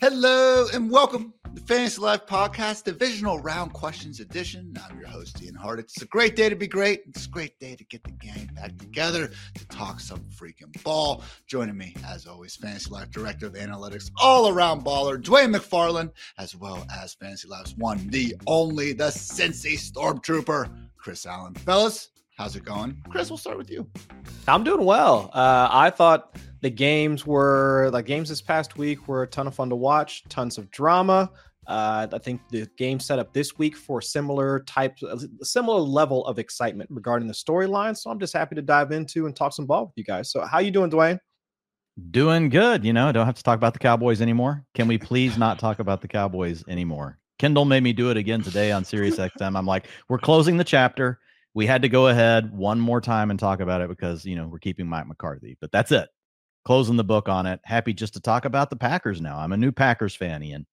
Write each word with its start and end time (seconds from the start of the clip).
Hello 0.00 0.66
and 0.72 0.90
welcome 0.90 1.34
to 1.54 1.60
Fantasy 1.60 2.00
Life 2.00 2.24
Podcast 2.24 2.84
Divisional 2.84 3.38
Round 3.40 3.70
Questions 3.74 4.18
Edition. 4.18 4.74
I'm 4.88 4.98
your 4.98 5.06
host, 5.08 5.42
Ian 5.42 5.56
Hartitz. 5.56 5.92
It's 5.92 6.00
a 6.00 6.06
great 6.06 6.34
day 6.34 6.48
to 6.48 6.56
be 6.56 6.66
great. 6.66 7.02
It's 7.06 7.26
a 7.26 7.28
great 7.28 7.58
day 7.58 7.76
to 7.76 7.84
get 7.84 8.02
the 8.04 8.12
gang 8.12 8.48
back 8.54 8.78
together 8.78 9.30
to 9.56 9.68
talk 9.68 10.00
some 10.00 10.20
freaking 10.34 10.82
ball. 10.84 11.22
Joining 11.46 11.76
me, 11.76 11.94
as 12.06 12.26
always, 12.26 12.56
Fantasy 12.56 12.88
Life 12.88 13.10
Director 13.10 13.44
of 13.44 13.52
Analytics, 13.52 14.10
all 14.18 14.48
around 14.48 14.86
baller, 14.86 15.22
Dwain 15.22 15.54
McFarland, 15.54 16.12
as 16.38 16.56
well 16.56 16.86
as 16.98 17.12
Fantasy 17.12 17.46
Life's 17.46 17.74
one, 17.76 18.08
the 18.08 18.34
only, 18.46 18.94
the 18.94 19.08
Cincy 19.08 19.74
Stormtrooper, 19.74 20.74
Chris 20.96 21.26
Allen. 21.26 21.52
Fellas, 21.52 22.08
how's 22.40 22.56
it 22.56 22.64
going? 22.64 22.96
Chris, 23.10 23.28
we'll 23.28 23.36
start 23.36 23.58
with 23.58 23.70
you. 23.70 23.86
I'm 24.48 24.64
doing 24.64 24.86
well. 24.86 25.30
Uh, 25.34 25.68
I 25.70 25.90
thought 25.90 26.38
the 26.62 26.70
games 26.70 27.26
were 27.26 27.90
like 27.92 28.06
games 28.06 28.30
this 28.30 28.40
past 28.40 28.78
week 28.78 29.06
were 29.06 29.24
a 29.24 29.26
ton 29.26 29.46
of 29.46 29.54
fun 29.54 29.68
to 29.68 29.76
watch, 29.76 30.24
tons 30.30 30.56
of 30.56 30.70
drama. 30.70 31.30
Uh, 31.66 32.06
I 32.10 32.16
think 32.16 32.40
the 32.48 32.66
game 32.78 32.98
set 32.98 33.18
up 33.18 33.34
this 33.34 33.58
week 33.58 33.76
for 33.76 34.00
similar 34.00 34.60
types, 34.60 35.02
a 35.02 35.18
similar 35.44 35.80
level 35.80 36.24
of 36.26 36.38
excitement 36.38 36.88
regarding 36.90 37.28
the 37.28 37.34
storyline. 37.34 37.94
So 37.94 38.08
I'm 38.10 38.18
just 38.18 38.32
happy 38.32 38.54
to 38.54 38.62
dive 38.62 38.90
into 38.90 39.26
and 39.26 39.36
talk 39.36 39.52
some 39.52 39.66
ball 39.66 39.84
with 39.84 39.92
you 39.96 40.04
guys. 40.04 40.32
So 40.32 40.40
how 40.40 40.60
you 40.60 40.70
doing, 40.70 40.90
Dwain? 40.90 41.18
Doing 42.10 42.48
good. 42.48 42.86
You 42.86 42.94
know, 42.94 43.12
don't 43.12 43.26
have 43.26 43.34
to 43.34 43.42
talk 43.42 43.58
about 43.58 43.74
the 43.74 43.78
Cowboys 43.78 44.22
anymore. 44.22 44.64
Can 44.74 44.88
we 44.88 44.96
please 44.96 45.36
not 45.36 45.58
talk 45.58 45.78
about 45.78 46.00
the 46.00 46.08
Cowboys 46.08 46.64
anymore? 46.68 47.18
Kendall 47.38 47.66
made 47.66 47.82
me 47.82 47.92
do 47.92 48.10
it 48.10 48.16
again 48.16 48.40
today 48.40 48.72
on 48.72 48.82
Sirius 48.82 49.16
XM. 49.16 49.58
I'm 49.58 49.66
like, 49.66 49.88
we're 50.08 50.18
closing 50.18 50.56
the 50.56 50.64
chapter. 50.64 51.20
We 51.54 51.66
had 51.66 51.82
to 51.82 51.88
go 51.88 52.08
ahead 52.08 52.52
one 52.52 52.80
more 52.80 53.00
time 53.00 53.30
and 53.30 53.38
talk 53.38 53.60
about 53.60 53.80
it 53.80 53.88
because 53.88 54.24
you 54.24 54.36
know 54.36 54.46
we're 54.46 54.58
keeping 54.58 54.86
Mike 54.86 55.06
McCarthy. 55.06 55.56
But 55.60 55.72
that's 55.72 55.92
it 55.92 56.08
closing 56.64 56.96
the 56.96 57.04
book 57.04 57.28
on 57.28 57.46
it. 57.46 57.60
Happy 57.64 57.92
just 57.92 58.14
to 58.14 58.20
talk 58.20 58.44
about 58.44 58.70
the 58.70 58.76
Packers 58.76 59.20
now. 59.20 59.38
I'm 59.38 59.52
a 59.52 59.56
new 59.56 59.72
Packers 59.72 60.14
fan, 60.14 60.42
Ian. 60.42 60.66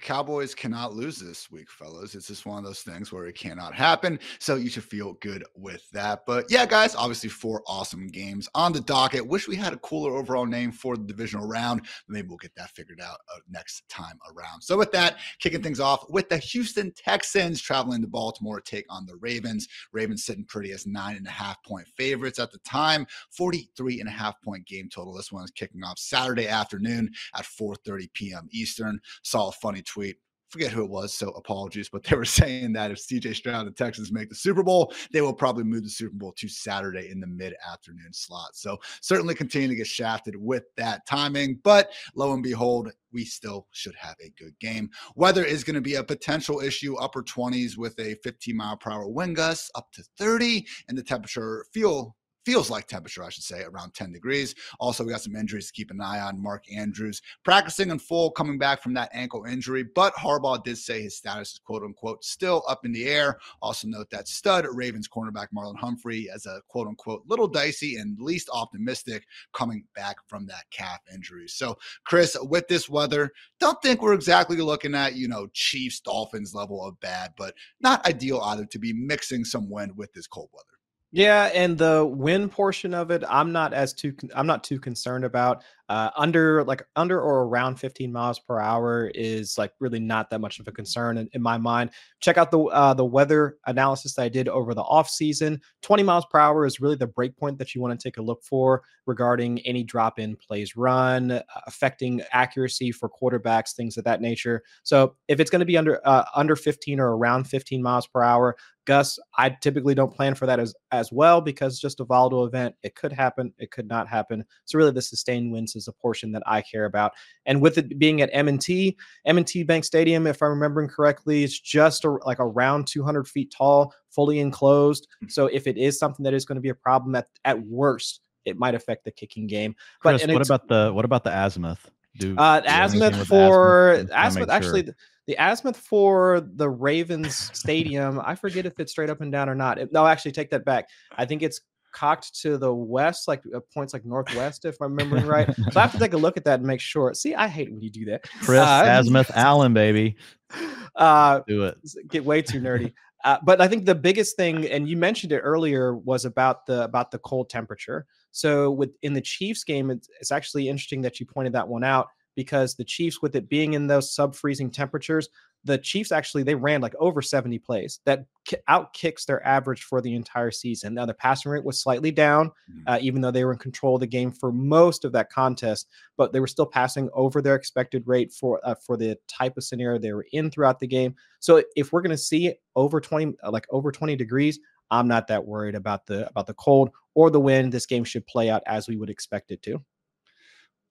Cowboys 0.00 0.54
cannot 0.54 0.94
lose 0.94 1.18
this 1.18 1.50
week, 1.50 1.70
fellas. 1.70 2.14
It's 2.14 2.26
just 2.26 2.46
one 2.46 2.58
of 2.58 2.64
those 2.64 2.82
things 2.82 3.12
where 3.12 3.26
it 3.26 3.34
cannot 3.34 3.74
happen. 3.74 4.18
So 4.38 4.56
you 4.56 4.68
should 4.68 4.84
feel 4.84 5.14
good 5.14 5.44
with 5.54 5.88
that. 5.92 6.26
But 6.26 6.46
yeah, 6.50 6.66
guys, 6.66 6.94
obviously 6.94 7.30
four 7.30 7.62
awesome 7.66 8.08
games 8.08 8.48
on 8.54 8.72
the 8.72 8.80
docket. 8.80 9.26
Wish 9.26 9.48
we 9.48 9.56
had 9.56 9.72
a 9.72 9.78
cooler 9.78 10.16
overall 10.16 10.46
name 10.46 10.72
for 10.72 10.96
the 10.96 11.04
divisional 11.04 11.46
round. 11.46 11.86
Maybe 12.08 12.28
we'll 12.28 12.36
get 12.36 12.54
that 12.56 12.70
figured 12.70 13.00
out 13.00 13.18
uh, 13.34 13.38
next 13.48 13.88
time 13.88 14.18
around. 14.30 14.62
So 14.62 14.76
with 14.76 14.92
that, 14.92 15.16
kicking 15.38 15.62
things 15.62 15.80
off 15.80 16.04
with 16.10 16.28
the 16.28 16.38
Houston 16.38 16.92
Texans 16.92 17.62
traveling 17.62 18.02
to 18.02 18.08
Baltimore 18.08 18.60
to 18.60 18.70
take 18.70 18.86
on 18.90 19.06
the 19.06 19.16
Ravens. 19.16 19.68
Ravens 19.92 20.24
sitting 20.24 20.44
pretty 20.44 20.72
as 20.72 20.86
nine 20.86 21.16
and 21.16 21.26
a 21.26 21.30
half 21.30 21.62
point 21.64 21.88
favorites 21.96 22.38
at 22.38 22.50
the 22.50 22.58
time. 22.58 23.06
43 23.30 24.00
and 24.00 24.08
a 24.08 24.12
half 24.12 24.40
point 24.42 24.66
game 24.66 24.88
total. 24.88 25.14
This 25.14 25.32
one 25.32 25.44
is 25.44 25.50
kicking 25.50 25.82
off 25.82 25.98
Saturday 25.98 26.48
afternoon 26.48 27.10
at 27.34 27.44
4:30 27.44 28.12
p.m. 28.12 28.48
Eastern. 28.52 29.00
Saw 29.22 29.48
a 29.48 29.52
funny 29.52 29.82
tweet 29.84 30.16
forget 30.54 30.70
who 30.70 30.84
it 30.84 30.90
was, 30.90 31.12
so 31.12 31.30
apologies, 31.30 31.88
but 31.88 32.04
they 32.04 32.16
were 32.16 32.24
saying 32.40 32.72
that 32.72 32.92
if 32.92 32.98
CJ 32.98 33.34
Stroud 33.34 33.66
and 33.66 33.74
the 33.74 33.84
Texans 33.84 34.12
make 34.12 34.28
the 34.28 34.36
Super 34.36 34.62
Bowl, 34.62 34.94
they 35.12 35.20
will 35.20 35.32
probably 35.32 35.64
move 35.64 35.82
the 35.82 35.90
Super 35.90 36.14
Bowl 36.14 36.32
to 36.36 36.48
Saturday 36.48 37.10
in 37.10 37.20
the 37.20 37.26
mid 37.26 37.54
afternoon 37.70 38.12
slot. 38.12 38.54
So 38.54 38.78
certainly 39.00 39.34
continue 39.34 39.68
to 39.68 39.74
get 39.74 39.88
shafted 39.88 40.36
with 40.36 40.62
that 40.76 41.06
timing, 41.06 41.58
but 41.64 41.90
lo 42.14 42.32
and 42.32 42.42
behold, 42.42 42.90
we 43.12 43.24
still 43.24 43.66
should 43.72 43.96
have 43.96 44.16
a 44.22 44.32
good 44.38 44.58
game. 44.60 44.88
Weather 45.16 45.44
is 45.44 45.64
going 45.64 45.74
to 45.74 45.80
be 45.80 45.96
a 45.96 46.04
potential 46.04 46.60
issue, 46.60 46.96
upper 46.96 47.22
20s 47.22 47.76
with 47.76 47.98
a 47.98 48.14
15 48.22 48.56
mile 48.56 48.76
per 48.76 48.92
hour 48.92 49.08
wind 49.08 49.36
gust 49.36 49.72
up 49.74 49.90
to 49.92 50.04
30, 50.18 50.64
and 50.88 50.96
the 50.96 51.02
temperature 51.02 51.66
feel 51.72 52.16
feels 52.44 52.70
like 52.70 52.86
temperature, 52.86 53.24
I 53.24 53.30
should 53.30 53.44
say, 53.44 53.62
around 53.62 53.94
10 53.94 54.12
degrees. 54.12 54.54
Also, 54.78 55.04
we 55.04 55.12
got 55.12 55.22
some 55.22 55.36
injuries 55.36 55.66
to 55.66 55.72
keep 55.72 55.90
an 55.90 56.00
eye 56.00 56.20
on. 56.20 56.42
Mark 56.42 56.64
Andrews 56.72 57.22
practicing 57.44 57.90
in 57.90 57.98
full, 57.98 58.30
coming 58.30 58.58
back 58.58 58.82
from 58.82 58.94
that 58.94 59.10
ankle 59.12 59.44
injury, 59.44 59.84
but 59.94 60.14
Harbaugh 60.14 60.62
did 60.62 60.78
say 60.78 61.02
his 61.02 61.16
status 61.16 61.52
is 61.52 61.58
quote 61.58 61.82
unquote 61.82 62.24
still 62.24 62.62
up 62.68 62.84
in 62.84 62.92
the 62.92 63.06
air. 63.06 63.38
Also, 63.62 63.88
note 63.88 64.10
that 64.10 64.28
stud 64.28 64.66
Ravens 64.72 65.08
cornerback 65.08 65.48
Marlon 65.56 65.78
Humphrey 65.78 66.28
as 66.32 66.46
a 66.46 66.60
quote 66.68 66.86
unquote 66.86 67.22
little 67.26 67.48
dicey 67.48 67.96
and 67.96 68.20
least 68.20 68.48
optimistic 68.52 69.26
coming 69.52 69.84
back 69.94 70.16
from 70.26 70.46
that 70.46 70.64
calf 70.70 71.00
injury. 71.12 71.48
So, 71.48 71.78
Chris, 72.04 72.36
with 72.42 72.68
this 72.68 72.88
weather, 72.88 73.30
don't 73.60 73.80
think 73.82 74.02
we're 74.02 74.14
exactly 74.14 74.56
looking 74.58 74.94
at, 74.94 75.14
you 75.14 75.28
know, 75.28 75.48
Chiefs, 75.52 76.00
Dolphins 76.00 76.54
level 76.54 76.84
of 76.84 76.98
bad, 77.00 77.32
but 77.36 77.54
not 77.80 78.06
ideal 78.06 78.40
either 78.40 78.66
to 78.66 78.78
be 78.78 78.92
mixing 78.92 79.44
some 79.44 79.70
wind 79.70 79.96
with 79.96 80.12
this 80.12 80.26
cold 80.26 80.50
weather. 80.52 80.73
Yeah, 81.16 81.44
and 81.54 81.78
the 81.78 82.04
win 82.04 82.48
portion 82.48 82.92
of 82.92 83.12
it, 83.12 83.22
I'm 83.28 83.52
not 83.52 83.72
as 83.72 83.92
too 83.92 84.16
I'm 84.34 84.48
not 84.48 84.64
too 84.64 84.80
concerned 84.80 85.24
about. 85.24 85.62
Uh, 85.90 86.08
under 86.16 86.64
like 86.64 86.82
under 86.96 87.20
or 87.20 87.44
around 87.44 87.76
15 87.76 88.10
miles 88.10 88.38
per 88.38 88.58
hour 88.58 89.10
is 89.14 89.58
like 89.58 89.70
really 89.80 90.00
not 90.00 90.30
that 90.30 90.40
much 90.40 90.58
of 90.58 90.66
a 90.66 90.72
concern 90.72 91.18
in, 91.18 91.28
in 91.34 91.42
my 91.42 91.58
mind. 91.58 91.90
Check 92.20 92.38
out 92.38 92.50
the 92.50 92.60
uh, 92.60 92.94
the 92.94 93.04
weather 93.04 93.58
analysis 93.66 94.14
that 94.14 94.22
I 94.22 94.28
did 94.30 94.48
over 94.48 94.72
the 94.72 94.82
off 94.82 95.10
season. 95.10 95.60
20 95.82 96.02
miles 96.02 96.24
per 96.30 96.38
hour 96.38 96.64
is 96.64 96.80
really 96.80 96.96
the 96.96 97.06
break 97.06 97.36
point 97.36 97.58
that 97.58 97.74
you 97.74 97.82
want 97.82 97.98
to 97.98 98.02
take 98.02 98.16
a 98.16 98.22
look 98.22 98.42
for 98.42 98.82
regarding 99.06 99.60
any 99.60 99.84
drop 99.84 100.18
in 100.18 100.36
plays 100.36 100.74
run, 100.74 101.32
uh, 101.32 101.42
affecting 101.66 102.22
accuracy 102.32 102.90
for 102.90 103.10
quarterbacks, 103.10 103.74
things 103.74 103.98
of 103.98 104.04
that 104.04 104.22
nature. 104.22 104.62
So 104.84 105.16
if 105.28 105.38
it's 105.38 105.50
going 105.50 105.60
to 105.60 105.66
be 105.66 105.76
under 105.76 106.00
uh, 106.06 106.24
under 106.34 106.56
15 106.56 106.98
or 106.98 107.16
around 107.16 107.44
15 107.44 107.82
miles 107.82 108.06
per 108.06 108.22
hour, 108.22 108.56
Gus, 108.86 109.18
I 109.36 109.50
typically 109.50 109.94
don't 109.94 110.14
plan 110.14 110.34
for 110.34 110.46
that 110.46 110.60
as 110.60 110.74
as 110.92 111.10
well 111.12 111.40
because 111.40 111.78
just 111.78 112.00
a 112.00 112.04
volatile 112.04 112.44
event. 112.46 112.74
It 112.82 112.94
could 112.94 113.12
happen, 113.12 113.52
it 113.58 113.70
could 113.70 113.88
not 113.88 114.08
happen. 114.08 114.44
So 114.64 114.78
really, 114.78 114.92
the 114.92 115.02
sustained 115.02 115.52
winds 115.52 115.73
is 115.76 115.88
a 115.88 115.92
portion 115.92 116.32
that 116.32 116.42
I 116.46 116.62
care 116.62 116.84
about. 116.84 117.12
And 117.46 117.60
with 117.60 117.78
it 117.78 117.98
being 117.98 118.22
at 118.22 118.30
M&T, 118.32 118.96
M&T 119.26 119.62
Bank 119.64 119.84
Stadium, 119.84 120.26
if 120.26 120.42
I'm 120.42 120.50
remembering 120.50 120.88
correctly, 120.88 121.44
it's 121.44 121.58
just 121.58 122.04
a, 122.04 122.10
like 122.24 122.40
around 122.40 122.86
200 122.86 123.26
feet 123.28 123.52
tall, 123.56 123.92
fully 124.10 124.40
enclosed. 124.40 125.06
Hmm. 125.20 125.28
So 125.28 125.46
if 125.46 125.66
it 125.66 125.76
is 125.76 125.98
something 125.98 126.24
that 126.24 126.34
is 126.34 126.44
going 126.44 126.56
to 126.56 126.62
be 126.62 126.70
a 126.70 126.74
problem 126.74 127.14
at 127.14 127.28
at 127.44 127.60
worst, 127.60 128.20
it 128.44 128.58
might 128.58 128.74
affect 128.74 129.04
the 129.04 129.10
kicking 129.10 129.46
game. 129.46 129.74
But 130.02 130.20
Chris, 130.20 130.32
what 130.32 130.46
about 130.46 130.68
the 130.68 130.92
what 130.92 131.04
about 131.04 131.24
the 131.24 131.30
azimuth? 131.30 131.90
Do, 132.16 132.36
uh, 132.36 132.60
do 132.60 132.68
azimuth 132.68 133.26
for 133.26 133.92
azimuth, 133.92 134.10
azimuth 134.14 134.50
actually. 134.50 134.84
Sure 134.84 134.94
the 135.26 135.36
azimuth 135.38 135.78
for 135.78 136.42
the 136.56 136.68
Ravens 136.68 137.50
stadium, 137.58 138.20
I 138.22 138.34
forget 138.34 138.66
if 138.66 138.78
it's 138.78 138.92
straight 138.92 139.10
up 139.10 139.20
and 139.20 139.32
down 139.32 139.48
or 139.48 139.54
not. 139.54 139.78
No, 139.92 140.06
actually, 140.06 140.32
take 140.32 140.50
that 140.50 140.64
back. 140.64 140.88
I 141.16 141.24
think 141.24 141.42
it's 141.42 141.60
cocked 141.94 142.38
to 142.42 142.58
the 142.58 142.74
west, 142.74 143.26
like 143.28 143.42
uh, 143.54 143.60
points 143.72 143.94
like 143.94 144.04
northwest, 144.04 144.64
if 144.64 144.76
I'm 144.82 144.94
remembering 144.94 145.26
right. 145.26 145.48
so 145.70 145.80
I 145.80 145.82
have 145.82 145.92
to 145.92 145.98
take 145.98 146.12
a 146.12 146.18
look 146.18 146.36
at 146.36 146.44
that 146.44 146.60
and 146.60 146.66
make 146.66 146.80
sure. 146.80 147.14
See, 147.14 147.34
I 147.34 147.48
hate 147.48 147.72
when 147.72 147.80
you 147.80 147.90
do 147.90 148.04
that. 148.06 148.24
Chris 148.42 148.60
uh, 148.60 148.84
Azimuth 148.86 149.30
Allen, 149.34 149.72
baby. 149.72 150.16
Uh, 150.96 151.40
do 151.48 151.64
it. 151.64 151.76
Get 152.06 152.24
way 152.24 152.40
too 152.40 152.60
nerdy. 152.60 152.92
Uh, 153.24 153.38
but 153.42 153.60
I 153.60 153.66
think 153.66 153.84
the 153.84 153.96
biggest 153.96 154.36
thing, 154.36 154.64
and 154.68 154.88
you 154.88 154.96
mentioned 154.96 155.32
it 155.32 155.40
earlier, 155.40 155.96
was 155.96 156.24
about 156.24 156.66
the 156.66 156.84
about 156.84 157.10
the 157.10 157.18
cold 157.18 157.50
temperature. 157.50 158.06
So 158.30 158.70
with 158.70 158.90
in 159.02 159.12
the 159.12 159.20
Chiefs 159.20 159.64
game, 159.64 159.90
it's, 159.90 160.08
it's 160.20 160.30
actually 160.30 160.68
interesting 160.68 161.02
that 161.02 161.18
you 161.18 161.26
pointed 161.26 161.52
that 161.54 161.66
one 161.66 161.82
out 161.82 162.06
because 162.36 162.74
the 162.76 162.84
Chiefs, 162.84 163.22
with 163.22 163.34
it 163.34 163.48
being 163.48 163.72
in 163.72 163.88
those 163.88 164.14
sub 164.14 164.36
freezing 164.36 164.70
temperatures, 164.70 165.28
the 165.64 165.78
Chiefs 165.78 166.12
actually 166.12 166.42
they 166.42 166.54
ran 166.54 166.80
like 166.80 166.94
over 166.98 167.22
70 167.22 167.58
plays 167.58 168.00
that 168.04 168.26
out 168.68 168.92
kicks 168.92 169.24
their 169.24 169.44
average 169.46 169.82
for 169.82 170.00
the 170.00 170.14
entire 170.14 170.50
season. 170.50 170.94
Now 170.94 171.06
the 171.06 171.14
passing 171.14 171.50
rate 171.50 171.64
was 171.64 171.80
slightly 171.80 172.10
down, 172.10 172.50
mm-hmm. 172.70 172.82
uh, 172.86 172.98
even 173.00 173.22
though 173.22 173.30
they 173.30 173.44
were 173.44 173.52
in 173.52 173.58
control 173.58 173.96
of 173.96 174.00
the 174.00 174.06
game 174.06 174.30
for 174.30 174.52
most 174.52 175.04
of 175.04 175.12
that 175.12 175.30
contest, 175.30 175.88
but 176.16 176.32
they 176.32 176.40
were 176.40 176.46
still 176.46 176.66
passing 176.66 177.08
over 177.14 177.40
their 177.40 177.54
expected 177.54 178.06
rate 178.06 178.32
for 178.32 178.60
uh, 178.64 178.74
for 178.74 178.96
the 178.96 179.18
type 179.28 179.56
of 179.56 179.64
scenario 179.64 179.98
they 179.98 180.12
were 180.12 180.26
in 180.32 180.50
throughout 180.50 180.78
the 180.78 180.86
game. 180.86 181.14
So 181.40 181.62
if 181.76 181.92
we're 181.92 182.02
going 182.02 182.10
to 182.10 182.18
see 182.18 182.54
over 182.76 183.00
20 183.00 183.34
uh, 183.42 183.50
like 183.50 183.66
over 183.70 183.90
20 183.90 184.16
degrees, 184.16 184.58
I'm 184.90 185.08
not 185.08 185.26
that 185.28 185.46
worried 185.46 185.74
about 185.74 186.06
the 186.06 186.28
about 186.28 186.46
the 186.46 186.54
cold 186.54 186.90
or 187.14 187.30
the 187.30 187.40
wind. 187.40 187.72
This 187.72 187.86
game 187.86 188.04
should 188.04 188.26
play 188.26 188.50
out 188.50 188.62
as 188.66 188.88
we 188.88 188.96
would 188.96 189.10
expect 189.10 189.50
it 189.50 189.62
to 189.62 189.82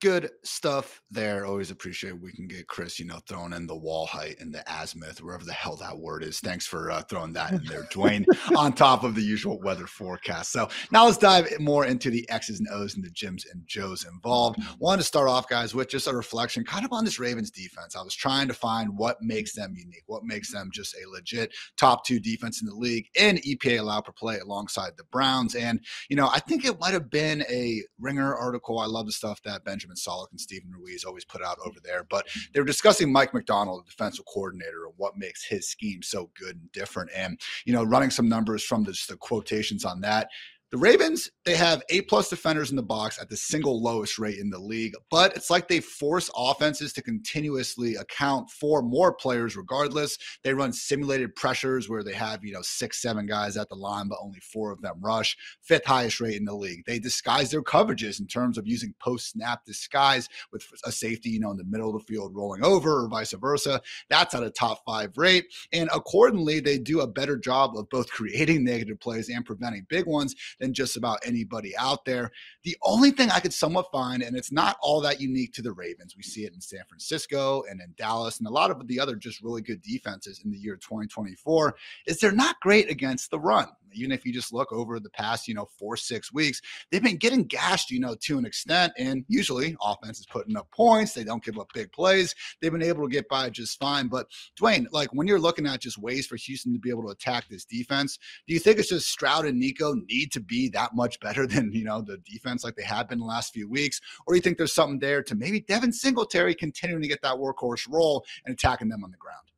good 0.03 0.30
stuff 0.44 1.02
there. 1.12 1.46
Always 1.46 1.72
appreciate 1.72 2.19
we 2.19 2.34
can 2.34 2.46
get 2.46 2.68
Chris, 2.68 3.00
you 3.00 3.06
know, 3.06 3.19
throwing 3.25 3.53
in 3.53 3.66
the 3.66 3.76
wall 3.76 4.05
height 4.05 4.35
and 4.41 4.53
the 4.53 4.61
azimuth, 4.67 5.23
wherever 5.23 5.46
the 5.46 5.53
hell 5.53 5.78
that 5.78 5.97
word 5.97 6.26
is. 6.26 6.41
Thanks 6.41 6.67
for 6.67 6.91
uh, 6.91 7.03
throwing 7.03 7.32
that 7.34 7.53
in 7.53 7.64
there, 7.64 7.84
Dwain, 7.84 8.26
on 8.58 8.73
top 8.73 9.05
of 9.05 9.16
the 9.16 9.22
usual 9.22 9.61
weather 9.61 9.88
forecast. 9.88 10.52
So 10.52 10.67
now 10.91 11.05
let's 11.05 11.17
dive 11.17 11.58
more 11.61 11.85
into 11.85 12.09
the 12.09 12.29
X's 12.29 12.59
and 12.59 12.67
O's 12.73 12.96
and 12.96 13.03
the 13.05 13.11
Jims 13.11 13.46
and 13.46 13.66
Joes 13.66 14.03
involved. 14.03 14.59
Wanted 14.78 15.03
to 15.03 15.08
start 15.08 15.29
off, 15.29 15.47
guys, 15.47 15.73
with 15.73 15.88
just 15.88 16.08
a 16.08 16.14
reflection 16.14 16.66
kind 16.66 16.84
of 16.84 16.91
on 16.91 17.06
this 17.06 17.17
Ravens 17.17 17.49
defense. 17.49 17.96
I 17.96 18.02
was 18.02 18.14
trying 18.14 18.49
to 18.49 18.53
find 18.53 18.97
what 18.97 19.22
makes 19.22 19.53
them 19.53 19.73
unique, 19.73 20.03
what 20.08 20.26
makes 20.26 20.52
them 20.52 20.70
just 20.73 20.96
a 20.96 21.09
legit 21.09 21.53
top 21.78 22.06
two 22.06 22.20
defense 22.20 22.61
in 22.61 22.67
the 22.67 22.76
league 22.76 23.08
in 23.16 23.38
EPA 23.38 23.79
allowed 23.79 24.03
per 24.03 24.11
play 24.11 24.40
alongside 24.40 24.91
the 24.97 25.06
Browns. 25.06 25.56
And, 25.56 25.79
you 26.09 26.17
know, 26.17 26.28
I 26.28 26.40
think 26.40 26.66
it 26.66 26.78
might 26.82 26.94
have 26.94 27.09
been 27.09 27.46
a 27.49 27.82
ringer 27.99 28.35
article. 28.35 28.79
I 28.79 28.85
love 28.85 29.06
the 29.06 29.14
stuff 29.14 29.41
that 29.44 29.64
Benjamin 29.64 29.92
Solak 29.95 30.31
and 30.31 30.40
Steven 30.40 30.72
Ruiz 30.72 31.03
always 31.03 31.25
put 31.25 31.43
out 31.43 31.57
over 31.66 31.79
there. 31.84 32.05
But 32.09 32.28
they 32.53 32.59
were 32.59 32.66
discussing 32.66 33.11
Mike 33.11 33.34
Macdonald, 33.34 33.85
the 33.85 33.91
defensive 33.91 34.25
coordinator, 34.25 34.85
and 34.85 34.93
what 34.97 35.17
makes 35.17 35.45
his 35.45 35.67
scheme 35.67 36.01
so 36.01 36.29
good 36.40 36.55
and 36.55 36.72
different. 36.72 37.11
And, 37.16 37.40
you 37.66 37.73
know, 37.73 37.84
running 37.84 38.09
some 38.09 38.29
numbers 38.29 38.63
from 38.63 38.84
the 38.84 39.17
quotations 39.19 39.85
on 39.85 40.01
that, 40.01 40.29
The 40.73 40.79
Ravens, 40.79 41.29
they 41.46 41.55
have 41.55 41.84
eight 41.90 42.09
plus 42.09 42.31
defenders 42.31 42.72
in 42.72 42.75
the 42.75 42.81
box 42.81 43.22
at 43.22 43.29
the 43.29 43.37
single 43.37 43.79
lowest 43.79 44.17
rate 44.17 44.40
in 44.40 44.49
the 44.49 44.58
league, 44.58 44.96
but 45.11 45.35
it's 45.35 45.52
like 45.52 45.67
they 45.67 45.79
force 45.79 46.31
offenses 46.35 46.91
to 46.93 47.03
continuously 47.03 47.93
account 47.93 48.49
for 48.49 48.81
more 48.81 49.14
players 49.14 49.55
regardless. 49.55 50.17
They 50.43 50.55
run 50.55 50.73
simulated 50.73 51.35
pressures 51.35 51.90
where 51.90 52.03
they 52.03 52.14
have, 52.14 52.43
you 52.43 52.53
know, 52.53 52.64
six, 52.64 53.03
seven 53.03 53.28
guys 53.28 53.55
at 53.55 53.70
the 53.70 53.75
line, 53.75 54.08
but 54.08 54.17
only 54.20 54.40
four 54.40 54.72
of 54.72 54.81
them 54.81 54.96
rush. 54.99 55.37
Fifth 55.61 55.85
highest 55.85 56.20
rate 56.20 56.37
in 56.37 56.46
the 56.46 56.55
league. 56.55 56.85
They 56.87 56.97
disguise 56.97 57.52
their 57.52 57.61
coverages 57.61 58.20
in 58.20 58.25
terms 58.25 58.58
of 58.58 58.66
using 58.66 58.96
post 58.97 59.29
snap 59.29 59.66
disguise 59.66 60.28
with 60.52 60.66
a 60.85 60.91
safety, 60.91 61.29
you 61.29 61.40
know, 61.40 61.52
in 61.52 61.58
the 61.58 61.66
middle 61.66 61.96
of 61.96 62.02
the 62.03 62.11
field 62.11 62.34
rolling 62.34 62.66
over 62.66 63.03
or 63.03 63.08
vice 63.09 63.34
versa. 63.34 63.79
That's 64.09 64.34
at 64.34 64.41
a 64.41 64.49
top 64.49 64.81
five 64.87 65.16
rate. 65.17 65.46
And 65.72 65.87
accordingly, 65.93 66.61
they 66.61 66.79
do 66.79 67.02
a 67.02 67.08
better 67.08 67.37
job 67.37 67.78
of 67.78 67.90
both 67.90 68.09
creating 68.11 68.64
negative 68.64 68.99
plays 68.99 69.29
and 69.29 69.46
preventing 69.46 69.85
big 69.87 70.08
ones 70.08 70.34
than 70.63 70.73
just 70.73 70.95
about 70.95 71.19
anybody 71.25 71.75
out 71.77 72.05
there. 72.05 72.31
The 72.63 72.77
only 72.83 73.11
thing 73.11 73.29
I 73.29 73.41
could 73.41 73.53
somewhat 73.53 73.91
find, 73.91 74.23
and 74.23 74.37
it's 74.37 74.51
not 74.51 74.77
all 74.81 75.01
that 75.01 75.19
unique 75.19 75.51
to 75.55 75.61
the 75.61 75.73
Ravens, 75.73 76.15
we 76.15 76.23
see 76.23 76.45
it 76.45 76.53
in 76.53 76.61
San 76.61 76.83
Francisco 76.87 77.63
and 77.69 77.81
in 77.81 77.93
Dallas 77.97 78.39
and 78.39 78.47
a 78.47 78.51
lot 78.51 78.71
of 78.71 78.87
the 78.87 78.97
other 78.97 79.17
just 79.17 79.43
really 79.43 79.61
good 79.61 79.81
defenses 79.81 80.41
in 80.45 80.51
the 80.51 80.57
year 80.57 80.77
2024, 80.77 81.75
is 82.07 82.19
they're 82.19 82.31
not 82.31 82.61
great 82.61 82.89
against 82.89 83.29
the 83.29 83.39
run 83.39 83.67
even 83.95 84.11
if 84.11 84.25
you 84.25 84.34
just 84.34 84.53
look 84.53 84.72
over 84.72 84.99
the 84.99 85.09
past, 85.09 85.47
you 85.47 85.53
know, 85.53 85.67
four, 85.78 85.97
six 85.97 86.34
weeks, 86.34 86.61
they've 86.91 87.03
been 87.03 87.17
getting 87.17 87.43
gashed, 87.43 87.91
you 87.91 87.99
know, 87.99 88.16
to 88.22 88.37
an 88.37 88.45
extent. 88.45 88.93
And 88.97 89.25
usually 89.28 89.75
offense 89.81 90.19
is 90.19 90.25
putting 90.25 90.57
up 90.57 90.69
points. 90.72 91.13
They 91.13 91.23
don't 91.23 91.43
give 91.43 91.59
up 91.59 91.72
big 91.73 91.91
plays. 91.91 92.35
They've 92.61 92.72
been 92.72 92.81
able 92.81 93.03
to 93.03 93.11
get 93.11 93.28
by 93.29 93.49
just 93.49 93.79
fine. 93.79 94.07
But 94.07 94.28
Dwain, 94.59 94.85
like 94.91 95.13
when 95.13 95.28
you're 95.28 95.40
looking 95.40 95.66
at 95.66 95.81
just 95.81 95.97
ways 95.97 96.28
for 96.28 96.35
Houston 96.35 96.73
to 96.73 96.79
be 96.79 96.90
able 96.90 97.03
to 97.03 97.09
attack 97.09 97.47
this 97.49 97.66
defense, 97.66 98.17
do 98.47 98.53
you 98.53 98.59
think 98.59 98.79
it's 98.79 98.90
just 98.90 99.09
Stroud 99.09 99.45
and 99.45 99.59
Nico 99.59 99.93
need 99.93 100.31
to 100.31 100.39
be 100.39 100.69
that 100.69 100.96
much 100.96 101.19
better 101.19 101.47
than, 101.53 101.72
you 101.72 101.84
know, 101.84 102.01
the 102.01 102.17
defense 102.17 102.63
like 102.63 102.75
they 102.75 102.84
have 102.84 103.09
been 103.09 103.19
the 103.19 103.25
last 103.25 103.53
few 103.53 103.69
weeks? 103.69 104.01
Or 104.25 104.34
do 104.34 104.37
you 104.37 104.41
think 104.41 104.57
there's 104.57 104.73
something 104.73 104.99
there 104.99 105.23
to 105.23 105.35
maybe 105.35 105.59
Devin 105.61 105.93
Singletary 105.93 106.55
continuing 106.55 107.01
to 107.01 107.07
get 107.07 107.22
that 107.22 107.35
workhorse 107.35 107.87
role 107.89 108.25
and 108.46 108.53
attacking 108.53 108.89
them 108.89 109.03
on 109.03 109.11
the 109.11 109.17
ground? 109.17 109.53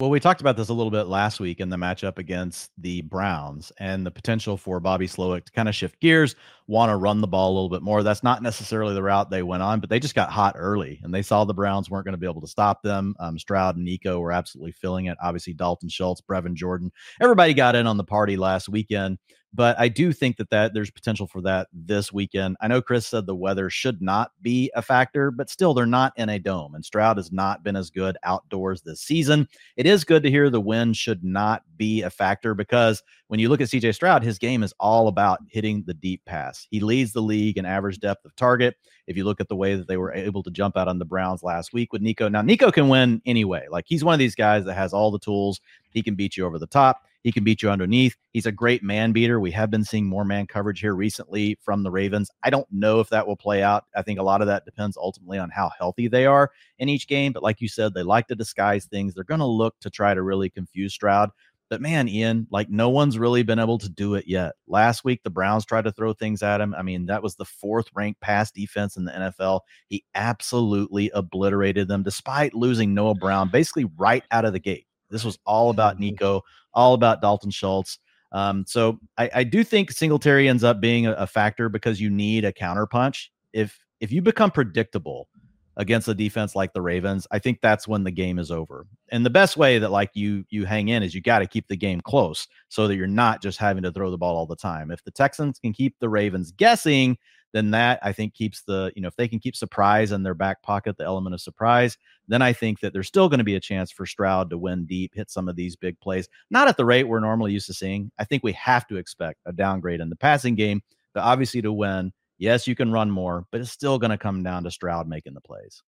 Well, 0.00 0.08
we 0.08 0.18
talked 0.18 0.40
about 0.40 0.56
this 0.56 0.70
a 0.70 0.72
little 0.72 0.90
bit 0.90 1.08
last 1.08 1.40
week 1.40 1.60
in 1.60 1.68
the 1.68 1.76
matchup 1.76 2.16
against 2.16 2.70
the 2.78 3.02
Browns 3.02 3.70
and 3.78 4.06
the 4.06 4.10
potential 4.10 4.56
for 4.56 4.80
Bobby 4.80 5.06
Slowik 5.06 5.44
to 5.44 5.52
kind 5.52 5.68
of 5.68 5.74
shift 5.74 6.00
gears, 6.00 6.36
want 6.66 6.88
to 6.88 6.96
run 6.96 7.20
the 7.20 7.26
ball 7.28 7.52
a 7.52 7.52
little 7.52 7.68
bit 7.68 7.82
more. 7.82 8.02
That's 8.02 8.22
not 8.22 8.42
necessarily 8.42 8.94
the 8.94 9.02
route 9.02 9.28
they 9.28 9.42
went 9.42 9.62
on, 9.62 9.78
but 9.78 9.90
they 9.90 10.00
just 10.00 10.14
got 10.14 10.30
hot 10.30 10.54
early 10.56 11.00
and 11.02 11.12
they 11.12 11.20
saw 11.20 11.44
the 11.44 11.52
Browns 11.52 11.90
weren't 11.90 12.06
going 12.06 12.14
to 12.14 12.18
be 12.18 12.26
able 12.26 12.40
to 12.40 12.46
stop 12.46 12.82
them. 12.82 13.14
Um, 13.20 13.38
Stroud 13.38 13.76
and 13.76 13.84
Nico 13.84 14.20
were 14.20 14.32
absolutely 14.32 14.72
filling 14.72 15.04
it. 15.04 15.18
Obviously, 15.22 15.52
Dalton 15.52 15.90
Schultz, 15.90 16.22
Brevin 16.22 16.54
Jordan, 16.54 16.90
everybody 17.20 17.52
got 17.52 17.76
in 17.76 17.86
on 17.86 17.98
the 17.98 18.02
party 18.02 18.38
last 18.38 18.70
weekend 18.70 19.18
but 19.52 19.78
I 19.78 19.88
do 19.88 20.12
think 20.12 20.36
that 20.36 20.50
that 20.50 20.74
there's 20.74 20.90
potential 20.90 21.26
for 21.26 21.40
that 21.42 21.68
this 21.72 22.12
weekend. 22.12 22.56
I 22.60 22.68
know 22.68 22.80
Chris 22.80 23.06
said 23.06 23.26
the 23.26 23.34
weather 23.34 23.68
should 23.68 24.00
not 24.00 24.32
be 24.42 24.70
a 24.74 24.82
factor, 24.82 25.30
but 25.30 25.50
still 25.50 25.74
they're 25.74 25.86
not 25.86 26.12
in 26.16 26.28
a 26.28 26.38
dome, 26.38 26.74
and 26.74 26.84
Stroud 26.84 27.16
has 27.16 27.32
not 27.32 27.64
been 27.64 27.76
as 27.76 27.90
good 27.90 28.16
outdoors 28.22 28.82
this 28.82 29.00
season. 29.00 29.48
It 29.76 29.86
is 29.86 30.04
good 30.04 30.22
to 30.22 30.30
hear 30.30 30.50
the 30.50 30.60
wind 30.60 30.96
should 30.96 31.24
not 31.24 31.64
be 31.76 32.02
a 32.02 32.10
factor 32.10 32.54
because 32.54 33.02
when 33.26 33.40
you 33.40 33.48
look 33.48 33.60
at 33.60 33.68
CJ 33.68 33.94
Stroud, 33.94 34.22
his 34.22 34.38
game 34.38 34.62
is 34.62 34.74
all 34.78 35.08
about 35.08 35.40
hitting 35.48 35.82
the 35.86 35.94
deep 35.94 36.24
pass. 36.24 36.66
He 36.70 36.80
leads 36.80 37.12
the 37.12 37.22
league 37.22 37.58
in 37.58 37.64
average 37.64 37.98
depth 37.98 38.24
of 38.24 38.34
target. 38.36 38.76
If 39.06 39.16
you 39.16 39.24
look 39.24 39.40
at 39.40 39.48
the 39.48 39.56
way 39.56 39.74
that 39.74 39.88
they 39.88 39.96
were 39.96 40.12
able 40.12 40.42
to 40.44 40.50
jump 40.50 40.76
out 40.76 40.86
on 40.86 40.98
the 40.98 41.04
Browns 41.04 41.42
last 41.42 41.72
week 41.72 41.92
with 41.92 42.02
Nico, 42.02 42.28
now 42.28 42.42
Nico 42.42 42.70
can 42.70 42.88
win 42.88 43.20
anyway. 43.26 43.66
Like 43.68 43.84
he's 43.88 44.04
one 44.04 44.14
of 44.14 44.20
these 44.20 44.36
guys 44.36 44.64
that 44.64 44.74
has 44.74 44.92
all 44.92 45.10
the 45.10 45.18
tools. 45.18 45.60
He 45.90 46.02
can 46.02 46.14
beat 46.14 46.36
you 46.36 46.46
over 46.46 46.58
the 46.58 46.66
top. 46.68 47.02
He 47.22 47.32
can 47.32 47.44
beat 47.44 47.62
you 47.62 47.70
underneath. 47.70 48.16
He's 48.32 48.46
a 48.46 48.52
great 48.52 48.82
man 48.82 49.12
beater. 49.12 49.40
We 49.40 49.50
have 49.50 49.70
been 49.70 49.84
seeing 49.84 50.06
more 50.06 50.24
man 50.24 50.46
coverage 50.46 50.80
here 50.80 50.94
recently 50.94 51.58
from 51.60 51.82
the 51.82 51.90
Ravens. 51.90 52.30
I 52.42 52.50
don't 52.50 52.66
know 52.70 53.00
if 53.00 53.10
that 53.10 53.26
will 53.26 53.36
play 53.36 53.62
out. 53.62 53.84
I 53.94 54.02
think 54.02 54.18
a 54.18 54.24
lot 54.24 54.40
of 54.40 54.46
that 54.46 54.64
depends 54.64 54.96
ultimately 54.96 55.38
on 55.38 55.50
how 55.50 55.70
healthy 55.78 56.08
they 56.08 56.26
are 56.26 56.50
in 56.78 56.88
each 56.88 57.08
game. 57.08 57.32
But 57.32 57.42
like 57.42 57.60
you 57.60 57.68
said, 57.68 57.92
they 57.92 58.02
like 58.02 58.26
to 58.28 58.34
disguise 58.34 58.86
things. 58.86 59.14
They're 59.14 59.24
going 59.24 59.40
to 59.40 59.46
look 59.46 59.78
to 59.80 59.90
try 59.90 60.14
to 60.14 60.22
really 60.22 60.48
confuse 60.48 60.94
Stroud. 60.94 61.30
But 61.68 61.80
man, 61.80 62.08
Ian, 62.08 62.48
like 62.50 62.68
no 62.68 62.88
one's 62.88 63.16
really 63.16 63.44
been 63.44 63.60
able 63.60 63.78
to 63.78 63.88
do 63.88 64.16
it 64.16 64.26
yet. 64.26 64.54
Last 64.66 65.04
week, 65.04 65.22
the 65.22 65.30
Browns 65.30 65.64
tried 65.64 65.84
to 65.84 65.92
throw 65.92 66.12
things 66.12 66.42
at 66.42 66.60
him. 66.60 66.74
I 66.74 66.82
mean, 66.82 67.06
that 67.06 67.22
was 67.22 67.36
the 67.36 67.44
fourth 67.44 67.86
ranked 67.94 68.20
pass 68.20 68.50
defense 68.50 68.96
in 68.96 69.04
the 69.04 69.12
NFL. 69.12 69.60
He 69.86 70.04
absolutely 70.16 71.10
obliterated 71.14 71.86
them 71.86 72.02
despite 72.02 72.54
losing 72.54 72.92
Noah 72.92 73.14
Brown 73.14 73.50
basically 73.50 73.84
right 73.96 74.24
out 74.32 74.44
of 74.44 74.52
the 74.52 74.58
gate. 74.58 74.86
This 75.10 75.24
was 75.24 75.38
all 75.46 75.70
about 75.70 75.94
mm-hmm. 75.94 76.04
Nico, 76.04 76.42
all 76.74 76.94
about 76.94 77.20
Dalton 77.20 77.50
Schultz. 77.50 77.98
Um, 78.32 78.64
so 78.66 78.98
I, 79.18 79.30
I, 79.34 79.44
do 79.44 79.64
think 79.64 79.90
Singletary 79.90 80.48
ends 80.48 80.62
up 80.62 80.80
being 80.80 81.06
a, 81.06 81.12
a, 81.14 81.26
factor 81.26 81.68
because 81.68 82.00
you 82.00 82.10
need 82.10 82.44
a 82.44 82.52
counterpunch. 82.52 83.26
If 83.52 83.76
if 84.00 84.12
you 84.12 84.22
become 84.22 84.52
predictable 84.52 85.28
against 85.76 86.06
a 86.06 86.14
defense 86.14 86.54
like 86.54 86.72
the 86.72 86.82
Ravens, 86.82 87.26
I 87.32 87.40
think 87.40 87.58
that's 87.60 87.88
when 87.88 88.04
the 88.04 88.10
game 88.12 88.38
is 88.38 88.52
over. 88.52 88.86
And 89.10 89.26
the 89.26 89.30
best 89.30 89.56
way 89.56 89.80
that 89.80 89.90
like 89.90 90.10
you 90.14 90.44
you 90.48 90.64
hang 90.64 90.88
in 90.88 91.02
is 91.02 91.12
you 91.12 91.20
got 91.20 91.40
to 91.40 91.46
keep 91.46 91.66
the 91.66 91.76
game 91.76 92.00
close 92.00 92.46
so 92.68 92.86
that 92.86 92.94
you're 92.94 93.08
not 93.08 93.42
just 93.42 93.58
having 93.58 93.82
to 93.82 93.90
throw 93.90 94.12
the 94.12 94.18
ball 94.18 94.36
all 94.36 94.46
the 94.46 94.54
time. 94.54 94.92
If 94.92 95.02
the 95.02 95.10
Texans 95.10 95.58
can 95.58 95.72
keep 95.72 95.96
the 95.98 96.08
Ravens 96.08 96.52
guessing, 96.52 97.18
then 97.52 97.70
that 97.72 97.98
I 98.02 98.12
think 98.12 98.34
keeps 98.34 98.62
the, 98.62 98.92
you 98.94 99.02
know, 99.02 99.08
if 99.08 99.16
they 99.16 99.28
can 99.28 99.38
keep 99.38 99.56
surprise 99.56 100.12
in 100.12 100.22
their 100.22 100.34
back 100.34 100.62
pocket, 100.62 100.96
the 100.96 101.04
element 101.04 101.34
of 101.34 101.40
surprise, 101.40 101.98
then 102.28 102.42
I 102.42 102.52
think 102.52 102.80
that 102.80 102.92
there's 102.92 103.08
still 103.08 103.28
going 103.28 103.38
to 103.38 103.44
be 103.44 103.56
a 103.56 103.60
chance 103.60 103.90
for 103.90 104.06
Stroud 104.06 104.50
to 104.50 104.58
win 104.58 104.86
deep, 104.86 105.14
hit 105.14 105.30
some 105.30 105.48
of 105.48 105.56
these 105.56 105.76
big 105.76 105.98
plays, 106.00 106.28
not 106.50 106.68
at 106.68 106.76
the 106.76 106.84
rate 106.84 107.08
we're 107.08 107.20
normally 107.20 107.52
used 107.52 107.66
to 107.66 107.74
seeing. 107.74 108.10
I 108.18 108.24
think 108.24 108.42
we 108.42 108.52
have 108.52 108.86
to 108.88 108.96
expect 108.96 109.40
a 109.46 109.52
downgrade 109.52 110.00
in 110.00 110.10
the 110.10 110.16
passing 110.16 110.54
game, 110.54 110.82
but 111.12 111.24
obviously 111.24 111.62
to 111.62 111.72
win, 111.72 112.12
yes, 112.38 112.66
you 112.66 112.74
can 112.74 112.92
run 112.92 113.10
more, 113.10 113.46
but 113.50 113.60
it's 113.60 113.72
still 113.72 113.98
going 113.98 114.10
to 114.10 114.18
come 114.18 114.42
down 114.42 114.64
to 114.64 114.70
Stroud 114.70 115.08
making 115.08 115.34
the 115.34 115.40
plays. 115.40 115.82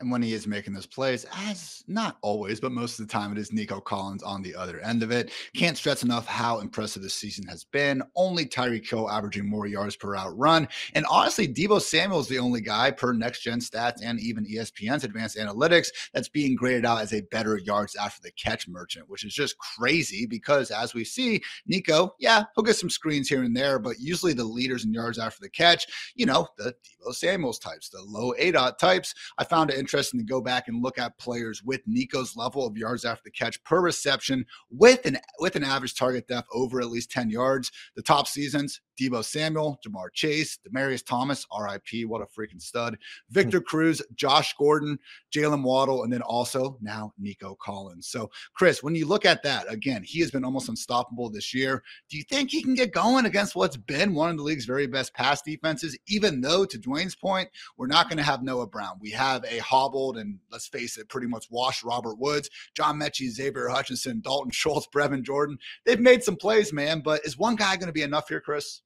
And 0.00 0.10
when 0.10 0.22
he 0.22 0.32
is 0.32 0.46
making 0.46 0.72
those 0.72 0.86
plays, 0.86 1.26
as 1.36 1.84
not 1.86 2.16
always, 2.22 2.58
but 2.58 2.72
most 2.72 2.98
of 2.98 3.06
the 3.06 3.12
time, 3.12 3.32
it 3.32 3.38
is 3.38 3.52
Nico 3.52 3.80
Collins 3.80 4.22
on 4.22 4.42
the 4.42 4.54
other 4.54 4.80
end 4.80 5.02
of 5.02 5.10
it. 5.10 5.30
Can't 5.54 5.76
stress 5.76 6.02
enough 6.02 6.26
how 6.26 6.60
impressive 6.60 7.02
this 7.02 7.14
season 7.14 7.46
has 7.48 7.64
been. 7.64 8.02
Only 8.16 8.46
Tyreek 8.46 8.88
Hill 8.88 9.10
averaging 9.10 9.46
more 9.46 9.66
yards 9.66 9.96
per 9.96 10.16
out 10.16 10.36
run. 10.38 10.68
And 10.94 11.04
honestly, 11.10 11.46
Deebo 11.46 11.82
Samuel 11.82 12.20
is 12.20 12.28
the 12.28 12.38
only 12.38 12.62
guy 12.62 12.90
per 12.90 13.12
next 13.12 13.42
gen 13.42 13.60
stats 13.60 14.00
and 14.02 14.18
even 14.20 14.46
ESPN's 14.46 15.04
advanced 15.04 15.36
analytics 15.36 15.88
that's 16.14 16.30
being 16.30 16.56
graded 16.56 16.86
out 16.86 17.02
as 17.02 17.12
a 17.12 17.20
better 17.30 17.58
yards 17.58 17.94
after 17.94 18.22
the 18.22 18.32
catch 18.32 18.68
merchant, 18.68 19.06
which 19.06 19.24
is 19.24 19.34
just 19.34 19.58
crazy 19.58 20.24
because 20.24 20.70
as 20.70 20.94
we 20.94 21.04
see, 21.04 21.42
Nico, 21.66 22.14
yeah, 22.18 22.44
he'll 22.54 22.64
get 22.64 22.76
some 22.76 22.88
screens 22.88 23.28
here 23.28 23.42
and 23.42 23.54
there, 23.54 23.78
but 23.78 24.00
usually 24.00 24.32
the 24.32 24.44
leaders 24.44 24.86
in 24.86 24.94
yards 24.94 25.18
after 25.18 25.42
the 25.42 25.50
catch, 25.50 25.86
you 26.14 26.24
know, 26.24 26.48
the 26.56 26.74
Deebo 27.04 27.14
Samuels 27.14 27.58
types, 27.58 27.90
the 27.90 28.00
low 28.00 28.32
ADOT 28.40 28.78
types. 28.78 29.14
I 29.36 29.44
found 29.44 29.68
it 29.70 29.78
interesting 29.90 30.20
to 30.20 30.26
go 30.26 30.40
back 30.40 30.68
and 30.68 30.84
look 30.84 30.98
at 30.98 31.18
players 31.18 31.64
with 31.64 31.80
Nico's 31.84 32.36
level 32.36 32.64
of 32.64 32.76
yards 32.76 33.04
after 33.04 33.22
the 33.24 33.30
catch 33.32 33.62
per 33.64 33.80
reception 33.80 34.46
with 34.70 35.04
an 35.04 35.18
with 35.40 35.56
an 35.56 35.64
average 35.64 35.96
target 35.96 36.28
depth 36.28 36.46
over 36.52 36.80
at 36.80 36.90
least 36.90 37.10
10 37.10 37.28
yards. 37.28 37.72
The 37.96 38.02
top 38.02 38.28
seasons, 38.28 38.80
Deebo 39.00 39.24
Samuel, 39.24 39.80
Ja'Marr 39.84 40.12
Chase, 40.12 40.58
Demaryius 40.58 41.04
Thomas, 41.04 41.46
RIP, 41.58 42.06
what 42.06 42.20
a 42.20 42.26
freaking 42.26 42.60
stud. 42.60 42.98
Victor 43.30 43.58
hmm. 43.58 43.64
Cruz, 43.64 44.02
Josh 44.14 44.54
Gordon, 44.56 44.98
Jalen 45.34 45.62
Waddle, 45.62 46.04
and 46.04 46.12
then 46.12 46.22
also 46.22 46.76
now 46.80 47.12
Nico 47.18 47.56
Collins. 47.60 48.06
So, 48.08 48.30
Chris, 48.54 48.82
when 48.82 48.94
you 48.94 49.06
look 49.06 49.24
at 49.24 49.42
that, 49.42 49.70
again, 49.72 50.02
he 50.02 50.20
has 50.20 50.30
been 50.30 50.44
almost 50.44 50.68
unstoppable 50.68 51.30
this 51.30 51.54
year. 51.54 51.82
Do 52.08 52.16
you 52.16 52.24
think 52.24 52.50
he 52.50 52.62
can 52.62 52.74
get 52.74 52.92
going 52.92 53.26
against 53.26 53.56
what's 53.56 53.76
been 53.76 54.14
one 54.14 54.30
of 54.30 54.36
the 54.36 54.42
league's 54.42 54.66
very 54.66 54.86
best 54.86 55.14
pass 55.14 55.42
defenses? 55.42 55.98
Even 56.06 56.40
though, 56.40 56.64
to 56.64 56.78
Dwain's 56.78 57.16
point, 57.16 57.48
we're 57.76 57.86
not 57.86 58.08
going 58.08 58.18
to 58.18 58.22
have 58.22 58.42
Noah 58.42 58.66
Brown. 58.66 58.98
We 59.00 59.10
have 59.10 59.44
a 59.44 59.58
hobbled 59.80 60.18
and 60.18 60.38
let's 60.50 60.66
face 60.66 60.98
it, 60.98 61.08
pretty 61.08 61.26
much 61.26 61.46
washed 61.50 61.82
Robert 61.82 62.18
Woods, 62.18 62.50
John 62.74 62.98
Metchie, 62.98 63.30
Xavier 63.30 63.68
Hutchinson, 63.68 64.20
Dalton 64.20 64.50
Schultz, 64.52 64.86
Brevin 64.94 65.22
Jordan. 65.22 65.58
They've 65.84 66.00
made 66.00 66.22
some 66.22 66.36
plays, 66.36 66.72
man, 66.72 67.00
but 67.00 67.24
is 67.24 67.38
one 67.38 67.56
guy 67.56 67.76
going 67.76 67.86
to 67.86 67.92
be 67.92 68.02
enough 68.02 68.28
here, 68.28 68.40
Chris? 68.40 68.82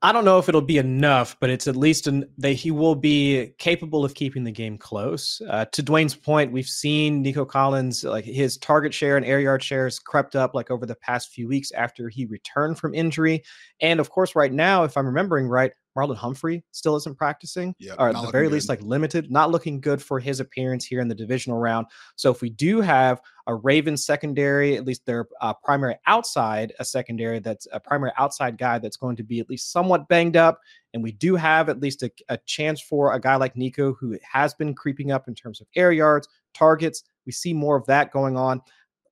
I 0.00 0.12
don't 0.12 0.24
know 0.24 0.38
if 0.38 0.48
it'll 0.48 0.60
be 0.60 0.78
enough, 0.78 1.36
but 1.40 1.50
it's 1.50 1.66
at 1.66 1.74
least 1.74 2.06
an, 2.06 2.24
that 2.38 2.52
he 2.52 2.70
will 2.70 2.94
be 2.94 3.52
capable 3.58 4.04
of 4.04 4.14
keeping 4.14 4.44
the 4.44 4.52
game 4.52 4.78
close. 4.78 5.42
Uh, 5.48 5.64
to 5.72 5.82
Dwain's 5.82 6.14
point, 6.14 6.52
we've 6.52 6.68
seen 6.68 7.20
Nico 7.20 7.44
Collins 7.44 8.04
like 8.04 8.24
his 8.24 8.58
target 8.58 8.94
share 8.94 9.16
and 9.16 9.26
air 9.26 9.40
yard 9.40 9.60
shares 9.60 9.98
crept 9.98 10.36
up 10.36 10.54
like 10.54 10.70
over 10.70 10.86
the 10.86 10.94
past 10.94 11.30
few 11.30 11.48
weeks 11.48 11.72
after 11.72 12.08
he 12.08 12.26
returned 12.26 12.78
from 12.78 12.94
injury, 12.94 13.42
and 13.80 13.98
of 13.98 14.08
course, 14.08 14.36
right 14.36 14.52
now, 14.52 14.84
if 14.84 14.96
I'm 14.96 15.06
remembering 15.06 15.48
right, 15.48 15.72
Marlon 15.98 16.16
Humphrey 16.16 16.62
still 16.70 16.94
isn't 16.96 17.16
practicing, 17.16 17.74
yep, 17.78 17.96
or 17.98 18.10
at 18.10 18.14
the 18.14 18.30
very 18.30 18.46
good. 18.46 18.52
least, 18.52 18.68
like 18.68 18.80
limited, 18.82 19.30
not 19.30 19.50
looking 19.50 19.80
good 19.80 20.00
for 20.00 20.20
his 20.20 20.38
appearance 20.38 20.84
here 20.84 21.00
in 21.00 21.08
the 21.08 21.14
divisional 21.14 21.58
round. 21.58 21.86
So 22.16 22.30
if 22.30 22.40
we 22.40 22.50
do 22.50 22.80
have 22.80 23.20
a 23.48 23.54
Ravens 23.54 24.04
secondary, 24.04 24.76
at 24.76 24.84
least 24.84 25.04
their 25.06 25.26
uh, 25.40 25.54
primary 25.54 25.96
outside, 26.06 26.72
a 26.78 26.84
secondary 26.84 27.40
that's 27.40 27.66
a 27.72 27.80
primary 27.80 28.12
outside 28.16 28.58
guy 28.58 28.78
that's 28.78 28.96
going 28.96 29.16
to 29.16 29.24
be 29.24 29.40
at 29.40 29.50
least 29.50 29.72
somewhat 29.72 30.08
banged 30.08 30.36
up, 30.36 30.60
and 30.94 31.02
we 31.02 31.12
do 31.12 31.34
have 31.34 31.68
at 31.68 31.80
least 31.80 32.02
a, 32.02 32.10
a 32.28 32.38
chance 32.46 32.80
for 32.80 33.14
a 33.14 33.20
guy 33.20 33.36
like 33.36 33.56
Nico 33.56 33.94
who 33.94 34.16
has 34.22 34.54
been 34.54 34.74
creeping 34.74 35.10
up 35.10 35.26
in 35.26 35.34
terms 35.34 35.60
of 35.60 35.66
air 35.74 35.90
yards, 35.90 36.28
targets. 36.54 37.02
We 37.26 37.32
see 37.32 37.52
more 37.52 37.76
of 37.76 37.86
that 37.86 38.12
going 38.12 38.36
on. 38.36 38.62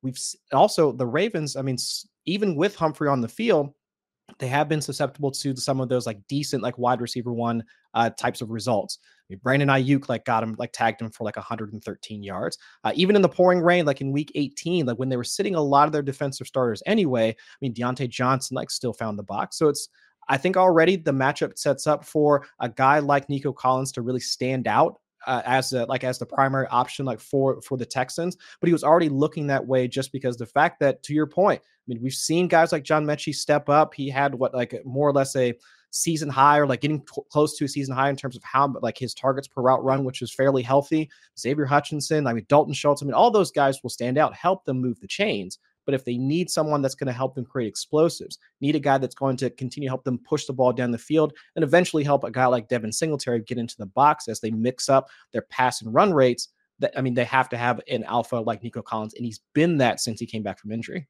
We've 0.03 0.19
also 0.53 0.93
the 0.93 1.07
Ravens. 1.07 1.57
I 1.57 1.63
mean, 1.63 1.79
even 2.27 2.55
with 2.55 2.77
Humphrey 2.77 3.09
on 3.09 3.21
the 3.21 3.29
field 3.29 3.73
they 4.39 4.49
have 4.49 4.69
been 4.69 4.81
susceptible 4.81 5.31
to 5.31 5.57
some 5.57 5.81
of 5.81 5.89
those 5.89 6.07
like 6.07 6.19
decent 6.29 6.63
like 6.63 6.79
wide 6.79 7.01
receiver 7.01 7.33
one 7.33 7.65
uh, 7.95 8.11
types 8.11 8.41
of 8.41 8.51
results. 8.51 8.99
I 9.03 9.25
mean, 9.31 9.41
Brandon 9.43 9.69
Aiyuk 9.69 10.09
like 10.09 10.25
got 10.25 10.43
him 10.43 10.55
like 10.59 10.73
tagged 10.73 11.01
him 11.01 11.11
for 11.11 11.25
like 11.25 11.37
113 11.37 12.23
yards. 12.23 12.59
Uh, 12.85 12.93
even 12.95 13.17
in 13.17 13.23
the 13.23 13.29
pouring 13.29 13.61
rain, 13.61 13.87
like 13.87 14.01
in 14.01 14.13
week 14.13 14.31
18, 14.35 14.87
like 14.87 14.99
when 14.99 15.09
they 15.09 15.17
were 15.17 15.25
sitting 15.25 15.55
a 15.55 15.61
lot 15.61 15.87
of 15.87 15.93
their 15.93 16.03
defensive 16.03 16.47
starters 16.47 16.83
anyway. 16.87 17.31
I 17.31 17.57
mean, 17.61 17.75
Diontae 17.75 18.09
Johnson 18.09 18.55
like 18.55 18.71
still 18.71 18.93
found 18.93 19.19
the 19.19 19.25
box. 19.25 19.59
So 19.59 19.69
it's 19.69 19.89
I 20.29 20.37
think 20.37 20.57
already 20.57 20.97
the 20.97 21.13
matchup 21.13 21.57
sets 21.59 21.87
up 21.87 22.05
for 22.05 22.47
a 22.61 22.69
guy 22.69 22.99
like 22.99 23.29
Nico 23.29 23.53
Collins 23.53 23.93
to 23.93 24.03
really 24.03 24.21
stand 24.21 24.67
out 24.67 25.01
uh, 25.27 25.43
as 25.45 25.73
a, 25.73 25.85
like 25.87 26.05
as 26.05 26.19
the 26.19 26.27
primary 26.27 26.67
option 26.69 27.05
like 27.05 27.21
for 27.21 27.61
for 27.63 27.77
the 27.77 27.87
Texans, 27.87 28.37
but 28.61 28.69
he 28.69 28.73
was 28.73 28.85
already 28.85 29.09
looking 29.09 29.47
that 29.49 29.67
way 29.67 29.89
just 29.89 30.13
because 30.13 30.37
the 30.37 30.47
fact 30.47 30.81
that 30.81 31.03
to 31.05 31.15
your 31.15 31.27
point, 31.27 31.61
I 31.61 31.85
mean 31.87 32.03
we've 32.03 32.13
seen 32.13 32.49
guys 32.49 32.73
like 32.73 32.85
John 32.85 33.05
Metchie 33.05 33.35
step 33.35 33.69
up. 33.69 33.95
He 33.95 34.09
had 34.09 34.35
what 34.35 34.55
like 34.55 34.81
more 34.85 35.09
or 35.09 35.13
less 35.13 35.35
a 35.37 35.55
season 35.91 36.29
high 36.29 36.59
or 36.59 36.67
like 36.67 36.81
getting 36.81 37.01
t- 37.01 37.23
close 37.31 37.57
to 37.57 37.65
a 37.65 37.69
season 37.69 37.95
high 37.95 38.11
in 38.11 38.17
terms 38.17 38.37
of 38.37 38.43
how 38.45 38.73
like 38.83 38.99
his 38.99 39.15
targets 39.15 39.49
per 39.49 39.63
route 39.63 39.83
run, 39.83 40.05
which 40.05 40.23
is 40.23 40.33
fairly 40.33 40.63
healthy. 40.63 41.09
Xavier 41.39 41.65
Hutchinson, 41.65 42.27
I 42.27 42.33
mean 42.33 42.47
Dalton 42.49 42.75
Schultz, 42.75 43.03
I 43.03 43.07
mean 43.07 43.15
all 43.15 43.31
those 43.31 43.51
guys 43.51 43.83
will 43.83 43.91
stand 43.91 44.19
out, 44.19 44.35
help 44.35 44.65
them 44.65 44.81
move 44.81 45.01
the 45.01 45.09
chains. 45.09 45.59
But 45.87 45.95
if 45.95 46.05
they 46.05 46.19
need 46.19 46.51
someone 46.51 46.83
that's 46.83 46.95
going 46.95 47.07
to 47.07 47.13
help 47.13 47.35
them 47.35 47.47
create 47.47 47.69
explosives, 47.69 48.39
need 48.61 48.77
a 48.77 48.81
guy 48.81 48.99
that's 48.99 49.15
going 49.15 49.37
to 49.39 49.51
continue 49.51 49.89
to 49.89 49.91
help 49.91 50.05
them 50.05 50.19
push 50.19 50.45
the 50.45 50.53
ball 50.53 50.73
down 50.73 50.91
the 50.91 50.99
field, 50.99 51.33
and 51.55 51.65
eventually 51.65 52.05
help 52.05 52.25
a 52.25 52.31
guy 52.31 52.47
like 52.47 52.69
Devin 52.69 52.93
Singletary 52.93 53.41
get 53.41 53.59
into 53.59 53.77
the 53.79 53.87
box 53.87 54.29
as 54.29 54.41
they 54.41 54.51
mix 54.51 54.89
up 54.89 55.09
their 55.33 55.43
pass 55.43 55.81
and 55.81 55.95
run 55.95 56.13
rates. 56.13 56.49
That 56.81 56.93
I 56.95 57.01
mean, 57.01 57.15
they 57.15 57.25
have 57.25 57.49
to 57.51 57.57
have 57.57 57.81
an 57.89 58.05
alpha 58.05 58.37
like 58.37 58.63
Nico 58.63 58.83
Collins, 58.83 59.15
and 59.15 59.25
he's 59.25 59.41
been 59.55 59.79
that 59.79 60.01
since 60.01 60.21
he 60.21 60.27
came 60.27 60.43
back 60.43 60.59
from 60.59 60.73
injury 60.73 61.09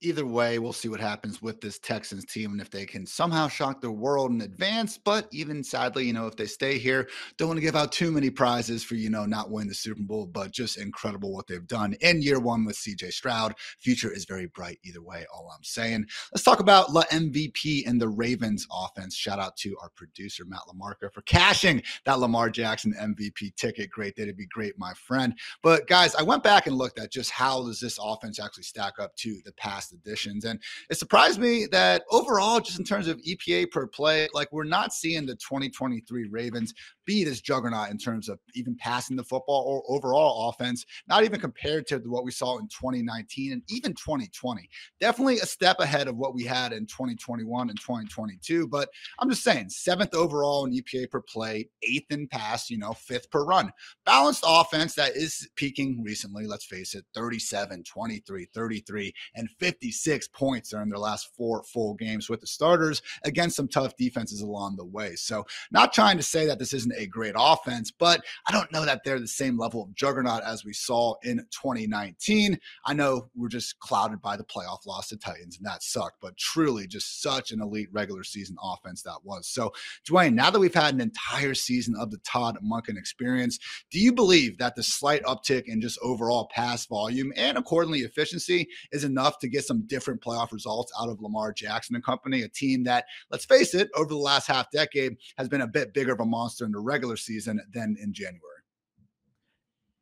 either 0.00 0.26
way, 0.26 0.58
we'll 0.58 0.72
see 0.72 0.88
what 0.88 1.00
happens 1.00 1.42
with 1.42 1.60
this 1.60 1.78
Texans 1.78 2.24
team 2.24 2.52
and 2.52 2.60
if 2.60 2.70
they 2.70 2.86
can 2.86 3.04
somehow 3.04 3.48
shock 3.48 3.80
the 3.80 3.90
world 3.90 4.30
in 4.30 4.40
advance. 4.42 4.96
But 4.96 5.28
even 5.32 5.64
sadly, 5.64 6.06
you 6.06 6.12
know, 6.12 6.26
if 6.26 6.36
they 6.36 6.46
stay 6.46 6.78
here, 6.78 7.08
don't 7.36 7.48
want 7.48 7.58
to 7.58 7.62
give 7.62 7.76
out 7.76 7.90
too 7.90 8.12
many 8.12 8.30
prizes 8.30 8.84
for, 8.84 8.94
you 8.94 9.10
know, 9.10 9.26
not 9.26 9.50
winning 9.50 9.68
the 9.68 9.74
Super 9.74 10.02
Bowl, 10.02 10.26
but 10.26 10.52
just 10.52 10.78
incredible 10.78 11.32
what 11.32 11.46
they've 11.46 11.66
done 11.66 11.96
in 12.00 12.22
year 12.22 12.38
one 12.38 12.64
with 12.64 12.76
CJ 12.76 13.12
Stroud. 13.12 13.54
Future 13.78 14.12
is 14.12 14.24
very 14.24 14.46
bright 14.46 14.78
either 14.84 15.02
way, 15.02 15.26
all 15.32 15.52
I'm 15.54 15.64
saying. 15.64 16.06
Let's 16.32 16.44
talk 16.44 16.60
about 16.60 16.92
La 16.92 17.02
MVP 17.04 17.86
and 17.86 18.00
the 18.00 18.08
Ravens 18.08 18.66
offense. 18.72 19.16
Shout 19.16 19.40
out 19.40 19.56
to 19.58 19.76
our 19.82 19.90
producer, 19.90 20.44
Matt 20.44 20.60
LaMarca, 20.68 21.12
for 21.12 21.22
cashing 21.22 21.82
that 22.04 22.20
Lamar 22.20 22.50
Jackson 22.50 22.94
MVP 23.00 23.56
ticket. 23.56 23.90
Great 23.90 24.14
day 24.14 24.26
to 24.26 24.32
be 24.32 24.46
great, 24.46 24.78
my 24.78 24.92
friend. 24.94 25.34
But 25.62 25.88
guys, 25.88 26.14
I 26.14 26.22
went 26.22 26.42
back 26.44 26.66
and 26.66 26.76
looked 26.76 26.98
at 27.00 27.10
just 27.10 27.30
how 27.30 27.64
does 27.64 27.80
this 27.80 27.98
offense 28.00 28.38
actually 28.38 28.62
stack 28.62 28.94
up 29.00 29.16
to 29.16 29.40
the 29.44 29.52
past 29.52 29.87
past 29.88 30.06
editions. 30.06 30.44
And 30.44 30.60
it 30.90 30.98
surprised 30.98 31.40
me 31.40 31.66
that 31.72 32.02
overall, 32.10 32.60
just 32.60 32.78
in 32.78 32.84
terms 32.84 33.08
of 33.08 33.18
EPA 33.18 33.70
per 33.70 33.86
play, 33.86 34.28
like 34.34 34.48
we're 34.52 34.64
not 34.64 34.92
seeing 34.92 35.26
the 35.26 35.34
2023 35.36 36.28
Ravens 36.28 36.74
be 37.04 37.24
this 37.24 37.40
juggernaut 37.40 37.90
in 37.90 37.96
terms 37.96 38.28
of 38.28 38.38
even 38.54 38.76
passing 38.76 39.16
the 39.16 39.24
football 39.24 39.64
or 39.66 39.82
overall 39.96 40.50
offense, 40.50 40.84
not 41.08 41.24
even 41.24 41.40
compared 41.40 41.86
to 41.86 41.98
what 42.00 42.24
we 42.24 42.30
saw 42.30 42.58
in 42.58 42.68
2019 42.68 43.52
and 43.52 43.62
even 43.68 43.92
2020. 43.94 44.68
Definitely 45.00 45.38
a 45.38 45.46
step 45.46 45.80
ahead 45.80 46.06
of 46.06 46.16
what 46.16 46.34
we 46.34 46.44
had 46.44 46.72
in 46.72 46.84
2021 46.86 47.70
and 47.70 47.80
2022. 47.80 48.68
But 48.68 48.90
I'm 49.18 49.30
just 49.30 49.42
saying, 49.42 49.70
seventh 49.70 50.14
overall 50.14 50.66
in 50.66 50.72
EPA 50.72 51.10
per 51.10 51.22
play, 51.22 51.70
eighth 51.82 52.10
in 52.10 52.28
pass, 52.28 52.68
you 52.68 52.76
know, 52.76 52.92
fifth 52.92 53.30
per 53.30 53.42
run. 53.42 53.72
Balanced 54.04 54.44
offense 54.46 54.94
that 54.96 55.16
is 55.16 55.48
peaking 55.56 56.02
recently, 56.02 56.46
let's 56.46 56.66
face 56.66 56.94
it, 56.94 57.06
37, 57.14 57.84
23, 57.84 58.48
33, 58.52 59.14
and 59.34 59.48
56 59.80 60.28
points 60.28 60.70
during 60.70 60.88
their 60.88 60.98
last 60.98 61.30
four 61.36 61.62
full 61.62 61.94
games 61.94 62.28
with 62.28 62.40
the 62.40 62.46
starters 62.46 63.02
against 63.24 63.56
some 63.56 63.68
tough 63.68 63.96
defenses 63.96 64.40
along 64.40 64.76
the 64.76 64.84
way. 64.84 65.14
So, 65.14 65.46
not 65.70 65.92
trying 65.92 66.16
to 66.16 66.22
say 66.22 66.46
that 66.46 66.58
this 66.58 66.72
isn't 66.72 66.94
a 66.96 67.06
great 67.06 67.34
offense, 67.36 67.90
but 67.90 68.22
I 68.46 68.52
don't 68.52 68.72
know 68.72 68.84
that 68.84 69.02
they're 69.04 69.20
the 69.20 69.28
same 69.28 69.58
level 69.58 69.82
of 69.82 69.94
juggernaut 69.94 70.42
as 70.42 70.64
we 70.64 70.72
saw 70.72 71.14
in 71.22 71.38
2019. 71.50 72.58
I 72.84 72.94
know 72.94 73.28
we're 73.36 73.48
just 73.48 73.78
clouded 73.78 74.20
by 74.20 74.36
the 74.36 74.44
playoff 74.44 74.86
loss 74.86 75.08
to 75.08 75.16
Titans, 75.16 75.58
and 75.58 75.66
that 75.66 75.82
sucked, 75.82 76.20
but 76.20 76.36
truly 76.36 76.86
just 76.86 77.22
such 77.22 77.52
an 77.52 77.60
elite 77.60 77.88
regular 77.92 78.24
season 78.24 78.56
offense 78.62 79.02
that 79.02 79.18
was. 79.22 79.46
So, 79.48 79.72
Dwain, 80.08 80.34
now 80.34 80.50
that 80.50 80.58
we've 80.58 80.74
had 80.74 80.94
an 80.94 81.00
entire 81.00 81.54
season 81.54 81.94
of 81.96 82.10
the 82.10 82.18
Todd 82.18 82.58
Monken 82.64 82.98
experience, 82.98 83.58
do 83.90 84.00
you 84.00 84.12
believe 84.12 84.58
that 84.58 84.74
the 84.74 84.82
slight 84.82 85.22
uptick 85.24 85.64
in 85.66 85.80
just 85.80 85.98
overall 86.02 86.48
pass 86.52 86.86
volume 86.86 87.32
and 87.36 87.56
accordingly 87.56 88.00
efficiency 88.00 88.68
is 88.92 89.04
enough 89.04 89.38
to 89.38 89.48
get 89.48 89.64
some 89.68 89.86
different 89.86 90.20
playoff 90.20 90.50
results 90.50 90.92
out 91.00 91.08
of 91.08 91.20
Lamar 91.20 91.52
Jackson 91.52 91.94
and 91.94 92.04
company, 92.04 92.42
a 92.42 92.48
team 92.48 92.82
that, 92.84 93.04
let's 93.30 93.44
face 93.44 93.74
it, 93.74 93.88
over 93.94 94.08
the 94.08 94.16
last 94.16 94.48
half 94.48 94.70
decade 94.72 95.16
has 95.36 95.48
been 95.48 95.60
a 95.60 95.66
bit 95.66 95.94
bigger 95.94 96.12
of 96.12 96.20
a 96.20 96.26
monster 96.26 96.64
in 96.64 96.72
the 96.72 96.80
regular 96.80 97.16
season 97.16 97.60
than 97.72 97.96
in 98.02 98.12
January. 98.12 98.42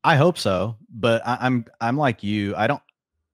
I 0.04 0.16
hope 0.16 0.38
so, 0.38 0.76
but 0.88 1.20
I, 1.26 1.36
I'm 1.40 1.64
I'm 1.80 1.96
like 1.96 2.22
you. 2.22 2.54
I 2.54 2.68
don't 2.68 2.80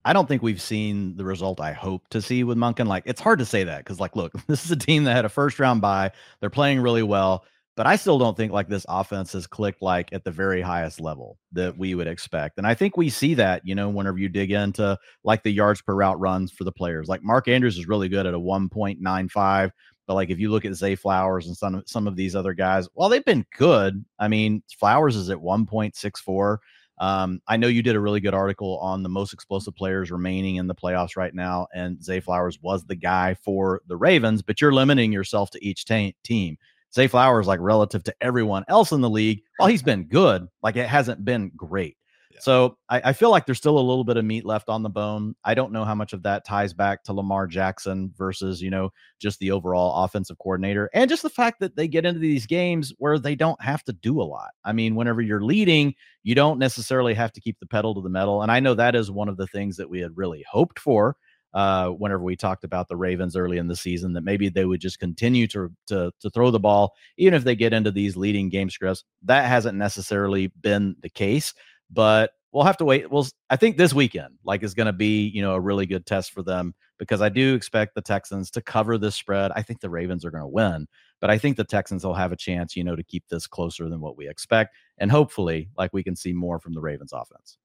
I 0.04 0.12
don't 0.12 0.26
think 0.26 0.42
we've 0.42 0.60
seen 0.60 1.16
the 1.16 1.24
result 1.24 1.60
I 1.60 1.72
hope 1.72 2.08
to 2.08 2.22
see 2.22 2.44
with 2.44 2.58
Monken. 2.58 2.86
Like 2.86 3.04
it's 3.06 3.20
hard 3.20 3.38
to 3.38 3.44
say 3.44 3.62
that 3.64 3.78
because, 3.78 4.00
like, 4.00 4.16
look, 4.16 4.32
this 4.46 4.64
is 4.64 4.70
a 4.70 4.76
team 4.76 5.04
that 5.04 5.14
had 5.14 5.24
a 5.24 5.28
first 5.28 5.58
round 5.58 5.80
bye. 5.80 6.10
They're 6.40 6.50
playing 6.50 6.80
really 6.80 7.02
well, 7.02 7.44
but 7.74 7.86
I 7.86 7.96
still 7.96 8.18
don't 8.18 8.36
think 8.36 8.52
like 8.52 8.68
this 8.68 8.84
offense 8.88 9.32
has 9.32 9.46
clicked 9.46 9.80
like 9.80 10.12
at 10.12 10.24
the 10.24 10.30
very 10.30 10.60
highest 10.60 11.00
level 11.00 11.38
that 11.52 11.76
we 11.76 11.94
would 11.94 12.06
expect. 12.06 12.58
And 12.58 12.66
I 12.66 12.74
think 12.74 12.96
we 12.96 13.08
see 13.08 13.34
that, 13.34 13.62
you 13.64 13.74
know, 13.74 13.88
whenever 13.88 14.18
you 14.18 14.28
dig 14.28 14.50
into 14.50 14.98
like 15.24 15.42
the 15.42 15.50
yards 15.50 15.80
per 15.80 15.94
route 15.94 16.20
runs 16.20 16.52
for 16.52 16.64
the 16.64 16.72
players. 16.72 17.08
Like 17.08 17.22
Mark 17.22 17.48
Andrews 17.48 17.78
is 17.78 17.88
really 17.88 18.08
good 18.10 18.26
at 18.26 18.34
a 18.34 18.38
1.95. 18.38 19.70
But 20.06 20.14
like 20.14 20.30
if 20.30 20.38
you 20.38 20.50
look 20.50 20.64
at 20.64 20.74
Zay 20.74 20.96
Flowers 20.96 21.46
and 21.46 21.56
some 21.56 21.82
some 21.86 22.06
of 22.06 22.16
these 22.16 22.36
other 22.36 22.52
guys, 22.52 22.88
well, 22.94 23.08
they've 23.08 23.24
been 23.24 23.46
good. 23.56 24.04
I 24.18 24.28
mean, 24.28 24.62
Flowers 24.78 25.16
is 25.16 25.30
at 25.30 25.38
1.64. 25.38 26.58
Um, 26.98 27.40
I 27.48 27.56
know 27.56 27.68
you 27.68 27.82
did 27.82 27.96
a 27.96 28.00
really 28.00 28.20
good 28.20 28.34
article 28.34 28.78
on 28.78 29.02
the 29.02 29.08
most 29.08 29.32
explosive 29.32 29.74
players 29.74 30.10
remaining 30.10 30.56
in 30.56 30.66
the 30.66 30.74
playoffs 30.74 31.16
right 31.16 31.34
now, 31.34 31.66
and 31.74 32.02
Zay 32.02 32.20
Flowers 32.20 32.60
was 32.60 32.84
the 32.84 32.94
guy 32.94 33.34
for 33.34 33.80
the 33.86 33.96
Ravens, 33.96 34.42
but 34.42 34.60
you're 34.60 34.74
limiting 34.74 35.10
yourself 35.10 35.50
to 35.52 35.64
each 35.64 35.84
t- 35.84 36.14
team. 36.22 36.58
Zay 36.94 37.06
Flowers, 37.06 37.46
like 37.46 37.60
relative 37.60 38.02
to 38.04 38.14
everyone 38.20 38.64
else 38.68 38.92
in 38.92 39.00
the 39.00 39.10
league, 39.10 39.42
while 39.56 39.68
he's 39.68 39.82
been 39.82 40.04
good, 40.04 40.46
like 40.62 40.76
it 40.76 40.88
hasn't 40.88 41.24
been 41.24 41.50
great. 41.56 41.96
So 42.40 42.76
I, 42.88 43.00
I, 43.04 43.12
feel 43.12 43.30
like 43.30 43.46
there's 43.46 43.58
still 43.58 43.78
a 43.78 43.80
little 43.80 44.02
bit 44.02 44.16
of 44.16 44.24
meat 44.24 44.44
left 44.44 44.68
on 44.68 44.82
the 44.82 44.88
bone. 44.88 45.36
I 45.44 45.54
don't 45.54 45.72
know 45.72 45.84
how 45.84 45.94
much 45.94 46.12
of 46.12 46.24
that 46.24 46.44
ties 46.44 46.72
back 46.72 47.04
to 47.04 47.12
Lamar 47.12 47.46
Jackson 47.46 48.12
versus, 48.16 48.60
you 48.60 48.70
know, 48.70 48.90
just 49.20 49.38
the 49.38 49.52
overall 49.52 50.02
offensive 50.04 50.38
coordinator 50.38 50.90
and 50.92 51.08
just 51.08 51.22
the 51.22 51.30
fact 51.30 51.60
that 51.60 51.76
they 51.76 51.86
get 51.86 52.04
into 52.04 52.18
these 52.18 52.46
games 52.46 52.92
where 52.98 53.18
they 53.18 53.36
don't 53.36 53.62
have 53.62 53.84
to 53.84 53.92
do 53.92 54.20
a 54.20 54.24
lot. 54.24 54.50
I 54.64 54.72
mean, 54.72 54.96
whenever 54.96 55.20
you're 55.20 55.44
leading, 55.44 55.94
you 56.24 56.34
don't 56.34 56.58
necessarily 56.58 57.14
have 57.14 57.32
to 57.32 57.40
keep 57.40 57.60
the 57.60 57.66
pedal 57.66 57.94
to 57.94 58.00
the 58.00 58.08
metal. 58.08 58.42
And 58.42 58.50
I 58.50 58.58
know 58.58 58.74
that 58.74 58.96
is 58.96 59.08
one 59.08 59.28
of 59.28 59.36
the 59.36 59.46
things 59.46 59.76
that 59.76 59.88
we 59.88 60.00
had 60.00 60.16
really 60.16 60.44
hoped 60.50 60.80
for 60.80 61.16
uh, 61.54 61.88
whenever 61.88 62.22
we 62.22 62.36
talked 62.36 62.64
about 62.64 62.88
the 62.88 62.96
Ravens 62.96 63.36
early 63.36 63.58
in 63.58 63.68
the 63.68 63.76
season, 63.76 64.12
that 64.14 64.24
maybe 64.24 64.48
they 64.48 64.64
would 64.64 64.80
just 64.80 64.98
continue 64.98 65.46
to, 65.48 65.70
to, 65.86 66.12
to 66.20 66.30
throw 66.30 66.50
the 66.50 66.60
ball, 66.60 66.94
even 67.18 67.34
if 67.34 67.44
they 67.44 67.54
get 67.54 67.72
into 67.72 67.90
these 67.90 68.16
leading 68.16 68.48
game 68.48 68.70
scripts. 68.70 69.04
That 69.22 69.46
hasn't 69.46 69.78
necessarily 69.78 70.48
been 70.60 70.96
the 71.00 71.10
case 71.10 71.54
but 71.92 72.32
we'll 72.52 72.64
have 72.64 72.76
to 72.78 72.84
wait. 72.84 73.10
Well, 73.10 73.26
I 73.50 73.56
think 73.56 73.76
this 73.76 73.94
weekend, 73.94 74.34
like, 74.44 74.62
is 74.62 74.74
going 74.74 74.86
to 74.86 74.92
be, 74.92 75.28
you 75.28 75.42
know, 75.42 75.54
a 75.54 75.60
really 75.60 75.86
good 75.86 76.06
test 76.06 76.32
for 76.32 76.42
them 76.42 76.74
because 76.98 77.20
I 77.20 77.28
do 77.28 77.54
expect 77.54 77.94
the 77.94 78.02
Texans 78.02 78.50
to 78.52 78.62
cover 78.62 78.98
this 78.98 79.14
spread. 79.14 79.52
I 79.54 79.62
think 79.62 79.80
the 79.80 79.90
Ravens 79.90 80.24
are 80.24 80.30
going 80.30 80.42
to 80.42 80.48
win, 80.48 80.86
but 81.20 81.30
I 81.30 81.38
think 81.38 81.56
the 81.56 81.64
Texans 81.64 82.04
will 82.04 82.14
have 82.14 82.32
a 82.32 82.36
chance, 82.36 82.76
you 82.76 82.84
know, 82.84 82.96
to 82.96 83.02
keep 83.02 83.24
this 83.28 83.46
closer 83.46 83.88
than 83.88 84.00
what 84.00 84.16
we 84.16 84.28
expect. 84.28 84.74
And 84.98 85.10
hopefully, 85.10 85.68
like, 85.76 85.92
we 85.92 86.02
can 86.02 86.16
see 86.16 86.32
more 86.32 86.58
from 86.58 86.74
the 86.74 86.80
Ravens 86.80 87.12
offense 87.12 87.58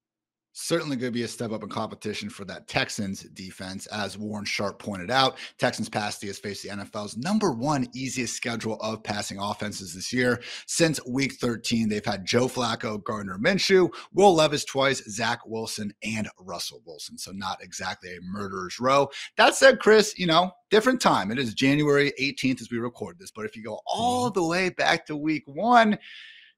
certainly 0.57 0.95
going 0.95 1.11
to 1.11 1.17
be 1.17 1.23
a 1.23 1.27
step 1.27 1.51
up 1.51 1.61
in 1.61 1.69
competition 1.69 2.29
for 2.29 2.43
that 2.43 2.67
Texans 2.67 3.21
defense. 3.33 3.85
As 3.87 4.17
Warren 4.17 4.43
Sharp 4.43 4.79
pointed 4.79 5.11
out, 5.11 5.37
Texans 5.59 5.87
pass 5.87 6.19
has 6.21 6.39
faced 6.39 6.63
the 6.63 6.69
NFL's 6.69 7.15
number 7.15 7.51
one 7.51 7.87
easiest 7.93 8.35
schedule 8.35 8.77
of 8.81 9.03
passing 9.03 9.37
offenses 9.37 9.93
this 9.93 10.11
year. 10.11 10.41
Since 10.65 10.99
week 11.05 11.33
13, 11.33 11.87
they've 11.87 12.03
had 12.03 12.25
Joe 12.25 12.47
Flacco, 12.47 13.03
Gardner 13.03 13.37
Minshew, 13.37 13.93
Will 14.13 14.33
Levis 14.33 14.65
twice, 14.65 15.03
Zach 15.09 15.45
Wilson, 15.45 15.93
and 16.03 16.27
Russell 16.39 16.81
Wilson. 16.85 17.19
So 17.19 17.31
not 17.31 17.61
exactly 17.61 18.15
a 18.15 18.21
murderer's 18.21 18.79
row. 18.79 19.09
That 19.35 19.53
said, 19.53 19.79
Chris, 19.79 20.17
you 20.17 20.25
know, 20.25 20.51
different 20.71 20.99
time. 20.99 21.31
It 21.31 21.37
is 21.37 21.53
January 21.53 22.13
18th 22.19 22.61
as 22.61 22.71
we 22.71 22.79
record 22.79 23.19
this. 23.19 23.31
But 23.31 23.45
if 23.45 23.55
you 23.55 23.63
go 23.63 23.79
all 23.85 24.31
mm-hmm. 24.31 24.39
the 24.39 24.47
way 24.47 24.69
back 24.69 25.05
to 25.05 25.15
week 25.15 25.43
one, 25.45 25.99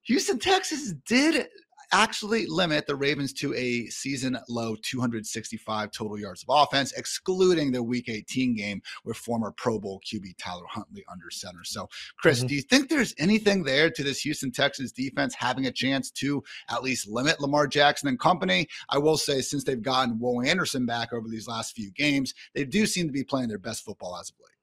Houston, 0.04 0.40
Texas 0.40 0.94
did 1.06 1.48
actually 1.92 2.46
limit 2.48 2.88
the 2.88 2.96
Ravens 2.96 3.34
to 3.34 3.54
a 3.56 3.88
season 3.88 4.38
low 4.48 4.76
265 4.82 5.92
total 5.92 6.20
yards 6.20 6.44
of 6.44 6.50
offense, 6.50 6.92
excluding 6.94 7.72
the 7.72 7.82
Week 7.82 8.10
18 8.10 8.56
game 8.56 8.82
with 9.04 9.18
former 9.18 9.52
Pro 9.52 9.80
Bowl 9.80 10.02
QB 10.06 10.36
Tyler 10.38 10.66
Huntley 10.68 11.04
under 11.12 11.30
center. 11.30 11.64
So, 11.64 11.90
Chris, 12.18 12.40
mm-hmm. 12.40 12.48
do 12.48 12.56
you 12.56 12.62
think 12.62 12.90
there's 12.90 13.14
anything 13.18 13.64
there 13.64 13.90
to 13.90 14.04
this 14.04 14.22
Houston 14.22 14.52
Texans 14.52 14.92
defense 14.92 15.36
having 15.36 15.66
a 15.66 15.72
chance 15.72 16.12
to 16.12 16.44
at 16.70 16.84
least 16.84 17.08
limit 17.08 17.40
Lamar 17.40 17.68
Jackson 17.68 18.10
and 18.10 18.20
company? 18.20 18.68
I 18.90 18.98
will 18.98 19.18
say, 19.18 19.42
since 19.42 19.64
they've 19.64 19.82
gotten 19.82 20.20
Will 20.20 20.42
Anderson 20.42 20.86
back 20.86 21.14
over 21.14 21.28
these 21.28 21.48
last 21.48 21.76
few 21.76 21.92
games, 21.92 22.34
they 22.54 22.66
do 22.66 22.86
seem 22.86 23.08
to 23.08 23.14
be 23.14 23.24
playing 23.24 23.50
their 23.50 23.58
best 23.58 23.84
football 23.84 24.18
as 24.18 24.30
of 24.30 24.36
late. 24.40 24.59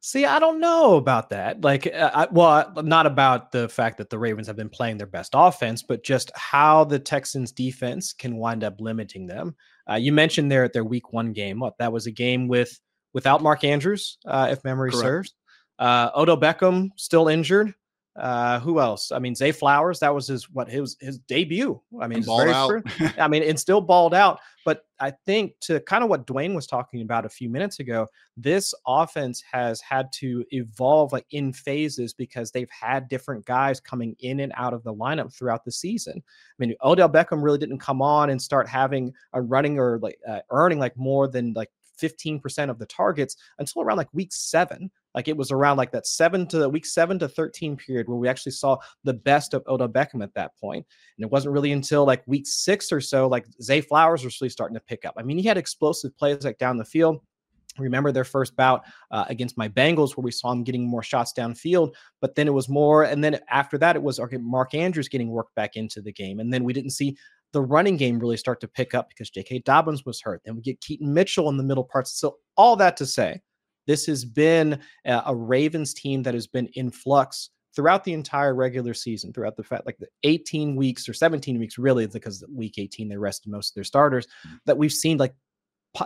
See, 0.00 0.24
I 0.24 0.38
don't 0.38 0.60
know 0.60 0.96
about 0.96 1.30
that. 1.30 1.62
Like, 1.62 1.86
uh, 1.86 2.10
I, 2.14 2.28
well, 2.30 2.72
not 2.84 3.06
about 3.06 3.50
the 3.50 3.68
fact 3.68 3.98
that 3.98 4.10
the 4.10 4.18
Ravens 4.18 4.46
have 4.46 4.56
been 4.56 4.68
playing 4.68 4.98
their 4.98 5.08
best 5.08 5.32
offense, 5.34 5.82
but 5.82 6.04
just 6.04 6.30
how 6.36 6.84
the 6.84 7.00
Texans' 7.00 7.50
defense 7.50 8.12
can 8.12 8.36
wind 8.36 8.62
up 8.62 8.80
limiting 8.80 9.26
them. 9.26 9.56
Uh, 9.90 9.96
you 9.96 10.12
mentioned 10.12 10.52
their 10.52 10.68
their 10.68 10.84
Week 10.84 11.12
One 11.12 11.32
game. 11.32 11.58
What 11.58 11.78
that 11.78 11.92
was 11.92 12.06
a 12.06 12.12
game 12.12 12.46
with 12.46 12.78
without 13.12 13.42
Mark 13.42 13.64
Andrews, 13.64 14.18
uh, 14.26 14.48
if 14.50 14.62
memory 14.62 14.90
Correct. 14.90 15.02
serves. 15.02 15.34
Uh, 15.78 16.10
Odell 16.14 16.38
Beckham 16.38 16.90
still 16.96 17.28
injured. 17.28 17.74
Uh, 18.18 18.58
who 18.58 18.80
else? 18.80 19.12
I 19.12 19.20
mean, 19.20 19.34
Zay 19.34 19.52
Flowers. 19.52 20.00
That 20.00 20.14
was 20.14 20.26
his 20.26 20.50
what 20.50 20.68
his 20.68 20.96
his 21.00 21.18
debut. 21.18 21.80
I 22.00 22.08
mean, 22.08 22.22
balled 22.22 22.48
out. 22.48 22.82
I 23.18 23.28
mean, 23.28 23.44
and 23.44 23.58
still 23.58 23.80
balled 23.80 24.12
out. 24.12 24.40
But 24.64 24.82
I 24.98 25.12
think 25.24 25.52
to 25.60 25.80
kind 25.80 26.02
of 26.02 26.10
what 26.10 26.26
Dwain 26.26 26.54
was 26.54 26.66
talking 26.66 27.02
about 27.02 27.24
a 27.24 27.28
few 27.28 27.48
minutes 27.48 27.78
ago, 27.78 28.08
this 28.36 28.74
offense 28.86 29.42
has 29.52 29.80
had 29.80 30.12
to 30.14 30.44
evolve 30.50 31.12
like 31.12 31.26
in 31.30 31.52
phases 31.52 32.12
because 32.12 32.50
they've 32.50 32.70
had 32.70 33.08
different 33.08 33.46
guys 33.46 33.78
coming 33.78 34.16
in 34.18 34.40
and 34.40 34.52
out 34.56 34.74
of 34.74 34.82
the 34.82 34.92
lineup 34.92 35.32
throughout 35.32 35.64
the 35.64 35.72
season. 35.72 36.14
I 36.16 36.54
mean, 36.58 36.74
Odell 36.82 37.08
Beckham 37.08 37.42
really 37.42 37.58
didn't 37.58 37.78
come 37.78 38.02
on 38.02 38.30
and 38.30 38.42
start 38.42 38.68
having 38.68 39.14
a 39.32 39.40
running 39.40 39.78
or 39.78 40.00
like 40.02 40.18
uh, 40.28 40.40
earning 40.50 40.80
like 40.80 40.96
more 40.96 41.28
than 41.28 41.52
like 41.52 41.70
15% 41.98 42.70
of 42.70 42.78
the 42.78 42.86
targets 42.86 43.36
until 43.58 43.82
around 43.82 43.96
like 43.96 44.12
week 44.12 44.32
seven. 44.32 44.90
Like 45.14 45.28
it 45.28 45.36
was 45.36 45.50
around 45.50 45.76
like 45.76 45.90
that 45.92 46.06
seven 46.06 46.46
to 46.48 46.68
week 46.68 46.86
seven 46.86 47.18
to 47.18 47.28
13 47.28 47.76
period 47.76 48.08
where 48.08 48.18
we 48.18 48.28
actually 48.28 48.52
saw 48.52 48.76
the 49.04 49.14
best 49.14 49.54
of 49.54 49.62
Odell 49.66 49.88
Beckham 49.88 50.22
at 50.22 50.34
that 50.34 50.52
point. 50.60 50.86
And 51.16 51.24
it 51.24 51.30
wasn't 51.30 51.54
really 51.54 51.72
until 51.72 52.04
like 52.04 52.22
week 52.26 52.46
six 52.46 52.92
or 52.92 53.00
so, 53.00 53.26
like 53.26 53.46
Zay 53.62 53.80
Flowers 53.80 54.24
was 54.24 54.40
really 54.40 54.50
starting 54.50 54.74
to 54.74 54.80
pick 54.80 55.04
up. 55.04 55.14
I 55.18 55.22
mean, 55.22 55.38
he 55.38 55.46
had 55.46 55.58
explosive 55.58 56.16
plays 56.16 56.44
like 56.44 56.58
down 56.58 56.76
the 56.76 56.84
field. 56.84 57.20
Remember 57.78 58.10
their 58.10 58.24
first 58.24 58.56
bout 58.56 58.84
uh, 59.12 59.24
against 59.28 59.56
my 59.56 59.68
Bengals, 59.68 60.16
where 60.16 60.24
we 60.24 60.32
saw 60.32 60.50
him 60.50 60.64
getting 60.64 60.88
more 60.88 61.02
shots 61.02 61.32
downfield, 61.36 61.94
but 62.20 62.34
then 62.34 62.48
it 62.48 62.54
was 62.54 62.68
more. 62.68 63.04
And 63.04 63.22
then 63.22 63.38
after 63.50 63.78
that, 63.78 63.94
it 63.94 64.02
was 64.02 64.18
okay, 64.18 64.36
Mark 64.36 64.74
Andrews 64.74 65.08
getting 65.08 65.28
worked 65.28 65.54
back 65.54 65.76
into 65.76 66.00
the 66.00 66.12
game. 66.12 66.40
And 66.40 66.52
then 66.52 66.64
we 66.64 66.72
didn't 66.72 66.90
see 66.90 67.16
the 67.52 67.62
running 67.62 67.96
game 67.96 68.18
really 68.18 68.36
start 68.36 68.60
to 68.60 68.68
pick 68.68 68.94
up 68.94 69.08
because 69.08 69.30
J.K. 69.30 69.60
Dobbins 69.60 70.04
was 70.04 70.20
hurt. 70.20 70.42
Then 70.44 70.56
we 70.56 70.62
get 70.62 70.80
Keaton 70.80 71.12
Mitchell 71.12 71.48
in 71.48 71.56
the 71.56 71.62
middle 71.62 71.84
parts. 71.84 72.18
So, 72.18 72.38
all 72.56 72.76
that 72.76 72.96
to 72.98 73.06
say, 73.06 73.40
this 73.88 74.06
has 74.06 74.24
been 74.24 74.78
a, 75.04 75.34
Ravens 75.34 75.94
team 75.94 76.22
that 76.22 76.34
has 76.34 76.46
been 76.46 76.68
in 76.74 76.90
flux 76.90 77.50
throughout 77.74 78.04
the 78.04 78.12
entire 78.12 78.54
regular 78.54 78.94
season, 78.94 79.32
throughout 79.32 79.56
the 79.56 79.64
fact 79.64 79.86
like 79.86 79.98
the 79.98 80.06
18 80.22 80.76
weeks 80.76 81.08
or 81.08 81.14
17 81.14 81.58
weeks, 81.58 81.78
really, 81.78 82.06
because 82.06 82.44
week 82.54 82.78
18 82.78 83.08
they 83.08 83.16
rested 83.16 83.50
most 83.50 83.70
of 83.70 83.74
their 83.74 83.84
starters, 83.84 84.28
that 84.66 84.78
we've 84.78 84.92
seen 84.92 85.18
like 85.18 85.34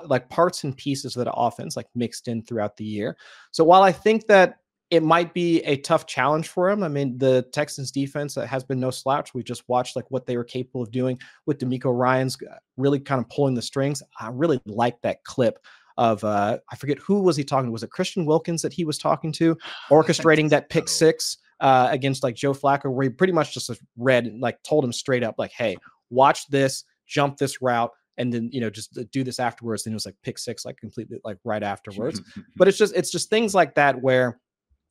like 0.04 0.28
parts 0.30 0.62
and 0.62 0.76
pieces 0.76 1.16
of 1.16 1.24
that 1.24 1.32
offense 1.34 1.76
like 1.76 1.88
mixed 1.94 2.28
in 2.28 2.40
throughout 2.42 2.76
the 2.76 2.84
year. 2.84 3.16
So 3.50 3.64
while 3.64 3.82
I 3.82 3.90
think 3.92 4.26
that 4.28 4.58
it 4.92 5.02
might 5.02 5.32
be 5.32 5.60
a 5.62 5.78
tough 5.78 6.04
challenge 6.04 6.48
for 6.48 6.68
him. 6.68 6.82
I 6.82 6.88
mean, 6.88 7.16
the 7.16 7.46
Texans 7.50 7.90
defense 7.90 8.34
has 8.34 8.62
been 8.62 8.78
no 8.78 8.90
slouch. 8.90 9.32
We 9.32 9.42
just 9.42 9.66
watched 9.66 9.96
like 9.96 10.04
what 10.10 10.26
they 10.26 10.36
were 10.36 10.44
capable 10.44 10.82
of 10.82 10.90
doing 10.90 11.18
with 11.46 11.58
DeMeco 11.58 11.98
Ryans 11.98 12.36
uh, 12.42 12.56
really 12.76 13.00
kind 13.00 13.18
of 13.18 13.26
pulling 13.30 13.54
the 13.54 13.62
strings. 13.62 14.02
I 14.20 14.28
really 14.28 14.60
like 14.66 15.00
that 15.00 15.24
clip 15.24 15.64
of 15.96 16.22
uh 16.24 16.58
I 16.70 16.76
forget 16.76 16.98
who 16.98 17.20
was 17.20 17.36
he 17.36 17.44
talking 17.44 17.66
to? 17.66 17.72
Was 17.72 17.82
it 17.82 17.90
Christian 17.90 18.26
Wilkins 18.26 18.62
that 18.62 18.72
he 18.72 18.84
was 18.84 18.98
talking 18.98 19.32
to, 19.32 19.56
orchestrating 19.90 20.48
that 20.50 20.68
pick 20.68 20.88
six 20.88 21.38
uh 21.60 21.88
against 21.90 22.22
like 22.22 22.34
Joe 22.34 22.52
Flacco, 22.52 22.92
where 22.92 23.04
he 23.04 23.10
pretty 23.10 23.32
much 23.32 23.54
just 23.54 23.70
read 23.96 24.32
like 24.38 24.62
told 24.62 24.84
him 24.84 24.92
straight 24.92 25.22
up, 25.22 25.36
like, 25.38 25.52
hey, 25.52 25.76
watch 26.10 26.46
this, 26.48 26.84
jump 27.06 27.36
this 27.36 27.62
route 27.62 27.90
and 28.18 28.30
then 28.32 28.50
you 28.52 28.60
know 28.60 28.68
just 28.68 28.98
uh, 28.98 29.04
do 29.10 29.24
this 29.24 29.40
afterwards 29.40 29.86
and 29.86 29.92
it 29.92 29.96
was 29.96 30.04
like 30.04 30.14
pick 30.22 30.36
six 30.36 30.66
like 30.66 30.76
completely 30.76 31.18
like 31.24 31.38
right 31.44 31.62
afterwards 31.62 32.20
but 32.56 32.68
it's 32.68 32.76
just 32.76 32.94
it's 32.94 33.10
just 33.10 33.30
things 33.30 33.54
like 33.54 33.74
that 33.74 34.02
where 34.02 34.38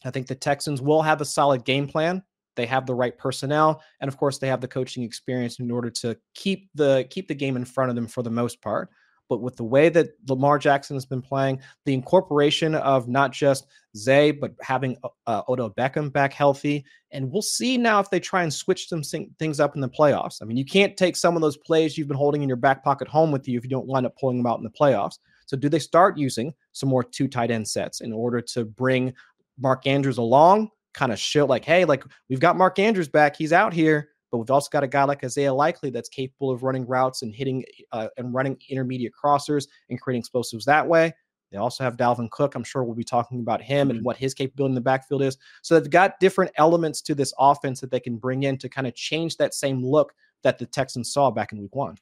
I 0.03 0.11
think 0.11 0.27
the 0.27 0.35
Texans 0.35 0.81
will 0.81 1.01
have 1.01 1.21
a 1.21 1.25
solid 1.25 1.63
game 1.63 1.87
plan. 1.87 2.23
They 2.55 2.65
have 2.65 2.85
the 2.85 2.95
right 2.95 3.17
personnel, 3.17 3.81
and 4.01 4.09
of 4.09 4.17
course, 4.17 4.37
they 4.37 4.47
have 4.47 4.61
the 4.61 4.67
coaching 4.67 5.03
experience 5.03 5.59
in 5.59 5.71
order 5.71 5.89
to 5.89 6.17
keep 6.33 6.69
the 6.75 7.07
keep 7.09 7.27
the 7.27 7.35
game 7.35 7.55
in 7.55 7.65
front 7.65 7.89
of 7.89 7.95
them 7.95 8.07
for 8.07 8.23
the 8.23 8.29
most 8.29 8.61
part. 8.61 8.89
But 9.31 9.41
with 9.41 9.55
the 9.55 9.63
way 9.63 9.87
that 9.87 10.09
Lamar 10.27 10.59
Jackson 10.59 10.97
has 10.97 11.05
been 11.05 11.21
playing, 11.21 11.61
the 11.85 11.93
incorporation 11.93 12.75
of 12.75 13.07
not 13.07 13.31
just 13.31 13.65
Zay, 13.95 14.31
but 14.31 14.51
having 14.61 14.97
uh, 15.05 15.07
uh 15.25 15.43
Odell 15.47 15.69
Beckham 15.69 16.11
back 16.11 16.33
healthy, 16.33 16.83
and 17.11 17.31
we'll 17.31 17.41
see 17.41 17.77
now 17.77 18.01
if 18.01 18.09
they 18.09 18.19
try 18.19 18.43
and 18.43 18.53
switch 18.53 18.89
some 18.89 19.03
things 19.39 19.61
up 19.61 19.73
in 19.73 19.79
the 19.79 19.87
playoffs. 19.87 20.41
I 20.41 20.45
mean, 20.45 20.57
you 20.57 20.65
can't 20.65 20.97
take 20.97 21.15
some 21.15 21.37
of 21.37 21.41
those 21.41 21.55
plays 21.55 21.97
you've 21.97 22.09
been 22.09 22.17
holding 22.17 22.41
in 22.41 22.49
your 22.49 22.57
back 22.57 22.83
pocket 22.83 23.07
home 23.07 23.31
with 23.31 23.47
you 23.47 23.57
if 23.57 23.63
you 23.63 23.69
don't 23.69 23.87
wind 23.87 24.05
up 24.05 24.17
pulling 24.19 24.35
them 24.35 24.47
out 24.47 24.57
in 24.57 24.65
the 24.65 24.69
playoffs. 24.69 25.17
So, 25.45 25.55
do 25.55 25.69
they 25.69 25.79
start 25.79 26.17
using 26.17 26.53
some 26.73 26.89
more 26.89 27.01
two 27.01 27.29
tight 27.29 27.51
end 27.51 27.69
sets 27.69 28.01
in 28.01 28.11
order 28.11 28.41
to 28.41 28.65
bring 28.65 29.13
Mark 29.57 29.87
Andrews 29.87 30.17
along, 30.17 30.71
kind 30.93 31.13
of 31.13 31.19
show 31.19 31.45
like, 31.45 31.63
hey, 31.63 31.85
like 31.85 32.03
we've 32.29 32.41
got 32.41 32.57
Mark 32.57 32.79
Andrews 32.79 33.07
back. 33.07 33.37
He's 33.37 33.53
out 33.53 33.71
here, 33.71 34.09
but 34.31 34.37
we've 34.37 34.49
also 34.49 34.69
got 34.71 34.83
a 34.83 34.87
guy 34.87 35.03
like 35.03 35.23
Isaiah 35.23 35.53
Likely 35.53 35.89
that's 35.89 36.09
capable 36.09 36.49
of 36.49 36.63
running 36.63 36.87
routes 36.87 37.21
and 37.21 37.35
hitting 37.35 37.63
uh, 37.91 38.07
and 38.17 38.33
running 38.33 38.57
intermediate 38.69 39.13
crossers 39.21 39.67
and 39.89 39.99
creating 39.99 40.21
explosives 40.21 40.65
that 40.65 40.87
way. 40.87 41.13
They 41.51 41.57
also 41.57 41.83
have 41.83 41.97
Dalvin 41.97 42.31
Cook. 42.31 42.55
I'm 42.55 42.63
sure 42.63 42.83
we'll 42.83 42.95
be 42.95 43.03
talking 43.03 43.41
about 43.41 43.61
him 43.61 43.89
mm-hmm. 43.89 43.97
and 43.97 44.05
what 44.05 44.15
his 44.15 44.33
capability 44.33 44.71
in 44.71 44.75
the 44.75 44.81
backfield 44.81 45.21
is. 45.21 45.37
So 45.61 45.77
they've 45.77 45.89
got 45.89 46.19
different 46.21 46.51
elements 46.55 47.01
to 47.01 47.13
this 47.13 47.33
offense 47.37 47.81
that 47.81 47.91
they 47.91 47.99
can 47.99 48.15
bring 48.15 48.43
in 48.43 48.57
to 48.59 48.69
kind 48.69 48.87
of 48.87 48.95
change 48.95 49.35
that 49.37 49.53
same 49.53 49.83
look 49.83 50.13
that 50.43 50.57
the 50.57 50.65
Texans 50.65 51.11
saw 51.11 51.29
back 51.29 51.51
in 51.51 51.59
week 51.59 51.75
one 51.75 51.97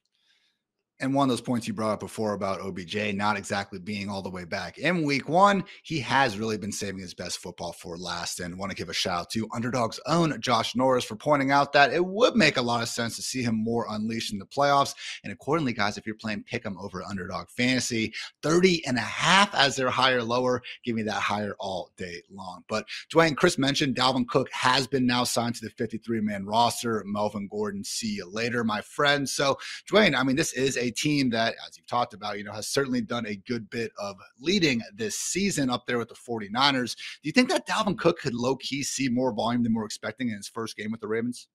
and 0.99 1.13
one 1.13 1.29
of 1.29 1.29
those 1.29 1.41
points 1.41 1.67
you 1.67 1.73
brought 1.73 1.93
up 1.93 1.99
before 1.99 2.33
about 2.33 2.61
OBJ 2.61 3.13
not 3.13 3.37
exactly 3.37 3.79
being 3.79 4.09
all 4.09 4.21
the 4.21 4.29
way 4.29 4.43
back 4.43 4.77
in 4.77 5.03
week 5.03 5.29
one, 5.29 5.63
he 5.83 5.99
has 5.99 6.37
really 6.37 6.57
been 6.57 6.71
saving 6.71 6.99
his 6.99 7.13
best 7.13 7.39
football 7.39 7.71
for 7.71 7.97
last. 7.97 8.39
And 8.39 8.57
want 8.57 8.71
to 8.71 8.75
give 8.75 8.89
a 8.89 8.93
shout 8.93 9.19
out 9.19 9.29
to 9.31 9.47
Underdog's 9.53 9.99
own 10.05 10.39
Josh 10.41 10.75
Norris 10.75 11.03
for 11.03 11.15
pointing 11.15 11.51
out 11.51 11.73
that 11.73 11.93
it 11.93 12.05
would 12.05 12.35
make 12.35 12.57
a 12.57 12.61
lot 12.61 12.81
of 12.81 12.89
sense 12.89 13.15
to 13.15 13.21
see 13.21 13.43
him 13.43 13.55
more 13.55 13.85
unleashed 13.89 14.33
in 14.33 14.39
the 14.39 14.45
playoffs. 14.45 14.95
And 15.23 15.31
accordingly, 15.31 15.73
guys, 15.73 15.97
if 15.97 16.05
you're 16.05 16.15
playing 16.15 16.43
pick 16.43 16.63
him 16.63 16.77
over 16.79 17.03
Underdog 17.03 17.49
Fantasy, 17.49 18.13
30 18.43 18.85
and 18.85 18.97
a 18.97 19.01
half 19.01 19.53
as 19.55 19.75
their 19.75 19.89
higher 19.89 20.23
lower, 20.23 20.61
give 20.83 20.95
me 20.95 21.03
that 21.03 21.13
higher 21.13 21.55
all 21.59 21.91
day 21.97 22.21
long. 22.29 22.63
But 22.67 22.85
Dwain, 23.13 23.35
Chris 23.35 23.57
mentioned 23.57 23.95
Dalvin 23.95 24.27
Cook 24.27 24.49
has 24.51 24.87
been 24.87 25.05
now 25.05 25.23
signed 25.23 25.55
to 25.55 25.65
the 25.65 25.71
53 25.71 26.21
man 26.21 26.45
roster. 26.45 27.03
Melvin 27.05 27.47
Gordon, 27.47 27.83
see 27.83 28.15
you 28.15 28.29
later, 28.29 28.63
my 28.63 28.81
friend. 28.81 29.27
So, 29.27 29.57
Dwain, 29.89 30.15
I 30.15 30.23
mean, 30.23 30.35
this 30.35 30.53
is 30.53 30.77
a 30.77 30.88
team 30.91 31.29
that, 31.31 31.55
as 31.67 31.77
you've 31.77 31.87
talked 31.87 32.13
about, 32.13 32.37
you 32.37 32.43
know, 32.43 32.51
has 32.51 32.67
certainly 32.67 33.01
done 33.01 33.25
a 33.25 33.35
good 33.35 33.69
bit 33.69 33.91
of 33.99 34.15
leading 34.39 34.81
this 34.93 35.17
season 35.17 35.69
up 35.69 35.85
there 35.85 35.97
with 35.97 36.09
the 36.09 36.15
49ers. 36.15 36.95
Do 36.95 37.03
you 37.23 37.31
think 37.31 37.49
that 37.49 37.67
Dalvin 37.67 37.97
Cook 37.97 38.19
could 38.19 38.33
low 38.33 38.55
key 38.55 38.83
see 38.83 39.09
more 39.09 39.33
volume 39.33 39.63
than 39.63 39.73
we're 39.73 39.85
expecting 39.85 40.29
in 40.29 40.37
his 40.37 40.47
first 40.47 40.75
game 40.77 40.91
with 40.91 41.01
the 41.01 41.07
Ravens? 41.07 41.47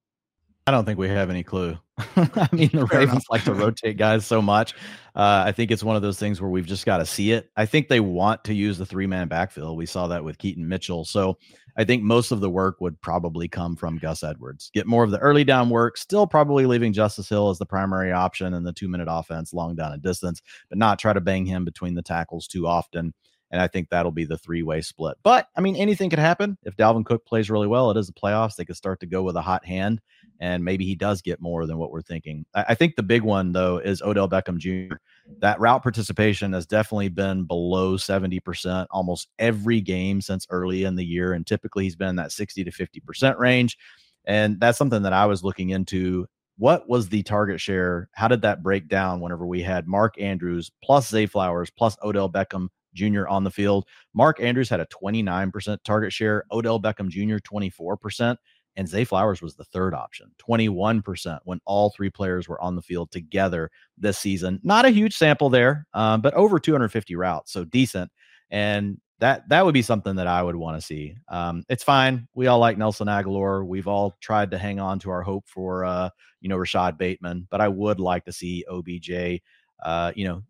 I 0.66 0.70
don't 0.70 0.86
think 0.86 0.98
we 0.98 1.08
have 1.08 1.28
any 1.28 1.42
clue. 1.42 1.76
I 2.16 2.48
mean, 2.52 2.70
the 2.72 2.86
Fair 2.86 3.00
Ravens 3.00 3.12
enough. 3.12 3.24
like 3.30 3.44
to 3.44 3.52
rotate 3.52 3.98
guys 3.98 4.24
so 4.24 4.40
much. 4.40 4.72
Uh, 5.14 5.44
I 5.46 5.52
think 5.52 5.70
it's 5.70 5.84
one 5.84 5.94
of 5.94 6.00
those 6.00 6.18
things 6.18 6.40
where 6.40 6.50
we've 6.50 6.66
just 6.66 6.86
got 6.86 6.98
to 6.98 7.06
see 7.06 7.32
it. 7.32 7.50
I 7.56 7.66
think 7.66 7.88
they 7.88 8.00
want 8.00 8.44
to 8.44 8.54
use 8.54 8.78
the 8.78 8.86
three 8.86 9.06
man 9.06 9.28
backfield. 9.28 9.76
We 9.76 9.84
saw 9.84 10.06
that 10.06 10.24
with 10.24 10.38
Keaton 10.38 10.66
Mitchell. 10.66 11.04
So 11.04 11.36
I 11.76 11.84
think 11.84 12.02
most 12.02 12.32
of 12.32 12.40
the 12.40 12.48
work 12.48 12.80
would 12.80 12.98
probably 13.02 13.46
come 13.46 13.76
from 13.76 13.98
Gus 13.98 14.22
Edwards. 14.22 14.70
Get 14.72 14.86
more 14.86 15.04
of 15.04 15.10
the 15.10 15.18
early 15.18 15.44
down 15.44 15.68
work, 15.68 15.98
still 15.98 16.26
probably 16.26 16.64
leaving 16.64 16.94
Justice 16.94 17.28
Hill 17.28 17.50
as 17.50 17.58
the 17.58 17.66
primary 17.66 18.12
option 18.12 18.54
in 18.54 18.62
the 18.62 18.72
two 18.72 18.88
minute 18.88 19.08
offense, 19.10 19.52
long 19.52 19.74
down 19.74 19.92
and 19.92 20.02
distance, 20.02 20.40
but 20.70 20.78
not 20.78 20.98
try 20.98 21.12
to 21.12 21.20
bang 21.20 21.44
him 21.44 21.64
between 21.64 21.94
the 21.94 22.02
tackles 22.02 22.46
too 22.46 22.66
often. 22.66 23.12
And 23.54 23.62
I 23.62 23.68
think 23.68 23.88
that'll 23.88 24.10
be 24.10 24.24
the 24.24 24.36
three 24.36 24.64
way 24.64 24.80
split. 24.80 25.16
But 25.22 25.46
I 25.56 25.60
mean, 25.60 25.76
anything 25.76 26.10
could 26.10 26.18
happen. 26.18 26.58
If 26.64 26.76
Dalvin 26.76 27.06
Cook 27.06 27.24
plays 27.24 27.48
really 27.48 27.68
well, 27.68 27.88
it 27.92 27.96
is 27.96 28.08
the 28.08 28.12
playoffs. 28.12 28.56
They 28.56 28.64
could 28.64 28.74
start 28.74 28.98
to 28.98 29.06
go 29.06 29.22
with 29.22 29.36
a 29.36 29.40
hot 29.42 29.64
hand, 29.64 30.00
and 30.40 30.64
maybe 30.64 30.84
he 30.84 30.96
does 30.96 31.22
get 31.22 31.40
more 31.40 31.64
than 31.64 31.78
what 31.78 31.92
we're 31.92 32.02
thinking. 32.02 32.46
I, 32.52 32.64
I 32.70 32.74
think 32.74 32.96
the 32.96 33.04
big 33.04 33.22
one, 33.22 33.52
though, 33.52 33.78
is 33.78 34.02
Odell 34.02 34.28
Beckham 34.28 34.58
Jr. 34.58 34.96
That 35.38 35.60
route 35.60 35.84
participation 35.84 36.52
has 36.52 36.66
definitely 36.66 37.10
been 37.10 37.44
below 37.44 37.96
70% 37.96 38.86
almost 38.90 39.28
every 39.38 39.80
game 39.80 40.20
since 40.20 40.48
early 40.50 40.82
in 40.82 40.96
the 40.96 41.04
year. 41.04 41.32
And 41.32 41.46
typically 41.46 41.84
he's 41.84 41.94
been 41.94 42.08
in 42.08 42.16
that 42.16 42.32
60 42.32 42.64
to 42.64 42.72
50% 42.72 43.38
range. 43.38 43.78
And 44.24 44.58
that's 44.58 44.78
something 44.78 45.02
that 45.02 45.12
I 45.12 45.26
was 45.26 45.44
looking 45.44 45.70
into 45.70 46.26
what 46.58 46.88
was 46.88 47.08
the 47.08 47.22
target 47.22 47.60
share? 47.60 48.08
How 48.14 48.26
did 48.26 48.42
that 48.42 48.64
break 48.64 48.88
down 48.88 49.20
whenever 49.20 49.46
we 49.46 49.62
had 49.62 49.86
Mark 49.86 50.20
Andrews 50.20 50.72
plus 50.82 51.08
Zay 51.08 51.26
Flowers 51.26 51.70
plus 51.70 51.96
Odell 52.02 52.28
Beckham 52.28 52.68
Jr. 52.94 53.26
on 53.28 53.44
the 53.44 53.50
field. 53.50 53.86
Mark 54.14 54.40
Andrews 54.40 54.68
had 54.68 54.80
a 54.80 54.86
29% 54.86 55.78
target 55.84 56.12
share, 56.12 56.44
Odell 56.50 56.80
Beckham 56.80 57.08
Jr. 57.08 57.36
24%. 57.36 58.36
and 58.76 58.88
Zay 58.88 59.04
Flowers 59.04 59.40
was 59.40 59.54
the 59.54 59.64
third 59.64 59.94
option, 59.94 60.30
21% 60.38 61.38
when 61.44 61.60
all 61.64 61.90
three 61.90 62.10
players 62.10 62.48
were 62.48 62.60
on 62.60 62.74
the 62.74 62.82
field 62.82 63.10
together 63.10 63.70
this 63.96 64.18
season. 64.18 64.60
Not 64.62 64.84
a 64.84 64.90
huge 64.90 65.16
sample 65.16 65.48
there, 65.48 65.86
um, 65.94 66.20
but 66.20 66.34
over 66.34 66.58
250 66.58 67.14
routes, 67.16 67.52
so 67.52 67.64
decent. 67.64 68.10
And 68.50 68.98
that 69.20 69.48
that 69.48 69.64
would 69.64 69.74
be 69.74 69.82
something 69.82 70.16
that 70.16 70.26
I 70.26 70.42
would 70.42 70.56
want 70.56 70.76
to 70.78 70.84
see. 70.84 71.14
Um, 71.28 71.64
it's 71.68 71.84
fine. 71.84 72.26
We 72.34 72.46
all 72.48 72.58
like 72.58 72.76
Nelson 72.76 73.06
Agholor. 73.06 73.66
We've 73.66 73.86
all 73.86 74.16
tried 74.20 74.50
to 74.50 74.58
hang 74.58 74.80
on 74.80 74.98
to 75.00 75.10
our 75.10 75.22
hope 75.22 75.44
for 75.46 75.84
uh, 75.84 76.10
you 76.40 76.48
know 76.48 76.56
Rashod 76.56 76.98
Bateman, 76.98 77.46
but 77.50 77.60
I 77.60 77.68
would 77.68 78.00
like 78.00 78.24
to 78.24 78.32
see 78.32 78.64
OBJ. 78.68 79.40
Uh, 79.82 80.12
you 80.16 80.26
know, 80.26 80.42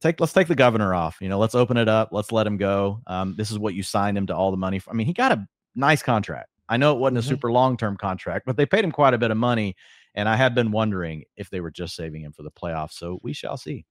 take 0.00 0.20
let's 0.20 0.32
take 0.32 0.48
the 0.48 0.54
governor 0.54 0.94
off. 0.94 1.18
You 1.20 1.28
know, 1.28 1.38
let's 1.38 1.54
open 1.54 1.76
it 1.76 1.88
up. 1.88 2.10
Let's 2.12 2.32
let 2.32 2.46
him 2.46 2.56
go. 2.56 3.00
Um, 3.06 3.34
this 3.36 3.50
is 3.50 3.58
what 3.58 3.74
you 3.74 3.82
signed 3.82 4.16
him 4.18 4.26
to 4.28 4.36
all 4.36 4.50
the 4.50 4.56
money 4.56 4.78
for. 4.78 4.90
I 4.90 4.94
mean, 4.94 5.06
he 5.06 5.12
got 5.12 5.32
a 5.32 5.46
nice 5.74 6.02
contract. 6.02 6.50
I 6.68 6.76
know 6.76 6.92
it 6.92 6.98
wasn't 6.98 7.18
mm-hmm. 7.18 7.26
a 7.26 7.34
super 7.36 7.52
long 7.52 7.76
term 7.76 7.96
contract, 7.96 8.46
but 8.46 8.56
they 8.56 8.66
paid 8.66 8.84
him 8.84 8.92
quite 8.92 9.14
a 9.14 9.18
bit 9.18 9.30
of 9.30 9.36
money. 9.36 9.76
And 10.14 10.28
I 10.28 10.36
had 10.36 10.54
been 10.54 10.70
wondering 10.70 11.24
if 11.36 11.50
they 11.50 11.60
were 11.60 11.70
just 11.70 11.94
saving 11.94 12.22
him 12.22 12.32
for 12.32 12.42
the 12.42 12.50
playoffs. 12.50 12.92
So 12.92 13.20
we 13.22 13.32
shall 13.32 13.56
see 13.56 13.84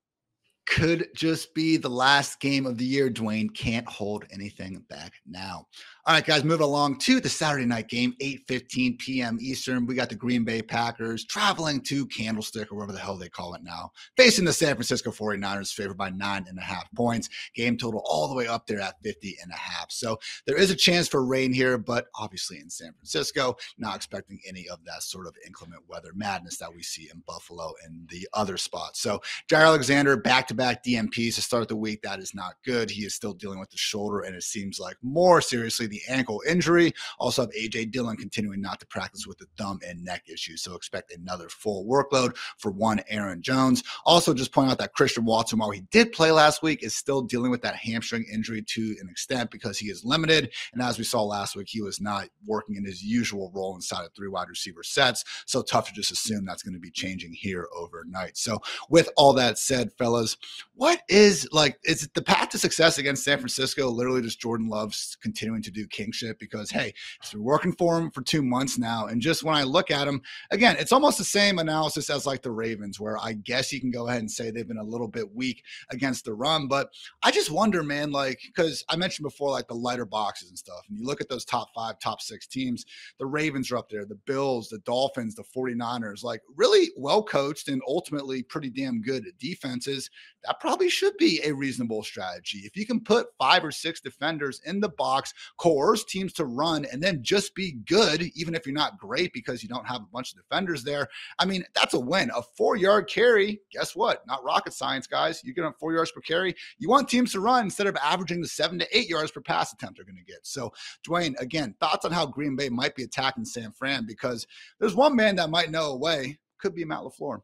could 0.65 1.07
just 1.15 1.53
be 1.53 1.77
the 1.77 1.89
last 1.89 2.39
game 2.39 2.65
of 2.65 2.77
the 2.77 2.85
year. 2.85 3.09
Dwain 3.09 3.53
can't 3.53 3.87
hold 3.87 4.25
anything 4.31 4.83
back 4.89 5.13
now. 5.27 5.67
All 6.07 6.13
right, 6.13 6.25
guys, 6.25 6.43
moving 6.43 6.65
along 6.65 6.99
to 6.99 7.19
the 7.19 7.29
Saturday 7.29 7.65
night 7.65 7.87
game, 7.87 8.13
8:15 8.21 8.99
p.m. 8.99 9.37
Eastern. 9.41 9.87
We 9.87 9.95
got 9.95 10.09
the 10.09 10.15
Green 10.15 10.43
Bay 10.43 10.61
Packers 10.61 11.25
traveling 11.25 11.81
to 11.81 12.05
Candlestick 12.07 12.71
or 12.71 12.75
whatever 12.75 12.93
the 12.93 12.99
hell 12.99 13.17
they 13.17 13.29
call 13.29 13.55
it 13.55 13.63
now, 13.63 13.91
facing 14.15 14.45
the 14.45 14.53
San 14.53 14.75
Francisco 14.75 15.11
49ers, 15.11 15.73
favored 15.73 15.97
by 15.97 16.11
nine 16.11 16.45
and 16.47 16.59
a 16.59 16.61
half 16.61 16.87
points. 16.93 17.29
Game 17.55 17.75
total 17.75 18.03
all 18.05 18.27
the 18.27 18.35
way 18.35 18.47
up 18.47 18.67
there 18.67 18.81
at 18.81 19.01
50 19.03 19.37
and 19.41 19.51
a 19.51 19.55
half. 19.55 19.91
So 19.91 20.19
there 20.45 20.57
is 20.57 20.69
a 20.69 20.75
chance 20.75 21.07
for 21.07 21.25
rain 21.25 21.51
here, 21.51 21.77
but 21.77 22.05
obviously 22.15 22.59
in 22.59 22.69
San 22.69 22.93
Francisco, 22.93 23.55
not 23.79 23.95
expecting 23.95 24.39
any 24.47 24.67
of 24.69 24.85
that 24.85 25.01
sort 25.01 25.25
of 25.25 25.35
inclement 25.45 25.81
weather 25.87 26.11
madness 26.13 26.57
that 26.57 26.73
we 26.73 26.83
see 26.83 27.09
in 27.11 27.23
Buffalo 27.25 27.73
and 27.83 28.07
the 28.09 28.27
other 28.33 28.57
spots. 28.57 29.01
So 29.01 29.21
Jaire 29.49 29.65
Alexander 29.65 30.17
back 30.17 30.47
to 30.47 30.54
back 30.55 30.83
DNPs 30.83 31.35
to 31.35 31.41
start 31.41 31.67
the 31.67 31.75
week. 31.75 32.01
That 32.01 32.19
is 32.19 32.33
not 32.33 32.55
good. 32.63 32.89
He 32.89 33.03
is 33.03 33.13
still 33.13 33.33
dealing 33.33 33.59
with 33.59 33.69
the 33.69 33.77
shoulder, 33.77 34.21
and 34.21 34.35
it 34.35 34.43
seems 34.43 34.79
like 34.79 34.97
more 35.01 35.41
seriously 35.41 35.87
the 35.87 36.01
ankle 36.09 36.41
injury. 36.47 36.93
Also 37.19 37.43
have 37.43 37.51
AJ 37.51 37.91
Dillon 37.91 38.17
continuing 38.17 38.61
not 38.61 38.79
to 38.79 38.87
practice 38.87 39.27
with 39.27 39.37
the 39.37 39.47
thumb 39.57 39.79
and 39.87 40.03
neck 40.03 40.23
issues. 40.31 40.61
So 40.63 40.75
expect 40.75 41.13
another 41.13 41.49
full 41.49 41.85
workload 41.85 42.35
for 42.57 42.71
one 42.71 43.01
Aaron 43.09 43.41
Jones. 43.41 43.83
Also, 44.05 44.33
just 44.33 44.51
point 44.51 44.69
out 44.69 44.77
that 44.79 44.93
Christian 44.93 45.25
Watson, 45.25 45.59
while 45.59 45.71
he 45.71 45.81
did 45.91 46.11
play 46.11 46.31
last 46.31 46.63
week, 46.63 46.83
is 46.83 46.95
still 46.95 47.21
dealing 47.21 47.51
with 47.51 47.61
that 47.61 47.75
hamstring 47.75 48.25
injury 48.31 48.61
to 48.61 48.95
an 49.01 49.09
extent 49.09 49.51
because 49.51 49.77
he 49.77 49.87
is 49.87 50.05
limited. 50.05 50.51
And 50.73 50.81
as 50.81 50.97
we 50.97 51.03
saw 51.03 51.23
last 51.23 51.55
week, 51.55 51.67
he 51.69 51.81
was 51.81 52.01
not 52.01 52.29
working 52.45 52.75
in 52.75 52.85
his 52.85 53.03
usual 53.03 53.51
role 53.53 53.75
inside 53.75 54.05
of 54.05 54.13
three 54.13 54.27
wide 54.27 54.49
receiver 54.49 54.83
sets. 54.83 55.23
So 55.45 55.61
tough 55.61 55.87
to 55.87 55.93
just 55.93 56.11
assume 56.11 56.45
that's 56.45 56.63
going 56.63 56.73
to 56.73 56.79
be 56.79 56.91
changing 56.91 57.33
here 57.33 57.67
overnight. 57.75 58.37
So 58.37 58.61
with 58.89 59.09
all 59.17 59.33
that 59.33 59.57
said, 59.57 59.91
fellas, 59.97 60.37
what 60.75 61.01
is 61.09 61.47
like 61.51 61.77
is 61.83 62.09
the 62.13 62.21
path 62.21 62.49
to 62.49 62.57
success 62.57 62.97
against 62.97 63.23
San 63.23 63.37
Francisco 63.37 63.89
literally 63.89 64.21
just 64.21 64.39
Jordan 64.39 64.67
Love's 64.67 65.17
continuing 65.21 65.61
to 65.63 65.71
do 65.71 65.87
kingship 65.87 66.37
because 66.39 66.69
hey, 66.69 66.93
it's 67.19 67.31
been 67.31 67.43
working 67.43 67.73
for 67.73 67.97
him 67.97 68.11
for 68.11 68.21
two 68.21 68.41
months 68.41 68.77
now. 68.77 69.07
And 69.07 69.21
just 69.21 69.43
when 69.43 69.55
I 69.55 69.63
look 69.63 69.91
at 69.91 70.07
him, 70.07 70.21
again, 70.51 70.75
it's 70.79 70.91
almost 70.91 71.17
the 71.17 71.23
same 71.23 71.59
analysis 71.59 72.09
as 72.09 72.25
like 72.25 72.41
the 72.41 72.51
Ravens, 72.51 72.99
where 72.99 73.17
I 73.17 73.33
guess 73.33 73.71
you 73.71 73.79
can 73.79 73.91
go 73.91 74.07
ahead 74.07 74.19
and 74.19 74.29
say 74.29 74.51
they've 74.51 74.67
been 74.67 74.77
a 74.77 74.83
little 74.83 75.07
bit 75.07 75.33
weak 75.33 75.63
against 75.91 76.25
the 76.25 76.33
run. 76.33 76.67
But 76.67 76.89
I 77.23 77.31
just 77.31 77.51
wonder, 77.51 77.83
man, 77.83 78.11
like 78.11 78.39
because 78.45 78.83
I 78.89 78.95
mentioned 78.95 79.23
before, 79.23 79.49
like 79.49 79.67
the 79.67 79.75
lighter 79.75 80.05
boxes 80.05 80.49
and 80.49 80.57
stuff. 80.57 80.81
And 80.89 80.97
you 80.97 81.05
look 81.05 81.21
at 81.21 81.29
those 81.29 81.45
top 81.45 81.69
five, 81.73 81.99
top 81.99 82.21
six 82.21 82.47
teams, 82.47 82.85
the 83.17 83.25
Ravens 83.25 83.71
are 83.71 83.77
up 83.77 83.89
there, 83.89 84.05
the 84.05 84.15
Bills, 84.15 84.69
the 84.69 84.79
Dolphins, 84.79 85.35
the 85.35 85.43
49ers, 85.43 86.23
like 86.23 86.41
really 86.55 86.91
well 86.97 87.23
coached 87.23 87.69
and 87.69 87.81
ultimately 87.87 88.43
pretty 88.43 88.69
damn 88.69 89.01
good 89.01 89.25
defenses 89.39 90.09
that 90.43 90.59
probably 90.59 90.89
should 90.89 91.15
be 91.17 91.41
a 91.43 91.51
reasonable 91.51 92.03
strategy. 92.03 92.59
If 92.59 92.75
you 92.75 92.85
can 92.85 92.99
put 92.99 93.27
five 93.39 93.63
or 93.63 93.71
six 93.71 94.01
defenders 94.01 94.61
in 94.65 94.79
the 94.79 94.89
box, 94.89 95.33
coerce 95.57 96.03
teams 96.03 96.33
to 96.33 96.45
run, 96.45 96.85
and 96.91 97.01
then 97.01 97.23
just 97.23 97.55
be 97.55 97.73
good, 97.87 98.23
even 98.35 98.55
if 98.55 98.65
you're 98.65 98.75
not 98.75 98.99
great 98.99 99.33
because 99.33 99.63
you 99.63 99.69
don't 99.69 99.87
have 99.87 100.01
a 100.01 100.11
bunch 100.11 100.31
of 100.31 100.37
defenders 100.37 100.83
there, 100.83 101.07
I 101.39 101.45
mean, 101.45 101.63
that's 101.73 101.93
a 101.93 101.99
win. 101.99 102.29
A 102.35 102.41
four 102.41 102.75
yard 102.75 103.09
carry, 103.09 103.61
guess 103.71 103.95
what? 103.95 104.25
Not 104.27 104.43
rocket 104.43 104.73
science, 104.73 105.07
guys. 105.07 105.43
You 105.43 105.53
get 105.53 105.65
on 105.65 105.73
four 105.79 105.93
yards 105.93 106.11
per 106.11 106.21
carry. 106.21 106.55
You 106.77 106.89
want 106.89 107.09
teams 107.09 107.31
to 107.33 107.39
run 107.39 107.65
instead 107.65 107.87
of 107.87 107.95
averaging 107.97 108.41
the 108.41 108.47
seven 108.47 108.79
to 108.79 108.97
eight 108.97 109.09
yards 109.09 109.31
per 109.31 109.41
pass 109.41 109.73
attempt 109.73 109.97
they're 109.97 110.05
going 110.05 110.17
to 110.17 110.31
get. 110.31 110.45
So, 110.45 110.71
Dwain, 111.07 111.39
again, 111.39 111.75
thoughts 111.79 112.05
on 112.05 112.11
how 112.11 112.25
Green 112.25 112.55
Bay 112.55 112.69
might 112.69 112.95
be 112.95 113.03
attacking 113.03 113.45
San 113.45 113.71
Fran 113.71 114.05
because 114.05 114.45
there's 114.79 114.95
one 114.95 115.15
man 115.15 115.35
that 115.37 115.49
might 115.49 115.71
know 115.71 115.91
a 115.91 115.97
way. 115.97 116.37
Could 116.59 116.75
be 116.75 116.85
Matt 116.85 117.01
LaFleur. 117.01 117.41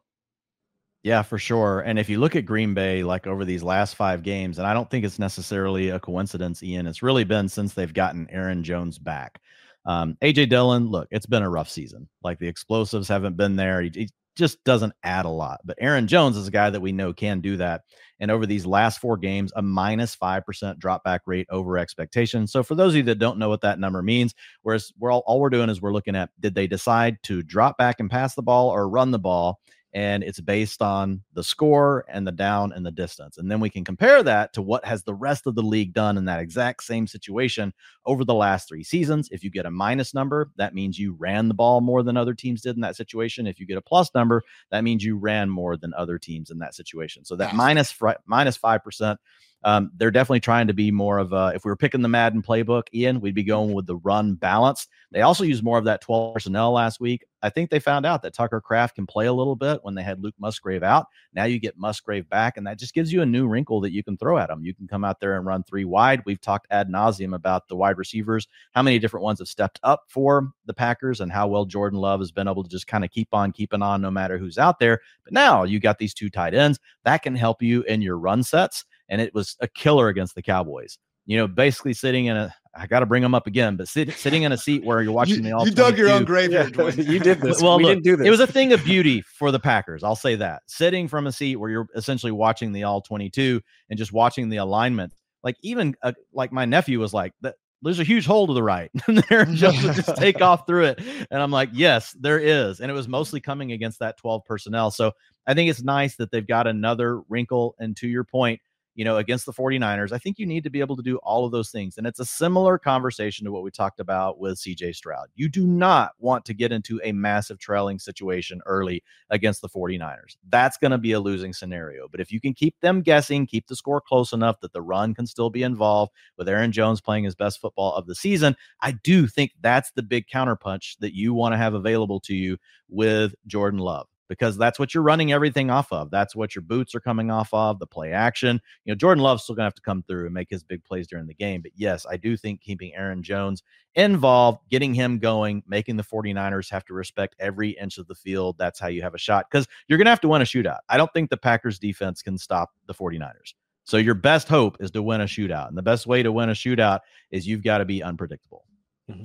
Yeah, 1.02 1.22
for 1.22 1.38
sure. 1.38 1.80
And 1.80 1.98
if 1.98 2.08
you 2.08 2.20
look 2.20 2.36
at 2.36 2.46
Green 2.46 2.74
Bay, 2.74 3.02
like 3.02 3.26
over 3.26 3.44
these 3.44 3.62
last 3.62 3.96
five 3.96 4.22
games, 4.22 4.58
and 4.58 4.66
I 4.66 4.72
don't 4.72 4.88
think 4.88 5.04
it's 5.04 5.18
necessarily 5.18 5.88
a 5.88 5.98
coincidence, 5.98 6.62
Ian, 6.62 6.86
it's 6.86 7.02
really 7.02 7.24
been 7.24 7.48
since 7.48 7.74
they've 7.74 7.92
gotten 7.92 8.30
Aaron 8.30 8.62
Jones 8.62 8.98
back. 8.98 9.40
Um, 9.84 10.16
AJ 10.22 10.48
Dillon, 10.48 10.88
look, 10.88 11.08
it's 11.10 11.26
been 11.26 11.42
a 11.42 11.50
rough 11.50 11.68
season. 11.68 12.08
Like 12.22 12.38
the 12.38 12.46
explosives 12.46 13.08
haven't 13.08 13.36
been 13.36 13.56
there. 13.56 13.82
He, 13.82 13.90
he, 13.92 14.08
just 14.36 14.62
doesn't 14.64 14.94
add 15.02 15.26
a 15.26 15.30
lot. 15.30 15.60
But 15.64 15.76
Aaron 15.80 16.06
Jones 16.06 16.36
is 16.36 16.48
a 16.48 16.52
guy 16.52 16.70
that 16.70 16.80
we 16.80 16.92
know 16.92 17.12
can 17.12 17.40
do 17.40 17.56
that. 17.58 17.82
And 18.20 18.30
over 18.30 18.46
these 18.46 18.64
last 18.64 18.98
four 18.98 19.16
games, 19.16 19.52
a 19.56 19.62
minus 19.62 20.16
5% 20.16 20.78
drop 20.78 21.04
back 21.04 21.22
rate 21.26 21.46
over 21.50 21.76
expectation. 21.76 22.46
So 22.46 22.62
for 22.62 22.74
those 22.74 22.92
of 22.92 22.96
you 22.96 23.02
that 23.04 23.18
don't 23.18 23.38
know 23.38 23.48
what 23.48 23.60
that 23.62 23.78
number 23.78 24.02
means, 24.02 24.34
whereas 24.62 24.92
we're 24.98 25.10
all, 25.10 25.22
all 25.26 25.40
we're 25.40 25.50
doing 25.50 25.68
is 25.68 25.82
we're 25.82 25.92
looking 25.92 26.16
at 26.16 26.30
did 26.40 26.54
they 26.54 26.66
decide 26.66 27.18
to 27.24 27.42
drop 27.42 27.76
back 27.76 28.00
and 28.00 28.10
pass 28.10 28.34
the 28.34 28.42
ball 28.42 28.70
or 28.70 28.88
run 28.88 29.10
the 29.10 29.18
ball? 29.18 29.60
And 29.94 30.22
it's 30.22 30.40
based 30.40 30.80
on 30.80 31.22
the 31.34 31.44
score 31.44 32.04
and 32.08 32.26
the 32.26 32.32
down 32.32 32.72
and 32.72 32.84
the 32.84 32.90
distance. 32.90 33.36
And 33.38 33.50
then 33.50 33.60
we 33.60 33.68
can 33.68 33.84
compare 33.84 34.22
that 34.22 34.52
to 34.54 34.62
what 34.62 34.84
has 34.84 35.02
the 35.02 35.14
rest 35.14 35.46
of 35.46 35.54
the 35.54 35.62
league 35.62 35.92
done 35.92 36.16
in 36.16 36.24
that 36.24 36.40
exact 36.40 36.82
same 36.84 37.06
situation 37.06 37.74
over 38.06 38.24
the 38.24 38.34
last 38.34 38.68
three 38.68 38.84
seasons. 38.84 39.28
If 39.30 39.44
you 39.44 39.50
get 39.50 39.66
a 39.66 39.70
minus 39.70 40.14
number, 40.14 40.50
that 40.56 40.74
means 40.74 40.98
you 40.98 41.14
ran 41.18 41.48
the 41.48 41.54
ball 41.54 41.80
more 41.80 42.02
than 42.02 42.16
other 42.16 42.34
teams 42.34 42.62
did 42.62 42.76
in 42.76 42.82
that 42.82 42.96
situation. 42.96 43.46
If 43.46 43.60
you 43.60 43.66
get 43.66 43.76
a 43.76 43.82
plus 43.82 44.10
number, 44.14 44.42
that 44.70 44.84
means 44.84 45.04
you 45.04 45.16
ran 45.16 45.50
more 45.50 45.76
than 45.76 45.92
other 45.94 46.18
teams 46.18 46.50
in 46.50 46.58
that 46.60 46.74
situation. 46.74 47.24
So 47.24 47.36
that 47.36 47.54
minus 47.54 47.94
minus 48.26 48.56
5% 48.56 49.16
um, 49.64 49.90
they're 49.96 50.10
definitely 50.10 50.40
trying 50.40 50.66
to 50.66 50.74
be 50.74 50.90
more 50.90 51.18
of 51.18 51.32
a, 51.32 51.52
if 51.54 51.64
we 51.64 51.70
were 51.70 51.76
picking 51.76 52.02
the 52.02 52.08
Madden 52.08 52.42
playbook, 52.42 52.84
Ian, 52.92 53.20
we'd 53.20 53.34
be 53.34 53.44
going 53.44 53.72
with 53.74 53.86
the 53.86 53.96
run 53.96 54.34
balance. 54.34 54.88
They 55.10 55.22
also 55.22 55.44
used 55.44 55.62
more 55.62 55.78
of 55.78 55.84
that 55.84 56.00
12 56.00 56.34
personnel 56.34 56.72
last 56.72 57.00
week. 57.00 57.24
I 57.42 57.50
think 57.50 57.70
they 57.70 57.80
found 57.80 58.06
out 58.06 58.22
that 58.22 58.34
Tucker 58.34 58.60
Kraft 58.60 58.94
can 58.94 59.06
play 59.06 59.26
a 59.26 59.32
little 59.32 59.56
bit 59.56 59.80
when 59.82 59.94
they 59.94 60.02
had 60.02 60.22
Luke 60.22 60.34
Musgrave 60.38 60.82
out. 60.82 61.06
Now 61.32 61.44
you 61.44 61.58
get 61.58 61.76
Musgrave 61.76 62.28
back, 62.28 62.56
and 62.56 62.66
that 62.66 62.78
just 62.78 62.94
gives 62.94 63.12
you 63.12 63.22
a 63.22 63.26
new 63.26 63.48
wrinkle 63.48 63.80
that 63.80 63.92
you 63.92 64.02
can 64.02 64.16
throw 64.16 64.38
at 64.38 64.48
them. 64.48 64.64
You 64.64 64.74
can 64.74 64.86
come 64.86 65.04
out 65.04 65.20
there 65.20 65.36
and 65.36 65.46
run 65.46 65.62
three 65.64 65.84
wide. 65.84 66.22
We've 66.24 66.40
talked 66.40 66.66
ad 66.70 66.88
nauseum 66.88 67.34
about 67.34 67.68
the 67.68 67.76
wide 67.76 67.98
receivers, 67.98 68.46
how 68.72 68.82
many 68.82 68.98
different 68.98 69.24
ones 69.24 69.38
have 69.40 69.48
stepped 69.48 69.80
up 69.82 70.04
for 70.08 70.52
the 70.66 70.74
Packers, 70.74 71.20
and 71.20 71.32
how 71.32 71.48
well 71.48 71.64
Jordan 71.64 71.98
Love 71.98 72.20
has 72.20 72.32
been 72.32 72.48
able 72.48 72.62
to 72.62 72.70
just 72.70 72.86
kind 72.86 73.04
of 73.04 73.10
keep 73.10 73.28
on 73.32 73.52
keeping 73.52 73.82
on 73.82 74.00
no 74.00 74.10
matter 74.10 74.38
who's 74.38 74.58
out 74.58 74.78
there. 74.78 75.00
But 75.24 75.32
now 75.32 75.64
you 75.64 75.80
got 75.80 75.98
these 75.98 76.14
two 76.14 76.30
tight 76.30 76.54
ends 76.54 76.78
that 77.04 77.22
can 77.22 77.34
help 77.34 77.62
you 77.62 77.82
in 77.82 78.02
your 78.02 78.18
run 78.18 78.42
sets 78.42 78.84
and 79.08 79.20
it 79.20 79.34
was 79.34 79.56
a 79.60 79.68
killer 79.68 80.08
against 80.08 80.34
the 80.34 80.42
Cowboys. 80.42 80.98
You 81.26 81.36
know, 81.36 81.46
basically 81.46 81.92
sitting 81.92 82.26
in 82.26 82.36
a 82.36 82.52
I 82.74 82.86
got 82.86 83.00
to 83.00 83.06
bring 83.06 83.22
them 83.22 83.34
up 83.34 83.46
again, 83.46 83.76
but 83.76 83.88
sit, 83.88 84.12
sitting 84.12 84.44
in 84.44 84.52
a 84.52 84.56
seat 84.56 84.84
where 84.84 85.02
you're 85.02 85.12
watching 85.12 85.36
you, 85.36 85.42
the 85.42 85.52
all. 85.52 85.66
You 85.66 85.74
dug 85.74 85.98
your 85.98 86.08
own 86.08 86.24
grave 86.24 86.52
yeah. 86.52 86.64
you 86.96 87.18
did 87.18 87.40
this. 87.40 87.62
Well, 87.62 87.76
we 87.76 87.84
look, 87.84 87.92
didn't 87.92 88.04
do 88.04 88.16
this. 88.16 88.26
It 88.26 88.30
was 88.30 88.40
a 88.40 88.46
thing 88.46 88.72
of 88.72 88.82
beauty 88.84 89.22
for 89.22 89.50
the 89.50 89.60
Packers. 89.60 90.02
I'll 90.02 90.16
say 90.16 90.36
that. 90.36 90.62
Sitting 90.66 91.06
from 91.06 91.26
a 91.26 91.32
seat 91.32 91.56
where 91.56 91.70
you're 91.70 91.88
essentially 91.94 92.32
watching 92.32 92.72
the 92.72 92.84
all 92.84 93.00
22 93.00 93.60
and 93.90 93.98
just 93.98 94.12
watching 94.12 94.48
the 94.48 94.56
alignment. 94.56 95.12
Like 95.44 95.56
even 95.62 95.94
uh, 96.02 96.12
like 96.32 96.50
my 96.52 96.64
nephew 96.64 96.98
was 96.98 97.12
like 97.12 97.34
that. 97.42 97.56
There's 97.84 97.98
a 97.98 98.04
huge 98.04 98.26
hole 98.26 98.46
to 98.46 98.52
the 98.52 98.62
right. 98.62 98.90
there 99.28 99.44
just 99.44 99.80
just 99.80 100.16
take 100.16 100.40
off 100.40 100.68
through 100.68 100.84
it, 100.84 101.00
and 101.32 101.42
I'm 101.42 101.50
like, 101.50 101.70
yes, 101.72 102.12
there 102.12 102.38
is. 102.38 102.78
And 102.78 102.88
it 102.88 102.94
was 102.94 103.08
mostly 103.08 103.40
coming 103.40 103.72
against 103.72 103.98
that 103.98 104.16
12 104.18 104.44
personnel. 104.44 104.92
So 104.92 105.10
I 105.48 105.54
think 105.54 105.68
it's 105.68 105.82
nice 105.82 106.14
that 106.16 106.30
they've 106.30 106.46
got 106.46 106.68
another 106.68 107.20
wrinkle. 107.28 107.74
And 107.80 107.96
to 107.96 108.06
your 108.06 108.22
point, 108.22 108.60
you 108.94 109.04
know, 109.04 109.16
against 109.16 109.46
the 109.46 109.52
49ers, 109.52 110.12
I 110.12 110.18
think 110.18 110.38
you 110.38 110.46
need 110.46 110.64
to 110.64 110.70
be 110.70 110.80
able 110.80 110.96
to 110.96 111.02
do 111.02 111.16
all 111.18 111.46
of 111.46 111.52
those 111.52 111.70
things. 111.70 111.96
And 111.96 112.06
it's 112.06 112.20
a 112.20 112.24
similar 112.24 112.78
conversation 112.78 113.44
to 113.44 113.52
what 113.52 113.62
we 113.62 113.70
talked 113.70 114.00
about 114.00 114.38
with 114.38 114.58
CJ 114.58 114.94
Stroud. 114.94 115.28
You 115.34 115.48
do 115.48 115.66
not 115.66 116.12
want 116.18 116.44
to 116.46 116.54
get 116.54 116.72
into 116.72 117.00
a 117.02 117.12
massive 117.12 117.58
trailing 117.58 117.98
situation 117.98 118.60
early 118.66 119.02
against 119.30 119.62
the 119.62 119.68
49ers. 119.68 120.36
That's 120.48 120.76
going 120.76 120.90
to 120.90 120.98
be 120.98 121.12
a 121.12 121.20
losing 121.20 121.52
scenario. 121.52 122.06
But 122.08 122.20
if 122.20 122.30
you 122.30 122.40
can 122.40 122.52
keep 122.52 122.78
them 122.80 123.00
guessing, 123.00 123.46
keep 123.46 123.66
the 123.66 123.76
score 123.76 124.00
close 124.00 124.32
enough 124.32 124.60
that 124.60 124.72
the 124.72 124.82
run 124.82 125.14
can 125.14 125.26
still 125.26 125.50
be 125.50 125.62
involved 125.62 126.12
with 126.36 126.48
Aaron 126.48 126.72
Jones 126.72 127.00
playing 127.00 127.24
his 127.24 127.34
best 127.34 127.60
football 127.60 127.94
of 127.94 128.06
the 128.06 128.14
season, 128.14 128.56
I 128.80 128.92
do 128.92 129.26
think 129.26 129.52
that's 129.60 129.90
the 129.92 130.02
big 130.02 130.26
counterpunch 130.26 130.98
that 130.98 131.14
you 131.14 131.32
want 131.32 131.54
to 131.54 131.58
have 131.58 131.74
available 131.74 132.20
to 132.20 132.34
you 132.34 132.58
with 132.88 133.34
Jordan 133.46 133.80
Love 133.80 134.06
because 134.32 134.56
that's 134.56 134.78
what 134.78 134.94
you're 134.94 135.02
running 135.02 135.30
everything 135.30 135.68
off 135.68 135.92
of. 135.92 136.10
That's 136.10 136.34
what 136.34 136.54
your 136.54 136.62
boots 136.62 136.94
are 136.94 137.00
coming 137.00 137.30
off 137.30 137.52
of, 137.52 137.78
the 137.78 137.86
play 137.86 138.12
action. 138.12 138.62
You 138.86 138.92
know, 138.92 138.96
Jordan 138.96 139.22
Love's 139.22 139.42
still 139.42 139.54
going 139.54 139.64
to 139.64 139.66
have 139.66 139.74
to 139.74 139.82
come 139.82 140.02
through 140.02 140.24
and 140.24 140.32
make 140.32 140.48
his 140.48 140.64
big 140.64 140.82
plays 140.84 141.06
during 141.06 141.26
the 141.26 141.34
game. 141.34 141.60
But 141.60 141.72
yes, 141.76 142.06
I 142.08 142.16
do 142.16 142.34
think 142.34 142.62
keeping 142.62 142.94
Aaron 142.94 143.22
Jones 143.22 143.62
involved, 143.94 144.60
getting 144.70 144.94
him 144.94 145.18
going, 145.18 145.62
making 145.66 145.98
the 145.98 146.02
49ers 146.02 146.70
have 146.70 146.86
to 146.86 146.94
respect 146.94 147.36
every 147.38 147.72
inch 147.72 147.98
of 147.98 148.06
the 148.06 148.14
field. 148.14 148.56
That's 148.56 148.80
how 148.80 148.88
you 148.88 149.02
have 149.02 149.14
a 149.14 149.18
shot 149.18 149.50
because 149.50 149.68
you're 149.86 149.98
going 149.98 150.06
to 150.06 150.10
have 150.12 150.22
to 150.22 150.28
win 150.28 150.40
a 150.40 150.46
shootout. 150.46 150.78
I 150.88 150.96
don't 150.96 151.12
think 151.12 151.28
the 151.28 151.36
Packers 151.36 151.78
defense 151.78 152.22
can 152.22 152.38
stop 152.38 152.70
the 152.86 152.94
49ers. 152.94 153.52
So 153.84 153.98
your 153.98 154.14
best 154.14 154.48
hope 154.48 154.78
is 154.80 154.90
to 154.92 155.02
win 155.02 155.20
a 155.20 155.26
shootout. 155.26 155.68
And 155.68 155.76
the 155.76 155.82
best 155.82 156.06
way 156.06 156.22
to 156.22 156.32
win 156.32 156.48
a 156.48 156.54
shootout 156.54 157.00
is 157.30 157.46
you've 157.46 157.64
got 157.64 157.78
to 157.78 157.84
be 157.84 158.02
unpredictable. 158.02 158.64
Mm-hmm. 159.10 159.24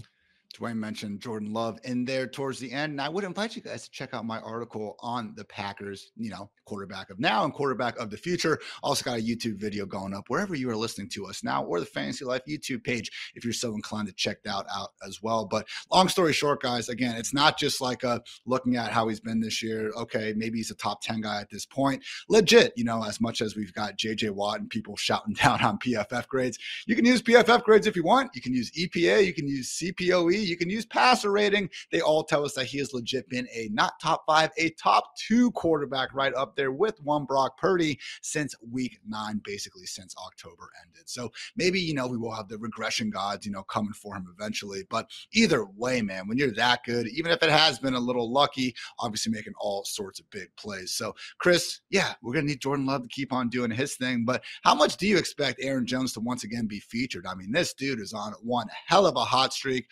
Dwain 0.57 0.75
mentioned 0.75 1.21
Jordan 1.21 1.53
Love 1.53 1.79
in 1.83 2.05
there 2.05 2.27
towards 2.27 2.59
the 2.59 2.71
end. 2.71 2.93
And 2.93 3.01
I 3.01 3.09
would 3.09 3.23
invite 3.23 3.55
you 3.55 3.61
guys 3.61 3.83
to 3.83 3.91
check 3.91 4.13
out 4.13 4.25
my 4.25 4.39
article 4.39 4.95
on 4.99 5.33
the 5.35 5.45
Packers, 5.45 6.11
you 6.17 6.29
know, 6.29 6.49
quarterback 6.65 7.09
of 7.09 7.19
now 7.19 7.45
and 7.45 7.53
quarterback 7.53 7.97
of 7.97 8.09
the 8.09 8.17
future. 8.17 8.59
Also 8.83 9.03
got 9.03 9.19
a 9.19 9.21
YouTube 9.21 9.57
video 9.57 9.85
going 9.85 10.13
up 10.13 10.25
wherever 10.29 10.55
you 10.55 10.69
are 10.69 10.75
listening 10.75 11.09
to 11.09 11.25
us 11.25 11.43
now 11.43 11.63
or 11.63 11.79
the 11.79 11.85
Fantasy 11.85 12.25
Life 12.25 12.41
YouTube 12.47 12.83
page 12.83 13.11
if 13.35 13.43
you're 13.43 13.53
so 13.53 13.73
inclined 13.73 14.07
to 14.07 14.13
check 14.13 14.43
that 14.43 14.65
out 14.75 14.89
as 15.05 15.21
well. 15.21 15.45
But 15.45 15.67
long 15.91 16.09
story 16.09 16.33
short, 16.33 16.61
guys, 16.61 16.89
again, 16.89 17.15
it's 17.15 17.33
not 17.33 17.57
just 17.57 17.79
like 17.79 18.03
a 18.03 18.21
looking 18.45 18.75
at 18.75 18.91
how 18.91 19.07
he's 19.07 19.19
been 19.19 19.39
this 19.39 19.61
year. 19.61 19.91
Okay, 19.95 20.33
maybe 20.35 20.57
he's 20.57 20.71
a 20.71 20.75
top 20.75 21.01
10 21.01 21.21
guy 21.21 21.39
at 21.39 21.49
this 21.49 21.65
point. 21.65 22.03
Legit, 22.29 22.73
you 22.75 22.83
know, 22.83 23.03
as 23.03 23.21
much 23.21 23.41
as 23.41 23.55
we've 23.55 23.73
got 23.73 23.97
JJ 23.97 24.31
Watt 24.31 24.59
and 24.59 24.69
people 24.69 24.95
shouting 24.97 25.33
down 25.33 25.63
on 25.63 25.77
PFF 25.79 26.27
grades, 26.27 26.57
you 26.85 26.95
can 26.95 27.05
use 27.05 27.21
PFF 27.21 27.63
grades 27.63 27.87
if 27.87 27.95
you 27.95 28.03
want. 28.03 28.31
You 28.33 28.41
can 28.41 28.53
use 28.53 28.71
EPA, 28.71 29.25
you 29.25 29.33
can 29.33 29.47
use 29.47 29.77
CPOE, 29.79 30.46
you 30.47 30.57
can 30.57 30.69
use 30.69 30.85
passer 30.85 31.31
rating. 31.31 31.69
They 31.91 32.01
all 32.01 32.23
tell 32.23 32.45
us 32.45 32.53
that 32.53 32.65
he 32.65 32.77
has 32.79 32.93
legit 32.93 33.29
been 33.29 33.47
a 33.53 33.69
not 33.71 33.99
top 34.01 34.23
five, 34.25 34.51
a 34.57 34.69
top 34.71 35.15
two 35.17 35.51
quarterback 35.51 36.13
right 36.13 36.33
up 36.33 36.55
there 36.55 36.71
with 36.71 37.01
one 37.03 37.25
Brock 37.25 37.57
Purdy 37.57 37.99
since 38.21 38.55
week 38.71 38.99
nine, 39.07 39.41
basically 39.43 39.85
since 39.85 40.15
October 40.17 40.69
ended. 40.83 41.09
So 41.09 41.31
maybe, 41.55 41.79
you 41.79 41.93
know, 41.93 42.07
we 42.07 42.17
will 42.17 42.33
have 42.33 42.47
the 42.47 42.57
regression 42.57 43.09
gods, 43.09 43.45
you 43.45 43.51
know, 43.51 43.63
coming 43.63 43.93
for 43.93 44.15
him 44.15 44.27
eventually. 44.37 44.83
But 44.89 45.09
either 45.33 45.65
way, 45.65 46.01
man, 46.01 46.27
when 46.27 46.37
you're 46.37 46.51
that 46.53 46.83
good, 46.83 47.07
even 47.07 47.31
if 47.31 47.43
it 47.43 47.49
has 47.49 47.79
been 47.79 47.93
a 47.93 47.99
little 47.99 48.31
lucky, 48.31 48.75
obviously 48.99 49.31
making 49.31 49.53
all 49.59 49.83
sorts 49.85 50.19
of 50.19 50.29
big 50.29 50.49
plays. 50.57 50.91
So, 50.93 51.15
Chris, 51.39 51.81
yeah, 51.89 52.13
we're 52.21 52.33
going 52.33 52.45
to 52.45 52.51
need 52.51 52.61
Jordan 52.61 52.85
Love 52.85 53.03
to 53.03 53.09
keep 53.09 53.33
on 53.33 53.49
doing 53.49 53.71
his 53.71 53.95
thing. 53.95 54.25
But 54.25 54.43
how 54.63 54.75
much 54.75 54.97
do 54.97 55.07
you 55.07 55.17
expect 55.17 55.59
Aaron 55.61 55.85
Jones 55.85 56.13
to 56.13 56.19
once 56.19 56.43
again 56.43 56.67
be 56.67 56.79
featured? 56.79 57.25
I 57.25 57.35
mean, 57.35 57.51
this 57.51 57.73
dude 57.73 57.99
is 57.99 58.13
on 58.13 58.33
one 58.41 58.67
hell 58.87 59.05
of 59.05 59.15
a 59.15 59.21
hot 59.21 59.53
streak 59.53 59.87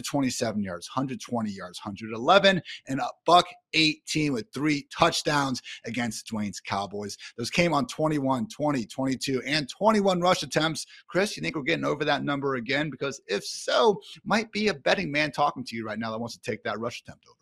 127 0.00 0.62
yards, 0.62 0.88
120 0.88 1.50
yards, 1.50 1.80
111, 1.84 2.62
and 2.88 3.00
a 3.00 3.08
buck 3.26 3.46
18 3.74 4.32
with 4.32 4.46
three 4.52 4.86
touchdowns 4.96 5.62
against 5.84 6.28
Dwain's 6.28 6.60
Cowboys. 6.60 7.16
Those 7.36 7.50
came 7.50 7.72
on 7.72 7.86
21, 7.86 8.48
20, 8.48 8.86
22, 8.86 9.42
and 9.46 9.68
21 9.68 10.20
rush 10.20 10.42
attempts. 10.42 10.86
Chris, 11.08 11.36
you 11.36 11.42
think 11.42 11.56
we're 11.56 11.62
getting 11.62 11.84
over 11.84 12.04
that 12.04 12.24
number 12.24 12.56
again? 12.56 12.90
Because 12.90 13.20
if 13.26 13.44
so, 13.44 14.00
might 14.24 14.50
be 14.52 14.68
a 14.68 14.74
betting 14.74 15.10
man 15.10 15.30
talking 15.30 15.64
to 15.64 15.76
you 15.76 15.86
right 15.86 15.98
now 15.98 16.10
that 16.10 16.18
wants 16.18 16.36
to 16.36 16.42
take 16.42 16.62
that 16.64 16.80
rush 16.80 17.00
attempt 17.00 17.24
over. 17.28 17.39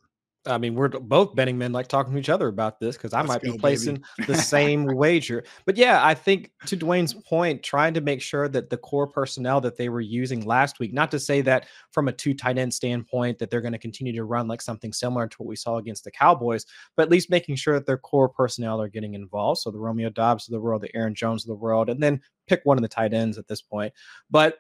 I 0.49 0.59
mean, 0.59 0.75
we're 0.75 0.89
both 0.89 1.35
betting 1.35 1.59
men 1.59 1.73
like 1.73 1.89
talking 1.89 2.13
to 2.13 2.19
each 2.19 2.29
other 2.29 2.49
about 2.49 2.81
this 2.81 2.97
because 2.97 3.13
I 3.13 3.19
Let's 3.21 3.29
might 3.29 3.43
go, 3.43 3.53
be 3.53 3.59
placing 3.59 4.03
the 4.27 4.35
same 4.37 4.85
wager. 4.85 5.45
But 5.67 5.77
yeah, 5.77 6.05
I 6.05 6.15
think 6.15 6.51
to 6.67 6.77
Dwain's 6.77 7.15
point, 7.15 7.63
trying 7.63 7.95
to 7.95 8.01
make 8.01 8.23
sure 8.23 8.49
that 8.49 8.71
the 8.71 8.77
core 8.77 9.07
personnel 9.07 9.61
that 9.61 9.77
they 9.77 9.89
were 9.89 10.01
using 10.01 10.45
last 10.45 10.81
week, 10.81 10.93
not 10.93 11.11
to 11.11 11.19
say 11.19 11.41
that 11.43 11.67
from 11.93 12.09
a 12.09 12.13
two 12.13 12.35
tight 12.35 12.59
end 12.59 12.73
standpoint 12.73 13.39
that 13.39 13.51
they're 13.51 13.61
going 13.61 13.73
to 13.73 13.79
continue 13.79 14.13
to 14.15 14.25
run 14.25 14.49
like 14.49 14.63
something 14.63 14.93
similar 14.93 15.29
to 15.29 15.37
what 15.39 15.49
we 15.49 15.57
saw 15.57 15.77
against 15.77 16.05
the 16.05 16.11
Cowboys, 16.11 16.67
but 16.97 17.03
at 17.03 17.11
least 17.11 17.31
making 17.31 17.57
sure 17.57 17.75
that 17.75 17.87
their 17.87 17.99
core 17.99 18.29
personnel 18.29 18.81
are 18.81 18.89
getting 18.89 19.15
involved. 19.15 19.61
So 19.61 19.71
the 19.71 19.79
Romeo 19.79 20.11
Doubs 20.11 20.49
of 20.49 20.53
the 20.53 20.61
world, 20.61 20.83
the 20.83 20.97
Aaron 20.97 21.15
Jones 21.15 21.45
of 21.45 21.49
the 21.49 21.55
world, 21.55 21.89
and 21.89 22.03
then 22.03 22.21
pick 22.47 22.61
one 22.65 22.79
of 22.79 22.83
the 22.83 22.89
tight 22.89 23.13
ends 23.13 23.39
at 23.39 23.47
this 23.47 23.61
point. 23.63 23.93
But 24.31 24.57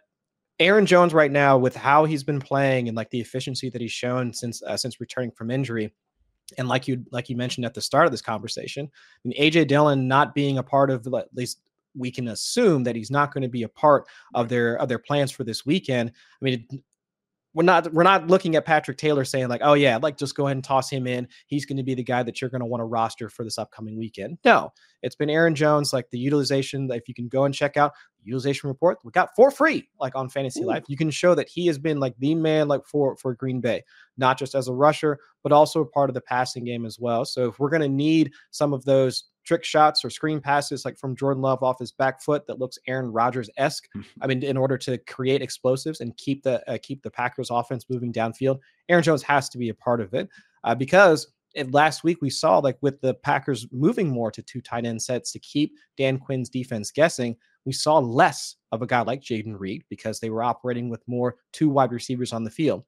Aaron 0.60 0.86
Jones 0.86 1.14
right 1.14 1.30
now 1.30 1.56
with 1.56 1.76
how 1.76 2.04
he's 2.04 2.24
been 2.24 2.40
playing 2.40 2.88
and 2.88 2.96
like 2.96 3.10
the 3.10 3.20
efficiency 3.20 3.70
that 3.70 3.80
he's 3.80 3.92
shown 3.92 4.32
since 4.32 4.62
uh, 4.62 4.76
since 4.76 5.00
returning 5.00 5.30
from 5.30 5.50
injury, 5.50 5.92
and 6.56 6.68
like 6.68 6.88
you 6.88 7.04
like 7.12 7.28
you 7.28 7.36
mentioned 7.36 7.64
at 7.64 7.74
the 7.74 7.80
start 7.80 8.06
of 8.06 8.10
this 8.10 8.22
conversation, 8.22 8.88
I 8.92 9.28
mean 9.28 9.38
AJ 9.40 9.68
Dillon 9.68 10.08
not 10.08 10.34
being 10.34 10.58
a 10.58 10.62
part 10.62 10.90
of 10.90 11.06
at 11.06 11.28
least 11.34 11.60
we 11.96 12.10
can 12.10 12.28
assume 12.28 12.84
that 12.84 12.96
he's 12.96 13.10
not 13.10 13.32
going 13.32 13.42
to 13.42 13.48
be 13.48 13.62
a 13.64 13.68
part 13.68 14.06
of 14.34 14.48
their 14.48 14.76
of 14.76 14.88
their 14.88 14.98
plans 14.98 15.30
for 15.30 15.44
this 15.44 15.64
weekend. 15.64 16.10
I 16.10 16.44
mean, 16.44 16.66
we're 17.58 17.64
not 17.64 17.92
we're 17.92 18.04
not 18.04 18.28
looking 18.28 18.54
at 18.54 18.64
Patrick 18.64 18.98
Taylor 18.98 19.24
saying 19.24 19.48
like, 19.48 19.62
oh 19.64 19.74
yeah, 19.74 19.98
like 20.00 20.16
just 20.16 20.36
go 20.36 20.46
ahead 20.46 20.56
and 20.56 20.62
toss 20.62 20.88
him 20.88 21.08
in. 21.08 21.26
He's 21.48 21.66
going 21.66 21.76
to 21.76 21.82
be 21.82 21.96
the 21.96 22.04
guy 22.04 22.22
that 22.22 22.40
you're 22.40 22.50
going 22.50 22.60
to 22.60 22.66
want 22.66 22.82
to 22.82 22.84
roster 22.84 23.28
for 23.28 23.42
this 23.42 23.58
upcoming 23.58 23.98
weekend. 23.98 24.38
No, 24.44 24.72
it's 25.02 25.16
been 25.16 25.28
Aaron 25.28 25.56
Jones. 25.56 25.92
Like 25.92 26.08
the 26.10 26.20
utilization, 26.20 26.88
if 26.92 27.08
you 27.08 27.14
can 27.14 27.26
go 27.26 27.46
and 27.46 27.52
check 27.52 27.76
out 27.76 27.94
utilization 28.22 28.68
report, 28.68 28.98
we 29.02 29.10
got 29.10 29.34
for 29.34 29.50
free, 29.50 29.88
like 29.98 30.14
on 30.14 30.28
Fantasy 30.28 30.62
Ooh. 30.62 30.66
Life. 30.66 30.84
You 30.86 30.96
can 30.96 31.10
show 31.10 31.34
that 31.34 31.48
he 31.48 31.66
has 31.66 31.78
been 31.78 31.98
like 31.98 32.14
the 32.20 32.36
man, 32.36 32.68
like 32.68 32.86
for 32.86 33.16
for 33.16 33.34
Green 33.34 33.60
Bay, 33.60 33.82
not 34.16 34.38
just 34.38 34.54
as 34.54 34.68
a 34.68 34.72
rusher, 34.72 35.18
but 35.42 35.50
also 35.50 35.80
a 35.80 35.86
part 35.86 36.10
of 36.10 36.14
the 36.14 36.20
passing 36.20 36.64
game 36.64 36.86
as 36.86 37.00
well. 37.00 37.24
So 37.24 37.48
if 37.48 37.58
we're 37.58 37.70
going 37.70 37.82
to 37.82 37.88
need 37.88 38.30
some 38.52 38.72
of 38.72 38.84
those 38.84 39.24
trick 39.48 39.64
shots 39.64 40.04
or 40.04 40.10
screen 40.10 40.40
passes 40.42 40.84
like 40.84 40.98
from 40.98 41.16
Jordan 41.16 41.42
Love 41.42 41.62
off 41.62 41.78
his 41.78 41.90
back 41.90 42.20
foot 42.20 42.46
that 42.46 42.58
looks 42.58 42.78
Aaron 42.86 43.10
Rodgers 43.10 43.48
esque. 43.56 43.88
I 44.20 44.26
mean, 44.26 44.42
in 44.42 44.58
order 44.58 44.76
to 44.76 44.98
create 44.98 45.40
explosives 45.40 46.00
and 46.00 46.14
keep 46.18 46.42
the 46.42 46.62
uh, 46.70 46.76
keep 46.82 47.02
the 47.02 47.10
Packers 47.10 47.50
offense 47.50 47.86
moving 47.88 48.12
downfield, 48.12 48.58
Aaron 48.90 49.02
Jones 49.02 49.22
has 49.22 49.48
to 49.48 49.58
be 49.58 49.70
a 49.70 49.74
part 49.74 50.02
of 50.02 50.12
it 50.12 50.28
uh, 50.64 50.74
because 50.74 51.32
last 51.70 52.04
week 52.04 52.18
we 52.20 52.28
saw 52.28 52.58
like 52.58 52.76
with 52.82 53.00
the 53.00 53.14
Packers 53.14 53.66
moving 53.72 54.08
more 54.08 54.30
to 54.30 54.42
two 54.42 54.60
tight 54.60 54.84
end 54.84 55.00
sets 55.00 55.32
to 55.32 55.38
keep 55.38 55.72
Dan 55.96 56.18
Quinn's 56.18 56.50
defense 56.50 56.90
guessing. 56.90 57.34
We 57.64 57.72
saw 57.72 57.98
less 57.98 58.56
of 58.70 58.82
a 58.82 58.86
guy 58.86 59.00
like 59.00 59.22
Jayden 59.22 59.58
Reed 59.58 59.82
because 59.88 60.20
they 60.20 60.28
were 60.28 60.42
operating 60.42 60.90
with 60.90 61.02
more 61.08 61.36
two 61.54 61.70
wide 61.70 61.92
receivers 61.92 62.34
on 62.34 62.44
the 62.44 62.50
field. 62.50 62.84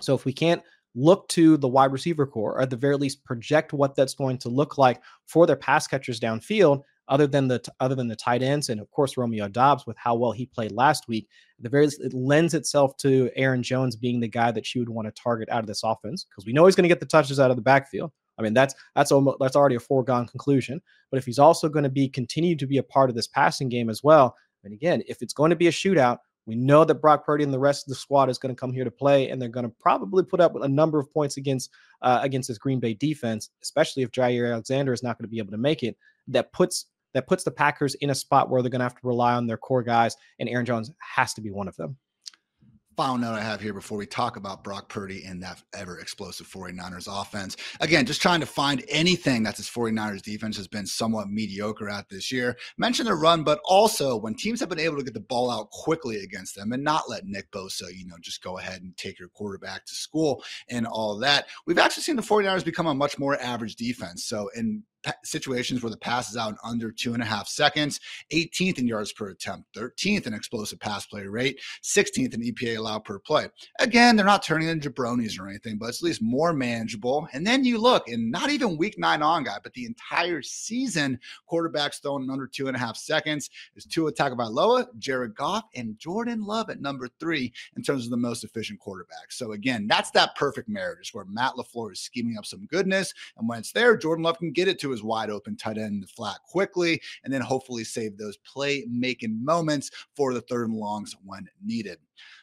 So 0.00 0.14
if 0.14 0.24
we 0.24 0.32
can't 0.32 0.62
look 0.96 1.28
to 1.28 1.56
the 1.58 1.68
wide 1.68 1.92
receiver 1.92 2.26
corps, 2.26 2.54
or 2.54 2.62
at 2.62 2.70
the 2.70 2.76
very 2.76 2.96
least 2.96 3.22
project 3.24 3.72
what 3.72 3.94
that's 3.94 4.14
going 4.14 4.38
to 4.38 4.48
look 4.48 4.78
like 4.78 5.00
for 5.26 5.46
their 5.46 5.54
pass 5.54 5.86
catchers 5.86 6.18
downfield, 6.18 6.82
other 7.08 7.26
than 7.26 7.46
the 7.46 7.62
other 7.78 7.94
than 7.94 8.08
the 8.08 8.16
tight 8.16 8.42
ends, 8.42 8.68
and 8.68 8.80
of 8.80 8.90
course 8.90 9.16
Romeo 9.16 9.46
Doubs 9.46 9.86
with 9.86 9.96
how 9.96 10.14
well 10.14 10.32
he 10.32 10.46
played 10.46 10.72
last 10.72 11.06
week. 11.06 11.28
At 11.58 11.64
the 11.64 11.68
very 11.68 11.84
least, 11.84 12.00
it 12.00 12.14
lends 12.14 12.54
itself 12.54 12.96
to 12.98 13.30
Aaron 13.36 13.62
Jones 13.62 13.94
being 13.94 14.18
the 14.18 14.28
guy 14.28 14.50
that 14.50 14.74
you 14.74 14.80
would 14.80 14.88
want 14.88 15.06
to 15.06 15.22
target 15.22 15.48
out 15.50 15.60
of 15.60 15.66
this 15.66 15.84
offense 15.84 16.24
because 16.24 16.46
we 16.46 16.52
know 16.52 16.66
he's 16.66 16.74
going 16.74 16.84
to 16.84 16.88
get 16.88 17.00
the 17.00 17.06
touches 17.06 17.38
out 17.38 17.50
of 17.50 17.56
the 17.56 17.62
backfield. 17.62 18.10
I 18.38 18.42
mean, 18.42 18.54
that's 18.54 18.74
that's 18.94 19.12
almost 19.12 19.38
that's 19.38 19.56
already 19.56 19.76
a 19.76 19.80
foregone 19.80 20.26
conclusion. 20.26 20.80
But 21.10 21.18
if 21.18 21.26
he's 21.26 21.38
also 21.38 21.68
going 21.68 21.84
to 21.84 21.90
be 21.90 22.08
continue 22.08 22.56
to 22.56 22.66
be 22.66 22.78
a 22.78 22.82
part 22.82 23.08
of 23.08 23.16
this 23.16 23.28
passing 23.28 23.68
game 23.68 23.88
as 23.88 24.02
well, 24.02 24.34
and 24.64 24.72
again, 24.72 25.02
if 25.06 25.22
it's 25.22 25.34
going 25.34 25.50
to 25.50 25.56
be 25.56 25.68
a 25.68 25.72
shootout, 25.72 26.18
we 26.46 26.54
know 26.54 26.84
that 26.84 26.96
Brock 26.96 27.26
Purdy 27.26 27.44
and 27.44 27.52
the 27.52 27.58
rest 27.58 27.86
of 27.86 27.88
the 27.88 27.96
squad 27.96 28.30
is 28.30 28.38
going 28.38 28.54
to 28.54 28.58
come 28.58 28.72
here 28.72 28.84
to 28.84 28.90
play, 28.90 29.30
and 29.30 29.42
they're 29.42 29.48
going 29.48 29.66
to 29.66 29.74
probably 29.80 30.22
put 30.22 30.40
up 30.40 30.54
a 30.54 30.68
number 30.68 30.98
of 30.98 31.12
points 31.12 31.36
against 31.36 31.70
uh, 32.02 32.20
against 32.22 32.48
this 32.48 32.58
Green 32.58 32.80
Bay 32.80 32.94
defense, 32.94 33.50
especially 33.62 34.02
if 34.02 34.12
Jaire 34.12 34.52
Alexander 34.52 34.92
is 34.92 35.02
not 35.02 35.18
going 35.18 35.24
to 35.24 35.30
be 35.30 35.38
able 35.38 35.50
to 35.50 35.58
make 35.58 35.82
it. 35.82 35.96
That 36.28 36.52
puts 36.52 36.86
that 37.14 37.26
puts 37.26 37.44
the 37.44 37.50
Packers 37.50 37.94
in 37.96 38.10
a 38.10 38.14
spot 38.14 38.50
where 38.50 38.62
they're 38.62 38.70
going 38.70 38.80
to 38.80 38.84
have 38.84 39.00
to 39.00 39.06
rely 39.06 39.34
on 39.34 39.46
their 39.46 39.56
core 39.56 39.82
guys, 39.82 40.16
and 40.38 40.48
Aaron 40.48 40.66
Jones 40.66 40.92
has 41.00 41.34
to 41.34 41.40
be 41.40 41.50
one 41.50 41.68
of 41.68 41.76
them 41.76 41.96
final 42.96 43.18
note 43.18 43.34
I 43.34 43.42
have 43.42 43.60
here 43.60 43.74
before 43.74 43.98
we 43.98 44.06
talk 44.06 44.36
about 44.36 44.64
Brock 44.64 44.88
Purdy 44.88 45.24
and 45.26 45.42
that 45.42 45.62
ever 45.74 45.98
explosive 45.98 46.48
49ers 46.48 47.08
offense. 47.10 47.54
Again, 47.80 48.06
just 48.06 48.22
trying 48.22 48.40
to 48.40 48.46
find 48.46 48.82
anything 48.88 49.42
that 49.42 49.54
this 49.56 49.68
49ers 49.68 50.22
defense 50.22 50.56
has 50.56 50.66
been 50.66 50.86
somewhat 50.86 51.28
mediocre 51.28 51.90
at 51.90 52.08
this 52.08 52.32
year. 52.32 52.56
Mention 52.78 53.04
the 53.04 53.14
run, 53.14 53.44
but 53.44 53.60
also 53.66 54.16
when 54.16 54.34
teams 54.34 54.60
have 54.60 54.70
been 54.70 54.80
able 54.80 54.96
to 54.96 55.04
get 55.04 55.12
the 55.12 55.20
ball 55.20 55.50
out 55.50 55.68
quickly 55.70 56.16
against 56.22 56.56
them 56.56 56.72
and 56.72 56.82
not 56.82 57.10
let 57.10 57.26
Nick 57.26 57.50
Bosa, 57.50 57.94
you 57.94 58.06
know, 58.06 58.16
just 58.22 58.42
go 58.42 58.56
ahead 58.56 58.80
and 58.80 58.96
take 58.96 59.18
your 59.18 59.28
quarterback 59.28 59.84
to 59.84 59.94
school 59.94 60.42
and 60.70 60.86
all 60.86 61.18
that. 61.18 61.48
We've 61.66 61.78
actually 61.78 62.04
seen 62.04 62.16
the 62.16 62.22
49ers 62.22 62.64
become 62.64 62.86
a 62.86 62.94
much 62.94 63.18
more 63.18 63.38
average 63.42 63.76
defense. 63.76 64.24
So 64.24 64.48
in 64.56 64.82
situations 65.24 65.82
where 65.82 65.90
the 65.90 65.96
pass 65.96 66.30
is 66.30 66.36
out 66.36 66.50
in 66.50 66.56
under 66.64 66.90
two 66.90 67.14
and 67.14 67.22
a 67.22 67.26
half 67.26 67.48
seconds, 67.48 68.00
18th 68.32 68.78
in 68.78 68.86
yards 68.86 69.12
per 69.12 69.30
attempt, 69.30 69.72
13th 69.74 70.26
in 70.26 70.34
explosive 70.34 70.80
pass 70.80 71.06
play 71.06 71.26
rate, 71.26 71.60
16th 71.82 72.34
in 72.34 72.42
EPA 72.42 72.78
allowed 72.78 73.04
per 73.04 73.18
play. 73.18 73.48
Again, 73.80 74.16
they're 74.16 74.26
not 74.26 74.42
turning 74.42 74.68
into 74.68 74.90
jabronis 74.90 75.38
or 75.38 75.48
anything, 75.48 75.78
but 75.78 75.88
it's 75.88 76.02
at 76.02 76.06
least 76.06 76.22
more 76.22 76.52
manageable. 76.52 77.28
And 77.32 77.46
then 77.46 77.64
you 77.64 77.78
look, 77.78 78.08
and 78.08 78.30
not 78.30 78.50
even 78.50 78.76
week 78.76 78.98
nine 78.98 79.22
on 79.22 79.44
guy, 79.44 79.58
but 79.62 79.72
the 79.74 79.86
entire 79.86 80.42
season, 80.42 81.18
quarterbacks 81.50 82.00
thrown 82.00 82.22
in 82.22 82.30
under 82.30 82.46
two 82.46 82.68
and 82.68 82.76
a 82.76 82.80
half 82.80 82.96
seconds 82.96 83.50
is 83.74 83.84
Tua 83.84 84.12
Tagovailoa, 84.12 84.86
Jared 84.98 85.34
Goff, 85.34 85.64
and 85.74 85.98
Jordan 85.98 86.42
Love 86.42 86.70
at 86.70 86.80
number 86.80 87.08
three 87.20 87.52
in 87.76 87.82
terms 87.82 88.04
of 88.04 88.10
the 88.10 88.16
most 88.16 88.44
efficient 88.44 88.80
quarterbacks. 88.80 89.32
So 89.32 89.52
again, 89.52 89.86
that's 89.86 90.10
that 90.12 90.34
perfect 90.36 90.68
marriage 90.68 91.12
where 91.12 91.24
Matt 91.26 91.54
LaFleur 91.54 91.92
is 91.92 92.00
scheming 92.00 92.36
up 92.38 92.46
some 92.46 92.66
goodness, 92.66 93.12
and 93.36 93.48
when 93.48 93.58
it's 93.58 93.72
there, 93.72 93.96
Jordan 93.96 94.24
Love 94.24 94.38
can 94.38 94.52
get 94.52 94.68
it 94.68 94.78
to 94.80 94.92
his 94.96 95.04
wide 95.04 95.30
open 95.30 95.56
tight 95.56 95.78
end 95.78 95.94
in 95.94 96.00
the 96.00 96.06
flat 96.06 96.38
quickly, 96.46 97.00
and 97.24 97.32
then 97.32 97.40
hopefully 97.40 97.84
save 97.84 98.16
those 98.16 98.36
play 98.38 98.84
making 98.88 99.44
moments 99.44 99.90
for 100.14 100.34
the 100.34 100.40
third 100.42 100.68
and 100.68 100.78
longs 100.78 101.14
when 101.24 101.48
needed. 101.64 101.98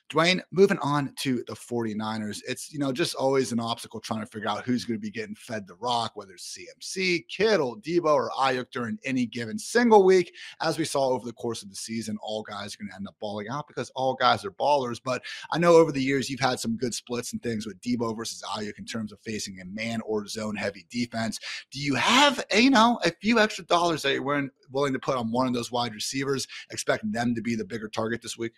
Dwain, 0.09 0.41
moving 0.51 0.77
on 0.79 1.13
to 1.21 1.43
the 1.47 1.53
49ers, 1.53 2.41
it's, 2.47 2.71
you 2.71 2.77
know, 2.77 2.91
just 2.91 3.15
always 3.15 3.51
an 3.51 3.59
obstacle 3.59 3.99
trying 3.99 4.19
to 4.19 4.27
figure 4.27 4.47
out 4.47 4.63
who's 4.63 4.85
going 4.85 4.99
to 4.99 5.01
be 5.01 5.09
getting 5.09 5.33
fed 5.33 5.65
the 5.65 5.75
rock, 5.75 6.11
whether 6.15 6.33
it's 6.33 6.55
CMC, 6.55 7.27
Kittle, 7.29 7.77
Deebo, 7.77 8.13
or 8.13 8.29
Aiyuk 8.37 8.69
during 8.71 8.99
any 9.05 9.25
given 9.25 9.57
single 9.57 10.03
week. 10.03 10.35
As 10.61 10.77
we 10.77 10.85
saw 10.85 11.09
over 11.09 11.25
the 11.25 11.33
course 11.33 11.63
of 11.63 11.69
the 11.69 11.75
season, 11.75 12.17
all 12.21 12.43
guys 12.43 12.75
are 12.75 12.77
going 12.77 12.89
to 12.89 12.95
end 12.95 13.07
up 13.07 13.15
balling 13.19 13.47
out 13.49 13.67
because 13.67 13.89
all 13.95 14.13
guys 14.13 14.45
are 14.45 14.51
ballers. 14.51 14.99
But 15.03 15.23
I 15.51 15.57
know 15.57 15.75
over 15.75 15.91
the 15.91 16.03
years 16.03 16.29
you've 16.29 16.39
had 16.39 16.59
some 16.59 16.77
good 16.77 16.93
splits 16.93 17.33
and 17.33 17.41
things 17.41 17.65
with 17.65 17.81
Deebo 17.81 18.15
versus 18.15 18.43
Aiyuk 18.55 18.77
in 18.77 18.85
terms 18.85 19.11
of 19.11 19.19
facing 19.21 19.61
a 19.61 19.65
man 19.65 20.01
or 20.01 20.27
zone 20.27 20.55
heavy 20.55 20.85
defense. 20.91 21.39
Do 21.71 21.79
you 21.79 21.95
have, 21.95 22.45
a, 22.51 22.61
you 22.61 22.69
know, 22.69 22.99
a 23.03 23.11
few 23.21 23.39
extra 23.39 23.65
dollars 23.65 24.03
that 24.03 24.13
you're 24.13 24.49
willing 24.71 24.93
to 24.93 24.99
put 24.99 25.15
on 25.15 25.31
one 25.31 25.47
of 25.47 25.53
those 25.53 25.71
wide 25.71 25.95
receivers, 25.95 26.47
expecting 26.69 27.11
them 27.11 27.33
to 27.33 27.41
be 27.41 27.55
the 27.55 27.65
bigger 27.65 27.87
target 27.87 28.21
this 28.21 28.37
week? 28.37 28.53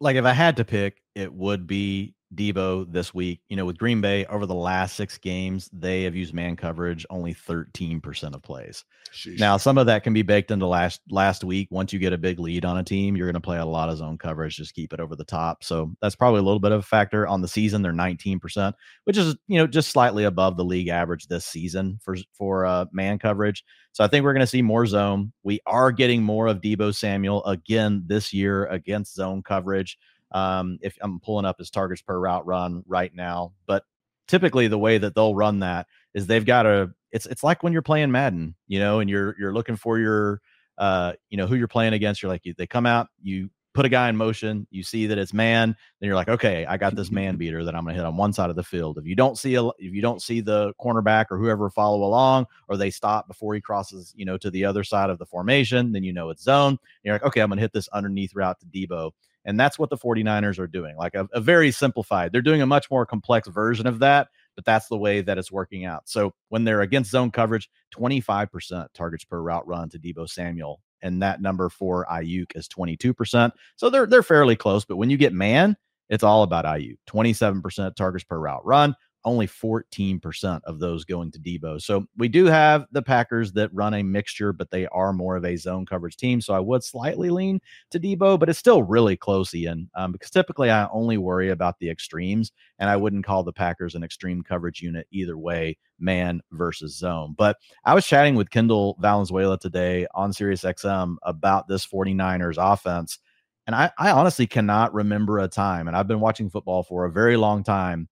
Like 0.00 0.16
if 0.16 0.24
I 0.24 0.32
had 0.32 0.56
to 0.56 0.64
pick, 0.64 1.00
it 1.14 1.32
would 1.32 1.66
be 1.66 2.14
Deebo 2.34 2.90
this 2.92 3.12
week. 3.12 3.40
You 3.48 3.56
know, 3.56 3.64
with 3.66 3.78
Green 3.78 4.00
Bay 4.00 4.24
over 4.26 4.46
the 4.46 4.54
last 4.54 4.96
six 4.96 5.18
games, 5.18 5.68
they 5.72 6.04
have 6.04 6.14
used 6.14 6.32
man 6.32 6.56
coverage 6.56 7.04
only 7.10 7.34
13% 7.34 8.34
of 8.34 8.42
plays. 8.42 8.84
Sheesh. 9.12 9.38
Now, 9.38 9.56
some 9.56 9.78
of 9.78 9.86
that 9.86 10.04
can 10.04 10.12
be 10.12 10.22
baked 10.22 10.50
into 10.50 10.66
last 10.66 11.00
last 11.10 11.42
week. 11.42 11.68
Once 11.70 11.92
you 11.92 11.98
get 11.98 12.12
a 12.12 12.18
big 12.18 12.38
lead 12.38 12.64
on 12.64 12.78
a 12.78 12.84
team, 12.84 13.16
you're 13.16 13.26
going 13.26 13.34
to 13.34 13.40
play 13.40 13.58
a 13.58 13.64
lot 13.64 13.88
of 13.88 13.98
zone 13.98 14.18
coverage, 14.18 14.56
just 14.56 14.74
keep 14.74 14.92
it 14.92 15.00
over 15.00 15.16
the 15.16 15.24
top. 15.24 15.64
So 15.64 15.92
that's 16.00 16.14
probably 16.14 16.40
a 16.40 16.44
little 16.44 16.60
bit 16.60 16.72
of 16.72 16.80
a 16.80 16.84
factor. 16.84 17.26
On 17.26 17.40
the 17.40 17.48
season, 17.48 17.82
they're 17.82 17.92
19%, 17.92 18.72
which 19.04 19.16
is 19.16 19.36
you 19.48 19.58
know 19.58 19.66
just 19.66 19.90
slightly 19.90 20.24
above 20.24 20.56
the 20.56 20.64
league 20.64 20.88
average 20.88 21.26
this 21.26 21.44
season 21.44 21.98
for 22.02 22.16
for 22.32 22.64
uh, 22.64 22.86
man 22.92 23.18
coverage. 23.18 23.64
So 23.92 24.04
I 24.04 24.06
think 24.06 24.24
we're 24.24 24.34
going 24.34 24.40
to 24.40 24.46
see 24.46 24.62
more 24.62 24.86
zone. 24.86 25.32
We 25.42 25.60
are 25.66 25.90
getting 25.90 26.22
more 26.22 26.46
of 26.46 26.60
Deebo 26.60 26.94
Samuel 26.94 27.44
again 27.44 28.04
this 28.06 28.32
year 28.32 28.66
against 28.66 29.14
zone 29.14 29.42
coverage. 29.42 29.98
Um, 30.32 30.78
if 30.82 30.96
I'm 31.00 31.20
pulling 31.20 31.44
up 31.44 31.58
his 31.58 31.70
targets 31.70 32.02
per 32.02 32.18
route 32.18 32.46
run 32.46 32.84
right 32.86 33.14
now, 33.14 33.52
but 33.66 33.84
typically 34.28 34.68
the 34.68 34.78
way 34.78 34.98
that 34.98 35.14
they'll 35.14 35.34
run 35.34 35.60
that 35.60 35.86
is 36.14 36.26
they've 36.26 36.44
got 36.44 36.66
a 36.66 36.90
it's 37.12 37.26
it's 37.26 37.42
like 37.42 37.62
when 37.62 37.72
you're 37.72 37.82
playing 37.82 38.10
Madden, 38.12 38.54
you 38.68 38.78
know, 38.78 39.00
and 39.00 39.10
you're 39.10 39.34
you're 39.38 39.52
looking 39.52 39.76
for 39.76 39.98
your 39.98 40.40
uh 40.78 41.12
you 41.28 41.36
know 41.36 41.46
who 41.46 41.56
you're 41.56 41.68
playing 41.68 41.92
against. 41.92 42.22
You're 42.22 42.30
like 42.30 42.44
you, 42.44 42.54
they 42.56 42.66
come 42.66 42.86
out, 42.86 43.08
you 43.22 43.50
put 43.72 43.86
a 43.86 43.88
guy 43.88 44.08
in 44.08 44.16
motion, 44.16 44.66
you 44.70 44.82
see 44.82 45.06
that 45.06 45.18
it's 45.18 45.32
man, 45.32 45.76
then 46.00 46.06
you're 46.06 46.16
like, 46.16 46.28
okay, 46.28 46.66
I 46.66 46.76
got 46.76 46.94
this 46.96 47.10
man 47.12 47.36
beater 47.36 47.64
that 47.64 47.74
I'm 47.74 47.84
going 47.84 47.94
to 47.94 48.00
hit 48.00 48.06
on 48.06 48.16
one 48.16 48.32
side 48.32 48.50
of 48.50 48.56
the 48.56 48.64
field. 48.64 48.98
If 48.98 49.06
you 49.06 49.14
don't 49.14 49.38
see 49.38 49.54
a, 49.54 49.64
if 49.64 49.94
you 49.94 50.02
don't 50.02 50.22
see 50.22 50.40
the 50.40 50.72
cornerback 50.80 51.26
or 51.30 51.38
whoever 51.38 51.70
follow 51.70 52.02
along, 52.02 52.46
or 52.68 52.76
they 52.76 52.90
stop 52.90 53.28
before 53.28 53.54
he 53.54 53.60
crosses, 53.60 54.12
you 54.16 54.24
know, 54.24 54.36
to 54.38 54.50
the 54.50 54.64
other 54.64 54.84
side 54.84 55.10
of 55.10 55.18
the 55.18 55.26
formation, 55.26 55.92
then 55.92 56.02
you 56.02 56.12
know 56.12 56.30
it's 56.30 56.42
zone. 56.42 56.70
And 56.72 56.78
you're 57.04 57.14
like, 57.14 57.24
okay, 57.24 57.40
I'm 57.40 57.48
going 57.48 57.58
to 57.58 57.62
hit 57.62 57.72
this 57.72 57.88
underneath 57.88 58.34
route 58.34 58.58
to 58.60 58.66
Deebo. 58.66 59.12
And 59.44 59.58
that's 59.58 59.78
what 59.78 59.90
the 59.90 59.96
49ers 59.96 60.58
are 60.58 60.66
doing, 60.66 60.96
like 60.96 61.14
a, 61.14 61.28
a 61.32 61.40
very 61.40 61.70
simplified. 61.70 62.32
They're 62.32 62.42
doing 62.42 62.62
a 62.62 62.66
much 62.66 62.90
more 62.90 63.06
complex 63.06 63.48
version 63.48 63.86
of 63.86 63.98
that, 64.00 64.28
but 64.54 64.64
that's 64.64 64.88
the 64.88 64.98
way 64.98 65.22
that 65.22 65.38
it's 65.38 65.50
working 65.50 65.84
out. 65.84 66.08
So 66.08 66.34
when 66.48 66.64
they're 66.64 66.82
against 66.82 67.10
zone 67.10 67.30
coverage, 67.30 67.70
25% 67.94 68.86
targets 68.92 69.24
per 69.24 69.40
route 69.40 69.66
run 69.66 69.88
to 69.90 69.98
Deebo 69.98 70.28
Samuel. 70.28 70.80
And 71.02 71.22
that 71.22 71.40
number 71.40 71.70
for 71.70 72.06
Aiyuk 72.10 72.52
is 72.54 72.68
22%. 72.68 73.52
So 73.76 73.88
they're 73.88 74.06
they're 74.06 74.22
fairly 74.22 74.56
close. 74.56 74.84
But 74.84 74.96
when 74.96 75.08
you 75.08 75.16
get 75.16 75.32
man, 75.32 75.76
it's 76.10 76.24
all 76.24 76.42
about 76.42 76.66
Aiyuk. 76.66 76.98
27% 77.08 77.94
targets 77.94 78.24
per 78.24 78.38
route 78.38 78.64
run, 78.66 78.94
only 79.24 79.46
14% 79.46 80.60
of 80.64 80.78
those 80.78 81.04
going 81.04 81.30
to 81.32 81.38
Deebo. 81.38 81.80
So 81.80 82.06
we 82.16 82.28
do 82.28 82.46
have 82.46 82.86
the 82.92 83.02
Packers 83.02 83.52
that 83.52 83.72
run 83.72 83.94
a 83.94 84.02
mixture, 84.02 84.52
but 84.52 84.70
they 84.70 84.86
are 84.88 85.12
more 85.12 85.36
of 85.36 85.44
a 85.44 85.56
zone 85.56 85.86
coverage 85.86 86.16
team. 86.16 86.40
So 86.40 86.54
I 86.54 86.60
would 86.60 86.82
slightly 86.82 87.30
lean 87.30 87.60
to 87.90 88.00
Deebo, 88.00 88.38
but 88.38 88.48
it's 88.48 88.58
still 88.58 88.82
really 88.82 89.16
close, 89.16 89.54
Ian, 89.54 89.90
um, 89.94 90.12
because 90.12 90.30
typically 90.30 90.70
I 90.70 90.88
only 90.92 91.18
worry 91.18 91.50
about 91.50 91.78
the 91.78 91.90
extremes, 91.90 92.52
and 92.78 92.88
I 92.88 92.96
wouldn't 92.96 93.26
call 93.26 93.42
the 93.42 93.52
Packers 93.52 93.94
an 93.94 94.02
extreme 94.02 94.42
coverage 94.42 94.80
unit 94.80 95.06
either 95.10 95.36
way, 95.36 95.76
man 95.98 96.40
versus 96.52 96.96
zone. 96.96 97.34
But 97.36 97.58
I 97.84 97.94
was 97.94 98.06
chatting 98.06 98.34
with 98.34 98.50
Kendall 98.50 98.96
Valenzuela 99.00 99.58
today 99.58 100.06
on 100.14 100.32
SiriusXM 100.32 101.16
about 101.22 101.68
this 101.68 101.86
49ers 101.86 102.56
offense. 102.58 103.18
And 103.66 103.76
I, 103.76 103.90
I 103.98 104.10
honestly 104.10 104.46
cannot 104.46 104.94
remember 104.94 105.38
a 105.38 105.46
time, 105.46 105.86
and 105.86 105.96
I've 105.96 106.08
been 106.08 106.20
watching 106.20 106.50
football 106.50 106.82
for 106.82 107.04
a 107.04 107.12
very 107.12 107.36
long 107.36 107.62
time 107.62 108.08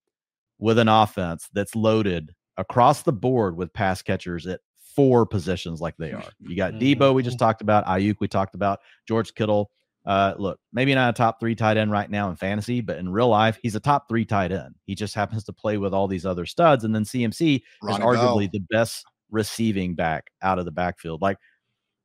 with 0.59 0.79
an 0.79 0.88
offense 0.88 1.49
that's 1.53 1.75
loaded 1.75 2.35
across 2.57 3.03
the 3.03 3.12
board 3.12 3.57
with 3.57 3.73
pass 3.73 4.03
catchers 4.03 4.47
at 4.47 4.61
four 4.94 5.25
positions 5.27 5.81
like 5.81 5.97
they 5.97 6.12
are. 6.12 6.25
You 6.40 6.57
got 6.57 6.75
Deebo, 6.75 7.14
we 7.14 7.23
just 7.23 7.37
mm-hmm. 7.37 7.44
talked 7.44 7.62
about, 7.62 7.87
Aiyuk, 7.87 8.16
we 8.21 8.29
talked 8.29 8.55
about, 8.55 8.81
George 9.07 9.35
Kittle. 9.35 9.71
Uh, 10.05 10.35
look, 10.38 10.59
maybe 10.73 10.94
not 10.94 11.11
a 11.11 11.12
top 11.12 11.38
three 11.38 11.55
tight 11.55 11.77
end 11.77 11.92
right 11.92 12.11
now 12.11 12.31
in 12.31 12.37
fantasy, 12.37 12.81
but 12.81 12.97
in 12.97 13.11
real 13.11 13.29
life, 13.29 13.59
he's 13.62 13.75
a 13.75 13.81
top 13.81 14.09
three 14.09 14.25
tight 14.25 14.51
end. 14.51 14.75
He 14.87 14.94
just 14.94 15.14
happens 15.14 15.44
to 15.44 15.53
play 15.53 15.77
with 15.77 15.92
all 15.92 16.09
these 16.09 16.25
other 16.25 16.47
studs. 16.47 16.83
And 16.83 16.94
then 16.94 17.05
CMC 17.05 17.62
Ronnie 17.83 17.94
is 17.94 18.01
arguably 18.01 18.51
Bell. 18.51 18.51
the 18.53 18.66
best 18.71 19.05
receiving 19.31 19.94
back 19.94 20.31
out 20.42 20.59
of 20.59 20.64
the 20.64 20.73
backfield. 20.73 21.21
Like, 21.21 21.37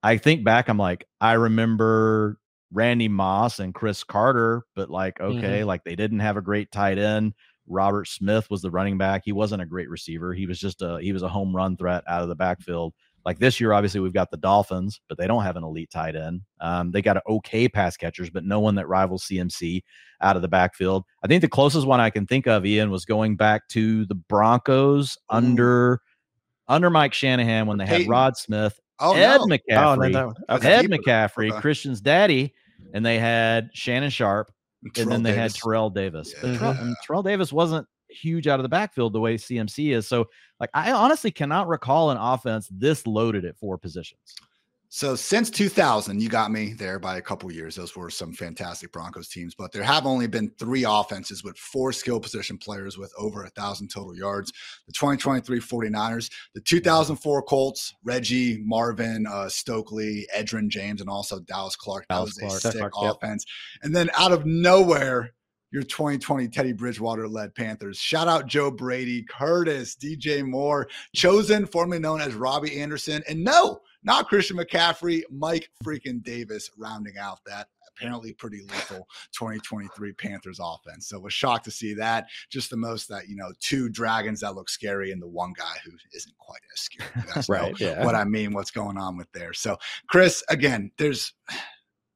I 0.03 0.17
think 0.17 0.43
back, 0.43 0.67
I'm 0.67 0.77
like, 0.77 1.07
I 1.21 1.33
remember 1.33 2.37
Randy 2.73 3.07
Moss 3.07 3.59
and 3.59 3.73
Cris 3.73 4.03
Carter, 4.03 4.63
but 4.75 4.89
like, 4.89 5.21
okay, 5.21 5.59
mm-hmm. 5.59 5.67
like 5.67 5.83
they 5.83 5.95
didn't 5.95 6.19
have 6.19 6.35
a 6.37 6.41
great 6.41 6.71
tight 6.71 6.97
end. 6.97 7.33
Robert 7.67 8.07
Smith 8.07 8.49
was 8.49 8.61
the 8.61 8.71
running 8.71 8.97
back. 8.97 9.23
He 9.25 9.31
wasn't 9.31 9.61
a 9.61 9.65
great 9.65 9.89
receiver. 9.89 10.33
He 10.33 10.45
was 10.45 10.59
just 10.59 10.81
a 10.81 10.99
he 11.01 11.13
was 11.13 11.23
a 11.23 11.29
home 11.29 11.55
run 11.55 11.77
threat 11.77 12.03
out 12.07 12.21
of 12.21 12.29
the 12.29 12.35
backfield. 12.35 12.93
Like 13.25 13.39
this 13.39 13.59
year, 13.59 13.71
obviously 13.71 14.01
we've 14.01 14.13
got 14.13 14.31
the 14.31 14.37
Dolphins, 14.37 14.99
but 15.07 15.17
they 15.17 15.27
don't 15.27 15.43
have 15.43 15.55
an 15.55 15.63
elite 15.63 15.89
tight 15.89 16.15
end. 16.15 16.41
Um, 16.59 16.91
they 16.91 17.01
got 17.01 17.23
okay 17.27 17.69
pass 17.69 17.95
catchers, 17.95 18.29
but 18.29 18.43
no 18.43 18.59
one 18.59 18.75
that 18.75 18.89
rivals 18.89 19.25
CMC 19.25 19.81
out 20.21 20.35
of 20.35 20.41
the 20.41 20.49
backfield. 20.49 21.05
I 21.23 21.27
think 21.27 21.41
the 21.41 21.47
closest 21.47 21.87
one 21.87 22.01
I 22.01 22.09
can 22.09 22.27
think 22.27 22.47
of, 22.47 22.65
Ian, 22.65 22.91
was 22.91 23.05
going 23.05 23.37
back 23.37 23.67
to 23.69 24.05
the 24.05 24.15
Broncos 24.15 25.17
Ooh. 25.17 25.37
under 25.37 26.01
under 26.67 26.89
Mike 26.89 27.13
Shanahan 27.13 27.65
when 27.65 27.77
they 27.77 27.85
Peyton. 27.85 28.01
had 28.01 28.09
Rod 28.09 28.37
Smith, 28.37 28.77
oh, 28.99 29.13
Ed 29.13 29.37
no. 29.37 29.45
McCaffrey, 29.45 30.15
oh, 30.15 30.33
no, 30.49 30.55
okay. 30.55 30.73
Ed 30.73 30.85
McCaffrey, 30.87 31.51
okay. 31.51 31.61
Christian's 31.61 32.01
daddy, 32.01 32.53
and 32.93 33.05
they 33.05 33.19
had 33.19 33.69
Shannon 33.73 34.09
Sharpe 34.09 34.51
and 34.97 35.11
then 35.11 35.23
they 35.23 35.31
Davis. 35.31 35.53
had 35.53 35.61
Terrell 35.61 35.89
Davis. 35.89 36.33
Yeah. 36.43 36.57
Terrell, 36.57 36.95
Terrell 37.05 37.23
Davis 37.23 37.53
wasn't 37.53 37.87
huge 38.09 38.47
out 38.47 38.59
of 38.59 38.63
the 38.63 38.69
backfield 38.69 39.13
the 39.13 39.19
way 39.19 39.35
CMC 39.35 39.95
is. 39.95 40.07
So, 40.07 40.29
like, 40.59 40.69
I 40.73 40.91
honestly 40.91 41.31
cannot 41.31 41.67
recall 41.67 42.11
an 42.11 42.17
offense 42.17 42.67
this 42.71 43.07
loaded 43.07 43.45
at 43.45 43.57
four 43.57 43.77
positions. 43.77 44.35
So 44.95 45.15
since 45.15 45.49
2000, 45.49 46.21
you 46.21 46.29
got 46.29 46.51
me 46.51 46.73
there 46.73 46.99
by 46.99 47.17
a 47.17 47.21
couple 47.21 47.51
years. 47.51 47.75
Those 47.75 47.95
were 47.95 48.11
some 48.11 48.31
fantastic 48.31 48.91
Broncos 48.91 49.27
teams, 49.27 49.55
but 49.55 49.71
there 49.71 49.81
have 49.81 50.05
only 50.05 50.27
been 50.27 50.51
three 50.59 50.85
offenses 50.87 51.43
with 51.43 51.57
four 51.57 51.91
skill 51.91 52.19
position 52.19 52.59
players 52.59 52.95
with 52.95 53.11
over 53.17 53.43
a 53.43 53.49
thousand 53.49 53.87
total 53.87 54.15
yards. 54.15 54.53
The 54.85 54.93
2023 54.93 55.59
49ers, 55.59 56.29
the 56.53 56.61
2004 56.61 57.41
Colts, 57.41 57.95
Reggie, 58.03 58.59
Marvin, 58.63 59.25
uh, 59.25 59.49
Stokley, 59.49 60.27
Edgerrin 60.37 60.67
James, 60.67 61.01
and 61.01 61.09
also 61.09 61.39
Dallas 61.39 61.75
Clark. 61.75 62.05
Dallas 62.07 62.37
was 62.39 62.61
Clark, 62.61 62.63
a 62.63 62.77
sick 62.77 62.91
Clark, 62.91 63.15
offense. 63.17 63.45
Yep. 63.47 63.85
And 63.85 63.95
then 63.95 64.11
out 64.15 64.31
of 64.31 64.45
nowhere, 64.45 65.33
your 65.71 65.81
2020 65.81 66.49
Teddy 66.49 66.71
Bridgewater 66.71 67.27
led 67.27 67.55
Panthers. 67.55 67.97
Shout 67.97 68.27
out 68.27 68.45
Joe 68.45 68.69
Brady, 68.69 69.23
Curtis, 69.23 69.95
DJ 69.95 70.47
Moore, 70.47 70.87
chosen, 71.15 71.65
formerly 71.65 71.97
known 71.97 72.21
as 72.21 72.35
Robbie 72.35 72.79
Anderson. 72.79 73.23
And 73.27 73.43
no, 73.43 73.81
not 74.03 74.27
Christian 74.27 74.57
McCaffrey, 74.57 75.23
Mike 75.31 75.69
freaking 75.83 76.23
Davis 76.23 76.69
rounding 76.77 77.17
out 77.17 77.39
that 77.45 77.67
apparently 77.95 78.33
pretty 78.33 78.61
lethal 78.61 79.07
2023 79.33 80.13
Panthers 80.13 80.59
offense. 80.61 81.07
So 81.07 81.19
was 81.19 81.33
shocked 81.33 81.65
to 81.65 81.71
see 81.71 81.93
that. 81.95 82.27
Just 82.49 82.69
the 82.69 82.77
most 82.77 83.07
that, 83.09 83.27
you 83.27 83.35
know, 83.35 83.51
two 83.59 83.89
dragons 83.89 84.41
that 84.41 84.55
look 84.55 84.69
scary 84.69 85.11
and 85.11 85.21
the 85.21 85.27
one 85.27 85.53
guy 85.57 85.75
who 85.85 85.91
isn't 86.13 86.37
quite 86.37 86.61
as 86.73 86.81
scary. 86.81 87.09
You 87.15 87.33
guys 87.33 87.49
right, 87.49 87.79
know 87.79 87.87
yeah. 87.87 88.03
what 88.03 88.15
I 88.15 88.23
mean, 88.23 88.53
what's 88.53 88.71
going 88.71 88.97
on 88.97 89.17
with 89.17 89.31
there. 89.33 89.53
So 89.53 89.77
Chris, 90.07 90.43
again, 90.49 90.91
there's 90.97 91.33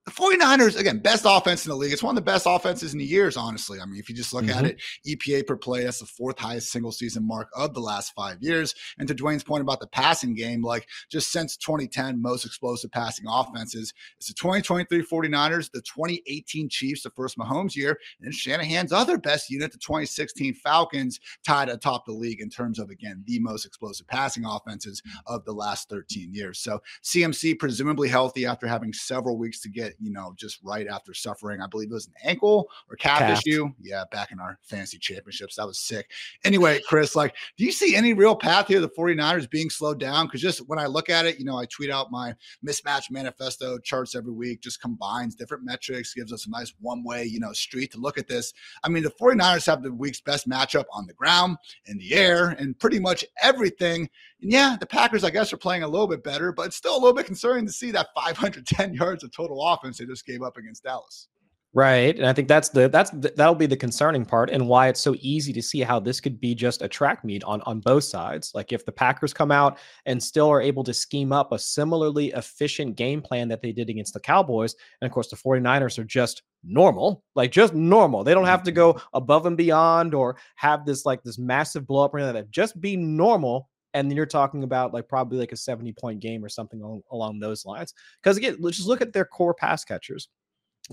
the 0.08 0.13
49ers, 0.13 0.80
again, 0.80 1.00
best 1.00 1.26
offense 1.28 1.65
in 1.65 1.70
the 1.70 1.76
league. 1.76 1.91
It's 1.91 2.02
one 2.02 2.13
of 2.13 2.24
the 2.24 2.32
best 2.32 2.46
offenses 2.48 2.93
in 2.93 3.00
the 3.00 3.06
years, 3.06 3.36
honestly. 3.36 3.82
I 3.82 3.86
mean, 3.86 4.00
if 4.00 4.08
you 4.08 4.15
just 4.15 4.34
look 4.34 4.46
mm-hmm. 4.46 4.58
at 4.58 4.63
it, 4.63 4.82
EPA 5.06 5.46
per 5.46 5.58
play, 5.58 5.84
that's 5.84 6.00
the 6.00 6.06
fourth 6.06 6.39
highest 6.39 6.72
single 6.72 6.93
season 6.93 7.28
mark 7.28 7.50
of 7.54 7.74
the 7.74 7.82
last 7.82 8.13
five 8.15 8.41
years. 8.41 8.74
And 8.98 9.06
to 9.10 9.13
Dwain's 9.13 9.43
point 9.43 9.63
about 9.63 9.82
the 9.82 9.88
passing 9.88 10.34
game, 10.34 10.62
like 10.62 10.88
just 11.12 11.30
since 11.30 11.58
2010, 11.58 12.22
most 12.22 12.46
explosive 12.46 12.89
passing 12.89 13.26
offenses. 13.28 13.93
It's 14.15 14.30
the 14.30 14.34
2023 14.36 15.04
49ers, 15.04 15.72
the 15.72 15.82
2018 15.82 16.70
Chiefs, 16.70 17.04
the 17.04 17.10
first 17.10 17.38
Mahomes 17.38 17.76
year, 17.76 18.00
and 18.22 18.34
Shanahan's 18.34 18.93
other 18.93 19.17
best 19.17 19.50
unit, 19.50 19.74
the 19.74 19.78
2016 19.78 20.54
Falcons, 20.54 21.20
tied 21.46 21.67
atop 21.67 22.06
the 22.06 22.13
league 22.13 22.39
in 22.39 22.50
terms 22.50 22.80
of, 22.80 22.89
again, 22.89 23.26
the 23.28 23.39
most 23.39 23.65
explosive 23.65 24.08
passing 24.08 24.46
offenses 24.46 25.04
of 25.26 25.43
the 25.43 25.54
last 25.54 25.89
13 25.89 26.34
years. 26.34 26.60
So 26.60 26.82
CMC 27.04 27.60
presumably 27.60 28.08
healthy 28.08 28.46
after 28.46 28.67
having 28.67 28.93
several 28.93 29.38
weeks 29.38 29.60
to 29.63 29.70
get 29.70 29.96
you 30.01 30.12
know, 30.12 30.33
just 30.36 30.60
right 30.63 30.88
after 30.88 31.13
suffering, 31.13 31.62
I 31.62 31.67
believe 31.67 31.89
it 31.89 31.93
was 31.93 32.07
an 32.07 32.13
ankle 32.23 32.69
or 32.89 32.95
calf, 32.95 33.19
calf. 33.19 33.39
issue. 33.39 33.69
Yeah, 33.81 34.03
back 34.12 34.31
in 34.31 34.39
our 34.39 34.60
fantasy 34.62 34.97
championships. 34.97 35.55
That 35.55 35.67
was 35.67 35.79
sick. 35.79 36.12
Anyway, 36.43 36.81
Chris, 36.88 37.15
like, 37.15 37.36
do 37.57 37.65
you 37.65 37.71
see 37.71 37.95
any 37.95 38.13
real 38.13 38.36
path 38.36 38.67
here, 38.67 38.79
the 38.79 38.89
49ers 38.89 39.49
being 39.49 39.69
slowed 39.69 39.99
down? 39.99 40.27
Because 40.27 40.41
just 40.41 40.60
when 40.67 40.79
I 40.79 40.86
look 40.86 41.10
at 41.10 41.25
it, 41.25 41.39
you 41.39 41.45
know, 41.45 41.57
I 41.57 41.65
tweet 41.65 41.89
out 41.89 42.12
my 42.12 42.33
mismatch 42.65 43.12
manifesto 43.12 43.77
charts 43.79 44.15
every 44.15 44.33
week, 44.33 44.62
just 44.62 44.81
combines 44.81 45.36
different 45.36 45.63
metrics, 45.63 46.13
gives 46.13 46.33
us 46.33 46.47
a 46.47 46.49
nice 46.49 46.73
one 46.79 47.03
way, 47.03 47.25
you 47.25 47.39
know, 47.39 47.53
street 47.53 47.91
to 47.91 48.00
look 48.00 48.17
at 48.17 48.27
this. 48.27 48.54
I 48.83 48.89
mean, 48.89 49.04
the 49.04 49.12
49ers 49.12 49.65
have 49.65 49.83
the 49.83 49.91
week's 49.91 50.21
best 50.21 50.50
matchup 50.50 50.85
on 50.91 51.08
the 51.08 51.13
ground, 51.13 51.58
in 51.85 51.98
the 51.98 52.13
air, 52.13 52.50
and 52.50 52.77
pretty 52.79 53.00
much 53.00 53.25
everything. 53.41 54.10
And 54.42 54.52
yeah, 54.52 54.77
the 54.79 54.85
Packers, 54.85 55.23
I 55.23 55.29
guess, 55.29 55.52
are 55.52 55.58
playing 55.58 55.83
a 55.83 55.88
little 55.88 56.08
bit 56.08 56.23
better, 56.23 56.52
but 56.52 56.67
it's 56.67 56.75
still 56.75 56.94
a 56.94 57.00
little 57.00 57.13
bit 57.13 57.25
concerning 57.25 57.65
to 57.65 57.71
see 57.71 57.92
that 57.92 58.10
510 58.15 58.94
yards 58.94 59.23
of 59.23 59.31
total 59.31 59.65
offense 59.65 59.98
they 59.98 60.06
just 60.06 60.25
gave 60.25 60.44
up 60.44 60.58
against 60.58 60.83
Dallas. 60.83 61.27
Right. 61.73 62.17
And 62.17 62.25
I 62.25 62.33
think 62.33 62.48
that's 62.48 62.69
the 62.69 62.88
that's 62.90 63.12
the, 63.12 63.31
that'll 63.35 63.54
be 63.54 63.67
the 63.67 63.77
concerning 63.77 64.25
part 64.25 64.50
and 64.50 64.67
why 64.67 64.88
it's 64.88 65.02
so 65.02 65.15
easy 65.19 65.54
to 65.54 65.62
see 65.62 65.81
how 65.81 66.00
this 66.00 66.19
could 66.19 66.40
be 66.40 66.56
just 66.56 66.81
a 66.81 66.88
track 66.88 67.23
meet 67.23 67.44
on 67.44 67.62
on 67.67 67.81
both 67.81 68.06
sides. 68.06 68.52
Like 68.56 68.71
if 68.71 68.85
the 68.85 68.92
Packers 68.92 69.33
come 69.33 69.52
out 69.52 69.77
and 70.08 70.21
still 70.23 70.50
are 70.50 70.62
able 70.62 70.83
to 70.85 70.94
scheme 70.94 71.31
up 71.31 71.52
a 71.52 71.60
similarly 71.60 72.31
efficient 72.31 72.96
game 72.96 73.21
plan 73.21 73.48
that 73.50 73.62
they 73.62 73.73
did 73.73 73.90
against 73.90 74.13
the 74.13 74.19
Cowboys, 74.19 74.75
and 75.02 75.08
of 75.08 75.13
course 75.13 75.29
the 75.29 75.35
49ers 75.35 76.00
are 76.00 76.04
just 76.04 76.42
normal, 76.63 77.23
like 77.35 77.52
just 77.52 77.75
normal. 77.75 78.23
They 78.23 78.33
don't 78.33 78.46
have 78.46 78.63
to 78.63 78.71
go 78.71 78.94
mm-hmm. 78.94 79.17
above 79.17 79.46
and 79.46 79.58
beyond 79.58 80.15
or 80.15 80.38
have 80.56 80.83
this 80.83 81.06
like 81.06 81.21
this 81.21 81.38
massive 81.38 81.85
blow 81.85 82.06
up 82.06 82.13
or 82.13 82.17
anything 82.17 82.35
like 82.35 82.46
that. 82.46 82.52
Just 82.52 82.81
be 82.81 82.96
normal 82.96 83.69
and 83.98 84.12
then 84.12 84.15
you're 84.15 84.27
talking 84.27 84.63
about 84.63 84.93
like 84.93 85.08
probably 85.08 85.39
like 85.39 85.52
a 85.52 85.58
70 85.58 85.91
point 85.93 86.19
game 86.19 86.45
or 86.45 86.50
something 86.50 86.81
along, 86.81 87.02
along 87.12 87.39
those 87.39 87.65
lines. 87.65 87.95
Because 88.21 88.37
again, 88.37 88.58
let's 88.60 88.77
just 88.77 88.87
look 88.87 89.02
at 89.02 89.12
their 89.12 89.25
core 89.25 89.56
pass 89.56 89.83
catchers. 89.83 90.29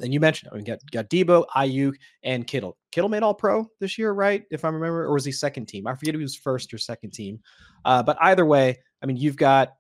And 0.02 0.12
you 0.12 0.20
mentioned 0.20 0.50
we 0.52 0.62
got 0.62 0.78
got 0.90 1.11
Deebo, 1.11 1.44
Aiyuk, 1.55 1.94
and 2.24 2.46
Kittle. 2.46 2.76
Kittle 2.90 3.11
made 3.11 3.22
All 3.22 3.34
Pro 3.34 3.68
this 3.78 3.98
year, 3.98 4.12
right? 4.12 4.42
If 4.50 4.64
I 4.64 4.68
remember, 4.68 5.05
or 5.05 5.12
was 5.12 5.24
he 5.24 5.30
second 5.32 5.66
team? 5.66 5.86
I 5.86 5.94
forget 5.94 6.14
if 6.14 6.18
he 6.18 6.24
was 6.24 6.34
first 6.34 6.72
or 6.74 6.78
second 6.78 7.12
team. 7.12 7.38
Uh, 7.84 8.02
but 8.02 8.16
either 8.20 8.44
way, 8.44 8.78
I 9.02 9.07
mean, 9.07 9.18
you've 9.18 9.36
got 9.36 9.74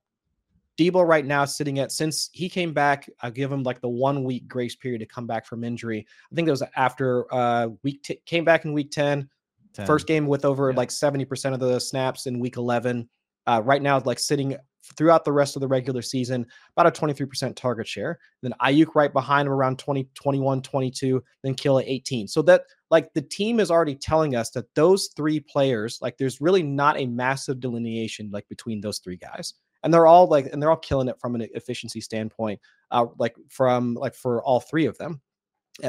Deebo 0.78 1.04
right 1.04 1.24
now 1.24 1.44
sitting 1.46 1.78
at 1.78 1.90
since 1.90 2.30
he 2.32 2.48
came 2.48 2.72
back. 2.72 3.08
I'll 3.22 3.30
give 3.30 3.50
him 3.50 3.62
like 3.64 3.80
the 3.80 3.88
one 3.88 4.22
week 4.22 4.46
grace 4.46 4.76
period 4.76 5.00
to 5.00 5.06
come 5.06 5.26
back 5.26 5.46
from 5.46 5.64
injury. 5.64 6.06
I 6.30 6.34
think 6.34 6.46
that 6.46 6.52
was 6.52 6.62
after 6.76 7.32
uh, 7.34 7.68
week 7.82 8.02
t- 8.02 8.20
came 8.26 8.44
back 8.44 8.64
in 8.64 8.72
week 8.72 8.92
10, 8.92 9.28
10. 9.74 9.86
First 9.86 10.06
game 10.06 10.26
with 10.26 10.44
over 10.44 10.70
yeah. 10.70 10.76
like 10.76 10.90
seventy 10.90 11.24
percent 11.24 11.54
of 11.54 11.60
the 11.60 11.78
snaps 11.80 12.26
in 12.26 12.38
week 12.38 12.56
eleven. 12.56 13.08
Uh, 13.46 13.60
right 13.62 13.82
now, 13.82 14.00
like 14.06 14.18
sitting 14.18 14.56
throughout 14.96 15.24
the 15.24 15.32
rest 15.32 15.56
of 15.56 15.60
the 15.60 15.68
regular 15.68 16.02
season, 16.02 16.46
about 16.76 16.86
a 16.86 17.00
23% 17.00 17.54
target 17.56 17.86
share. 17.86 18.18
Then 18.42 18.54
Aiyuk 18.60 18.94
right 18.94 19.12
behind 19.12 19.46
him 19.46 19.52
around 19.52 19.78
20, 19.78 20.08
21, 20.14 20.62
22, 20.62 21.22
then 21.42 21.54
Kill 21.54 21.78
at 21.78 21.86
18. 21.86 22.28
So 22.28 22.42
that 22.42 22.64
like 22.90 23.12
the 23.14 23.22
team 23.22 23.60
is 23.60 23.70
already 23.70 23.94
telling 23.94 24.36
us 24.36 24.50
that 24.50 24.72
those 24.74 25.10
three 25.16 25.40
players, 25.40 25.98
like 26.02 26.16
there's 26.18 26.40
really 26.40 26.62
not 26.62 26.98
a 26.98 27.06
massive 27.06 27.60
delineation 27.60 28.30
like 28.30 28.48
between 28.48 28.80
those 28.80 28.98
three 28.98 29.16
guys. 29.16 29.54
And 29.82 29.92
they're 29.92 30.06
all 30.06 30.26
like, 30.26 30.46
and 30.52 30.62
they're 30.62 30.70
all 30.70 30.76
killing 30.76 31.08
it 31.08 31.20
from 31.20 31.34
an 31.34 31.46
efficiency 31.54 32.00
standpoint, 32.00 32.60
uh, 32.90 33.06
like 33.18 33.36
from 33.48 33.94
like 33.94 34.14
for 34.14 34.42
all 34.42 34.60
three 34.60 34.86
of 34.86 34.96
them. 34.98 35.20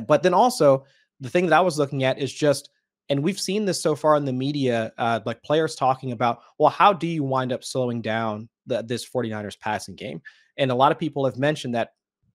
But 0.08 0.24
then 0.24 0.34
also 0.34 0.86
the 1.20 1.30
thing 1.30 1.48
that 1.48 1.58
I 1.58 1.62
was 1.62 1.78
looking 1.78 2.04
at 2.04 2.20
is 2.20 2.34
just 2.34 2.70
and 3.10 3.24
we've 3.24 3.40
seen 3.40 3.66
this 3.66 3.82
so 3.82 3.96
far 3.96 4.16
in 4.16 4.26
the 4.26 4.34
media, 4.34 4.92
uh, 4.98 5.20
like 5.26 5.42
players 5.44 5.76
talking 5.76 6.12
about, 6.12 6.40
well, 6.58 6.72
how 6.72 6.92
do 6.92 7.08
you 7.08 7.24
wind 7.24 7.52
up 7.52 7.64
slowing 7.64 8.02
down 8.02 8.50
the, 8.66 8.82
this 8.82 9.08
49ers 9.08 9.60
passing 9.60 9.96
game? 9.96 10.22
And 10.58 10.72
a 10.72 10.76
lot 10.76 10.92
of 10.92 11.00
people 11.00 11.26
have 11.26 11.38
mentioned 11.38 11.76
that 11.76 11.90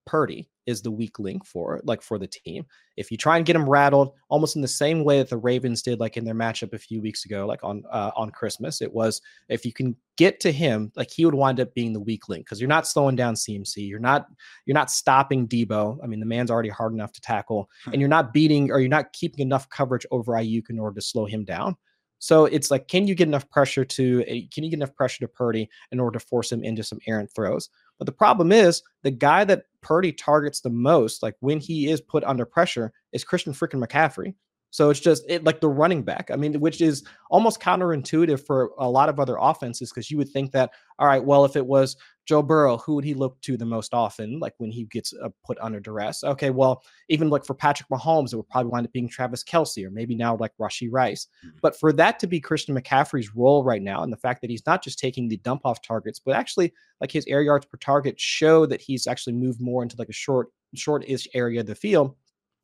Purdy 0.06 0.48
is 0.70 0.80
the 0.80 0.90
weak 0.90 1.18
link 1.18 1.44
for 1.44 1.80
like 1.84 2.00
for 2.00 2.18
the 2.18 2.26
team. 2.26 2.64
If 2.96 3.10
you 3.10 3.16
try 3.16 3.36
and 3.36 3.44
get 3.44 3.56
him 3.56 3.68
rattled, 3.68 4.12
almost 4.28 4.56
in 4.56 4.62
the 4.62 4.68
same 4.68 5.04
way 5.04 5.18
that 5.18 5.28
the 5.28 5.36
Ravens 5.36 5.82
did, 5.82 6.00
like 6.00 6.16
in 6.16 6.24
their 6.24 6.34
matchup 6.34 6.72
a 6.72 6.78
few 6.78 7.02
weeks 7.02 7.24
ago, 7.24 7.46
like 7.46 7.62
on 7.62 7.82
uh, 7.90 8.12
on 8.16 8.30
Christmas, 8.30 8.80
it 8.80 8.92
was 8.92 9.20
if 9.48 9.66
you 9.66 9.72
can 9.72 9.96
get 10.16 10.40
to 10.40 10.52
him, 10.52 10.92
like 10.96 11.10
he 11.10 11.24
would 11.24 11.34
wind 11.34 11.60
up 11.60 11.74
being 11.74 11.92
the 11.92 12.00
weak 12.00 12.28
link 12.28 12.46
because 12.46 12.60
you're 12.60 12.68
not 12.68 12.86
slowing 12.86 13.16
down 13.16 13.34
CMC, 13.34 13.88
you're 13.88 13.98
not 13.98 14.26
you're 14.64 14.74
not 14.74 14.90
stopping 14.90 15.46
Deebo. 15.46 15.98
I 16.02 16.06
mean, 16.06 16.20
the 16.20 16.26
man's 16.26 16.50
already 16.50 16.70
hard 16.70 16.94
enough 16.94 17.12
to 17.12 17.20
tackle, 17.20 17.68
and 17.86 18.00
you're 18.00 18.08
not 18.08 18.32
beating 18.32 18.70
or 18.70 18.80
you're 18.80 18.88
not 18.88 19.12
keeping 19.12 19.44
enough 19.44 19.68
coverage 19.68 20.06
over 20.10 20.32
Aiyuk 20.32 20.70
in 20.70 20.78
order 20.78 20.94
to 20.94 21.06
slow 21.06 21.26
him 21.26 21.44
down. 21.44 21.76
So 22.20 22.44
it's 22.44 22.70
like, 22.70 22.86
can 22.86 23.06
you 23.06 23.14
get 23.14 23.28
enough 23.28 23.48
pressure 23.50 23.84
to 23.84 24.24
eh, 24.28 24.42
can 24.52 24.62
you 24.62 24.70
get 24.70 24.76
enough 24.76 24.94
pressure 24.94 25.20
to 25.20 25.28
Purdy 25.28 25.68
in 25.90 25.98
order 25.98 26.18
to 26.18 26.24
force 26.24 26.52
him 26.52 26.62
into 26.62 26.84
some 26.84 27.00
errant 27.06 27.30
throws? 27.34 27.70
But 28.00 28.06
the 28.06 28.12
problem 28.12 28.50
is 28.50 28.82
the 29.02 29.10
guy 29.10 29.44
that 29.44 29.64
Purdy 29.82 30.10
targets 30.10 30.62
the 30.62 30.70
most, 30.70 31.22
like 31.22 31.34
when 31.40 31.60
he 31.60 31.90
is 31.90 32.00
put 32.00 32.24
under 32.24 32.46
pressure, 32.46 32.92
is 33.12 33.24
Christian 33.24 33.52
freaking 33.52 33.84
McCaffrey. 33.84 34.34
So 34.70 34.88
it's 34.88 35.00
just 35.00 35.22
it 35.28 35.44
like 35.44 35.60
the 35.60 35.68
running 35.68 36.02
back. 36.02 36.30
I 36.32 36.36
mean, 36.36 36.58
which 36.60 36.80
is 36.80 37.04
almost 37.28 37.60
counterintuitive 37.60 38.46
for 38.46 38.70
a 38.78 38.88
lot 38.88 39.10
of 39.10 39.20
other 39.20 39.36
offenses 39.38 39.90
because 39.90 40.10
you 40.10 40.16
would 40.16 40.30
think 40.30 40.52
that, 40.52 40.70
all 40.98 41.08
right, 41.08 41.22
well, 41.22 41.44
if 41.44 41.56
it 41.56 41.66
was 41.66 41.96
Joe 42.30 42.42
Burrow, 42.42 42.76
who 42.76 42.94
would 42.94 43.04
he 43.04 43.12
look 43.12 43.40
to 43.40 43.56
the 43.56 43.64
most 43.64 43.92
often, 43.92 44.38
like 44.38 44.54
when 44.58 44.70
he 44.70 44.84
gets 44.84 45.12
uh, 45.20 45.30
put 45.44 45.58
under 45.60 45.80
duress? 45.80 46.22
Okay, 46.22 46.50
well, 46.50 46.84
even 47.08 47.28
like 47.28 47.44
for 47.44 47.54
Patrick 47.54 47.88
Mahomes, 47.88 48.32
it 48.32 48.36
would 48.36 48.48
probably 48.48 48.70
wind 48.70 48.86
up 48.86 48.92
being 48.92 49.08
Travis 49.08 49.42
Kelce 49.42 49.84
or 49.84 49.90
maybe 49.90 50.14
now 50.14 50.36
like 50.36 50.52
Rashee 50.56 50.90
Rice. 50.92 51.26
Mm-hmm. 51.44 51.56
But 51.60 51.76
for 51.76 51.92
that 51.94 52.20
to 52.20 52.28
be 52.28 52.38
Christian 52.38 52.80
McCaffrey's 52.80 53.34
role 53.34 53.64
right 53.64 53.82
now, 53.82 54.04
and 54.04 54.12
the 54.12 54.16
fact 54.16 54.42
that 54.42 54.50
he's 54.50 54.64
not 54.64 54.80
just 54.80 55.00
taking 55.00 55.26
the 55.26 55.38
dump 55.38 55.62
off 55.64 55.82
targets, 55.82 56.20
but 56.20 56.36
actually 56.36 56.72
like 57.00 57.10
his 57.10 57.26
air 57.26 57.42
yards 57.42 57.66
per 57.66 57.78
target 57.78 58.20
show 58.20 58.64
that 58.64 58.80
he's 58.80 59.08
actually 59.08 59.32
moved 59.32 59.60
more 59.60 59.82
into 59.82 59.96
like 59.98 60.08
a 60.08 60.12
short, 60.12 60.50
short-ish 60.76 61.26
area 61.34 61.58
of 61.58 61.66
the 61.66 61.74
field 61.74 62.14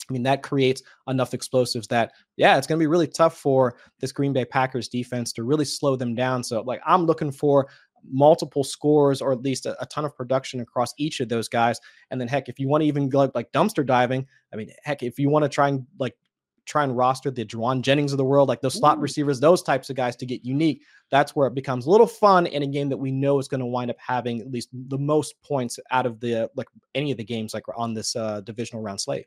I 0.09 0.12
mean, 0.12 0.23
that 0.23 0.43
creates 0.43 0.83
enough 1.09 1.35
explosives 1.35 1.89
that, 1.89 2.12
yeah, 2.37 2.57
it's 2.57 2.67
going 2.67 2.79
to 2.79 2.83
be 2.83 2.87
really 2.87 3.09
tough 3.09 3.37
for 3.39 3.77
this 4.01 4.12
Green 4.12 4.33
Bay 4.33 4.45
Packers 4.45 4.89
defense 4.89 5.33
to 5.33 5.43
really 5.43 5.64
slow 5.64 5.97
them 5.97 6.14
down. 6.14 6.45
So, 6.45 6.62
like, 6.62 6.81
I'm 6.87 7.07
looking 7.07 7.33
for 7.33 7.67
multiple 8.11 8.65
scores 8.65 9.21
or 9.21 9.33
at 9.33 9.43
least 9.43 9.67
a, 9.67 9.81
a, 9.83 9.87
ton 9.87 10.05
of 10.05 10.15
production 10.17 10.61
across 10.61 10.95
each 10.99 11.21
of 11.21 11.29
those 11.29 11.49
guys. 11.49 11.81
And 12.11 12.21
then, 12.21 12.29
heck, 12.29 12.49
if 12.49 12.59
you 12.59 12.69
want 12.69 12.83
to 12.83 12.87
even 12.87 13.09
go 13.09 13.31
like 13.35 13.53
dumpster 13.53 13.85
diving, 13.85 14.27
I 14.53 14.57
mean, 14.57 14.71
heck, 14.83 15.03
if 15.03 15.19
you 15.19 15.29
want 15.29 15.45
to 15.45 15.49
try 15.49 15.69
and 15.69 15.87
like 15.99 16.17
try 16.67 16.83
and 16.83 16.97
roster 16.97 17.31
the 17.31 17.45
Jauan 17.45 17.81
Jennings 17.81 18.13
of 18.13 18.19
the 18.19 18.25
world, 18.25 18.49
like 18.49 18.61
those 18.61 18.75
slot 18.75 18.99
Ooh. 18.99 19.03
receivers, 19.03 19.41
those 19.41 19.63
types 19.63 19.89
of 19.89 19.97
guys 19.97 20.17
to 20.17 20.27
get 20.27 20.45
unique, 20.45 20.83
that's 21.11 21.35
where 21.35 21.47
it 21.47 21.55
becomes 21.55 21.87
a 21.87 21.91
little 21.91 22.07
fun 22.07 22.47
in 22.47 22.63
a 22.63 22.67
game 22.67 22.89
that 22.89 22.97
we 22.97 23.13
know 23.13 23.39
is 23.39 23.49
going 23.49 23.61
to 23.61 23.67
wind 23.67 23.91
up 23.91 23.97
having 24.05 24.41
at 24.41 24.51
least 24.51 24.69
the 24.73 24.99
most 24.99 25.41
points 25.43 25.79
out 25.91 26.07
of 26.07 26.21
the 26.21 26.51
like 26.57 26.69
any 26.95 27.11
of 27.13 27.17
the 27.17 27.25
games 27.25 27.55
like 27.55 27.65
on 27.77 27.95
this 27.95 28.17
uh, 28.17 28.41
divisional 28.43 28.83
round 28.83 29.01
slate. 29.01 29.27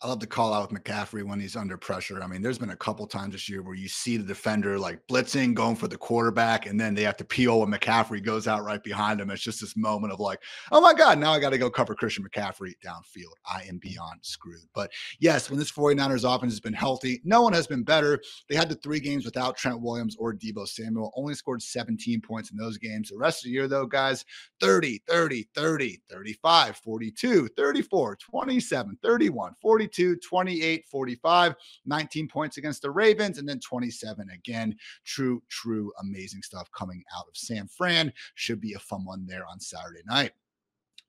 I 0.00 0.06
love 0.06 0.20
to 0.20 0.28
call 0.28 0.54
out 0.54 0.70
with 0.70 0.80
McCaffrey 0.80 1.24
when 1.24 1.40
he's 1.40 1.56
under 1.56 1.76
pressure. 1.76 2.22
I 2.22 2.28
mean, 2.28 2.40
there's 2.40 2.58
been 2.58 2.70
a 2.70 2.76
couple 2.76 3.04
times 3.08 3.32
this 3.32 3.48
year 3.48 3.62
where 3.62 3.74
you 3.74 3.88
see 3.88 4.16
the 4.16 4.22
defender 4.22 4.78
like 4.78 5.04
blitzing, 5.10 5.54
going 5.54 5.74
for 5.74 5.88
the 5.88 5.96
quarterback, 5.96 6.66
and 6.66 6.80
then 6.80 6.94
they 6.94 7.02
have 7.02 7.16
to 7.16 7.24
peel 7.24 7.58
when 7.58 7.72
McCaffrey 7.72 8.22
goes 8.22 8.46
out 8.46 8.62
right 8.62 8.80
behind 8.84 9.20
him. 9.20 9.28
It's 9.28 9.42
just 9.42 9.60
this 9.60 9.76
moment 9.76 10.12
of 10.12 10.20
like, 10.20 10.40
oh 10.70 10.80
my 10.80 10.94
God, 10.94 11.18
now 11.18 11.32
I 11.32 11.40
got 11.40 11.50
to 11.50 11.58
go 11.58 11.68
cover 11.68 11.96
Christian 11.96 12.24
McCaffrey 12.24 12.74
downfield. 12.80 13.32
I 13.44 13.64
am 13.68 13.78
beyond 13.78 14.20
screwed. 14.22 14.68
But 14.72 14.92
yes, 15.18 15.50
when 15.50 15.58
this 15.58 15.72
49ers 15.72 16.22
offense 16.22 16.52
has 16.52 16.60
been 16.60 16.74
healthy, 16.74 17.20
no 17.24 17.42
one 17.42 17.52
has 17.52 17.66
been 17.66 17.82
better. 17.82 18.20
They 18.48 18.54
had 18.54 18.68
the 18.68 18.76
three 18.76 19.00
games 19.00 19.24
without 19.24 19.56
Trent 19.56 19.82
Williams 19.82 20.14
or 20.16 20.32
Deebo 20.32 20.68
Samuel, 20.68 21.12
only 21.16 21.34
scored 21.34 21.60
17 21.60 22.20
points 22.20 22.52
in 22.52 22.56
those 22.56 22.78
games. 22.78 23.08
The 23.08 23.18
rest 23.18 23.40
of 23.40 23.46
the 23.46 23.50
year, 23.50 23.66
though, 23.66 23.86
guys, 23.86 24.24
30, 24.60 25.02
30, 25.08 25.48
30, 25.56 26.02
35, 26.08 26.76
42, 26.76 27.48
34, 27.56 28.16
27, 28.16 28.98
31, 29.02 29.54
42. 29.60 29.87
42, 29.88 30.16
28, 30.16 30.86
45, 30.86 31.54
19 31.86 32.28
points 32.28 32.56
against 32.58 32.82
the 32.82 32.90
Ravens, 32.90 33.38
and 33.38 33.48
then 33.48 33.58
27 33.60 34.28
again. 34.30 34.76
True, 35.04 35.42
true, 35.48 35.90
amazing 36.00 36.42
stuff 36.42 36.68
coming 36.76 37.02
out 37.16 37.26
of 37.26 37.36
San 37.36 37.66
Fran. 37.68 38.12
Should 38.34 38.60
be 38.60 38.74
a 38.74 38.78
fun 38.78 39.04
one 39.04 39.26
there 39.26 39.46
on 39.46 39.60
Saturday 39.60 40.02
night. 40.06 40.32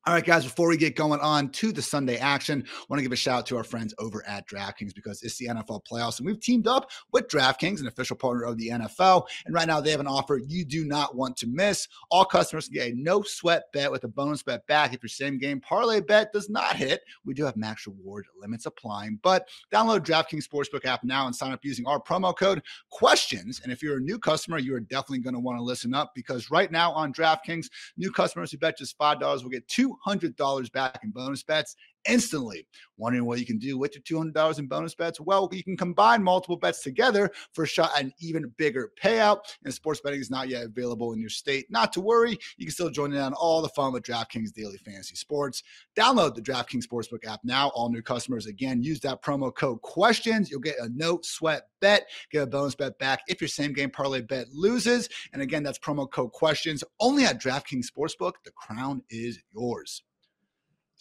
All 0.07 0.13
right, 0.13 0.25
guys, 0.25 0.45
before 0.45 0.69
we 0.69 0.77
get 0.77 0.95
going 0.95 1.19
on 1.19 1.49
to 1.49 1.73
the 1.73 1.81
Sunday 1.81 2.15
action, 2.15 2.63
I 2.65 2.85
want 2.87 2.99
to 2.99 3.03
give 3.03 3.11
a 3.11 3.17
shout 3.17 3.39
out 3.39 3.45
to 3.47 3.57
our 3.57 3.65
friends 3.65 3.93
over 3.99 4.25
at 4.25 4.47
DraftKings 4.47 4.95
because 4.95 5.21
it's 5.23 5.37
the 5.37 5.47
NFL 5.47 5.81
playoffs 5.85 6.19
and 6.19 6.25
we've 6.25 6.39
teamed 6.39 6.67
up 6.67 6.89
with 7.11 7.27
DraftKings, 7.27 7.81
an 7.81 7.87
official 7.87 8.15
partner 8.15 8.45
of 8.45 8.57
the 8.57 8.69
NFL. 8.69 9.27
And 9.45 9.53
right 9.53 9.67
now 9.67 9.81
they 9.81 9.91
have 9.91 9.99
an 9.99 10.07
offer 10.07 10.37
you 10.37 10.63
do 10.63 10.85
not 10.85 11.17
want 11.17 11.35
to 11.37 11.47
miss. 11.47 11.89
All 12.09 12.23
customers 12.23 12.69
can 12.69 12.75
get 12.75 12.93
a 12.93 12.95
no 12.95 13.23
sweat 13.23 13.63
bet 13.73 13.91
with 13.91 14.05
a 14.05 14.07
bonus 14.07 14.41
bet 14.41 14.65
back 14.67 14.93
if 14.93 15.03
your 15.03 15.09
same 15.09 15.37
game 15.37 15.59
parlay 15.59 15.99
bet 15.99 16.31
does 16.31 16.49
not 16.49 16.77
hit. 16.77 17.01
We 17.25 17.33
do 17.33 17.43
have 17.43 17.57
max 17.57 17.85
reward 17.85 18.25
limits 18.39 18.67
applying, 18.67 19.19
but 19.21 19.49
download 19.71 20.05
DraftKings 20.05 20.47
Sportsbook 20.47 20.85
app 20.85 21.03
now 21.03 21.25
and 21.25 21.35
sign 21.35 21.51
up 21.51 21.59
using 21.63 21.85
our 21.85 21.99
promo 22.01 22.35
code 22.35 22.63
questions. 22.89 23.59
And 23.63 23.71
if 23.71 23.83
you're 23.83 23.97
a 23.97 24.01
new 24.01 24.17
customer, 24.17 24.59
you 24.59 24.73
are 24.75 24.79
definitely 24.79 25.19
going 25.19 25.33
to 25.35 25.41
want 25.41 25.59
to 25.59 25.63
listen 25.63 25.93
up 25.93 26.13
because 26.15 26.49
right 26.49 26.71
now 26.71 26.93
on 26.93 27.11
DraftKings, 27.11 27.67
new 27.97 28.13
customers 28.13 28.49
who 28.53 28.57
bet 28.57 28.77
just 28.77 28.97
$5 28.97 29.19
will 29.43 29.49
get 29.49 29.67
two 29.67 29.88
$200 30.07 30.71
back 30.71 30.99
in 31.03 31.11
bonus 31.11 31.43
bets 31.43 31.75
instantly. 32.07 32.67
Wondering 32.97 33.25
what 33.25 33.39
you 33.39 33.45
can 33.45 33.57
do 33.57 33.77
with 33.77 33.95
your 33.95 34.23
$200 34.23 34.59
in 34.59 34.67
bonus 34.67 34.95
bets? 34.95 35.19
Well, 35.19 35.49
you 35.51 35.63
can 35.63 35.77
combine 35.77 36.21
multiple 36.23 36.57
bets 36.57 36.83
together 36.83 37.31
for 37.53 37.63
a 37.63 37.67
shot 37.67 37.91
at 37.95 38.03
an 38.03 38.13
even 38.19 38.53
bigger 38.57 38.91
payout. 39.01 39.39
And 39.63 39.73
sports 39.73 40.01
betting 40.01 40.19
is 40.19 40.29
not 40.29 40.49
yet 40.49 40.65
available 40.65 41.13
in 41.13 41.19
your 41.19 41.29
state. 41.29 41.67
Not 41.69 41.93
to 41.93 42.01
worry, 42.01 42.37
you 42.57 42.65
can 42.65 42.73
still 42.73 42.89
join 42.89 43.13
in 43.13 43.19
on 43.19 43.33
all 43.33 43.61
the 43.61 43.69
fun 43.69 43.93
with 43.93 44.03
DraftKings 44.03 44.53
Daily 44.53 44.77
Fantasy 44.77 45.15
Sports. 45.15 45.63
Download 45.95 46.35
the 46.35 46.41
DraftKings 46.41 46.85
Sportsbook 46.85 47.25
app 47.25 47.41
now. 47.43 47.69
All 47.69 47.89
new 47.89 48.01
customers, 48.01 48.47
again, 48.47 48.83
use 48.83 48.99
that 49.01 49.21
promo 49.21 49.53
code 49.53 49.81
QUESTIONS. 49.81 50.49
You'll 50.49 50.59
get 50.59 50.79
a 50.79 50.89
no 50.89 51.19
sweat 51.23 51.63
bet, 51.79 52.07
get 52.31 52.43
a 52.43 52.47
bonus 52.47 52.75
bet 52.75 52.97
back 52.99 53.21
if 53.27 53.41
your 53.41 53.47
same 53.47 53.73
game 53.73 53.89
parlay 53.89 54.21
bet 54.21 54.47
loses. 54.51 55.09
And 55.33 55.41
again, 55.41 55.63
that's 55.63 55.79
promo 55.79 56.09
code 56.09 56.31
QUESTIONS 56.33 56.83
only 56.99 57.25
at 57.25 57.41
DraftKings 57.41 57.85
Sportsbook. 57.85 58.33
The 58.43 58.51
crown 58.51 59.03
is 59.09 59.39
yours. 59.53 60.03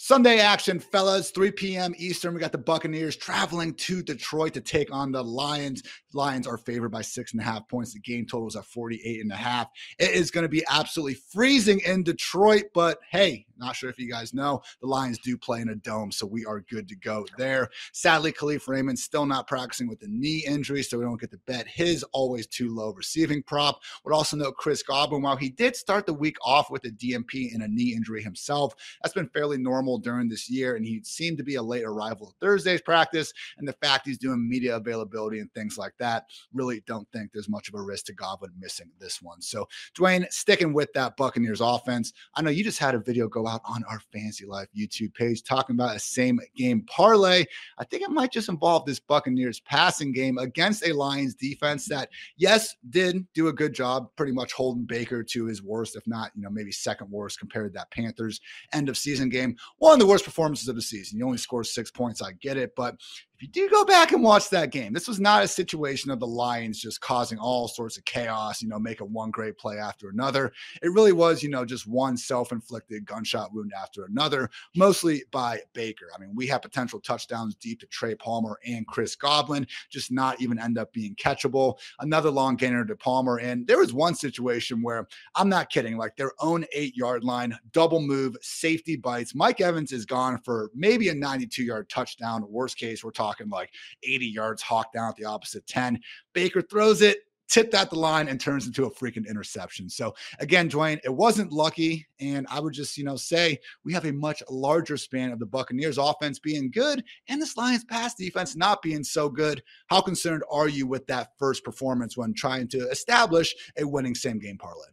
Sunday 0.00 0.38
action, 0.38 0.78
fellas, 0.78 1.32
3 1.32 1.50
p.m. 1.50 1.92
Eastern. 1.98 2.32
We 2.32 2.38
got 2.38 2.52
the 2.52 2.58
Buccaneers 2.58 3.16
traveling 3.16 3.74
to 3.74 4.00
Detroit 4.00 4.54
to 4.54 4.60
take 4.60 4.94
on 4.94 5.10
the 5.10 5.24
Lions. 5.24 5.82
Lions 6.12 6.46
are 6.46 6.56
favored 6.56 6.90
by 6.90 7.02
six 7.02 7.32
and 7.32 7.40
a 7.40 7.44
half 7.44 7.68
points. 7.68 7.94
The 7.94 7.98
game 7.98 8.24
total 8.24 8.46
is 8.46 8.54
at 8.54 8.64
48 8.64 9.20
and 9.20 9.32
a 9.32 9.36
half. 9.36 9.66
It 9.98 10.12
is 10.12 10.30
going 10.30 10.44
to 10.44 10.48
be 10.48 10.64
absolutely 10.70 11.14
freezing 11.32 11.80
in 11.84 12.04
Detroit, 12.04 12.66
but 12.72 13.00
hey, 13.10 13.47
not 13.58 13.76
sure 13.76 13.90
if 13.90 13.98
you 13.98 14.10
guys 14.10 14.34
know, 14.34 14.62
the 14.80 14.86
Lions 14.86 15.18
do 15.18 15.36
play 15.36 15.60
in 15.60 15.68
a 15.68 15.74
dome, 15.74 16.10
so 16.12 16.26
we 16.26 16.44
are 16.44 16.60
good 16.60 16.88
to 16.88 16.96
go 16.96 17.26
there. 17.36 17.68
Sadly, 17.92 18.32
Kalif 18.32 18.68
Raymond 18.68 18.98
still 18.98 19.26
not 19.26 19.46
practicing 19.46 19.88
with 19.88 20.00
the 20.00 20.08
knee 20.08 20.44
injury, 20.46 20.82
so 20.82 20.98
we 20.98 21.04
don't 21.04 21.20
get 21.20 21.30
to 21.30 21.38
bet 21.46 21.66
his 21.66 22.04
always 22.12 22.46
too 22.46 22.74
low 22.74 22.92
receiving 22.92 23.42
prop. 23.42 23.80
Would 24.04 24.14
also 24.14 24.36
note 24.36 24.56
Chris 24.56 24.82
Godwin, 24.82 25.22
while 25.22 25.36
he 25.36 25.50
did 25.50 25.76
start 25.76 26.06
the 26.06 26.14
week 26.14 26.36
off 26.44 26.70
with 26.70 26.84
a 26.84 26.90
DNP 26.90 27.54
and 27.54 27.62
a 27.62 27.68
knee 27.68 27.94
injury 27.94 28.22
himself, 28.22 28.74
that's 29.02 29.14
been 29.14 29.28
fairly 29.28 29.58
normal 29.58 29.98
during 29.98 30.28
this 30.28 30.48
year, 30.48 30.76
and 30.76 30.84
he 30.84 31.02
seemed 31.02 31.38
to 31.38 31.44
be 31.44 31.56
a 31.56 31.62
late 31.62 31.84
arrival 31.84 32.28
at 32.28 32.40
Thursday's 32.40 32.80
practice. 32.80 33.32
And 33.58 33.66
the 33.66 33.72
fact 33.74 34.06
he's 34.06 34.18
doing 34.18 34.48
media 34.48 34.76
availability 34.76 35.40
and 35.40 35.52
things 35.52 35.78
like 35.78 35.94
that, 35.98 36.26
really 36.52 36.82
don't 36.86 37.08
think 37.12 37.32
there's 37.32 37.48
much 37.48 37.68
of 37.68 37.74
a 37.74 37.82
risk 37.82 38.06
to 38.06 38.12
Godwin 38.12 38.52
missing 38.58 38.90
this 38.98 39.20
one. 39.22 39.40
So, 39.40 39.68
Dwain, 39.94 40.30
sticking 40.32 40.72
with 40.72 40.92
that 40.94 41.16
Buccaneers 41.16 41.60
offense, 41.60 42.12
I 42.34 42.42
know 42.42 42.50
you 42.50 42.64
just 42.64 42.78
had 42.78 42.94
a 42.94 42.98
video 42.98 43.28
go 43.28 43.46
out 43.48 43.62
on 43.64 43.82
our 43.90 44.00
Fantasy 44.12 44.46
Life 44.46 44.68
YouTube 44.76 45.14
page 45.14 45.42
talking 45.42 45.74
about 45.74 45.96
a 45.96 45.98
same 45.98 46.38
game 46.56 46.84
parlay. 46.86 47.44
I 47.78 47.84
think 47.84 48.02
it 48.02 48.10
might 48.10 48.32
just 48.32 48.48
involve 48.48 48.84
this 48.84 49.00
Buccaneers 49.00 49.60
passing 49.60 50.12
game 50.12 50.38
against 50.38 50.86
a 50.86 50.92
Lions 50.92 51.34
defense 51.34 51.86
that, 51.88 52.10
yes, 52.36 52.76
did 52.90 53.26
do 53.34 53.48
a 53.48 53.52
good 53.52 53.72
job 53.72 54.08
pretty 54.16 54.32
much 54.32 54.52
holding 54.52 54.84
Baker 54.84 55.22
to 55.22 55.46
his 55.46 55.62
worst, 55.62 55.96
if 55.96 56.06
not, 56.06 56.30
you 56.34 56.42
know, 56.42 56.50
maybe 56.50 56.70
second 56.70 57.10
worst 57.10 57.38
compared 57.38 57.72
to 57.72 57.78
that 57.78 57.90
Panthers 57.90 58.40
end 58.72 58.88
of 58.88 58.96
season 58.96 59.28
game. 59.28 59.56
One 59.78 59.94
of 59.94 59.98
the 59.98 60.06
worst 60.06 60.24
performances 60.24 60.68
of 60.68 60.76
the 60.76 60.82
season. 60.82 61.18
You 61.18 61.24
only 61.26 61.38
scored 61.38 61.66
six 61.66 61.90
points. 61.90 62.22
I 62.22 62.32
get 62.32 62.56
it. 62.56 62.74
But 62.76 62.96
if 63.38 63.42
you 63.42 63.48
do 63.52 63.70
go 63.70 63.84
back 63.84 64.10
and 64.10 64.20
watch 64.20 64.50
that 64.50 64.72
game, 64.72 64.92
this 64.92 65.06
was 65.06 65.20
not 65.20 65.44
a 65.44 65.48
situation 65.48 66.10
of 66.10 66.18
the 66.18 66.26
Lions 66.26 66.80
just 66.80 67.00
causing 67.00 67.38
all 67.38 67.68
sorts 67.68 67.96
of 67.96 68.04
chaos, 68.04 68.60
you 68.60 68.68
know, 68.68 68.80
making 68.80 69.12
one 69.12 69.30
great 69.30 69.56
play 69.56 69.78
after 69.78 70.08
another. 70.08 70.52
It 70.82 70.92
really 70.92 71.12
was, 71.12 71.40
you 71.40 71.48
know, 71.48 71.64
just 71.64 71.86
one 71.86 72.16
self 72.16 72.50
inflicted 72.50 73.06
gunshot 73.06 73.54
wound 73.54 73.70
after 73.80 74.06
another, 74.06 74.50
mostly 74.74 75.22
by 75.30 75.60
Baker. 75.72 76.06
I 76.12 76.18
mean, 76.18 76.32
we 76.34 76.48
have 76.48 76.62
potential 76.62 76.98
touchdowns 76.98 77.54
deep 77.54 77.78
to 77.78 77.86
Trey 77.86 78.16
Palmer 78.16 78.58
and 78.66 78.84
Chris 78.88 79.14
Godwin, 79.14 79.68
just 79.88 80.10
not 80.10 80.40
even 80.40 80.58
end 80.58 80.76
up 80.76 80.92
being 80.92 81.14
catchable. 81.14 81.78
Another 82.00 82.30
long 82.30 82.56
gainer 82.56 82.84
to 82.84 82.96
Palmer. 82.96 83.38
And 83.38 83.68
there 83.68 83.78
was 83.78 83.92
one 83.92 84.16
situation 84.16 84.82
where 84.82 85.06
I'm 85.36 85.48
not 85.48 85.70
kidding, 85.70 85.96
like 85.96 86.16
their 86.16 86.32
own 86.40 86.64
eight 86.72 86.96
yard 86.96 87.22
line, 87.22 87.56
double 87.70 88.00
move, 88.00 88.36
safety 88.40 88.96
bites. 88.96 89.32
Mike 89.32 89.60
Evans 89.60 89.92
is 89.92 90.04
gone 90.04 90.40
for 90.40 90.72
maybe 90.74 91.08
a 91.08 91.14
92 91.14 91.62
yard 91.62 91.88
touchdown. 91.88 92.44
Worst 92.48 92.76
case, 92.76 93.04
we're 93.04 93.12
talking 93.12 93.27
talking 93.28 93.48
like 93.48 93.70
80 94.02 94.26
yards 94.26 94.62
hawk 94.62 94.92
down 94.92 95.08
at 95.08 95.16
the 95.16 95.24
opposite 95.24 95.66
10. 95.66 96.00
Baker 96.32 96.62
throws 96.62 97.02
it, 97.02 97.18
tipped 97.48 97.74
at 97.74 97.90
the 97.90 97.98
line 97.98 98.28
and 98.28 98.40
turns 98.40 98.66
into 98.66 98.84
a 98.84 98.90
freaking 98.90 99.26
interception. 99.26 99.88
So 99.88 100.14
again, 100.38 100.68
Dwain, 100.68 100.98
it 101.04 101.14
wasn't 101.14 101.52
lucky. 101.52 102.06
And 102.20 102.46
I 102.50 102.60
would 102.60 102.74
just, 102.74 102.98
you 102.98 103.04
know, 103.04 103.16
say 103.16 103.58
we 103.84 103.92
have 103.94 104.04
a 104.04 104.12
much 104.12 104.42
larger 104.50 104.96
span 104.96 105.32
of 105.32 105.38
the 105.38 105.46
Buccaneers 105.46 105.98
offense 105.98 106.38
being 106.38 106.70
good 106.70 107.02
and 107.28 107.40
this 107.40 107.56
Lions 107.56 107.84
pass 107.84 108.14
defense 108.14 108.54
not 108.54 108.82
being 108.82 109.02
so 109.02 109.28
good. 109.28 109.62
How 109.88 110.00
concerned 110.00 110.42
are 110.50 110.68
you 110.68 110.86
with 110.86 111.06
that 111.06 111.30
first 111.38 111.64
performance 111.64 112.16
when 112.16 112.34
trying 112.34 112.68
to 112.68 112.88
establish 112.90 113.54
a 113.78 113.86
winning 113.86 114.14
same 114.14 114.38
game 114.38 114.58
parlay? 114.58 114.88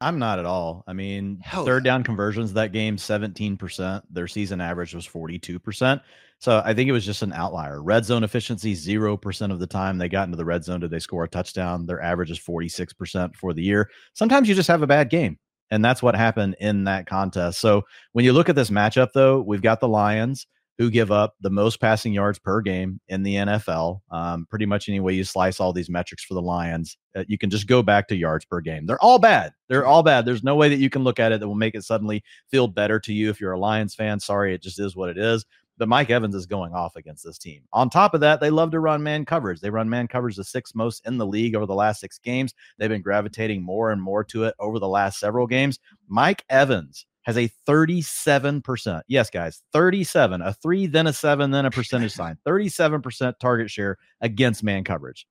I'm 0.00 0.18
not 0.18 0.40
at 0.40 0.46
all. 0.46 0.82
I 0.88 0.94
mean, 0.94 1.38
Hell 1.40 1.64
third 1.64 1.84
yeah. 1.84 1.92
down 1.92 2.02
conversions 2.02 2.54
that 2.54 2.72
game 2.72 2.96
17%. 2.96 4.02
Their 4.10 4.26
season 4.26 4.60
average 4.60 4.94
was 4.94 5.06
42%. 5.06 6.00
So 6.42 6.60
I 6.64 6.74
think 6.74 6.88
it 6.88 6.92
was 6.92 7.06
just 7.06 7.22
an 7.22 7.32
outlier. 7.32 7.80
Red 7.80 8.04
zone 8.04 8.24
efficiency 8.24 8.74
0% 8.74 9.52
of 9.52 9.60
the 9.60 9.66
time 9.68 9.96
they 9.96 10.08
got 10.08 10.24
into 10.24 10.36
the 10.36 10.44
red 10.44 10.64
zone 10.64 10.80
did 10.80 10.90
they 10.90 10.98
score 10.98 11.22
a 11.22 11.28
touchdown. 11.28 11.86
Their 11.86 12.02
average 12.02 12.32
is 12.32 12.40
46% 12.40 13.36
for 13.36 13.54
the 13.54 13.62
year. 13.62 13.88
Sometimes 14.14 14.48
you 14.48 14.56
just 14.56 14.66
have 14.66 14.82
a 14.82 14.86
bad 14.88 15.08
game. 15.08 15.38
And 15.70 15.84
that's 15.84 16.02
what 16.02 16.16
happened 16.16 16.56
in 16.58 16.82
that 16.82 17.06
contest. 17.06 17.60
So 17.60 17.82
when 18.10 18.24
you 18.24 18.32
look 18.32 18.48
at 18.48 18.56
this 18.56 18.70
matchup 18.70 19.10
though, 19.14 19.40
we've 19.40 19.62
got 19.62 19.78
the 19.78 19.86
Lions 19.86 20.48
who 20.78 20.90
give 20.90 21.12
up 21.12 21.36
the 21.40 21.50
most 21.50 21.80
passing 21.80 22.12
yards 22.12 22.40
per 22.40 22.60
game 22.60 22.98
in 23.06 23.22
the 23.22 23.36
NFL. 23.36 24.00
Um, 24.10 24.46
pretty 24.50 24.66
much 24.66 24.88
any 24.88 24.98
way 24.98 25.12
you 25.12 25.22
slice 25.22 25.60
all 25.60 25.72
these 25.72 25.88
metrics 25.88 26.24
for 26.24 26.34
the 26.34 26.42
Lions, 26.42 26.96
uh, 27.14 27.22
you 27.28 27.38
can 27.38 27.50
just 27.50 27.68
go 27.68 27.84
back 27.84 28.08
to 28.08 28.16
yards 28.16 28.44
per 28.44 28.60
game. 28.60 28.86
They're 28.86 29.00
all 29.00 29.20
bad. 29.20 29.52
They're 29.68 29.86
all 29.86 30.02
bad. 30.02 30.24
There's 30.24 30.42
no 30.42 30.56
way 30.56 30.68
that 30.70 30.78
you 30.78 30.90
can 30.90 31.04
look 31.04 31.20
at 31.20 31.30
it 31.30 31.38
that 31.38 31.46
will 31.46 31.54
make 31.54 31.76
it 31.76 31.84
suddenly 31.84 32.24
feel 32.50 32.66
better 32.66 32.98
to 32.98 33.12
you 33.12 33.30
if 33.30 33.40
you're 33.40 33.52
a 33.52 33.60
Lions 33.60 33.94
fan. 33.94 34.18
Sorry, 34.18 34.54
it 34.54 34.62
just 34.62 34.80
is 34.80 34.96
what 34.96 35.10
it 35.10 35.18
is. 35.18 35.44
But 35.82 35.88
Mike 35.88 36.10
Evans 36.10 36.36
is 36.36 36.46
going 36.46 36.74
off 36.74 36.94
against 36.94 37.24
this 37.24 37.38
team. 37.38 37.64
On 37.72 37.90
top 37.90 38.14
of 38.14 38.20
that, 38.20 38.38
they 38.38 38.50
love 38.50 38.70
to 38.70 38.78
run 38.78 39.02
man 39.02 39.24
coverage. 39.24 39.60
They 39.60 39.68
run 39.68 39.90
man 39.90 40.06
coverage 40.06 40.36
the 40.36 40.44
sixth 40.44 40.76
most 40.76 41.04
in 41.04 41.18
the 41.18 41.26
league 41.26 41.56
over 41.56 41.66
the 41.66 41.74
last 41.74 41.98
six 41.98 42.20
games. 42.20 42.54
They've 42.78 42.88
been 42.88 43.02
gravitating 43.02 43.64
more 43.64 43.90
and 43.90 44.00
more 44.00 44.22
to 44.26 44.44
it 44.44 44.54
over 44.60 44.78
the 44.78 44.86
last 44.86 45.18
several 45.18 45.48
games. 45.48 45.80
Mike 46.06 46.44
Evans 46.48 47.04
has 47.22 47.36
a 47.36 47.50
37%. 47.66 49.02
Yes, 49.08 49.28
guys, 49.28 49.64
37, 49.72 50.40
a 50.40 50.52
three, 50.52 50.86
then 50.86 51.08
a 51.08 51.12
seven, 51.12 51.50
then 51.50 51.66
a 51.66 51.70
percentage 51.72 52.12
sign, 52.14 52.38
37% 52.46 53.34
target 53.40 53.68
share 53.68 53.98
against 54.20 54.62
man 54.62 54.84
coverage. 54.84 55.26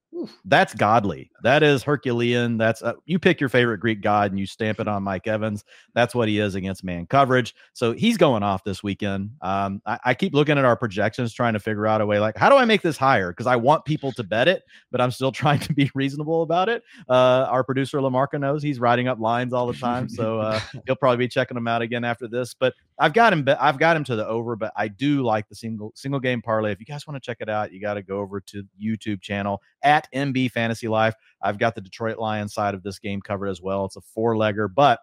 That's 0.45 0.73
godly. 0.73 1.31
That 1.43 1.63
is 1.63 1.83
Herculean. 1.83 2.57
That's 2.57 2.81
uh, 2.83 2.93
you 3.05 3.17
pick 3.17 3.39
your 3.39 3.49
favorite 3.49 3.79
Greek 3.79 4.01
god 4.01 4.31
and 4.31 4.39
you 4.39 4.45
stamp 4.45 4.79
it 4.79 4.87
on 4.87 5.03
Mike 5.03 5.27
Evans. 5.27 5.63
That's 5.93 6.13
what 6.13 6.27
he 6.27 6.39
is 6.39 6.55
against 6.55 6.83
man 6.83 7.05
coverage. 7.05 7.55
So 7.73 7.93
he's 7.93 8.17
going 8.17 8.43
off 8.43 8.63
this 8.63 8.83
weekend. 8.83 9.31
Um, 9.41 9.81
I, 9.85 9.99
I, 10.05 10.13
keep 10.13 10.33
looking 10.33 10.57
at 10.57 10.65
our 10.65 10.75
projections, 10.75 11.33
trying 11.33 11.53
to 11.53 11.59
figure 11.59 11.87
out 11.87 12.01
a 12.01 12.05
way 12.05 12.19
like 12.19 12.37
how 12.37 12.49
do 12.49 12.57
I 12.57 12.65
make 12.65 12.81
this 12.81 12.97
higher? 12.97 13.31
Because 13.31 13.47
I 13.47 13.55
want 13.55 13.85
people 13.85 14.11
to 14.13 14.23
bet 14.23 14.47
it, 14.47 14.63
but 14.91 14.99
I'm 14.99 15.11
still 15.11 15.31
trying 15.41 15.59
to 15.59 15.73
be 15.73 15.89
reasonable 15.95 16.41
about 16.41 16.69
it. 16.69 16.83
Uh, 17.09 17.47
our 17.49 17.63
producer 17.63 17.99
LaMarca 17.99 18.39
knows 18.39 18.61
he's 18.61 18.79
writing 18.79 19.07
up 19.07 19.19
lines 19.19 19.53
all 19.53 19.67
the 19.67 19.77
time, 19.77 20.09
so 20.09 20.39
uh, 20.39 20.59
he'll 20.85 20.95
probably 20.95 21.25
be 21.25 21.27
checking 21.27 21.55
them 21.55 21.67
out 21.67 21.81
again 21.81 22.03
after 22.03 22.27
this. 22.27 22.53
But 22.53 22.73
I've 22.99 23.13
got 23.13 23.33
him. 23.33 23.47
I've 23.59 23.79
got 23.79 23.95
him 23.95 24.03
to 24.05 24.15
the 24.15 24.27
over, 24.27 24.55
but 24.55 24.73
I 24.75 24.87
do 24.87 25.23
like 25.23 25.47
the 25.49 25.55
single 25.55 25.91
single 25.95 26.19
game 26.19 26.41
parlay. 26.41 26.71
If 26.71 26.79
you 26.79 26.85
guys 26.85 27.07
want 27.07 27.21
to 27.21 27.25
check 27.25 27.37
it 27.39 27.49
out, 27.49 27.71
you 27.71 27.79
got 27.79 27.95
to 27.95 28.03
go 28.03 28.19
over 28.19 28.39
to 28.41 28.63
YouTube 28.81 29.21
channel 29.21 29.61
at 29.83 30.00
MB 30.13 30.51
Fantasy 30.51 30.87
Life. 30.87 31.15
I've 31.41 31.57
got 31.59 31.75
the 31.75 31.81
Detroit 31.81 32.17
Lions 32.17 32.53
side 32.53 32.73
of 32.73 32.83
this 32.83 32.99
game 32.99 33.21
covered 33.21 33.47
as 33.47 33.61
well. 33.61 33.85
It's 33.85 33.95
a 33.95 34.01
four 34.01 34.35
legger, 34.35 34.67
but 34.73 34.99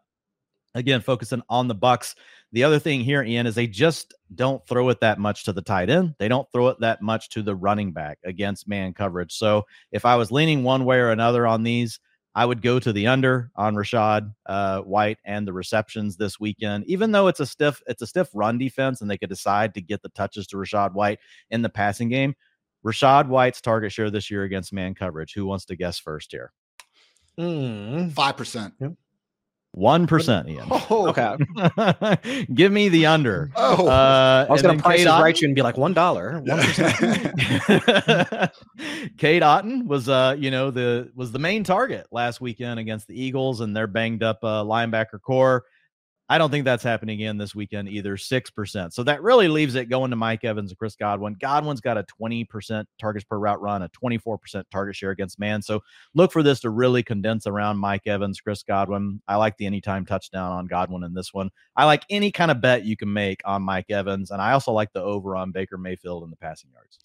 again, 0.74 1.01
focusing 1.01 1.42
on 1.49 1.68
the 1.68 1.74
Bucks. 1.74 2.14
The 2.53 2.64
other 2.64 2.78
thing 2.78 3.01
here, 3.01 3.22
Ian, 3.22 3.46
is 3.46 3.55
they 3.55 3.66
just 3.66 4.14
don't 4.34 4.66
throw 4.66 4.88
it 4.88 5.01
that 5.01 5.18
much 5.18 5.44
to 5.44 5.53
the 5.53 5.62
tight 5.62 5.90
end. 5.90 6.14
They 6.18 6.28
don't 6.28 6.51
throw 6.53 6.68
it 6.68 6.80
that 6.80 7.03
much 7.03 7.28
to 7.30 7.42
the 7.42 7.55
running 7.55 7.92
back 7.92 8.18
against 8.24 8.68
man 8.68 8.94
coverage. 8.94 9.32
So 9.32 9.64
if 9.92 10.05
I 10.05 10.16
was 10.16 10.30
leaning 10.30 10.62
one 10.62 10.84
way 10.84 10.99
or 10.99 11.11
another 11.11 11.46
on 11.46 11.62
these, 11.62 12.01
I 12.34 12.46
would 12.46 12.62
go 12.62 12.78
to 12.78 12.92
the 12.92 13.09
under 13.09 13.51
on 13.57 13.74
Rachaad 13.74 14.32
uh, 14.46 14.82
White 14.82 15.18
and 15.24 15.46
the 15.46 15.53
receptions 15.53 16.16
this 16.16 16.38
weekend. 16.38 16.84
Even 16.86 17.11
though 17.11 17.26
it's 17.26 17.40
a 17.40 17.46
stiff, 17.46 17.82
it's 17.86 18.03
a 18.03 18.07
stiff 18.07 18.28
run 18.32 18.59
defense, 18.59 19.01
and 19.01 19.11
they 19.11 19.18
could 19.18 19.28
decide 19.28 19.74
to 19.74 19.80
get 19.80 20.03
the 20.03 20.09
touches 20.11 20.46
to 20.49 20.57
Rachaad 20.57 20.92
White 20.92 21.18
in 21.51 21.62
the 21.62 21.68
passing 21.68 22.09
game. 22.09 22.34
Rachaad 22.85 23.29
White's 23.29 23.61
target 23.61 23.93
share 23.93 24.11
this 24.11 24.31
year 24.31 24.45
against 24.45 24.72
man 24.72 24.95
coverage. 24.95 25.35
Who 25.35 25.47
wants 25.47 25.64
to 25.66 25.76
guess 25.76 25.99
first 25.99 26.33
here? 26.33 26.53
Hmm. 27.37 28.09
Five 28.09 28.37
percent. 28.37 28.74
One 29.72 30.07
percent, 30.07 30.49
Ian. 30.49 30.66
Oh, 30.70 31.09
okay. 31.09 31.37
Give 32.55 32.72
me 32.72 32.89
the 32.89 33.07
under. 33.07 33.51
Oh, 33.61 33.87
uh, 33.87 34.47
I 34.49 34.53
was 34.53 34.62
going 34.62 34.79
to 34.79 34.83
price 34.83 35.03
it 35.03 35.07
right 35.07 35.39
you 35.39 35.47
and 35.47 35.55
be 35.55 35.62
like 35.62 35.76
one 35.76 35.93
dollar. 35.93 36.41
One 36.45 36.59
percent. 36.59 36.97
Cade 39.18 39.43
Otton 39.43 39.87
was, 39.87 40.09
uh, 40.09 40.37
you 40.39 40.51
know, 40.51 40.70
the 40.70 41.11
was 41.14 41.33
the 41.33 41.39
main 41.39 41.64
target 41.64 42.07
last 42.11 42.41
weekend 42.41 42.81
against 42.81 43.09
the 43.09 43.20
Eagles 43.20 43.61
and 43.61 43.76
their 43.76 43.87
banged 43.87 44.22
up 44.22 44.39
uh, 44.43 44.64
linebacker 44.64 45.20
corps. 45.20 45.64
I 46.31 46.37
don't 46.37 46.51
think 46.51 46.66
that's 46.66 46.83
happening 46.83 47.14
again 47.14 47.39
this 47.39 47.55
weekend 47.55 47.89
either. 47.89 48.16
6%. 48.16 48.93
So 48.93 49.03
that 49.03 49.22
really 49.22 49.49
leaves 49.49 49.74
it 49.74 49.87
going 49.87 50.11
to 50.11 50.16
Mike 50.16 50.45
Evans 50.45 50.70
and 50.70 50.79
Chris 50.79 50.95
Godwin. 50.95 51.37
Godwin's 51.41 51.81
got 51.81 51.97
a 51.97 52.05
20% 52.20 52.85
targets 53.01 53.24
per 53.24 53.39
route 53.39 53.62
run, 53.62 53.83
a 53.83 53.89
24% 53.89 54.64
target 54.70 54.95
share 54.95 55.11
against 55.11 55.39
man. 55.39 55.62
So 55.62 55.83
look 56.14 56.31
for 56.31 56.43
this 56.43 56.61
to 56.61 56.70
really 56.70 57.03
condense 57.03 57.47
around 57.47 57.79
Mike 57.79 58.07
Evans, 58.07 58.41
Chris 58.41 58.62
Godwin. 58.62 59.22
I 59.26 59.37
like 59.37 59.57
the 59.57 59.66
anytime 59.66 60.05
touchdown 60.05 60.53
on 60.53 60.66
Godwin 60.66 61.03
in 61.03 61.14
this 61.14 61.33
one. 61.33 61.51
I 61.76 61.87
like 61.87 62.05
any 62.11 62.31
kind 62.31 62.51
of 62.51 62.61
bet 62.61 62.85
you 62.85 62.97
can 62.97 63.12
make 63.12 63.41
on 63.47 63.62
Mike 63.62 63.91
Evans. 63.91 64.31
And 64.31 64.43
I 64.43 64.53
also 64.53 64.72
like 64.72 64.93
the 64.93 65.03
over 65.03 65.35
on 65.35 65.51
Baker 65.51 65.79
Mayfield 65.79 66.24
in 66.24 66.31
the 66.31 66.37
passing 66.37 66.70
yards 66.72 66.99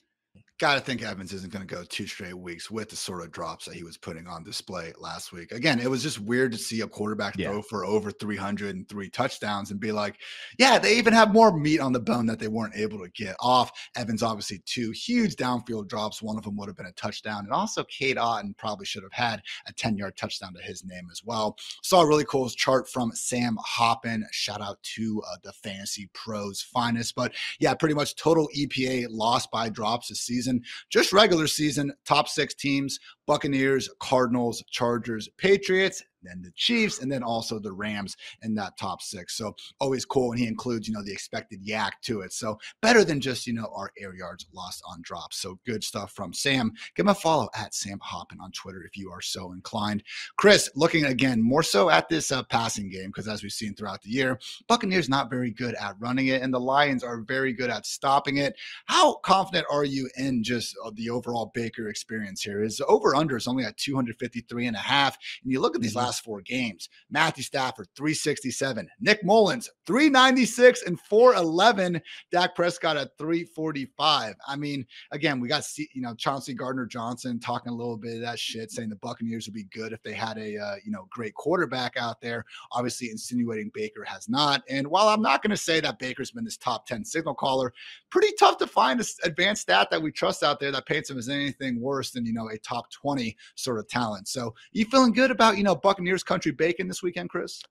got 0.64 0.76
to 0.76 0.80
think 0.80 1.04
Evans 1.04 1.34
isn't 1.34 1.52
going 1.52 1.68
to 1.68 1.76
go 1.76 1.84
two 1.84 2.08
straight 2.08 2.38
weeks 2.38 2.72
with 2.72 2.90
the 2.90 2.96
sort 2.96 3.22
of 3.22 3.34
drops 3.34 3.66
that 3.66 3.76
he 3.76 3.84
was 3.84 3.98
putting 3.98 4.28
on 4.28 4.46
display 4.46 4.94
last 4.98 5.34
week. 5.34 5.52
Again, 5.52 5.78
it 5.78 5.90
was 5.90 6.02
just 6.02 6.22
weird 6.22 6.54
to 6.54 6.58
see 6.58 6.80
a 6.80 6.88
quarterback 6.88 7.38
yeah. 7.38 7.50
throw 7.50 7.62
for 7.62 7.84
over 7.84 8.12
303 8.12 9.10
touchdowns 9.10 9.72
and 9.72 9.80
be 9.82 9.92
like, 9.92 10.20
yeah, 10.58 10.80
they 10.80 10.98
even 10.98 11.12
have 11.12 11.34
more 11.34 11.52
meat 11.52 11.82
on 11.82 11.92
the 11.92 12.00
bone 12.00 12.26
that 12.28 12.40
they 12.40 12.48
weren't 12.48 12.78
able 12.78 12.98
to 13.00 13.10
get 13.10 13.36
off. 13.42 13.74
Evans, 13.98 14.24
obviously, 14.24 14.62
two 14.66 14.92
huge 14.92 15.36
downfield 15.36 15.90
drops. 15.90 16.22
One 16.22 16.38
of 16.38 16.46
them 16.46 16.56
would 16.56 16.70
have 16.70 16.78
been 16.78 16.86
a 16.86 16.94
touchdown. 16.94 17.44
And 17.44 17.52
also, 17.52 17.84
Cade 17.84 18.16
Otton 18.16 18.56
probably 18.56 18.86
should 18.86 19.04
have 19.04 19.12
had 19.12 19.42
a 19.68 19.74
10 19.74 19.98
yard 19.98 20.16
touchdown 20.16 20.54
to 20.54 20.62
his 20.62 20.86
name 20.86 21.10
as 21.12 21.26
well. 21.26 21.58
Saw 21.82 22.04
a 22.04 22.08
really 22.08 22.24
cool 22.24 22.50
chart 22.50 22.90
from 22.90 23.12
Sam 23.12 23.58
Hoppen. 23.68 24.22
Shout 24.32 24.62
out 24.62 24.82
to 24.96 25.22
uh, 25.30 25.36
the 25.44 25.52
fantasy 25.52 26.10
pros 26.14 26.62
finest. 26.62 27.16
But 27.16 27.34
yeah, 27.60 27.74
pretty 27.74 27.96
much 27.96 28.16
total 28.16 28.50
EPA 28.56 29.08
lost 29.10 29.52
by 29.52 29.68
drops 29.68 30.08
this 30.08 30.22
season 30.22 30.53
season, 30.54 30.64
just 30.90 31.14
regular 31.14 31.48
season, 31.48 31.94
top 32.06 32.28
six 32.28 32.54
teams 32.54 33.00
Buccaneers, 33.26 33.90
Cardinals, 34.00 34.64
Chargers, 34.70 35.30
Patriots, 35.38 36.04
then 36.24 36.42
the 36.42 36.52
Chiefs, 36.56 37.02
and 37.02 37.12
then 37.12 37.24
also 37.24 37.60
the 37.60 37.72
Rams 37.72 38.16
in 38.42 38.56
that 38.56 38.78
top 38.78 39.02
six. 39.02 39.36
So 39.38 39.56
always 39.80 40.06
cool 40.06 40.30
when 40.30 40.38
he 40.38 40.48
includes, 40.48 40.88
you 40.88 40.94
know, 40.94 41.04
the 41.04 41.12
expected 41.12 41.66
YAC 41.66 41.92
to 42.04 42.22
it. 42.22 42.34
So 42.34 42.58
better 42.82 43.04
than 43.04 43.20
just, 43.20 43.46
you 43.46 43.54
know, 43.54 43.70
our 43.76 43.92
air 44.00 44.16
yards 44.16 44.46
lost 44.54 44.82
on 44.88 45.00
drops. 45.02 45.38
So 45.38 45.60
good 45.66 45.84
stuff 45.84 46.14
from 46.14 46.34
Sam. 46.34 46.72
Give 46.96 47.06
him 47.06 47.10
a 47.10 47.16
follow 47.16 47.50
at 47.56 47.74
Sam 47.74 48.00
Hoppen 48.00 48.42
on 48.42 48.52
Twitter 48.52 48.84
if 48.84 48.98
you 48.98 49.12
are 49.12 49.22
so 49.22 49.52
inclined. 49.52 50.04
Chris, 50.38 50.70
looking 50.76 51.06
again 51.06 51.42
more 51.42 51.64
so 51.64 51.90
at 51.90 52.10
this 52.10 52.32
uh, 52.32 52.44
passing 52.44 52.90
game, 52.90 53.08
because 53.08 53.28
as 53.28 53.44
we've 53.44 53.52
seen 53.52 53.74
throughout 53.74 54.02
the 54.02 54.10
year, 54.10 54.40
Buccaneers 54.68 55.10
not 55.10 55.30
very 55.30 55.52
good 55.52 55.76
at 55.76 55.96
running 56.00 56.28
it, 56.28 56.42
and 56.42 56.54
the 56.54 56.60
Lions 56.60 57.04
are 57.04 57.22
very 57.22 57.54
good 57.54 57.70
at 57.70 57.86
stopping 57.86 58.38
it. 58.38 58.56
How 58.86 59.16
confident 59.16 59.66
are 59.70 59.86
you 59.86 60.10
in 60.18 60.44
just 60.44 60.76
uh, 60.86 60.92
the 60.96 61.10
overall 61.10 61.52
Baker 61.54 61.90
experience 61.90 62.42
here? 62.42 62.64
Is 62.64 62.82
over 62.88 63.13
under 63.16 63.38
is 63.38 63.48
only 63.48 63.64
at 63.64 63.78
253 63.78 64.68
and 64.68 64.76
a 64.76 64.80
half. 64.80 65.18
And 65.44 65.52
you 65.52 65.60
look 65.60 65.76
at 65.76 65.82
these 65.82 65.92
mm-hmm. 65.92 66.06
last 66.06 66.24
four 66.24 66.42
games 66.42 66.90
Matthew 67.10 67.44
Stafford, 67.44 67.88
367, 67.96 68.90
Nick 69.00 69.24
Mullens, 69.24 69.70
396 69.86 70.84
and 70.84 71.00
411, 71.00 72.02
Dak 72.32 72.56
Prescott 72.56 72.98
at 72.98 73.18
345. 73.18 74.36
I 74.48 74.56
mean, 74.56 74.86
again, 75.12 75.40
we 75.40 75.48
got, 75.48 75.64
you 75.78 76.02
know, 76.02 76.14
Chauncey 76.16 76.54
Gardner 76.54 76.86
Johnson 76.86 77.40
talking 77.40 77.72
a 77.72 77.76
little 77.76 77.98
bit 77.98 78.16
of 78.16 78.22
that 78.22 78.40
shit, 78.40 78.72
saying 78.72 78.90
the 78.90 78.96
Buccaneers 78.98 79.48
would 79.48 79.54
be 79.54 79.66
good 79.66 79.94
if 79.94 80.02
they 80.04 80.14
had 80.14 80.38
a, 80.38 80.58
uh, 80.58 80.76
you 80.86 80.92
know, 80.92 81.08
great 81.10 81.34
quarterback 81.34 81.98
out 81.98 82.22
there. 82.22 82.46
Obviously, 82.72 83.10
insinuating 83.10 83.72
Baker 83.74 84.04
has 84.04 84.30
not. 84.30 84.64
And 84.70 84.88
while 84.88 85.10
I'm 85.10 85.22
not 85.22 85.42
going 85.42 85.52
to 85.52 85.58
say 85.58 85.80
that 85.82 86.00
Baker's 86.00 86.32
been 86.32 86.44
this 86.44 86.58
top 86.58 86.86
10 86.86 87.06
signal 87.06 87.36
caller, 87.36 87.74
pretty 88.10 88.34
tough 88.40 88.58
to 88.58 88.68
find 88.68 89.00
an 89.00 89.06
advanced 89.24 89.64
stat 89.64 89.90
that 89.92 90.02
we 90.02 90.12
trust 90.12 90.44
out 90.44 90.60
there 90.60 90.72
that 90.72 90.86
paints 90.86 91.10
him 91.10 91.18
as 91.18 91.30
anything 91.30 91.80
worse 91.80 92.12
than, 92.12 92.26
you 92.26 92.34
know, 92.34 92.50
a 92.50 92.58
top 92.60 92.90
20 93.04 93.36
sort 93.56 93.80
of 93.80 93.88
talent. 93.88 94.28
So 94.28 94.56
you 94.72 94.86
feeling 94.86 95.12
good 95.12 95.30
about, 95.30 95.58
you 95.58 95.64
know, 95.64 95.76
Buccaneers 95.76 96.24
country 96.24 96.52
bacon 96.52 96.88
this 96.88 97.04
weekend, 97.04 97.30
Chris? 97.30 97.62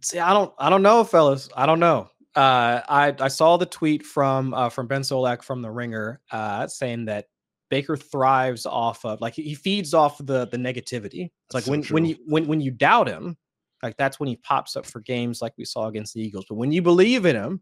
See, 0.00 0.18
I 0.18 0.32
don't 0.32 0.52
I 0.58 0.70
don't 0.70 0.82
know, 0.82 1.04
fellas. 1.04 1.48
I 1.56 1.66
don't 1.66 1.78
know. 1.78 2.08
Uh, 2.34 2.80
I 2.88 3.14
I 3.20 3.28
saw 3.28 3.56
the 3.56 3.66
tweet 3.66 4.04
from 4.04 4.54
uh, 4.54 4.70
from 4.70 4.86
Ben 4.86 5.02
Solak 5.02 5.42
from 5.42 5.62
the 5.62 5.70
Ringer 5.70 6.20
uh, 6.30 6.66
saying 6.66 7.04
that 7.04 7.26
Baker 7.68 7.96
thrives 7.96 8.66
off 8.66 9.04
of 9.04 9.20
like 9.20 9.34
he 9.34 9.54
feeds 9.54 9.94
off 9.94 10.18
the 10.18 10.46
the 10.48 10.56
negativity. 10.56 11.30
It's 11.46 11.54
like 11.54 11.64
so 11.64 11.70
when 11.70 11.82
true. 11.82 11.94
when 11.94 12.04
you 12.06 12.16
when 12.26 12.46
when 12.46 12.60
you 12.60 12.70
doubt 12.70 13.06
him, 13.06 13.36
like 13.82 13.96
that's 13.96 14.18
when 14.18 14.28
he 14.28 14.36
pops 14.36 14.76
up 14.76 14.86
for 14.86 15.00
games 15.00 15.42
like 15.42 15.52
we 15.56 15.64
saw 15.64 15.86
against 15.86 16.14
the 16.14 16.22
Eagles. 16.22 16.46
But 16.48 16.56
when 16.56 16.72
you 16.72 16.82
believe 16.82 17.26
in 17.26 17.36
him, 17.36 17.60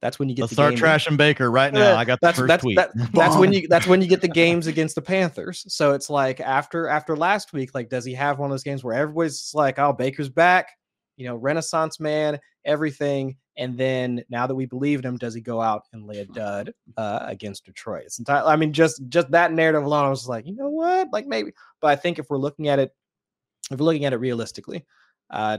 that's 0.00 0.18
when 0.18 0.28
you 0.28 0.34
get. 0.34 0.42
Let's 0.42 0.52
start 0.52 0.74
trashing 0.74 1.16
Baker 1.16 1.50
right 1.50 1.72
now. 1.72 1.96
I 1.96 2.04
got 2.04 2.20
that's, 2.20 2.38
first 2.38 2.48
that's, 2.48 2.62
tweet. 2.62 2.76
That, 2.76 2.90
that's 3.12 3.36
when 3.36 3.52
you 3.52 3.66
that's 3.70 3.86
when 3.86 4.00
you 4.00 4.06
get 4.06 4.20
the 4.20 4.28
games 4.28 4.66
against 4.66 4.94
the 4.94 5.02
Panthers. 5.02 5.64
So 5.68 5.92
it's 5.92 6.08
like 6.08 6.40
after 6.40 6.86
after 6.88 7.16
last 7.16 7.52
week, 7.52 7.74
like 7.74 7.88
does 7.88 8.04
he 8.04 8.14
have 8.14 8.38
one 8.38 8.50
of 8.50 8.52
those 8.52 8.62
games 8.62 8.84
where 8.84 8.94
everybody's 8.94 9.52
like, 9.54 9.78
"Oh, 9.78 9.92
Baker's 9.92 10.28
back," 10.28 10.70
you 11.16 11.26
know, 11.26 11.34
Renaissance 11.34 11.98
man, 11.98 12.38
everything, 12.64 13.36
and 13.56 13.76
then 13.76 14.22
now 14.30 14.46
that 14.46 14.54
we 14.54 14.66
believe 14.66 15.00
in 15.00 15.04
him, 15.04 15.16
does 15.16 15.34
he 15.34 15.40
go 15.40 15.60
out 15.60 15.82
and 15.92 16.06
lay 16.06 16.18
a 16.18 16.26
dud 16.26 16.72
uh, 16.96 17.18
against 17.22 17.64
Detroit? 17.64 18.04
It's 18.06 18.20
entirely. 18.20 18.52
I 18.52 18.56
mean, 18.56 18.72
just 18.72 19.02
just 19.08 19.30
that 19.32 19.52
narrative 19.52 19.82
alone, 19.82 20.04
I 20.04 20.10
was 20.10 20.28
like, 20.28 20.46
you 20.46 20.54
know 20.54 20.68
what, 20.68 21.08
like 21.12 21.26
maybe. 21.26 21.52
But 21.80 21.88
I 21.88 21.96
think 21.96 22.20
if 22.20 22.30
we're 22.30 22.38
looking 22.38 22.68
at 22.68 22.78
it, 22.78 22.94
if 23.72 23.80
we're 23.80 23.86
looking 23.86 24.04
at 24.04 24.12
it 24.12 24.18
realistically, 24.18 24.86
uh, 25.30 25.58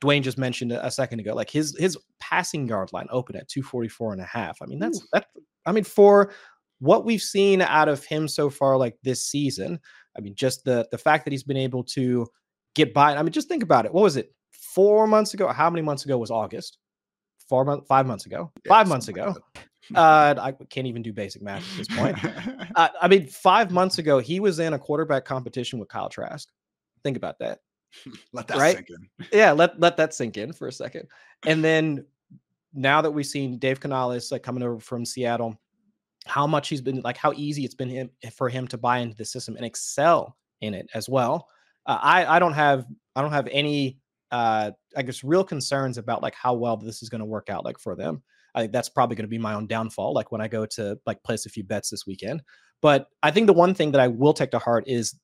Dwain 0.00 0.22
just 0.22 0.38
mentioned 0.38 0.72
a 0.72 0.90
second 0.90 1.20
ago, 1.20 1.34
like 1.34 1.50
his 1.50 1.76
his 1.78 1.96
passing 2.20 2.68
yard 2.68 2.92
line 2.92 3.06
open 3.10 3.36
at 3.36 3.48
244 3.48 4.12
and 4.12 4.22
a 4.22 4.24
half. 4.24 4.60
I 4.62 4.66
mean, 4.66 4.78
that's 4.78 5.06
that 5.12 5.26
I 5.66 5.72
mean, 5.72 5.84
for 5.84 6.32
what 6.80 7.04
we've 7.04 7.22
seen 7.22 7.60
out 7.60 7.88
of 7.88 8.04
him 8.04 8.28
so 8.28 8.50
far, 8.50 8.76
like 8.76 8.96
this 9.02 9.26
season, 9.26 9.80
I 10.16 10.20
mean, 10.20 10.34
just 10.34 10.64
the 10.64 10.88
the 10.90 10.98
fact 10.98 11.24
that 11.24 11.32
he's 11.32 11.42
been 11.42 11.56
able 11.56 11.84
to 11.84 12.26
get 12.74 12.94
by. 12.94 13.14
I 13.14 13.22
mean, 13.22 13.32
just 13.32 13.48
think 13.48 13.62
about 13.62 13.84
it. 13.84 13.92
What 13.92 14.02
was 14.02 14.16
it? 14.16 14.34
Four 14.52 15.06
months 15.06 15.34
ago? 15.34 15.48
How 15.48 15.68
many 15.70 15.82
months 15.82 16.04
ago 16.04 16.18
was 16.18 16.30
August? 16.30 16.78
Four 17.48 17.64
months, 17.64 17.86
five 17.88 18.06
months 18.06 18.26
ago, 18.26 18.52
yeah, 18.64 18.68
five 18.68 18.88
months 18.88 19.08
ago. 19.08 19.34
Uh, 19.94 20.34
I 20.38 20.52
can't 20.68 20.86
even 20.86 21.02
do 21.02 21.14
basic 21.14 21.40
math 21.40 21.64
at 21.72 21.78
this 21.78 21.88
point. 21.88 22.18
uh, 22.76 22.88
I 23.00 23.08
mean, 23.08 23.26
five 23.26 23.70
months 23.70 23.96
ago, 23.98 24.18
he 24.18 24.38
was 24.38 24.58
in 24.58 24.74
a 24.74 24.78
quarterback 24.78 25.24
competition 25.24 25.78
with 25.78 25.88
Kyle 25.88 26.10
Trask. 26.10 26.46
Think 27.02 27.16
about 27.16 27.38
that. 27.38 27.60
let 28.32 28.46
that 28.48 28.58
right? 28.58 28.76
sink 28.76 28.90
in. 28.90 29.28
yeah, 29.32 29.52
let 29.52 29.78
let 29.80 29.96
that 29.96 30.14
sink 30.14 30.36
in 30.36 30.52
for 30.52 30.68
a 30.68 30.72
second. 30.72 31.08
And 31.46 31.62
then 31.64 32.04
now 32.74 33.00
that 33.00 33.10
we've 33.10 33.26
seen 33.26 33.58
Dave 33.58 33.80
Canales 33.80 34.30
like 34.30 34.42
coming 34.42 34.62
over 34.62 34.78
from 34.78 35.04
Seattle, 35.04 35.58
how 36.26 36.46
much 36.46 36.68
he's 36.68 36.80
been 36.80 37.00
like 37.02 37.16
how 37.16 37.32
easy 37.36 37.64
it's 37.64 37.74
been 37.74 37.88
him, 37.88 38.10
for 38.34 38.48
him 38.48 38.68
to 38.68 38.78
buy 38.78 38.98
into 38.98 39.16
the 39.16 39.24
system 39.24 39.56
and 39.56 39.64
excel 39.64 40.36
in 40.60 40.74
it 40.74 40.88
as 40.94 41.08
well. 41.08 41.48
Uh, 41.86 41.98
I 42.00 42.36
I 42.36 42.38
don't 42.38 42.52
have 42.52 42.86
I 43.16 43.22
don't 43.22 43.32
have 43.32 43.48
any 43.50 43.98
uh 44.30 44.70
I 44.96 45.02
guess 45.02 45.24
real 45.24 45.44
concerns 45.44 45.98
about 45.98 46.22
like 46.22 46.34
how 46.34 46.54
well 46.54 46.76
this 46.76 47.02
is 47.02 47.08
going 47.08 47.20
to 47.20 47.24
work 47.24 47.48
out 47.50 47.64
like 47.64 47.78
for 47.78 47.96
them. 47.96 48.22
I 48.54 48.60
think 48.60 48.72
that's 48.72 48.88
probably 48.88 49.16
going 49.16 49.24
to 49.24 49.28
be 49.28 49.38
my 49.38 49.54
own 49.54 49.66
downfall 49.66 50.14
like 50.14 50.32
when 50.32 50.40
I 50.40 50.48
go 50.48 50.66
to 50.66 50.98
like 51.06 51.22
place 51.22 51.46
a 51.46 51.50
few 51.50 51.64
bets 51.64 51.90
this 51.90 52.06
weekend. 52.06 52.42
But 52.80 53.08
I 53.22 53.30
think 53.30 53.46
the 53.46 53.52
one 53.52 53.74
thing 53.74 53.92
that 53.92 54.00
I 54.00 54.08
will 54.08 54.32
take 54.32 54.50
to 54.52 54.58
heart 54.58 54.84
is 54.86 55.14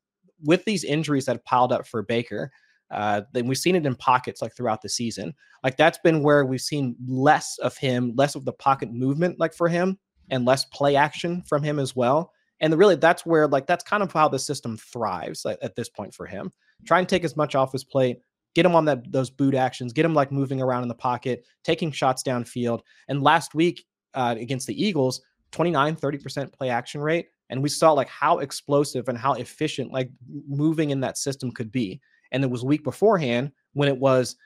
with 0.43 0.65
these 0.65 0.85
injuries 0.85 1.27
that 1.27 1.37
have 1.37 1.45
piled 1.45 1.73
up 1.73 1.87
for 1.87 2.03
Baker, 2.03 2.51
uh, 2.95 3.23
then 3.33 3.47
we've 3.47 3.59
seen 3.59 3.75
it 3.77 3.87
in 3.87 3.95
pockets 3.95 4.41
like 4.41 4.55
throughout 4.55 4.83
the 4.83 4.89
season. 4.89 5.35
Like 5.63 5.77
that's 5.77 5.99
been 5.99 6.23
where 6.23 6.45
we've 6.45 6.61
seen 6.61 6.97
less 7.07 7.59
of 7.59 7.77
him, 7.77 8.15
less 8.17 8.35
of 8.35 8.45
the 8.45 8.53
pocket 8.53 8.93
movement 8.93 9.41
like 9.41 9.55
for 9.55 9.69
him, 9.69 9.99
and 10.31 10.45
less 10.45 10.65
play 10.67 10.97
action 10.97 11.43
from 11.49 11.63
him 11.63 11.79
as 11.79 11.95
well. 11.97 12.33
And 12.61 12.77
really, 12.79 12.97
that's 12.97 13.27
where 13.27 13.49
like 13.49 13.67
that's 13.67 13.85
kind 13.85 14.03
of 14.03 14.13
how 14.13 14.29
the 14.29 14.39
system 14.39 14.77
thrives 14.77 15.45
at, 15.45 15.63
at 15.63 15.75
this 15.77 15.89
point 15.89 16.15
for 16.15 16.27
him. 16.27 16.53
Try 16.87 17.01
and 17.01 17.09
take 17.09 17.25
as 17.25 17.37
much 17.37 17.55
off 17.55 17.73
his 17.73 17.85
plate, 17.85 18.19
get 18.55 18.65
him 18.65 18.75
on 18.75 18.85
that 18.85 19.11
those 19.11 19.31
boot 19.31 19.55
actions, 19.55 19.93
get 19.93 20.05
him 20.05 20.15
like 20.15 20.31
moving 20.31 20.63
around 20.63 20.83
in 20.83 20.89
the 20.89 20.95
pocket, 20.95 21.45
taking 21.65 21.91
shots 21.91 22.23
downfield. 22.23 22.81
And 23.09 23.23
last 23.23 23.55
week 23.55 23.85
uh, 24.15 24.37
against 24.39 24.67
the 24.67 24.83
Eagles, 24.83 25.21
29, 25.51 25.97
30% 25.97 26.53
play 26.53 26.69
action 26.69 27.01
rate. 27.01 27.27
And 27.51 27.63
we 27.63 27.69
saw 27.69 27.93
like 27.93 28.09
how 28.09 28.39
explosive 28.39 29.09
and 29.09 29.19
how 29.19 29.35
efficient 29.35 29.93
like 29.93 30.11
moving 30.49 30.91
in 30.91 31.01
that 31.01 31.19
system 31.19 31.51
could 31.51 31.71
be. 31.71 32.01
And 32.35 32.43
it 32.43 32.51
was 32.51 32.65
week 32.65 32.83
beforehand 32.83 33.53
when 33.73 33.89
it 33.89 33.97
was, 33.97 34.37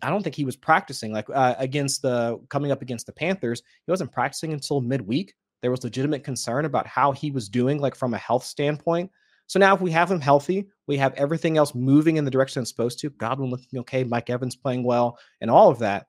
I 0.00 0.08
don't 0.08 0.22
think 0.22 0.36
he 0.36 0.44
was 0.44 0.56
practicing 0.56 1.12
like 1.12 1.26
uh, 1.28 1.56
against 1.58 2.00
the 2.02 2.40
coming 2.48 2.70
up 2.70 2.80
against 2.80 3.06
the 3.06 3.12
Panthers. 3.12 3.60
He 3.84 3.90
wasn't 3.90 4.12
practicing 4.12 4.52
until 4.52 4.80
midweek. 4.80 5.34
There 5.60 5.72
was 5.72 5.82
legitimate 5.82 6.22
concern 6.22 6.64
about 6.64 6.86
how 6.86 7.10
he 7.10 7.32
was 7.32 7.48
doing, 7.48 7.80
like 7.80 7.96
from 7.96 8.14
a 8.14 8.18
health 8.18 8.44
standpoint. 8.44 9.10
So 9.48 9.58
now, 9.58 9.74
if 9.74 9.80
we 9.80 9.90
have 9.90 10.10
him 10.10 10.20
healthy, 10.20 10.68
we 10.86 10.96
have 10.98 11.14
everything 11.14 11.56
else 11.56 11.74
moving 11.74 12.18
in 12.18 12.24
the 12.24 12.30
direction 12.30 12.62
it's 12.62 12.70
supposed 12.70 13.00
to. 13.00 13.10
Godwin 13.10 13.50
looking 13.50 13.80
okay, 13.80 14.04
Mike 14.04 14.30
Evans 14.30 14.54
playing 14.54 14.84
well, 14.84 15.18
and 15.40 15.50
all 15.50 15.68
of 15.68 15.80
that. 15.80 16.06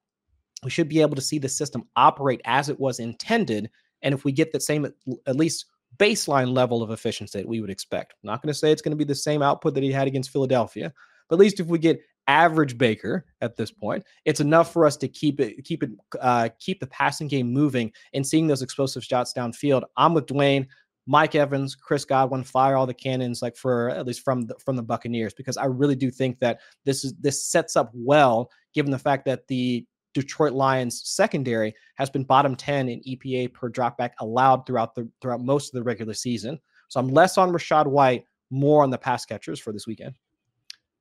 We 0.63 0.69
should 0.69 0.89
be 0.89 1.01
able 1.01 1.15
to 1.15 1.21
see 1.21 1.39
the 1.39 1.49
system 1.49 1.85
operate 1.95 2.41
as 2.45 2.69
it 2.69 2.79
was 2.79 2.99
intended. 2.99 3.71
And 4.03 4.13
if 4.13 4.25
we 4.25 4.31
get 4.33 4.51
the 4.51 4.59
same, 4.59 4.85
at 5.25 5.35
least 5.35 5.65
baseline 5.97 6.53
level 6.53 6.81
of 6.81 6.91
efficiency 6.91 7.39
that 7.39 7.47
we 7.47 7.61
would 7.61 7.69
expect. 7.69 8.13
I'm 8.13 8.27
not 8.27 8.41
going 8.41 8.53
to 8.53 8.57
say 8.57 8.71
it's 8.71 8.81
going 8.81 8.91
to 8.91 8.97
be 8.97 9.03
the 9.03 9.15
same 9.15 9.41
output 9.41 9.73
that 9.73 9.83
he 9.83 9.91
had 9.91 10.07
against 10.07 10.31
Philadelphia, 10.31 10.93
but 11.27 11.35
at 11.35 11.39
least 11.39 11.59
if 11.59 11.67
we 11.67 11.79
get 11.79 12.01
average 12.27 12.77
Baker 12.77 13.25
at 13.41 13.57
this 13.57 13.71
point, 13.71 14.03
it's 14.23 14.39
enough 14.39 14.71
for 14.71 14.85
us 14.85 14.95
to 14.97 15.07
keep 15.07 15.39
it, 15.39 15.63
keep 15.65 15.83
it, 15.83 15.89
uh, 16.21 16.49
keep 16.59 16.79
the 16.79 16.87
passing 16.87 17.27
game 17.27 17.51
moving 17.51 17.91
and 18.13 18.25
seeing 18.25 18.47
those 18.47 18.61
explosive 18.61 19.03
shots 19.03 19.33
downfield. 19.35 19.83
I'm 19.97 20.13
with 20.13 20.27
Dwain. 20.27 20.67
Mike 21.07 21.33
Evans, 21.33 21.73
Chris 21.73 22.05
Godwin, 22.05 22.43
fire 22.43 22.75
all 22.75 22.85
the 22.85 22.93
cannons 22.93 23.41
like 23.41 23.57
for 23.57 23.89
at 23.89 24.05
least 24.05 24.21
from 24.21 24.43
the, 24.43 24.55
from 24.63 24.75
the 24.75 24.83
Buccaneers 24.83 25.33
because 25.33 25.57
I 25.57 25.65
really 25.65 25.95
do 25.95 26.11
think 26.11 26.37
that 26.37 26.59
this 26.85 27.03
is 27.03 27.15
this 27.15 27.43
sets 27.43 27.75
up 27.75 27.89
well 27.95 28.51
given 28.75 28.91
the 28.91 28.99
fact 28.99 29.25
that 29.25 29.47
the 29.47 29.87
Detroit 30.19 30.53
Lions 30.53 31.01
secondary 31.05 31.73
has 31.95 32.09
been 32.09 32.23
bottom 32.23 32.55
10 32.55 32.89
in 32.89 33.01
EPA 33.01 33.53
per 33.53 33.69
dropback 33.69 34.11
allowed 34.19 34.65
throughout 34.65 34.95
the 34.95 35.09
throughout 35.21 35.41
most 35.41 35.73
of 35.73 35.79
the 35.79 35.83
regular 35.83 36.13
season. 36.13 36.59
So 36.89 36.99
I'm 36.99 37.07
less 37.07 37.37
on 37.37 37.51
Rachaad 37.51 37.87
White, 37.87 38.25
more 38.49 38.83
on 38.83 38.89
the 38.89 38.97
pass 38.97 39.25
catchers 39.25 39.59
for 39.59 39.71
this 39.71 39.87
weekend. 39.87 40.15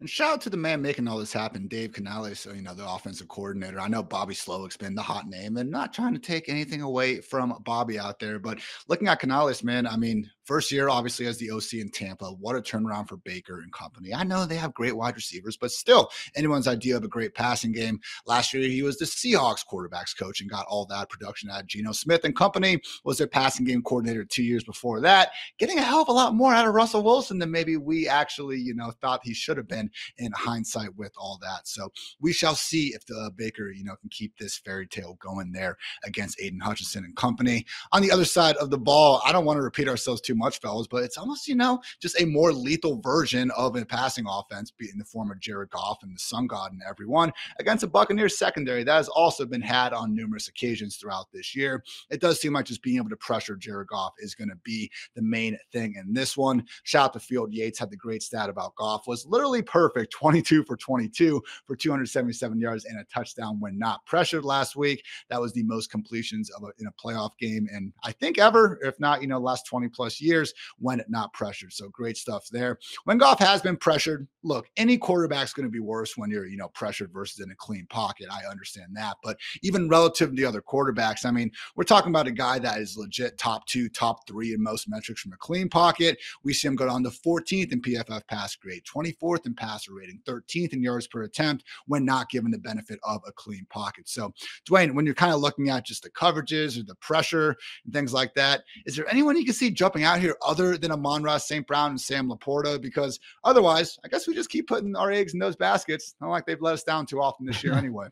And 0.00 0.08
shout 0.08 0.34
out 0.34 0.40
to 0.42 0.50
the 0.50 0.56
man 0.56 0.80
making 0.80 1.08
all 1.08 1.18
this 1.18 1.32
happen, 1.32 1.66
Dave 1.66 1.92
Canales, 1.92 2.46
you 2.46 2.62
know, 2.62 2.72
the 2.72 2.88
offensive 2.88 3.26
coordinator. 3.26 3.80
I 3.80 3.88
know 3.88 4.04
Bobby 4.04 4.34
Slowik's 4.34 4.76
been 4.76 4.94
the 4.94 5.02
hot 5.02 5.28
name 5.28 5.56
and 5.56 5.72
not 5.72 5.92
trying 5.92 6.14
to 6.14 6.20
take 6.20 6.48
anything 6.48 6.82
away 6.82 7.20
from 7.20 7.52
Bobby 7.64 7.98
out 7.98 8.20
there, 8.20 8.38
but 8.38 8.60
looking 8.86 9.08
at 9.08 9.18
Canales, 9.18 9.64
man, 9.64 9.88
I 9.88 9.96
mean, 9.96 10.30
first 10.44 10.70
year, 10.70 10.88
obviously, 10.88 11.26
as 11.26 11.36
the 11.36 11.50
OC 11.50 11.74
in 11.74 11.90
Tampa, 11.90 12.26
what 12.26 12.54
a 12.54 12.62
turnaround 12.62 13.08
for 13.08 13.16
Baker 13.18 13.60
and 13.60 13.72
company. 13.72 14.14
I 14.14 14.22
know 14.22 14.46
they 14.46 14.56
have 14.56 14.72
great 14.72 14.96
wide 14.96 15.16
receivers, 15.16 15.56
but 15.56 15.72
still, 15.72 16.10
anyone's 16.36 16.68
idea 16.68 16.96
of 16.96 17.02
a 17.02 17.08
great 17.08 17.34
passing 17.34 17.72
game. 17.72 17.98
Last 18.24 18.54
year, 18.54 18.62
he 18.62 18.82
was 18.84 18.98
the 18.98 19.04
Seahawks 19.04 19.64
quarterbacks 19.70 20.16
coach 20.16 20.40
and 20.40 20.48
got 20.48 20.64
all 20.68 20.86
that 20.86 21.10
production 21.10 21.50
out 21.50 21.62
of 21.62 21.66
Geno 21.66 21.90
Smith 21.90 22.24
and 22.24 22.36
company, 22.36 22.80
was 23.04 23.18
their 23.18 23.26
passing 23.26 23.66
game 23.66 23.82
coordinator 23.82 24.24
two 24.24 24.44
years 24.44 24.62
before 24.62 25.00
that, 25.00 25.32
getting 25.58 25.78
a 25.78 25.82
hell 25.82 26.02
of 26.02 26.08
a 26.08 26.12
lot 26.12 26.34
more 26.34 26.54
out 26.54 26.68
of 26.68 26.72
Russell 26.72 27.02
Wilson 27.02 27.38
than 27.38 27.50
maybe 27.50 27.76
we 27.76 28.08
actually, 28.08 28.58
you 28.58 28.74
know, 28.74 28.92
thought 29.02 29.20
he 29.24 29.34
should 29.34 29.56
have 29.56 29.68
been 29.68 29.87
in 30.18 30.32
hindsight 30.32 30.94
with 30.96 31.12
all 31.16 31.38
that. 31.42 31.66
So 31.66 31.92
we 32.20 32.32
shall 32.32 32.54
see 32.54 32.88
if 32.88 33.06
the 33.06 33.30
Baker, 33.36 33.70
you 33.70 33.84
know, 33.84 33.96
can 33.96 34.10
keep 34.10 34.36
this 34.38 34.56
fairy 34.56 34.86
tale 34.86 35.18
going 35.20 35.52
there 35.52 35.76
against 36.04 36.40
Aidan 36.40 36.60
Hutchinson 36.60 37.04
and 37.04 37.16
company. 37.16 37.66
On 37.92 38.02
the 38.02 38.10
other 38.10 38.24
side 38.24 38.56
of 38.56 38.70
the 38.70 38.78
ball, 38.78 39.20
I 39.24 39.32
don't 39.32 39.44
want 39.44 39.58
to 39.58 39.62
repeat 39.62 39.88
ourselves 39.88 40.20
too 40.20 40.34
much, 40.34 40.60
fellas, 40.60 40.86
but 40.86 41.02
it's 41.02 41.18
almost, 41.18 41.48
you 41.48 41.54
know, 41.54 41.80
just 42.00 42.20
a 42.20 42.26
more 42.26 42.52
lethal 42.52 43.00
version 43.00 43.50
of 43.52 43.76
a 43.76 43.84
passing 43.84 44.26
offense, 44.28 44.72
in 44.80 44.98
the 44.98 45.04
form 45.04 45.30
of 45.30 45.40
Jared 45.40 45.70
Goff 45.70 45.98
and 46.02 46.14
the 46.14 46.18
Sun 46.18 46.46
God 46.46 46.72
and 46.72 46.82
everyone 46.88 47.32
against 47.58 47.84
a 47.84 47.86
Buccaneers 47.86 48.38
secondary 48.38 48.84
that 48.84 48.94
has 48.94 49.08
also 49.08 49.44
been 49.44 49.60
had 49.60 49.92
on 49.92 50.14
numerous 50.14 50.48
occasions 50.48 50.96
throughout 50.96 51.26
this 51.32 51.54
year. 51.54 51.82
It 52.10 52.20
does 52.20 52.40
seem 52.40 52.52
like 52.52 52.66
just 52.66 52.82
being 52.82 52.96
able 52.96 53.10
to 53.10 53.16
pressure 53.16 53.56
Jared 53.56 53.88
Goff 53.88 54.12
is 54.18 54.34
going 54.34 54.48
to 54.48 54.56
be 54.64 54.90
the 55.14 55.22
main 55.22 55.58
thing 55.72 55.94
in 55.96 56.12
this 56.12 56.36
one. 56.36 56.64
Shout 56.84 57.06
out 57.06 57.12
to 57.14 57.20
Field 57.20 57.52
Yates 57.52 57.78
had 57.78 57.90
the 57.90 57.96
great 57.96 58.22
stat 58.22 58.48
about 58.48 58.74
Goff 58.76 59.06
was 59.06 59.26
literally 59.26 59.62
perfect 59.62 59.77
22 59.86 60.64
for 60.64 60.76
22 60.76 61.42
for 61.66 61.76
277 61.76 62.60
yards 62.60 62.84
and 62.84 62.98
a 62.98 63.04
touchdown 63.04 63.58
when 63.60 63.78
not 63.78 64.04
pressured 64.06 64.44
last 64.44 64.76
week. 64.76 65.04
That 65.30 65.40
was 65.40 65.52
the 65.52 65.62
most 65.62 65.90
completions 65.90 66.50
of 66.50 66.62
a, 66.64 66.68
in 66.78 66.86
a 66.86 66.92
playoff 66.92 67.36
game, 67.38 67.68
and 67.72 67.92
I 68.04 68.12
think 68.12 68.38
ever, 68.38 68.78
if 68.82 68.98
not, 69.00 69.22
you 69.22 69.28
know, 69.28 69.38
last 69.38 69.66
20 69.66 69.88
plus 69.88 70.20
years 70.20 70.52
when 70.78 71.02
not 71.08 71.32
pressured. 71.32 71.72
So 71.72 71.88
great 71.88 72.16
stuff 72.16 72.48
there. 72.50 72.78
When 73.04 73.18
Goff 73.18 73.38
has 73.40 73.62
been 73.62 73.76
pressured, 73.76 74.26
look, 74.42 74.68
any 74.76 74.98
quarterback's 74.98 75.52
going 75.52 75.66
to 75.66 75.72
be 75.72 75.80
worse 75.80 76.16
when 76.16 76.30
you're, 76.30 76.46
you 76.46 76.56
know, 76.56 76.68
pressured 76.68 77.12
versus 77.12 77.40
in 77.40 77.50
a 77.50 77.54
clean 77.56 77.86
pocket. 77.86 78.28
I 78.30 78.48
understand 78.50 78.96
that, 78.96 79.16
but 79.22 79.38
even 79.62 79.88
relative 79.88 80.30
to 80.30 80.36
the 80.36 80.44
other 80.44 80.62
quarterbacks, 80.62 81.24
I 81.24 81.30
mean, 81.30 81.50
we're 81.76 81.84
talking 81.84 82.10
about 82.10 82.26
a 82.26 82.32
guy 82.32 82.58
that 82.58 82.78
is 82.78 82.96
legit 82.96 83.38
top 83.38 83.66
two, 83.66 83.88
top 83.88 84.26
three 84.26 84.54
in 84.54 84.62
most 84.62 84.88
metrics 84.88 85.20
from 85.20 85.32
a 85.32 85.36
clean 85.36 85.68
pocket. 85.68 86.18
We 86.42 86.52
see 86.52 86.68
him 86.68 86.76
go 86.76 86.86
down 86.86 87.02
to 87.04 87.10
14th 87.10 87.72
in 87.72 87.82
PFF 87.82 88.26
pass 88.26 88.56
grade, 88.56 88.82
24th 88.84 89.46
in 89.46 89.54
passer 89.68 89.92
rating, 89.92 90.20
13th 90.26 90.72
in 90.72 90.82
yards 90.82 91.06
per 91.06 91.22
attempt 91.22 91.64
when 91.86 92.04
not 92.04 92.30
given 92.30 92.50
the 92.50 92.58
benefit 92.58 92.98
of 93.02 93.20
a 93.26 93.32
clean 93.32 93.66
pocket. 93.70 94.08
So, 94.08 94.32
Dwain, 94.68 94.94
when 94.94 95.04
you're 95.04 95.14
kind 95.14 95.32
of 95.32 95.40
looking 95.40 95.68
at 95.68 95.84
just 95.84 96.02
the 96.02 96.10
coverages 96.10 96.78
or 96.78 96.84
the 96.84 96.94
pressure 96.96 97.56
and 97.84 97.92
things 97.92 98.12
like 98.12 98.34
that, 98.34 98.62
is 98.86 98.96
there 98.96 99.08
anyone 99.10 99.36
you 99.36 99.44
can 99.44 99.54
see 99.54 99.70
jumping 99.70 100.04
out 100.04 100.20
here 100.20 100.36
other 100.46 100.78
than 100.78 100.92
Amon-Ra 100.92 101.38
St. 101.38 101.66
Brown 101.66 101.90
and 101.90 102.00
Sam 102.00 102.30
LaPorta? 102.30 102.80
Because 102.80 103.20
otherwise, 103.44 103.98
I 104.04 104.08
guess 104.08 104.26
we 104.26 104.34
just 104.34 104.50
keep 104.50 104.66
putting 104.68 104.96
our 104.96 105.10
eggs 105.10 105.34
in 105.34 105.38
those 105.38 105.56
baskets. 105.56 106.14
Not 106.20 106.30
like 106.30 106.46
they've 106.46 106.60
let 106.60 106.74
us 106.74 106.84
down 106.84 107.06
too 107.06 107.20
often 107.20 107.46
this 107.46 107.62
year 107.62 107.72
anyway. 107.74 108.08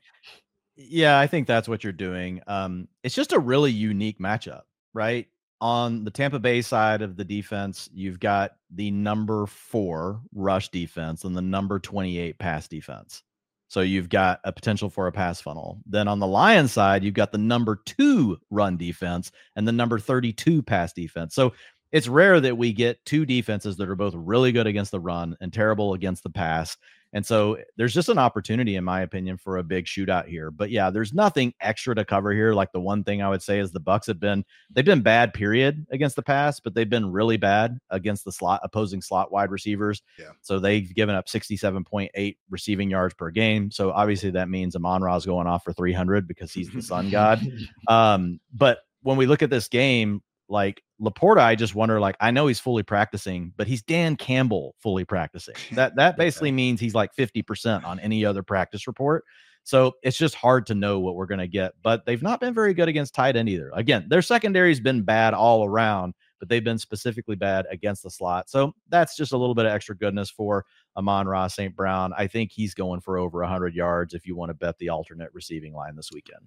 Yeah, 0.77 1.19
I 1.19 1.27
think 1.27 1.47
that's 1.47 1.69
what 1.69 1.85
you're 1.85 1.93
doing. 1.93 2.43
Um, 2.47 2.89
it's 3.03 3.15
just 3.15 3.33
a 3.33 3.39
really 3.39 3.73
unique 3.73 4.19
matchup, 4.19 4.63
right? 4.93 5.27
On 5.61 6.05
the 6.05 6.11
Tampa 6.11 6.39
Bay 6.39 6.61
side 6.63 7.03
of 7.03 7.17
the 7.17 7.25
defense, 7.25 7.89
you've 7.93 8.21
got 8.21 8.53
the 8.71 8.91
number 8.91 9.47
four 9.47 10.21
rush 10.35 10.69
defense 10.69 11.25
and 11.25 11.37
the 11.37 11.43
number 11.43 11.79
28 11.79 12.39
pass 12.39 12.69
defense. 12.69 13.23
So 13.69 13.81
you've 13.81 14.09
got 14.09 14.41
a 14.45 14.53
potential 14.53 14.91
for 14.91 15.07
a 15.07 15.13
pass 15.13 15.41
funnel. 15.41 15.81
Then 15.87 16.07
on 16.09 16.21
the 16.21 16.27
Lions 16.27 16.73
side, 16.73 17.03
you've 17.03 17.15
got 17.15 17.33
the 17.33 17.39
number 17.39 17.81
two 17.85 18.39
run 18.51 18.77
defense 18.77 19.33
and 19.57 19.67
the 19.67 19.73
number 19.73 19.99
32 19.99 20.63
pass 20.63 20.93
defense. 20.93 21.35
So 21.35 21.53
it's 21.91 22.09
rare 22.09 22.41
that 22.41 22.59
we 22.59 22.73
get 22.73 23.05
two 23.05 23.27
defenses 23.27 23.77
that 23.77 23.89
are 23.89 23.97
both 23.97 24.15
really 24.15 24.53
good 24.53 24.67
against 24.67 24.91
the 24.91 25.01
run 25.01 25.37
and 25.41 25.53
terrible 25.53 25.95
against 25.95 26.23
the 26.23 26.31
pass. 26.31 26.77
And 27.17 27.25
so 27.25 27.57
there's 27.79 27.95
just 27.95 28.11
an 28.11 28.19
opportunity, 28.19 28.77
in 28.77 28.85
my 28.85 29.01
opinion, 29.01 29.39
for 29.39 29.57
a 29.57 29.63
big 29.63 29.87
shootout 29.87 30.27
here. 30.27 30.51
But 30.51 30.69
yeah, 30.69 30.91
there's 30.91 31.15
nothing 31.15 31.55
extra 31.63 31.95
to 31.95 32.05
cover 32.05 32.31
here. 32.31 32.53
Like 32.53 32.73
the 32.73 32.81
one 32.81 33.05
thing 33.05 33.23
I 33.23 33.31
would 33.31 33.41
say 33.41 33.59
is 33.59 33.73
the 33.73 33.81
Bucks 33.81 34.07
have 34.09 34.21
been 34.21 34.45
they've 34.71 34.85
been 34.85 35.01
bad, 35.01 35.33
period, 35.33 35.87
against 35.91 36.15
the 36.17 36.23
pass, 36.23 36.61
but 36.61 36.75
they've 36.75 36.91
been 36.91 37.11
really 37.11 37.39
bad 37.39 37.79
against 37.89 38.27
the 38.27 38.33
slot 38.33 38.61
opposing 38.63 39.01
slot 39.01 39.33
wide 39.33 39.51
receivers. 39.51 40.03
Yeah. 40.19 40.33
So 40.43 40.59
they've 40.59 40.95
given 40.95 41.15
up 41.15 41.27
67.8 41.27 42.37
receiving 42.51 42.91
yards 42.91 43.15
per 43.15 43.31
game. 43.31 43.71
So 43.71 43.93
obviously 43.93 44.33
that 44.33 44.51
means 44.51 44.77
Amon 44.77 45.03
Ra's 45.03 45.25
going 45.25 45.47
off 45.47 45.65
for 45.65 45.73
300 45.73 46.29
because 46.29 46.53
he's 46.53 46.71
the 46.71 46.83
sun 46.83 47.09
god. 47.09 47.41
Um, 47.89 48.41
but 48.53 48.81
when 49.03 49.17
we 49.17 49.25
look 49.25 49.43
at 49.43 49.49
this 49.49 49.69
game, 49.69 50.21
like 50.49 50.83
LaPorta, 51.01 51.41
I 51.41 51.55
just 51.55 51.75
wonder, 51.75 52.01
like, 52.01 52.17
I 52.21 52.31
know 52.31 52.47
he's 52.47 52.61
fully 52.61 52.83
practicing, 52.83 53.53
but 53.57 53.67
he's 53.67 53.83
Dan 53.83 54.17
Campbell 54.17 54.75
fully 54.79 55.05
practicing. 55.05 55.55
That 55.73 55.97
that 55.97 56.17
basically 56.17 56.53
means 56.53 56.81
he's 56.81 56.95
like 56.95 57.15
50% 57.15 57.85
on 57.85 58.01
any 58.01 58.25
other 58.25 58.43
practice 58.43 58.87
report. 58.87 59.25
So 59.65 59.95
it's 60.03 60.17
just 60.17 60.37
hard 60.37 60.65
to 60.67 60.77
know 60.77 61.01
what 61.01 61.17
we're 61.17 61.27
gonna 61.27 61.49
get. 61.49 61.73
But 61.83 62.07
they've 62.07 62.23
not 62.23 62.41
been 62.41 62.55
very 62.55 62.73
good 62.73 62.89
against 62.89 63.15
tight 63.15 63.37
end 63.37 63.49
either. 63.49 63.71
Again, 63.75 64.07
their 64.09 64.23
secondary's 64.23 64.79
been 64.79 65.03
bad 65.03 65.35
all 65.35 65.65
around, 65.65 66.15
but 66.39 66.49
they've 66.49 66.63
been 66.63 66.79
specifically 66.79 67.35
bad 67.35 67.67
against 67.71 68.05
the 68.05 68.11
slot. 68.11 68.49
So 68.49 68.73
that's 68.89 69.17
just 69.17 69.33
a 69.33 69.37
little 69.37 69.55
bit 69.57 69.67
of 69.67 69.73
extra 69.73 69.97
goodness 69.97 70.31
for 70.31 70.65
Amon-Ra 70.97 71.49
St. 71.49 71.75
Brown. 71.75 72.13
I 72.17 72.29
think 72.29 72.53
he's 72.53 72.75
going 72.75 73.01
for 73.01 73.19
over 73.19 73.41
100 73.41 73.75
yards 73.75 74.15
if 74.15 74.25
you 74.25 74.37
want 74.37 74.51
to 74.51 74.55
bet 74.55 74.79
the 74.79 74.89
alternate 74.89 75.31
receiving 75.33 75.75
line 75.75 75.97
this 75.97 76.11
weekend. 76.13 76.43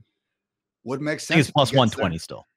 Would 0.86 1.02
make 1.02 1.20
sense. 1.20 1.36
He's 1.36 1.52
plus 1.52 1.74
120 1.74 2.14
there. 2.14 2.20
still. 2.20 2.48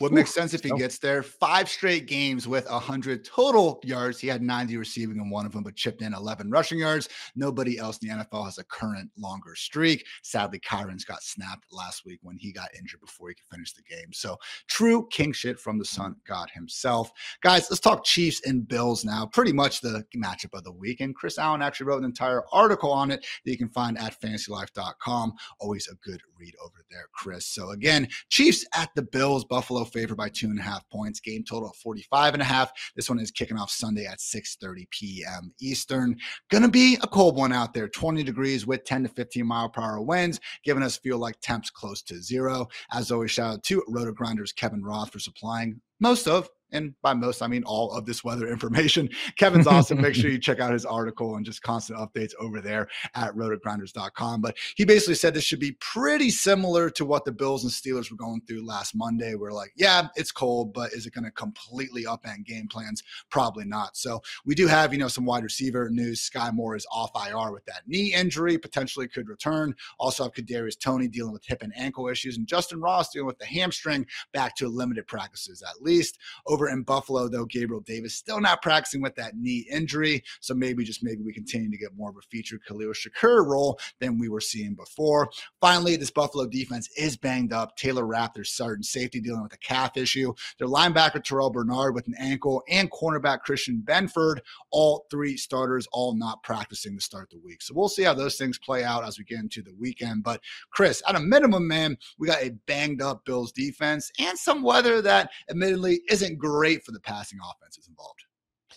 What 0.00 0.12
makes 0.12 0.32
sense 0.32 0.54
if 0.54 0.64
he 0.64 0.70
gets 0.70 0.96
there? 0.96 1.22
Five 1.22 1.68
straight 1.68 2.06
games 2.06 2.48
with 2.48 2.66
100 2.70 3.22
total 3.22 3.80
yards. 3.84 4.18
He 4.18 4.28
had 4.28 4.40
90 4.40 4.78
receiving 4.78 5.18
in 5.18 5.28
one 5.28 5.44
of 5.44 5.52
them, 5.52 5.62
but 5.62 5.76
chipped 5.76 6.00
in 6.00 6.14
11 6.14 6.50
rushing 6.50 6.78
yards. 6.78 7.10
Nobody 7.36 7.78
else 7.78 7.98
in 7.98 8.08
the 8.08 8.14
NFL 8.24 8.46
has 8.46 8.56
a 8.56 8.64
current 8.64 9.10
longer 9.18 9.54
streak. 9.54 10.06
Sadly, 10.22 10.58
Kyren's 10.58 11.04
got 11.04 11.22
snapped 11.22 11.66
last 11.70 12.06
week 12.06 12.18
when 12.22 12.38
he 12.38 12.50
got 12.50 12.74
injured 12.74 13.00
before 13.02 13.28
he 13.28 13.34
could 13.34 13.44
finish 13.50 13.74
the 13.74 13.82
game. 13.82 14.10
So 14.14 14.38
true 14.68 15.06
king 15.10 15.34
shit 15.34 15.60
from 15.60 15.78
the 15.78 15.84
Sun 15.84 16.16
God 16.26 16.48
himself. 16.54 17.12
Guys, 17.42 17.66
let's 17.68 17.80
talk 17.80 18.02
Chiefs 18.02 18.40
and 18.46 18.66
Bills 18.66 19.04
now. 19.04 19.26
Pretty 19.26 19.52
much 19.52 19.82
the 19.82 20.02
matchup 20.16 20.54
of 20.54 20.64
the 20.64 20.72
week. 20.72 21.00
And 21.00 21.14
Chris 21.14 21.36
Allen 21.36 21.60
actually 21.60 21.88
wrote 21.88 21.98
an 21.98 22.06
entire 22.06 22.42
article 22.54 22.90
on 22.90 23.10
it 23.10 23.26
that 23.44 23.50
you 23.50 23.58
can 23.58 23.68
find 23.68 23.98
at 23.98 24.18
fantasylife.com. 24.18 25.34
Always 25.58 25.88
a 25.88 25.94
good 25.96 26.22
read 26.38 26.54
over 26.64 26.86
there, 26.90 27.08
Chris. 27.12 27.44
So 27.44 27.72
again, 27.72 28.08
Chiefs 28.30 28.64
at 28.74 28.88
the 28.94 29.02
Bills, 29.02 29.44
Buffalo 29.44 29.84
favored 29.92 30.16
by 30.16 30.28
two 30.28 30.46
and 30.46 30.58
a 30.58 30.62
half 30.62 30.88
points. 30.90 31.20
Game 31.20 31.44
total 31.44 31.70
of 31.70 31.76
45 31.76 32.34
and 32.34 32.42
a 32.42 32.46
half. 32.46 32.72
This 32.96 33.08
one 33.08 33.18
is 33.18 33.30
kicking 33.30 33.58
off 33.58 33.70
Sunday 33.70 34.06
at 34.06 34.18
6:30 34.18 34.88
p.m. 34.90 35.52
Eastern. 35.60 36.16
Gonna 36.50 36.68
be 36.68 36.98
a 37.02 37.06
cold 37.06 37.36
one 37.36 37.52
out 37.52 37.74
there. 37.74 37.88
20 37.88 38.22
degrees 38.22 38.66
with 38.66 38.84
10 38.84 39.04
to 39.04 39.08
15 39.08 39.46
mile 39.46 39.68
per 39.68 39.82
hour 39.82 40.00
winds, 40.00 40.40
giving 40.64 40.82
us 40.82 40.96
feel 40.96 41.18
like 41.18 41.40
temps 41.40 41.70
close 41.70 42.02
to 42.02 42.22
zero. 42.22 42.66
As 42.92 43.10
always, 43.10 43.30
shout 43.30 43.54
out 43.54 43.62
to 43.64 43.82
Roto 43.88 44.12
Grinders 44.12 44.52
Kevin 44.52 44.82
Roth 44.82 45.12
for 45.12 45.18
supplying 45.18 45.80
most 46.00 46.26
of 46.26 46.48
and 46.72 46.94
by 47.02 47.14
most, 47.14 47.42
I 47.42 47.46
mean 47.46 47.64
all 47.64 47.92
of 47.92 48.06
this 48.06 48.24
weather 48.24 48.48
information. 48.48 49.08
Kevin's 49.36 49.66
awesome. 49.66 50.00
Make 50.00 50.14
sure 50.14 50.30
you 50.30 50.38
check 50.38 50.60
out 50.60 50.72
his 50.72 50.84
article 50.84 51.36
and 51.36 51.44
just 51.44 51.62
constant 51.62 51.98
updates 51.98 52.32
over 52.38 52.60
there 52.60 52.88
at 53.14 53.34
rotogrinders.com. 53.34 54.40
But 54.40 54.56
he 54.76 54.84
basically 54.84 55.14
said 55.14 55.34
this 55.34 55.44
should 55.44 55.60
be 55.60 55.72
pretty 55.80 56.30
similar 56.30 56.90
to 56.90 57.04
what 57.04 57.24
the 57.24 57.32
Bills 57.32 57.64
and 57.64 57.72
Steelers 57.72 58.10
were 58.10 58.16
going 58.16 58.42
through 58.46 58.66
last 58.66 58.94
Monday. 58.94 59.34
We're 59.34 59.52
like, 59.52 59.72
yeah, 59.76 60.08
it's 60.16 60.32
cold, 60.32 60.72
but 60.72 60.92
is 60.92 61.06
it 61.06 61.14
going 61.14 61.24
to 61.24 61.30
completely 61.30 62.04
upend 62.04 62.44
game 62.44 62.68
plans? 62.68 63.02
Probably 63.30 63.64
not. 63.64 63.96
So 63.96 64.20
we 64.44 64.54
do 64.54 64.66
have, 64.66 64.92
you 64.92 64.98
know, 64.98 65.08
some 65.08 65.24
wide 65.24 65.44
receiver 65.44 65.88
news. 65.90 66.28
Skyy 66.28 66.52
Moore 66.52 66.76
is 66.76 66.86
off 66.92 67.10
IR 67.14 67.52
with 67.52 67.64
that 67.66 67.82
knee 67.86 68.14
injury, 68.14 68.58
potentially 68.58 69.08
could 69.08 69.28
return. 69.28 69.74
Also 69.98 70.24
have 70.24 70.32
Kadarius 70.32 70.78
Toney 70.78 71.08
dealing 71.08 71.32
with 71.32 71.44
hip 71.44 71.62
and 71.62 71.72
ankle 71.76 72.08
issues, 72.08 72.36
and 72.36 72.46
Justin 72.46 72.80
Ross 72.80 73.10
dealing 73.10 73.26
with 73.26 73.38
the 73.38 73.46
hamstring 73.46 74.06
back 74.32 74.56
to 74.56 74.68
limited 74.68 75.06
practices 75.06 75.62
at 75.62 75.82
least. 75.82 76.18
Over 76.46 76.59
Over 76.60 76.68
in 76.68 76.82
Buffalo, 76.82 77.26
though, 77.26 77.46
Gabriel 77.46 77.80
Davis 77.80 78.14
still 78.14 78.38
not 78.38 78.60
practicing 78.60 79.00
with 79.00 79.14
that 79.14 79.34
knee 79.34 79.66
injury. 79.72 80.22
So 80.40 80.52
maybe, 80.52 80.84
just 80.84 81.02
maybe, 81.02 81.22
we 81.22 81.32
continue 81.32 81.70
to 81.70 81.78
get 81.78 81.96
more 81.96 82.10
of 82.10 82.16
a 82.18 82.20
featured 82.30 82.60
Khalil 82.66 82.92
Shakir 82.92 83.46
role 83.46 83.80
than 83.98 84.18
we 84.18 84.28
were 84.28 84.42
seeing 84.42 84.74
before. 84.74 85.30
Finally, 85.58 85.96
this 85.96 86.10
Buffalo 86.10 86.46
defense 86.46 86.90
is 86.98 87.16
banged 87.16 87.54
up. 87.54 87.78
Taylor 87.78 88.04
Rapp, 88.04 88.34
their 88.34 88.44
certain 88.44 88.82
safety, 88.82 89.22
dealing 89.22 89.42
with 89.42 89.54
a 89.54 89.58
calf 89.58 89.96
issue. 89.96 90.34
Their 90.58 90.68
linebacker, 90.68 91.24
Terrel 91.24 91.50
Bernard, 91.50 91.94
with 91.94 92.06
an 92.08 92.14
ankle, 92.18 92.62
and 92.68 92.90
cornerback 92.90 93.40
Christian 93.40 93.82
Benford, 93.82 94.40
all 94.70 95.06
three 95.10 95.38
starters, 95.38 95.88
all 95.92 96.14
not 96.14 96.42
practicing 96.42 96.94
to 96.94 97.02
start 97.02 97.30
the 97.30 97.38
week. 97.38 97.62
So 97.62 97.72
we'll 97.74 97.88
see 97.88 98.02
how 98.02 98.12
those 98.12 98.36
things 98.36 98.58
play 98.58 98.84
out 98.84 99.02
as 99.02 99.16
we 99.16 99.24
get 99.24 99.38
into 99.38 99.62
the 99.62 99.74
weekend. 99.78 100.24
But 100.24 100.42
Chris, 100.70 101.02
at 101.08 101.16
a 101.16 101.20
minimum, 101.20 101.66
man, 101.66 101.96
we 102.18 102.26
got 102.26 102.42
a 102.42 102.50
banged 102.66 103.00
up 103.00 103.24
Bills 103.24 103.50
defense 103.50 104.12
and 104.18 104.38
some 104.38 104.62
weather 104.62 105.00
that 105.00 105.30
admittedly 105.48 106.02
isn't 106.10 106.36
great 106.36 106.49
for 106.84 106.92
the 106.92 107.00
passing 107.00 107.38
offenses 107.42 107.88
involved. 107.88 108.24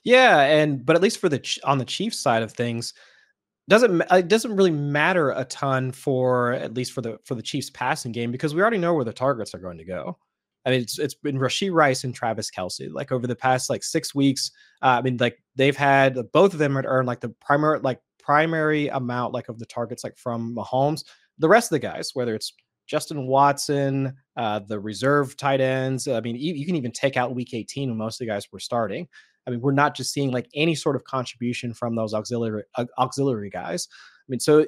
Yeah, 0.04 0.42
and 0.42 0.86
but 0.86 0.96
at 0.96 1.02
least 1.02 1.20
for 1.20 1.30
the 1.30 1.42
on 1.64 1.78
the 1.78 1.86
Chiefs 1.86 2.20
side 2.20 2.44
of 2.44 2.52
things, 2.52 2.94
doesn't 3.70 4.02
it 4.12 4.28
doesn't 4.28 4.56
really 4.56 4.72
matter 4.72 5.32
a 5.32 5.46
ton 5.46 5.92
for 5.92 6.54
at 6.54 6.74
least 6.74 6.92
for 6.92 7.02
the 7.02 7.18
for 7.24 7.36
the 7.36 7.42
Chiefs 7.42 7.70
passing 7.70 8.12
game 8.12 8.32
because 8.32 8.54
we 8.54 8.62
already 8.62 8.78
know 8.78 8.94
where 8.94 9.06
the 9.06 9.14
targets 9.14 9.54
are 9.56 9.60
going 9.60 9.78
to 9.78 9.86
go. 9.86 10.18
I 10.66 10.72
mean, 10.72 10.82
it's 10.82 11.00
it's 11.00 11.14
been 11.14 11.38
Rashee 11.38 11.72
Rice 11.72 12.04
and 12.04 12.14
Travis 12.14 12.50
Kelce. 12.50 12.92
Like 12.92 13.12
over 13.12 13.28
the 13.28 13.36
past 13.36 13.70
like 13.70 13.84
six 13.84 14.14
weeks, 14.16 14.52
uh, 14.82 14.98
I 15.00 15.02
mean, 15.02 15.18
like 15.18 15.38
they've 15.56 15.76
had 15.76 16.18
both 16.32 16.54
of 16.54 16.60
them 16.60 16.76
had 16.76 16.86
earned 16.86 17.08
like 17.08 17.22
the 17.22 17.30
primary 17.42 17.80
like 17.80 18.00
primary 18.20 18.88
amount 18.90 19.34
like 19.34 19.50
of 19.50 19.60
the 19.60 19.66
targets 19.66 20.04
like 20.04 20.18
from 20.18 20.56
Mahomes. 20.56 21.04
The 21.40 21.50
rest 21.50 21.68
of 21.68 21.76
the 21.76 21.88
guys, 21.88 22.12
whether 22.14 22.36
it's 22.36 22.54
Justin 22.88 23.28
Watson, 23.28 24.14
uh, 24.36 24.60
the 24.60 24.80
reserve 24.80 25.38
tight 25.38 25.62
ends. 25.62 26.08
I 26.08 26.20
mean, 26.22 26.36
you, 26.36 26.54
you, 26.54 26.66
can 26.66 26.76
even 26.76 26.92
take 26.92 27.18
out 27.18 27.36
Week 27.36 27.54
18 27.54 27.90
when 27.90 27.98
most 27.98 28.16
of 28.16 28.20
the 28.20 28.32
guys 28.32 28.48
were 28.52 28.60
starting. 28.60 29.08
I 29.48 29.52
mean, 29.52 29.62
we're 29.62 29.72
not 29.72 29.96
just 29.96 30.14
seeing 30.14 30.32
like 30.32 30.48
any 30.54 30.76
sort 30.76 30.96
of 30.96 31.04
contribution 31.04 31.74
from 31.74 31.96
those 31.96 32.14
auxiliary 32.14 32.64
uh, 32.76 32.86
auxiliary 32.98 33.50
guys. 33.50 33.88
I 33.92 34.28
mean, 34.28 34.40
so 34.40 34.66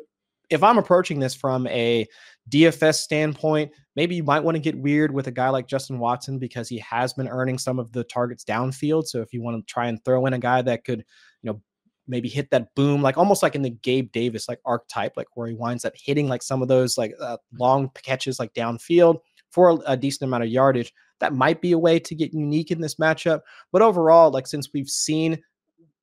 if 0.49 0.63
I'm 0.63 0.77
approaching 0.77 1.19
this 1.19 1.33
from 1.33 1.65
a 1.67 2.05
DFS 2.49 2.95
standpoint, 2.95 3.71
maybe 3.95 4.15
you 4.15 4.23
might 4.23 4.43
want 4.43 4.55
to 4.55 4.61
get 4.61 4.77
weird 4.77 5.11
with 5.11 5.27
a 5.27 5.31
guy 5.31 5.49
like 5.49 5.67
Justin 5.67 5.99
Watson 5.99 6.37
because 6.37 6.69
he 6.69 6.77
has 6.79 7.13
been 7.13 7.27
earning 7.27 7.57
some 7.57 7.79
of 7.79 7.91
the 7.91 8.03
targets 8.03 8.43
downfield. 8.43 9.07
So 9.07 9.21
if 9.21 9.33
you 9.33 9.41
want 9.41 9.57
to 9.57 9.71
try 9.71 9.87
and 9.87 10.03
throw 10.03 10.25
in 10.25 10.33
a 10.33 10.39
guy 10.39 10.61
that 10.61 10.83
could, 10.83 10.99
you 11.41 11.51
know, 11.51 11.61
maybe 12.07 12.29
hit 12.29 12.49
that 12.51 12.73
boom, 12.75 13.01
like 13.01 13.17
almost 13.17 13.43
like 13.43 13.55
in 13.55 13.61
the 13.61 13.69
Gabe 13.69 14.11
Davis 14.11 14.47
like 14.47 14.59
archetype, 14.65 15.13
like 15.17 15.27
where 15.35 15.47
he 15.47 15.55
winds 15.55 15.85
up 15.85 15.93
hitting 15.95 16.27
like 16.27 16.43
some 16.43 16.61
of 16.61 16.67
those 16.67 16.97
like 16.97 17.13
uh, 17.19 17.37
long 17.59 17.89
catches 18.03 18.39
like 18.39 18.53
downfield 18.53 19.19
for 19.51 19.69
a, 19.69 19.75
a 19.87 19.97
decent 19.97 20.27
amount 20.27 20.43
of 20.43 20.49
yardage. 20.49 20.93
That 21.19 21.33
might 21.33 21.61
be 21.61 21.71
a 21.71 21.79
way 21.79 21.99
to 21.99 22.15
get 22.15 22.33
unique 22.33 22.71
in 22.71 22.81
this 22.81 22.95
matchup. 22.95 23.41
But 23.71 23.81
overall, 23.81 24.31
like 24.31 24.47
since 24.47 24.69
we've 24.73 24.89
seen 24.89 25.41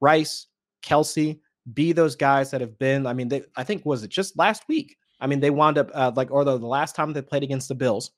Rice, 0.01 0.47
Kelce 0.83 1.39
be 1.75 1.93
those 1.93 2.17
guys 2.17 2.51
that 2.51 2.61
have 2.61 2.79
been, 2.79 3.07
I 3.07 3.13
mean, 3.13 3.29
they, 3.29 3.43
I 3.57 3.65
think 3.65 3.85
was 3.85 4.03
it 4.03 4.11
just 4.11 4.39
last 4.39 4.65
week? 4.69 4.97
I 5.21 5.27
mean, 5.27 5.41
they 5.41 5.51
wound 5.51 5.79
up 5.79 5.91
uh, 5.95 6.11
like, 6.17 6.31
or 6.31 6.45
the, 6.45 6.59
the 6.59 6.67
last 6.67 6.97
time 6.97 7.13
they 7.13 7.23
played 7.23 7.45
against 7.45 7.69
the 7.69 7.75
Bills, 7.75 8.11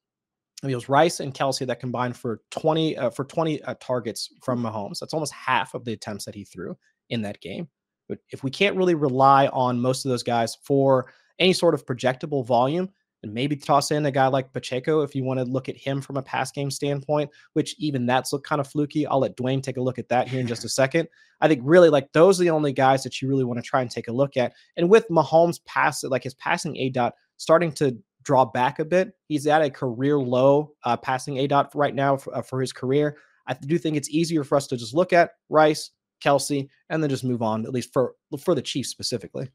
I 0.62 0.66
mean, 0.66 0.72
it 0.72 0.76
was 0.76 0.88
Rice 0.88 1.20
and 1.20 1.34
Kelce 1.34 1.66
that 1.66 1.78
combined 1.78 2.16
for 2.16 2.40
20 2.50 2.96
uh, 2.96 3.10
for 3.10 3.24
20 3.24 3.62
uh, 3.62 3.74
targets 3.80 4.30
from 4.42 4.62
Mahomes. 4.62 4.98
That's 4.98 5.12
almost 5.12 5.34
half 5.34 5.74
of 5.74 5.84
the 5.84 5.92
attempts 5.92 6.24
that 6.24 6.34
he 6.34 6.44
threw 6.44 6.74
in 7.10 7.20
that 7.22 7.40
game. 7.42 7.68
But 8.08 8.18
if 8.30 8.44
we 8.44 8.50
can't 8.50 8.76
really 8.76 8.94
rely 8.94 9.46
on 9.48 9.80
most 9.80 10.04
of 10.04 10.10
those 10.10 10.22
guys 10.22 10.56
for 10.62 11.12
any 11.38 11.52
sort 11.52 11.74
of 11.74 11.86
projectable 11.86 12.46
volume, 12.46 12.90
and 13.24 13.32
maybe 13.32 13.56
toss 13.56 13.90
in 13.90 14.04
a 14.04 14.10
guy 14.10 14.26
like 14.26 14.52
Pacheco 14.52 15.00
if 15.00 15.14
you 15.14 15.24
want 15.24 15.40
to 15.40 15.46
look 15.46 15.70
at 15.70 15.78
him 15.78 16.02
from 16.02 16.18
a 16.18 16.22
pass 16.22 16.52
game 16.52 16.70
standpoint, 16.70 17.30
which 17.54 17.74
even 17.78 18.04
that's 18.04 18.34
look 18.34 18.44
kind 18.44 18.60
of 18.60 18.68
fluky. 18.68 19.06
I'll 19.06 19.20
let 19.20 19.34
Dwain 19.34 19.62
take 19.62 19.78
a 19.78 19.80
look 19.80 19.98
at 19.98 20.10
that 20.10 20.28
here 20.28 20.40
in 20.40 20.46
just 20.46 20.62
a 20.62 20.68
second. 20.68 21.08
I 21.40 21.48
think 21.48 21.62
really 21.64 21.88
like 21.88 22.12
those 22.12 22.38
are 22.38 22.44
the 22.44 22.50
only 22.50 22.74
guys 22.74 23.02
that 23.02 23.22
you 23.22 23.28
really 23.28 23.44
want 23.44 23.58
to 23.58 23.62
try 23.62 23.80
and 23.80 23.90
take 23.90 24.08
a 24.08 24.12
look 24.12 24.36
at. 24.36 24.52
And 24.76 24.90
with 24.90 25.08
Mahomes' 25.08 25.64
pass, 25.64 26.04
like 26.04 26.22
his 26.22 26.34
passing 26.34 26.74
aDOT 26.74 27.12
starting 27.38 27.72
to 27.72 27.96
draw 28.22 28.44
back 28.44 28.78
a 28.78 28.84
bit, 28.84 29.14
he's 29.26 29.46
at 29.46 29.62
a 29.62 29.70
career 29.70 30.18
low 30.18 30.74
uh, 30.84 30.98
passing 30.98 31.36
aDOT 31.36 31.70
right 31.74 31.94
now 31.94 32.18
for, 32.18 32.36
uh, 32.36 32.42
for 32.42 32.60
his 32.60 32.74
career. 32.74 33.16
I 33.46 33.54
do 33.54 33.78
think 33.78 33.96
it's 33.96 34.10
easier 34.10 34.44
for 34.44 34.56
us 34.56 34.66
to 34.66 34.76
just 34.76 34.92
look 34.92 35.14
at 35.14 35.30
Rice, 35.48 35.92
Kelce, 36.24 36.68
and 36.88 37.02
then 37.02 37.10
just 37.10 37.24
move 37.24 37.42
on, 37.42 37.64
at 37.66 37.72
least 37.72 37.92
for 37.92 38.14
for 38.40 38.54
the 38.54 38.62
Chiefs 38.62 38.88
specifically. 38.88 39.50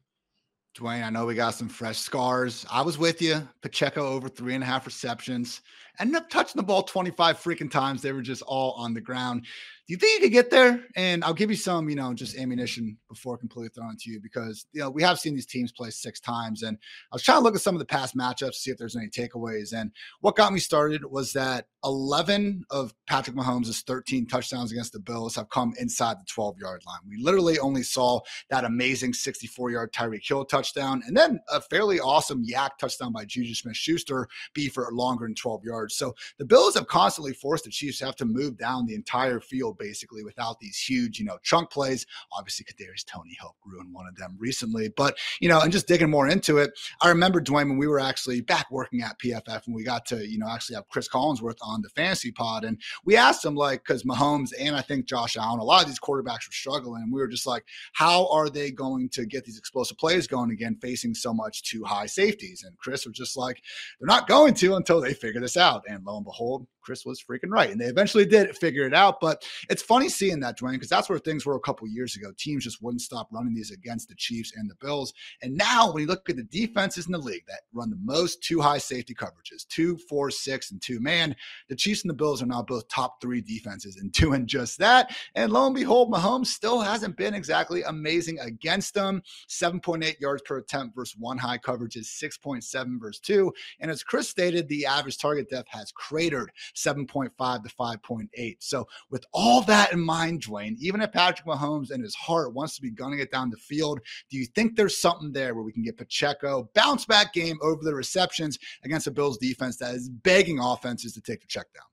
Dwain, 0.78 1.02
I 1.02 1.10
know 1.10 1.26
we 1.26 1.34
got 1.34 1.54
some 1.54 1.68
fresh 1.68 1.98
scars. 1.98 2.64
I 2.70 2.82
was 2.82 2.96
with 2.96 3.20
you. 3.20 3.46
Pacheco 3.60 4.06
over 4.06 4.28
three 4.28 4.54
and 4.54 4.62
a 4.62 4.66
half 4.66 4.86
receptions. 4.86 5.62
Ended 6.00 6.16
up 6.16 6.30
touching 6.30 6.58
the 6.58 6.62
ball 6.62 6.82
25 6.82 7.38
freaking 7.38 7.70
times. 7.70 8.00
They 8.00 8.12
were 8.12 8.22
just 8.22 8.42
all 8.42 8.72
on 8.72 8.94
the 8.94 9.00
ground. 9.00 9.46
Do 9.90 9.94
you 9.94 9.98
think 9.98 10.14
you 10.14 10.26
could 10.28 10.32
get 10.32 10.50
there? 10.50 10.84
And 10.94 11.24
I'll 11.24 11.34
give 11.34 11.50
you 11.50 11.56
some, 11.56 11.90
you 11.90 11.96
know, 11.96 12.14
just 12.14 12.36
ammunition 12.36 12.96
before 13.08 13.36
completely 13.36 13.70
throwing 13.74 13.94
it 13.94 14.00
to 14.02 14.10
you 14.12 14.20
because, 14.20 14.64
you 14.72 14.80
know, 14.80 14.88
we 14.88 15.02
have 15.02 15.18
seen 15.18 15.34
these 15.34 15.46
teams 15.46 15.72
play 15.72 15.90
six 15.90 16.20
times. 16.20 16.62
And 16.62 16.78
I 17.10 17.16
was 17.16 17.24
trying 17.24 17.38
to 17.38 17.42
look 17.42 17.56
at 17.56 17.60
some 17.60 17.74
of 17.74 17.80
the 17.80 17.86
past 17.86 18.16
matchups, 18.16 18.54
see 18.54 18.70
if 18.70 18.78
there's 18.78 18.94
any 18.94 19.08
takeaways. 19.08 19.72
And 19.72 19.90
what 20.20 20.36
got 20.36 20.52
me 20.52 20.60
started 20.60 21.04
was 21.04 21.32
that 21.32 21.66
11 21.84 22.64
of 22.70 22.94
Patrick 23.08 23.34
Mahomes' 23.34 23.82
13 23.84 24.26
touchdowns 24.28 24.70
against 24.70 24.92
the 24.92 25.00
Bills 25.00 25.34
have 25.34 25.48
come 25.48 25.72
inside 25.80 26.20
the 26.20 26.26
12 26.26 26.58
yard 26.58 26.82
line. 26.86 27.00
We 27.08 27.16
literally 27.20 27.58
only 27.58 27.82
saw 27.82 28.20
that 28.50 28.64
amazing 28.64 29.14
64 29.14 29.70
yard 29.72 29.92
Tyreek 29.92 30.26
Hill 30.26 30.44
touchdown 30.44 31.02
and 31.06 31.16
then 31.16 31.40
a 31.50 31.60
fairly 31.60 31.98
awesome 31.98 32.44
YAC 32.46 32.70
touchdown 32.78 33.12
by 33.12 33.24
Juju 33.24 33.54
Smith 33.54 33.76
Schuster 33.76 34.28
be 34.54 34.68
for 34.68 34.88
longer 34.92 35.26
than 35.26 35.34
12 35.34 35.64
yards. 35.64 35.89
So 35.96 36.14
the 36.38 36.44
Bills 36.44 36.74
have 36.74 36.86
constantly 36.86 37.32
forced 37.32 37.64
the 37.64 37.70
Chiefs 37.70 37.98
to 37.98 38.06
have 38.06 38.16
to 38.16 38.24
move 38.24 38.56
down 38.56 38.86
the 38.86 38.94
entire 38.94 39.40
field 39.40 39.78
basically 39.78 40.24
without 40.24 40.60
these 40.60 40.78
huge, 40.78 41.18
you 41.18 41.24
know, 41.24 41.38
chunk 41.42 41.70
plays. 41.70 42.06
Obviously, 42.32 42.64
Kadarius 42.64 43.04
Toney 43.04 43.36
helped 43.38 43.58
ruin 43.64 43.92
one 43.92 44.06
of 44.06 44.16
them 44.16 44.36
recently, 44.38 44.88
but 44.96 45.16
you 45.40 45.48
know, 45.48 45.60
and 45.60 45.72
just 45.72 45.86
digging 45.86 46.10
more 46.10 46.28
into 46.28 46.58
it, 46.58 46.70
I 47.02 47.08
remember 47.08 47.40
Dwain 47.40 47.68
when 47.68 47.78
we 47.78 47.86
were 47.86 48.00
actually 48.00 48.40
back 48.40 48.70
working 48.70 49.02
at 49.02 49.18
PFF 49.18 49.66
and 49.66 49.74
we 49.74 49.84
got 49.84 50.06
to, 50.06 50.26
you 50.26 50.38
know, 50.38 50.48
actually 50.48 50.76
have 50.76 50.88
Cris 50.88 51.08
Collinsworth 51.08 51.58
on 51.62 51.82
the 51.82 51.88
fantasy 51.90 52.32
pod, 52.32 52.64
and 52.64 52.80
we 53.04 53.16
asked 53.16 53.44
him 53.44 53.54
like, 53.54 53.84
because 53.84 54.04
Mahomes 54.04 54.52
and 54.58 54.76
I 54.76 54.80
think 54.80 55.06
Josh 55.06 55.36
Allen, 55.36 55.60
a 55.60 55.64
lot 55.64 55.82
of 55.82 55.88
these 55.88 56.00
quarterbacks 56.00 56.48
were 56.48 56.52
struggling, 56.52 57.02
and 57.02 57.12
we 57.12 57.20
were 57.20 57.28
just 57.28 57.46
like, 57.46 57.64
how 57.92 58.28
are 58.28 58.48
they 58.48 58.70
going 58.70 59.08
to 59.10 59.26
get 59.26 59.44
these 59.44 59.58
explosive 59.58 59.98
plays 59.98 60.26
going 60.26 60.50
again, 60.50 60.76
facing 60.80 61.14
so 61.14 61.32
much 61.32 61.62
two 61.62 61.84
high 61.84 62.06
safeties? 62.06 62.64
And 62.64 62.76
Chris 62.78 63.06
was 63.06 63.16
just 63.16 63.36
like, 63.36 63.62
they're 63.98 64.06
not 64.06 64.28
going 64.28 64.54
to 64.54 64.76
until 64.76 65.00
they 65.00 65.14
figure 65.14 65.40
this 65.40 65.56
out. 65.56 65.69
And 65.88 66.04
lo 66.04 66.16
and 66.16 66.24
behold, 66.24 66.66
Chris 66.80 67.04
was 67.04 67.22
freaking 67.22 67.50
right. 67.50 67.70
And 67.70 67.80
they 67.80 67.86
eventually 67.86 68.26
did 68.26 68.56
figure 68.56 68.86
it 68.86 68.94
out. 68.94 69.20
But 69.20 69.46
it's 69.68 69.82
funny 69.82 70.08
seeing 70.08 70.40
that, 70.40 70.58
Dwain, 70.58 70.72
because 70.72 70.88
that's 70.88 71.08
where 71.08 71.18
things 71.18 71.46
were 71.46 71.56
a 71.56 71.60
couple 71.60 71.86
years 71.88 72.16
ago. 72.16 72.32
Teams 72.36 72.64
just 72.64 72.82
wouldn't 72.82 73.02
stop 73.02 73.28
running 73.30 73.54
these 73.54 73.70
against 73.70 74.08
the 74.08 74.14
Chiefs 74.14 74.52
and 74.56 74.68
the 74.68 74.74
Bills. 74.76 75.12
And 75.42 75.56
now, 75.56 75.92
when 75.92 76.02
you 76.02 76.08
look 76.08 76.28
at 76.28 76.36
the 76.36 76.42
defenses 76.44 77.06
in 77.06 77.12
the 77.12 77.18
league 77.18 77.44
that 77.48 77.60
run 77.72 77.90
the 77.90 77.98
most 78.02 78.42
two 78.42 78.60
high 78.60 78.78
safety 78.78 79.14
coverages, 79.14 79.66
two, 79.68 79.96
four, 80.08 80.30
six, 80.30 80.70
and 80.70 80.80
two 80.80 81.00
man, 81.00 81.34
the 81.68 81.76
Chiefs 81.76 82.02
and 82.02 82.10
the 82.10 82.14
Bills 82.14 82.42
are 82.42 82.46
now 82.46 82.62
both 82.62 82.88
top 82.88 83.20
three 83.20 83.40
defenses 83.40 84.00
in 84.00 84.08
doing 84.20 84.46
just 84.46 84.78
that. 84.78 85.14
And 85.34 85.52
lo 85.52 85.66
and 85.66 85.74
behold, 85.74 86.12
Mahomes 86.12 86.46
still 86.46 86.80
hasn't 86.80 87.16
been 87.16 87.34
exactly 87.34 87.82
amazing 87.82 88.38
against 88.40 88.94
them. 88.94 89.22
7.8 89.48 90.20
yards 90.20 90.42
per 90.42 90.58
attempt 90.58 90.94
versus 90.94 91.16
one 91.18 91.38
high 91.38 91.58
coverage 91.58 91.96
is 91.96 92.08
6.7 92.08 93.00
versus 93.00 93.20
two. 93.20 93.52
And 93.80 93.90
as 93.90 94.02
Chris 94.02 94.28
stated, 94.28 94.68
the 94.68 94.86
average 94.86 95.18
target 95.18 95.50
depth 95.50 95.68
has 95.70 95.92
cratered 95.92 96.50
7.5 96.74 97.62
to 97.64 97.68
5.8. 97.68 98.56
So, 98.60 98.86
with 99.10 99.24
all 99.32 99.62
that 99.62 99.92
in 99.92 100.00
mind, 100.00 100.42
Dwain, 100.42 100.76
even 100.78 101.00
if 101.00 101.12
Patrick 101.12 101.46
Mahomes 101.46 101.90
and 101.90 102.02
his 102.02 102.14
heart 102.14 102.54
wants 102.54 102.76
to 102.76 102.82
be 102.82 102.90
gunning 102.90 103.20
it 103.20 103.30
down 103.30 103.50
the 103.50 103.56
field, 103.56 104.00
do 104.30 104.36
you 104.36 104.46
think 104.46 104.76
there's 104.76 105.00
something 105.00 105.32
there 105.32 105.54
where 105.54 105.64
we 105.64 105.72
can 105.72 105.82
get 105.82 105.96
Pacheco 105.96 106.68
bounce 106.74 107.04
back 107.04 107.32
game 107.32 107.58
over 107.62 107.82
the 107.82 107.94
receptions 107.94 108.58
against 108.84 109.06
a 109.06 109.10
Bills 109.10 109.38
defense 109.38 109.76
that 109.78 109.94
is 109.94 110.08
begging 110.08 110.58
offenses 110.58 111.12
to 111.14 111.20
take 111.20 111.40
the 111.40 111.46
check 111.46 111.66
down? 111.74 111.84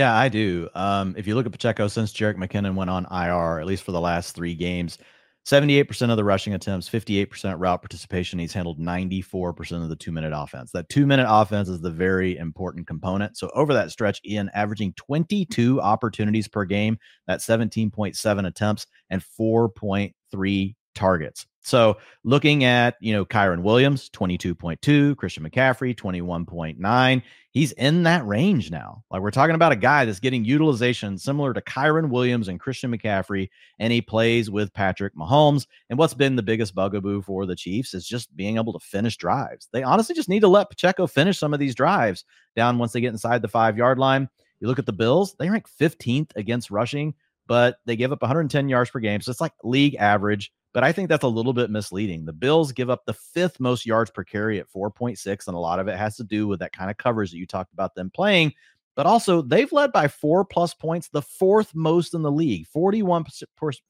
Yeah, 0.00 0.16
I 0.16 0.28
do. 0.28 0.68
Um, 0.74 1.14
if 1.16 1.26
you 1.26 1.34
look 1.34 1.46
at 1.46 1.52
Pacheco 1.52 1.86
since 1.86 2.12
Jerick 2.12 2.36
McKinnon 2.36 2.74
went 2.74 2.90
on 2.90 3.06
IR, 3.10 3.60
at 3.60 3.66
least 3.66 3.84
for 3.84 3.92
the 3.92 4.00
last 4.00 4.34
three 4.34 4.54
games, 4.54 4.98
78% 5.44 6.10
of 6.10 6.16
the 6.16 6.24
rushing 6.24 6.54
attempts, 6.54 6.88
58% 6.88 7.56
route 7.58 7.82
participation. 7.82 8.38
He's 8.38 8.52
handled 8.52 8.78
94% 8.78 9.82
of 9.82 9.88
the 9.88 9.96
two 9.96 10.12
minute 10.12 10.32
offense. 10.34 10.70
That 10.72 10.88
two 10.88 11.06
minute 11.06 11.26
offense 11.28 11.68
is 11.68 11.80
the 11.80 11.90
very 11.90 12.36
important 12.36 12.86
component. 12.86 13.36
So, 13.36 13.50
over 13.54 13.74
that 13.74 13.90
stretch, 13.90 14.20
Ian 14.24 14.50
averaging 14.54 14.92
22 14.94 15.80
opportunities 15.80 16.46
per 16.46 16.64
game, 16.64 16.96
that 17.26 17.40
17.7 17.40 18.46
attempts, 18.46 18.86
and 19.10 19.22
4.3 19.22 20.74
targets. 20.94 21.46
So 21.64 21.98
looking 22.24 22.64
at, 22.64 22.96
you 23.00 23.12
know, 23.12 23.24
Kyren 23.24 23.62
Williams, 23.62 24.10
22.2, 24.10 25.16
Christian 25.16 25.48
McCaffrey, 25.48 25.94
21.9. 25.94 27.22
He's 27.52 27.72
in 27.72 28.02
that 28.02 28.26
range 28.26 28.70
now. 28.70 29.04
Like 29.10 29.22
we're 29.22 29.30
talking 29.30 29.54
about 29.54 29.72
a 29.72 29.76
guy 29.76 30.04
that's 30.04 30.18
getting 30.18 30.44
utilization 30.44 31.18
similar 31.18 31.54
to 31.54 31.60
Kyren 31.60 32.08
Williams 32.08 32.48
and 32.48 32.58
Christian 32.58 32.90
McCaffrey, 32.90 33.48
and 33.78 33.92
he 33.92 34.00
plays 34.00 34.50
with 34.50 34.72
Patrick 34.72 35.14
Mahomes. 35.14 35.66
And 35.88 35.98
what's 35.98 36.14
been 36.14 36.34
the 36.34 36.42
biggest 36.42 36.74
bugaboo 36.74 37.22
for 37.22 37.46
the 37.46 37.54
Chiefs 37.54 37.94
is 37.94 38.06
just 38.08 38.34
being 38.34 38.56
able 38.56 38.72
to 38.72 38.80
finish 38.80 39.16
drives. 39.16 39.68
They 39.72 39.84
honestly 39.84 40.14
just 40.16 40.28
need 40.28 40.40
to 40.40 40.48
let 40.48 40.70
Pacheco 40.70 41.06
finish 41.06 41.38
some 41.38 41.54
of 41.54 41.60
these 41.60 41.74
drives 41.74 42.24
down 42.56 42.78
once 42.78 42.92
they 42.92 43.00
get 43.00 43.12
inside 43.12 43.40
the 43.42 43.48
five 43.48 43.76
yard 43.76 43.98
line 43.98 44.28
You 44.60 44.66
look 44.66 44.80
at 44.80 44.86
the 44.86 44.92
Bills, 44.92 45.36
they 45.38 45.48
rank 45.48 45.66
15th 45.68 46.30
against 46.34 46.70
rushing, 46.70 47.14
but 47.46 47.76
they 47.86 47.94
give 47.94 48.12
up 48.12 48.22
110 48.22 48.68
yards 48.68 48.90
per 48.90 48.98
game. 48.98 49.20
So 49.20 49.30
it's 49.30 49.40
like 49.40 49.52
league 49.62 49.94
average. 49.96 50.52
But 50.72 50.84
I 50.84 50.92
think 50.92 51.08
that's 51.08 51.24
a 51.24 51.28
little 51.28 51.52
bit 51.52 51.70
misleading. 51.70 52.24
The 52.24 52.32
Bills 52.32 52.72
give 52.72 52.88
up 52.88 53.04
the 53.04 53.12
fifth 53.12 53.60
most 53.60 53.84
yards 53.84 54.10
per 54.10 54.24
carry 54.24 54.58
at 54.58 54.72
4.6, 54.72 55.46
and 55.46 55.56
a 55.56 55.60
lot 55.60 55.78
of 55.78 55.88
it 55.88 55.98
has 55.98 56.16
to 56.16 56.24
do 56.24 56.46
with 56.46 56.60
that 56.60 56.72
kind 56.72 56.90
of 56.90 56.96
coverage 56.96 57.30
that 57.30 57.38
you 57.38 57.46
talked 57.46 57.72
about 57.72 57.94
them 57.94 58.10
playing. 58.10 58.52
But 58.94 59.06
also, 59.06 59.40
they've 59.40 59.72
led 59.72 59.90
by 59.90 60.06
four 60.06 60.44
plus 60.44 60.74
points, 60.74 61.08
the 61.08 61.22
fourth 61.22 61.74
most 61.74 62.12
in 62.12 62.22
the 62.22 62.30
league. 62.30 62.66
41%, 62.74 63.42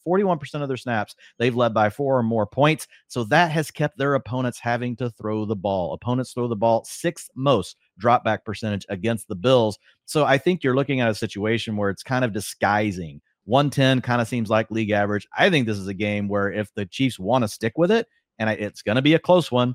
41% 0.07 0.63
of 0.63 0.69
their 0.69 0.77
snaps, 0.77 1.17
they've 1.39 1.57
led 1.57 1.75
by 1.75 1.91
four 1.91 2.17
or 2.17 2.23
more 2.23 2.47
points. 2.47 2.87
So 3.09 3.25
that 3.25 3.51
has 3.51 3.71
kept 3.71 3.99
their 3.99 4.15
opponents 4.15 4.61
having 4.61 4.95
to 4.97 5.11
throw 5.11 5.45
the 5.45 5.57
ball. 5.57 5.93
Opponents 5.93 6.33
throw 6.33 6.47
the 6.47 6.57
ball 6.57 6.85
sixth 6.85 7.31
most 7.35 7.77
drop 7.99 8.25
back 8.25 8.45
percentage 8.45 8.87
against 8.89 9.27
the 9.29 9.35
Bills. 9.35 9.79
So 10.05 10.25
I 10.25 10.39
think 10.39 10.63
you're 10.63 10.77
looking 10.77 11.01
at 11.01 11.11
a 11.11 11.15
situation 11.15 11.77
where 11.77 11.91
it's 11.91 12.03
kind 12.03 12.25
of 12.25 12.33
disguising 12.33 13.21
110 13.45 14.01
kind 14.01 14.21
of 14.21 14.29
seems 14.29 14.51
like 14.51 14.71
league 14.71 14.91
average. 14.91 15.27
I 15.37 15.51
think 15.51 15.67
this 15.67 15.79
is 15.79 15.89
a 15.89 15.95
game 15.95 16.29
where 16.29 16.51
if 16.53 16.73
the 16.75 16.87
Chiefs 16.87 17.19
want 17.19 17.43
to 17.43 17.49
stick 17.49 17.73
with 17.77 17.91
it, 17.91 18.07
and 18.39 18.49
it's 18.51 18.83
going 18.83 18.97
to 18.97 19.03
be 19.03 19.15
a 19.15 19.19
close 19.19 19.51
one, 19.53 19.75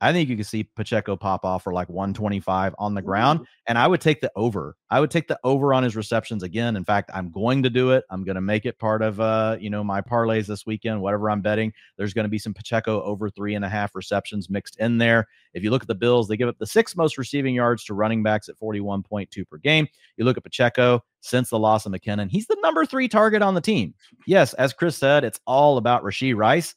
I 0.00 0.12
think 0.12 0.28
you 0.28 0.36
can 0.36 0.44
see 0.44 0.64
Pacheco 0.64 1.16
pop 1.16 1.44
off 1.44 1.64
for 1.64 1.72
like 1.72 1.88
125 1.88 2.74
on 2.78 2.94
the 2.94 3.00
ground. 3.00 3.46
And 3.66 3.78
I 3.78 3.86
would 3.86 4.00
take 4.02 4.20
the 4.20 4.30
over. 4.36 4.76
I 4.90 5.00
would 5.00 5.10
take 5.10 5.26
the 5.26 5.38
over 5.42 5.72
on 5.72 5.82
his 5.82 5.96
receptions 5.96 6.42
again. 6.42 6.76
In 6.76 6.84
fact, 6.84 7.10
I'm 7.14 7.30
going 7.30 7.62
to 7.62 7.70
do 7.70 7.92
it. 7.92 8.04
I'm 8.10 8.22
going 8.22 8.34
to 8.34 8.42
make 8.42 8.66
it 8.66 8.78
part 8.78 9.00
of 9.00 9.20
uh, 9.20 9.56
you 9.58 9.70
know, 9.70 9.82
my 9.82 10.02
parlays 10.02 10.46
this 10.46 10.66
weekend, 10.66 11.00
whatever 11.00 11.30
I'm 11.30 11.40
betting. 11.40 11.72
There's 11.96 12.12
going 12.12 12.24
to 12.24 12.30
be 12.30 12.38
some 12.38 12.52
Pacheco 12.52 13.02
over 13.02 13.30
three 13.30 13.54
and 13.54 13.64
a 13.64 13.70
half 13.70 13.94
receptions 13.94 14.50
mixed 14.50 14.78
in 14.78 14.98
there. 14.98 15.28
If 15.54 15.64
you 15.64 15.70
look 15.70 15.82
at 15.82 15.88
the 15.88 15.94
Bills, 15.94 16.28
they 16.28 16.36
give 16.36 16.48
up 16.48 16.58
the 16.58 16.66
sixth 16.66 16.94
most 16.94 17.16
receiving 17.16 17.54
yards 17.54 17.82
to 17.84 17.94
running 17.94 18.22
backs 18.22 18.50
at 18.50 18.60
41.2 18.60 19.48
per 19.48 19.56
game. 19.56 19.88
You 20.18 20.26
look 20.26 20.36
at 20.36 20.44
Pacheco 20.44 21.02
since 21.20 21.48
the 21.48 21.58
loss 21.58 21.86
of 21.86 21.92
McKinnon, 21.92 22.30
he's 22.30 22.46
the 22.46 22.58
number 22.60 22.84
three 22.84 23.08
target 23.08 23.40
on 23.40 23.54
the 23.54 23.60
team. 23.62 23.94
Yes, 24.26 24.52
as 24.54 24.74
Chris 24.74 24.96
said, 24.96 25.24
it's 25.24 25.40
all 25.46 25.78
about 25.78 26.04
Rashee 26.04 26.36
Rice. 26.36 26.74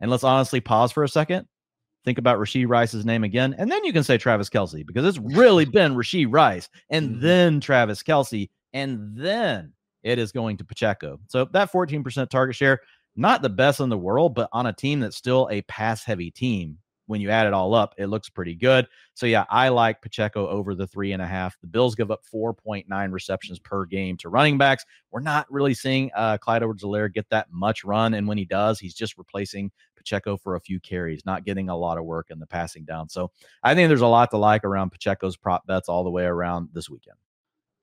And 0.00 0.10
let's 0.10 0.22
honestly 0.22 0.60
pause 0.60 0.92
for 0.92 1.02
a 1.02 1.08
second 1.08 1.48
think 2.04 2.18
about 2.18 2.38
Rashee 2.38 2.68
Rice's 2.68 3.04
name 3.04 3.24
again, 3.24 3.54
and 3.58 3.70
then 3.70 3.84
you 3.84 3.92
can 3.92 4.02
say 4.02 4.18
Travis 4.18 4.48
Kelce 4.48 4.86
because 4.86 5.04
it's 5.04 5.18
really 5.18 5.64
been 5.66 5.94
Rashee 5.94 6.26
Rice 6.28 6.68
and 6.90 7.10
mm-hmm. 7.10 7.20
then 7.20 7.60
Travis 7.60 8.02
Kelce, 8.02 8.48
and 8.72 9.16
then 9.16 9.72
it 10.02 10.18
is 10.18 10.32
going 10.32 10.56
to 10.58 10.64
Pacheco. 10.64 11.18
So 11.28 11.46
that 11.52 11.72
14% 11.72 12.28
target 12.30 12.56
share, 12.56 12.80
not 13.16 13.42
the 13.42 13.48
best 13.48 13.80
in 13.80 13.88
the 13.88 13.98
world, 13.98 14.34
but 14.34 14.48
on 14.52 14.66
a 14.66 14.72
team 14.72 15.00
that's 15.00 15.16
still 15.16 15.48
a 15.50 15.62
pass 15.62 16.04
heavy 16.04 16.30
team, 16.30 16.78
when 17.08 17.20
you 17.20 17.30
add 17.30 17.46
it 17.46 17.52
all 17.52 17.74
up, 17.74 17.94
it 17.98 18.06
looks 18.06 18.28
pretty 18.28 18.54
good. 18.54 18.86
So 19.14 19.26
yeah, 19.26 19.44
I 19.50 19.70
like 19.70 20.02
Pacheco 20.02 20.46
over 20.46 20.74
the 20.74 20.86
three 20.86 21.12
and 21.12 21.22
a 21.22 21.26
half. 21.26 21.58
The 21.60 21.66
Bills 21.66 21.94
give 21.94 22.10
up 22.10 22.22
4.9 22.32 23.12
receptions 23.12 23.58
per 23.58 23.84
game 23.86 24.16
to 24.18 24.28
running 24.28 24.58
backs. 24.58 24.84
We're 25.10 25.20
not 25.20 25.50
really 25.50 25.74
seeing 25.74 26.10
uh, 26.14 26.38
Clyde 26.38 26.62
Edwards-Helaire 26.62 27.12
get 27.12 27.28
that 27.30 27.48
much 27.50 27.82
run, 27.82 28.14
and 28.14 28.28
when 28.28 28.38
he 28.38 28.44
does, 28.44 28.78
he's 28.78 28.94
just 28.94 29.16
replacing 29.18 29.72
Pacheco 29.96 30.36
for 30.36 30.54
a 30.54 30.60
few 30.60 30.78
carries, 30.80 31.24
not 31.26 31.44
getting 31.44 31.70
a 31.70 31.76
lot 31.76 31.98
of 31.98 32.04
work 32.04 32.28
in 32.30 32.38
the 32.38 32.46
passing 32.46 32.84
down. 32.84 33.08
So 33.08 33.30
I 33.62 33.74
think 33.74 33.88
there's 33.88 34.02
a 34.02 34.06
lot 34.06 34.30
to 34.30 34.38
like 34.38 34.64
around 34.64 34.90
Pacheco's 34.90 35.36
prop 35.36 35.66
bets 35.66 35.88
all 35.88 36.04
the 36.04 36.10
way 36.10 36.24
around 36.24 36.68
this 36.72 36.88
weekend. 36.88 37.16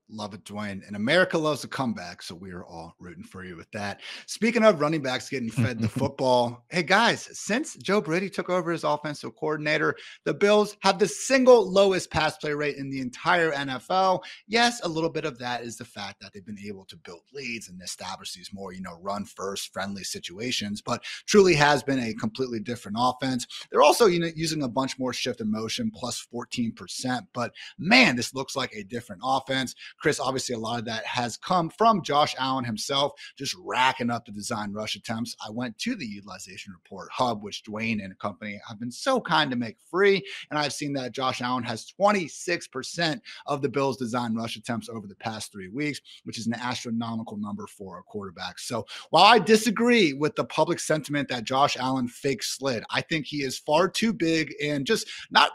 Love 0.10 0.36
it, 0.36 0.44
Dwain. 0.44 0.86
And 0.86 0.96
America 0.96 1.36
loves 1.36 1.64
a 1.64 1.68
comeback. 1.68 2.22
So 2.22 2.36
we 2.36 2.52
are 2.52 2.64
all 2.64 2.96
rooting 3.00 3.24
for 3.24 3.44
you 3.44 3.56
with 3.56 3.72
that. 3.72 4.02
Speaking 4.28 4.64
of 4.64 4.80
running 4.80 5.02
backs 5.02 5.30
getting 5.30 5.50
fed 5.50 5.80
the 5.80 5.88
football, 5.90 6.64
hey 6.70 6.84
guys, 6.84 7.28
since 7.34 7.76
Joe 7.78 8.02
Brady 8.02 8.30
took 8.30 8.52
over 8.52 8.72
as 8.72 8.84
offensive 8.84 9.36
coordinator, 9.36 9.96
the 10.24 10.34
Bills 10.34 10.78
have 10.82 11.00
the 11.00 11.08
single 11.08 11.72
lowest 11.72 12.12
pass 12.12 12.38
play 12.38 12.54
rate 12.54 12.76
in 12.78 12.92
the 12.92 13.02
entire 13.02 13.52
NFL. 13.52 14.22
Yes, 14.48 14.80
a 14.84 14.88
little 14.88 15.10
bit 15.10 15.26
of 15.26 15.40
that 15.40 15.64
is 15.64 15.76
the 15.76 15.86
fact 15.86 16.22
that 16.22 16.34
they've 16.34 16.46
been 16.46 16.60
able 16.64 16.86
to 16.86 16.98
build 16.98 17.22
leads 17.34 17.70
and 17.70 17.82
establish 17.82 18.34
these 18.34 18.52
more, 18.54 18.74
you 18.74 18.82
know, 18.82 19.00
run 19.02 19.26
first 19.26 19.74
friendly 19.74 20.04
situations, 20.04 20.84
but 20.84 21.04
truly 21.26 21.56
has 21.56 21.82
been 21.82 22.00
a 22.00 22.14
completely 22.14 22.60
different 22.60 22.98
offense. 23.00 23.48
They're 23.72 23.82
also, 23.82 24.06
you 24.06 24.20
know, 24.20 24.30
using 24.36 24.62
a 24.62 24.70
bunch 24.70 25.00
more 25.00 25.14
shift 25.14 25.42
and 25.42 25.52
motion 25.52 25.92
plus 25.92 26.28
14%. 26.32 27.22
But 27.34 27.54
man, 27.80 28.16
this 28.16 28.36
looks 28.36 28.56
like 28.56 28.72
a 28.76 28.84
different 28.84 29.24
offense. 29.26 29.74
Chris, 30.00 30.20
obviously, 30.20 30.56
a 30.56 30.60
lot 30.60 30.80
of 30.80 30.86
that 30.86 31.06
has 31.06 31.38
come 31.38 31.70
from 31.70 32.02
Josh 32.02 32.36
Allen 32.38 32.66
himself, 32.66 33.14
just 33.38 33.56
racking 33.64 34.10
up 34.10 34.26
the 34.26 34.32
design 34.32 34.74
rush 34.74 34.96
attempts. 34.96 35.36
I 35.46 35.50
went 35.52 35.78
to 35.80 35.96
the 35.96 36.06
utilization 36.06 36.74
report 36.74 37.10
hub, 37.12 37.44
which 37.44 37.64
Dwain 37.64 38.04
and 38.04 38.18
company 38.20 38.60
have 38.68 38.80
been 38.80 38.92
so 38.92 39.20
kind 39.20 39.50
to 39.52 39.58
make 39.58 39.78
free. 39.90 40.24
And 40.50 40.60
I've 40.60 40.74
seen 40.74 40.94
that 40.94 41.12
Josh 41.12 41.42
Allen 41.42 41.64
has 41.64 41.92
26% 42.00 43.20
of 43.48 43.62
the 43.62 43.70
Bills' 43.70 43.98
design 43.98 44.36
rush 44.36 44.56
attempts 44.56 44.90
over 44.90 45.08
the 45.08 45.16
past 45.16 45.52
three 45.52 45.70
weeks, 45.70 46.00
which 46.24 46.38
is 46.38 46.48
an 46.48 46.56
astronomical 46.56 47.38
number 47.38 47.68
for 47.68 48.00
a 48.00 48.04
quarterback. 48.04 48.60
So 48.60 48.86
while 49.10 49.24
I 49.24 49.40
disagree 49.40 50.14
with 50.14 50.36
the 50.36 50.46
public 50.46 50.80
sentiment 50.80 51.30
that 51.30 51.44
Josh 51.44 51.78
Allen 51.78 52.08
fake 52.08 52.44
slid, 52.44 52.84
I 52.90 53.02
think 53.02 53.26
he 53.26 53.44
is 53.44 53.58
far 53.58 53.90
too 53.90 54.14
big 54.14 54.54
and 54.64 54.86
just 54.86 55.08
not 55.32 55.52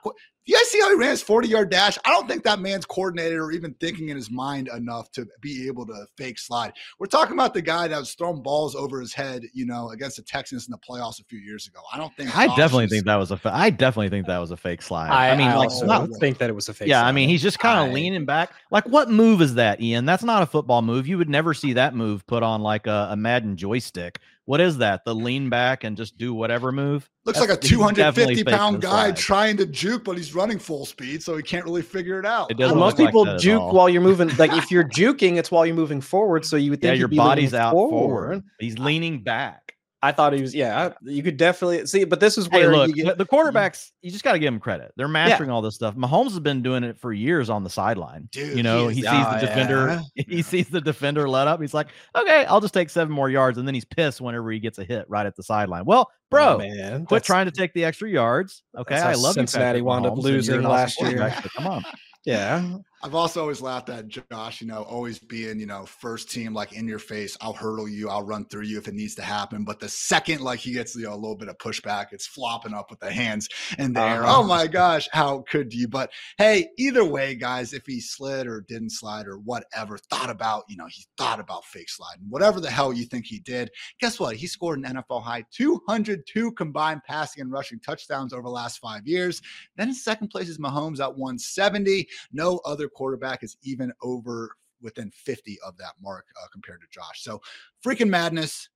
you 0.46 0.56
guys 0.56 0.68
see 0.68 0.80
how 0.80 0.88
he 0.88 0.96
ran 0.96 1.10
his 1.10 1.22
40 1.22 1.48
yard 1.48 1.70
dash? 1.70 1.98
I 2.04 2.10
don't 2.10 2.28
think 2.28 2.44
that 2.44 2.60
man's 2.60 2.86
coordinated 2.86 3.38
or 3.38 3.52
even 3.52 3.74
thinking 3.74 4.08
in 4.08 4.16
his 4.16 4.30
mind 4.30 4.68
enough 4.74 5.10
to 5.12 5.26
be 5.40 5.66
able 5.66 5.86
to 5.86 6.06
fake 6.16 6.38
slide. 6.38 6.72
We're 6.98 7.06
talking 7.06 7.34
about 7.34 7.54
the 7.54 7.62
guy 7.62 7.88
that 7.88 7.98
was 7.98 8.14
throwing 8.14 8.42
balls 8.42 8.74
over 8.74 9.00
his 9.00 9.12
head, 9.12 9.42
you 9.52 9.66
know, 9.66 9.90
against 9.90 10.16
the 10.16 10.22
Texans 10.22 10.66
in 10.66 10.72
the 10.72 10.78
playoffs 10.78 11.20
a 11.20 11.24
few 11.24 11.38
years 11.38 11.66
ago. 11.66 11.80
I 11.92 11.98
don't 11.98 12.14
think. 12.16 12.36
I 12.36 12.46
definitely 12.56 12.88
think 12.88 13.04
that 13.04 13.16
was 13.16 13.30
a. 13.30 13.36
Fa- 13.36 13.52
I 13.54 13.70
definitely 13.70 14.08
think 14.08 14.26
that 14.26 14.38
was 14.38 14.50
a 14.50 14.56
fake 14.56 14.82
slide. 14.82 15.10
I, 15.10 15.30
I 15.30 15.36
mean, 15.36 15.48
I 15.48 15.56
like, 15.56 15.70
not 15.82 16.08
think 16.18 16.38
that 16.38 16.48
it 16.48 16.54
was 16.54 16.68
a 16.68 16.74
fake. 16.74 16.88
Yeah, 16.88 17.00
slide. 17.00 17.08
I 17.08 17.12
mean, 17.12 17.28
he's 17.28 17.42
just 17.42 17.58
kind 17.58 17.86
of 17.86 17.94
leaning 17.94 18.24
back. 18.24 18.52
Like, 18.70 18.86
what 18.86 19.10
move 19.10 19.42
is 19.42 19.54
that, 19.54 19.80
Ian? 19.80 20.06
That's 20.06 20.24
not 20.24 20.42
a 20.42 20.46
football 20.46 20.82
move. 20.82 21.06
You 21.06 21.18
would 21.18 21.28
never 21.30 21.54
see 21.54 21.74
that 21.74 21.94
move 21.94 22.26
put 22.26 22.42
on 22.42 22.62
like 22.62 22.86
a, 22.86 23.08
a 23.10 23.16
Madden 23.16 23.56
joystick 23.56 24.20
what 24.46 24.60
is 24.60 24.78
that? 24.78 25.04
The 25.04 25.14
lean 25.14 25.48
back 25.48 25.84
and 25.84 25.96
just 25.96 26.18
do 26.18 26.34
whatever 26.34 26.72
move? 26.72 27.08
Looks 27.24 27.38
That's, 27.38 27.50
like 27.50 27.58
a 27.58 27.60
250 27.60 28.44
pound 28.44 28.80
guy 28.80 29.12
trying 29.12 29.56
to 29.58 29.66
juke, 29.66 30.04
but 30.04 30.16
he's 30.16 30.34
running 30.34 30.58
full 30.58 30.86
speed, 30.86 31.22
so 31.22 31.36
he 31.36 31.42
can't 31.42 31.64
really 31.64 31.82
figure 31.82 32.18
it 32.18 32.26
out. 32.26 32.50
It 32.50 32.56
doesn't 32.56 32.78
most 32.78 32.96
people 32.96 33.26
like 33.26 33.38
juke 33.38 33.72
while 33.72 33.88
you're 33.88 34.02
moving. 34.02 34.28
Like 34.36 34.52
if 34.52 34.70
you're 34.70 34.84
juking, 34.88 35.36
it's 35.36 35.50
while 35.50 35.66
you're 35.66 35.76
moving 35.76 36.00
forward. 36.00 36.44
So 36.44 36.56
you 36.56 36.70
would 36.70 36.80
think 36.80 36.94
yeah, 36.94 36.98
your 36.98 37.08
body's 37.08 37.54
out 37.54 37.72
forward. 37.72 37.90
forward. 37.90 38.44
He's 38.58 38.78
leaning 38.78 39.22
back. 39.22 39.69
I 40.02 40.12
thought 40.12 40.32
he 40.32 40.40
was, 40.40 40.54
yeah, 40.54 40.94
you 41.02 41.22
could 41.22 41.36
definitely 41.36 41.86
see, 41.86 42.04
but 42.04 42.20
this 42.20 42.38
is 42.38 42.48
where 42.48 42.70
hey, 42.70 42.76
look, 42.76 42.94
get, 42.94 43.18
the 43.18 43.26
quarterbacks, 43.26 43.90
you 44.00 44.10
just 44.10 44.24
got 44.24 44.32
to 44.32 44.38
give 44.38 44.50
them 44.50 44.58
credit. 44.58 44.92
They're 44.96 45.08
mastering 45.08 45.50
yeah. 45.50 45.54
all 45.54 45.60
this 45.60 45.74
stuff. 45.74 45.94
Mahomes 45.94 46.30
has 46.30 46.40
been 46.40 46.62
doing 46.62 46.84
it 46.84 46.98
for 46.98 47.12
years 47.12 47.50
on 47.50 47.64
the 47.64 47.70
sideline. 47.70 48.28
Dude, 48.32 48.56
you 48.56 48.62
know, 48.62 48.88
he, 48.88 49.02
sees 49.02 49.10
oh, 49.10 49.12
the 49.12 49.36
ah, 49.36 49.40
defender, 49.40 50.02
yeah. 50.14 50.24
he 50.28 50.40
sees 50.40 50.68
the 50.68 50.80
defender 50.80 51.28
let 51.28 51.48
up. 51.48 51.60
He's 51.60 51.74
like, 51.74 51.88
okay, 52.16 52.46
I'll 52.46 52.62
just 52.62 52.72
take 52.72 52.88
seven 52.88 53.12
more 53.12 53.28
yards. 53.28 53.58
And 53.58 53.68
then 53.68 53.74
he's 53.74 53.84
pissed 53.84 54.22
whenever 54.22 54.50
he 54.50 54.58
gets 54.58 54.78
a 54.78 54.84
hit 54.84 55.04
right 55.10 55.26
at 55.26 55.36
the 55.36 55.42
sideline. 55.42 55.84
Well, 55.84 56.10
bro, 56.30 56.54
oh, 56.54 56.58
man, 56.58 57.04
quit 57.04 57.22
trying 57.22 57.46
to 57.46 57.52
take 57.52 57.74
the 57.74 57.84
extra 57.84 58.08
yards. 58.08 58.62
Okay. 58.78 58.96
I 58.96 59.12
love 59.14 59.34
Cincinnati 59.34 59.82
wound 59.82 60.06
up 60.06 60.16
losing 60.16 60.62
last 60.62 60.98
year. 61.02 61.34
Come 61.56 61.66
on. 61.66 61.84
Yeah. 62.26 62.76
I've 63.02 63.14
also 63.14 63.40
always 63.40 63.62
laughed 63.62 63.88
at 63.88 64.08
Josh, 64.08 64.60
you 64.60 64.66
know, 64.66 64.82
always 64.82 65.18
being, 65.18 65.58
you 65.58 65.64
know, 65.64 65.86
first 65.86 66.30
team, 66.30 66.52
like 66.52 66.74
in 66.74 66.86
your 66.86 66.98
face, 66.98 67.34
I'll 67.40 67.54
hurdle 67.54 67.88
you, 67.88 68.10
I'll 68.10 68.22
run 68.22 68.44
through 68.44 68.64
you 68.64 68.76
if 68.76 68.88
it 68.88 68.94
needs 68.94 69.14
to 69.14 69.22
happen. 69.22 69.64
But 69.64 69.80
the 69.80 69.88
second, 69.88 70.42
like 70.42 70.58
he 70.58 70.72
gets, 70.72 70.94
you 70.94 71.04
know, 71.04 71.14
a 71.14 71.16
little 71.16 71.36
bit 71.36 71.48
of 71.48 71.56
pushback, 71.56 72.08
it's 72.12 72.26
flopping 72.26 72.74
up 72.74 72.90
with 72.90 73.00
the 73.00 73.10
hands 73.10 73.48
in 73.78 73.94
the 73.94 74.02
air. 74.02 74.22
Uh-huh. 74.24 74.40
Oh 74.40 74.42
my 74.42 74.66
gosh, 74.66 75.08
how 75.12 75.44
could 75.48 75.72
you? 75.72 75.88
But 75.88 76.10
hey, 76.36 76.68
either 76.76 77.02
way, 77.02 77.34
guys, 77.36 77.72
if 77.72 77.86
he 77.86 78.00
slid 78.00 78.46
or 78.46 78.66
didn't 78.68 78.90
slide 78.90 79.26
or 79.26 79.38
whatever, 79.38 79.96
thought 79.96 80.28
about, 80.28 80.64
you 80.68 80.76
know, 80.76 80.86
he 80.90 81.06
thought 81.16 81.40
about 81.40 81.64
fake 81.64 81.88
sliding, 81.88 82.26
whatever 82.28 82.60
the 82.60 82.70
hell 82.70 82.92
you 82.92 83.06
think 83.06 83.24
he 83.24 83.38
did. 83.38 83.70
Guess 84.00 84.20
what? 84.20 84.36
He 84.36 84.46
scored 84.46 84.78
an 84.78 84.84
NFL 84.84 85.22
high 85.22 85.46
202 85.52 86.52
combined 86.52 87.00
passing 87.06 87.40
and 87.40 87.50
rushing 87.50 87.80
touchdowns 87.80 88.34
over 88.34 88.42
the 88.42 88.50
last 88.50 88.78
five 88.78 89.06
years. 89.06 89.40
Then 89.76 89.88
in 89.88 89.94
second 89.94 90.28
place 90.28 90.50
is 90.50 90.58
Mahomes 90.58 91.00
at 91.00 91.16
170. 91.16 92.06
No 92.32 92.60
other 92.66 92.89
quarterback 92.94 93.42
is 93.42 93.56
even 93.62 93.92
over 94.02 94.56
within 94.82 95.10
50 95.10 95.58
of 95.64 95.76
that 95.78 95.92
mark 96.00 96.26
uh, 96.42 96.46
compared 96.52 96.80
to 96.80 96.86
Josh. 96.90 97.22
So 97.22 97.40
freaking 97.84 98.08
madness. 98.08 98.68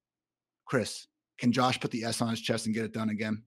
Chris, 0.66 1.06
can 1.38 1.52
Josh 1.52 1.78
put 1.78 1.90
the 1.90 2.04
S 2.04 2.22
on 2.22 2.30
his 2.30 2.40
chest 2.40 2.66
and 2.66 2.74
get 2.74 2.84
it 2.84 2.92
done 2.92 3.10
again? 3.10 3.42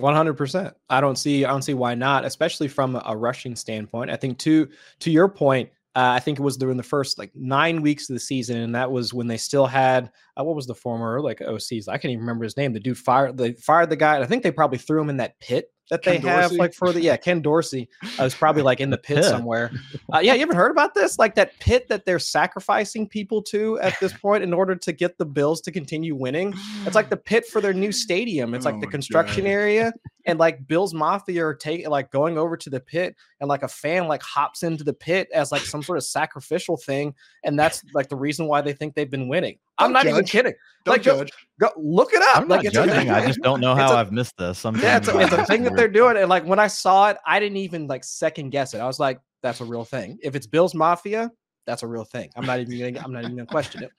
100%. 0.00 0.74
I 0.90 1.00
don't 1.00 1.16
see 1.16 1.44
I 1.44 1.48
don't 1.48 1.62
see 1.62 1.74
why 1.74 1.94
not, 1.94 2.24
especially 2.24 2.68
from 2.68 3.00
a 3.04 3.16
rushing 3.16 3.56
standpoint. 3.56 4.10
I 4.10 4.16
think 4.16 4.38
to 4.38 4.68
to 5.00 5.10
your 5.10 5.28
point, 5.28 5.70
uh, 5.94 6.12
I 6.14 6.20
think 6.20 6.38
it 6.38 6.42
was 6.42 6.58
during 6.58 6.76
the 6.76 6.82
first 6.82 7.18
like 7.18 7.30
nine 7.34 7.80
weeks 7.80 8.10
of 8.10 8.14
the 8.14 8.20
season, 8.20 8.58
and 8.58 8.74
that 8.74 8.90
was 8.90 9.14
when 9.14 9.26
they 9.26 9.38
still 9.38 9.66
had 9.66 10.10
uh, 10.38 10.44
what 10.44 10.54
was 10.54 10.66
the 10.66 10.74
former 10.74 11.22
like 11.22 11.38
OCs? 11.38 11.88
I 11.88 11.96
can't 11.96 12.12
even 12.12 12.20
remember 12.20 12.44
his 12.44 12.58
name. 12.58 12.74
The 12.74 12.80
dude 12.80 12.98
fired 12.98 13.38
they 13.38 13.52
fired 13.52 13.88
the 13.88 13.96
guy. 13.96 14.20
I 14.20 14.26
think 14.26 14.42
they 14.42 14.50
probably 14.50 14.78
threw 14.78 15.00
him 15.00 15.08
in 15.08 15.16
that 15.16 15.40
pit 15.40 15.72
that 15.90 16.02
they 16.02 16.18
Ken 16.18 16.22
have 16.28 16.40
Dorsey? 16.50 16.56
like 16.56 16.74
for 16.74 16.92
the 16.92 17.00
yeah 17.00 17.16
Ken 17.16 17.40
Dorsey 17.40 17.88
I 18.18 18.24
was 18.24 18.34
probably 18.34 18.62
like 18.62 18.80
in 18.80 18.90
the 18.90 18.98
pit 18.98 19.24
somewhere. 19.24 19.70
Uh, 20.12 20.18
yeah, 20.18 20.34
you 20.34 20.40
haven't 20.40 20.56
heard 20.56 20.70
about 20.70 20.94
this? 20.94 21.18
Like 21.18 21.34
that 21.36 21.58
pit 21.60 21.88
that 21.88 22.04
they're 22.04 22.18
sacrificing 22.18 23.08
people 23.08 23.42
to 23.44 23.78
at 23.80 23.94
this 24.00 24.12
point 24.22 24.42
in 24.42 24.52
order 24.52 24.74
to 24.76 24.92
get 24.92 25.18
the 25.18 25.26
Bills 25.26 25.60
to 25.62 25.72
continue 25.72 26.14
winning. 26.14 26.54
It's 26.84 26.94
like 26.94 27.10
the 27.10 27.16
pit 27.16 27.46
for 27.46 27.60
their 27.60 27.72
new 27.74 27.92
stadium. 27.92 28.54
It's 28.54 28.64
like 28.64 28.80
the 28.80 28.86
Oh, 28.86 28.90
construction 28.90 29.44
God. 29.44 29.50
area, 29.50 29.92
and 30.26 30.38
like 30.38 30.66
Bills 30.66 30.94
Mafia 30.94 31.44
are 31.46 31.54
taking 31.54 31.88
like 31.88 32.10
going 32.10 32.38
over 32.38 32.56
to 32.56 32.70
the 32.70 32.80
pit, 32.80 33.14
and 33.40 33.48
like 33.48 33.62
a 33.62 33.68
fan 33.68 34.08
like 34.08 34.22
hops 34.22 34.62
into 34.62 34.84
the 34.84 34.92
pit 34.94 35.28
as 35.34 35.52
like 35.52 35.62
some 35.62 35.82
sort 35.82 35.98
of 35.98 36.04
sacrificial 36.04 36.76
thing, 36.76 37.14
and 37.44 37.58
that's 37.58 37.82
like 37.94 38.08
the 38.08 38.16
reason 38.16 38.46
why 38.46 38.60
they 38.60 38.72
think 38.72 38.94
they've 38.94 39.10
been 39.10 39.28
winning. 39.28 39.58
I'm 39.78 39.92
Don't 39.92 39.92
not 39.92 40.06
even 40.06 40.24
kidding. 40.24 40.54
Don't 40.84 40.94
like, 40.94 41.02
judge. 41.02 41.32
Go 41.60 41.70
look 41.76 42.12
it 42.12 42.22
up. 42.22 42.36
I'm 42.36 42.48
like 42.48 42.58
not 42.58 42.64
it's 42.66 42.74
judging. 42.74 43.10
I 43.10 43.26
just 43.26 43.40
don't 43.40 43.60
know 43.60 43.72
it's 43.72 43.80
how 43.80 43.94
a- 43.94 43.96
I've 43.96 44.12
missed 44.12 44.36
this. 44.36 44.58
Sometimes 44.58 44.84
yeah, 44.84 44.96
it's 44.96 45.08
a, 45.08 45.18
it's 45.18 45.32
a 45.32 45.44
thing 45.46 45.64
that 45.64 45.76
they're 45.76 45.88
doing. 45.88 46.16
And 46.16 46.28
like 46.28 46.44
when 46.44 46.58
I 46.58 46.66
saw 46.66 47.10
it, 47.10 47.18
I 47.26 47.40
didn't 47.40 47.58
even 47.58 47.86
like 47.86 48.04
second 48.04 48.50
guess 48.50 48.72
it. 48.74 48.78
I 48.78 48.86
was 48.86 48.98
like, 49.00 49.20
that's 49.42 49.60
a 49.60 49.64
real 49.64 49.84
thing. 49.84 50.18
If 50.22 50.34
it's 50.34 50.46
Bill's 50.46 50.74
Mafia, 50.74 51.30
that's 51.66 51.82
a 51.82 51.86
real 51.86 52.04
thing. 52.04 52.30
I'm 52.36 52.46
not 52.46 52.60
even 52.60 52.94
gonna, 52.94 53.04
I'm 53.04 53.12
not 53.12 53.24
even 53.24 53.36
gonna 53.36 53.46
question 53.46 53.82
it. 53.82 53.90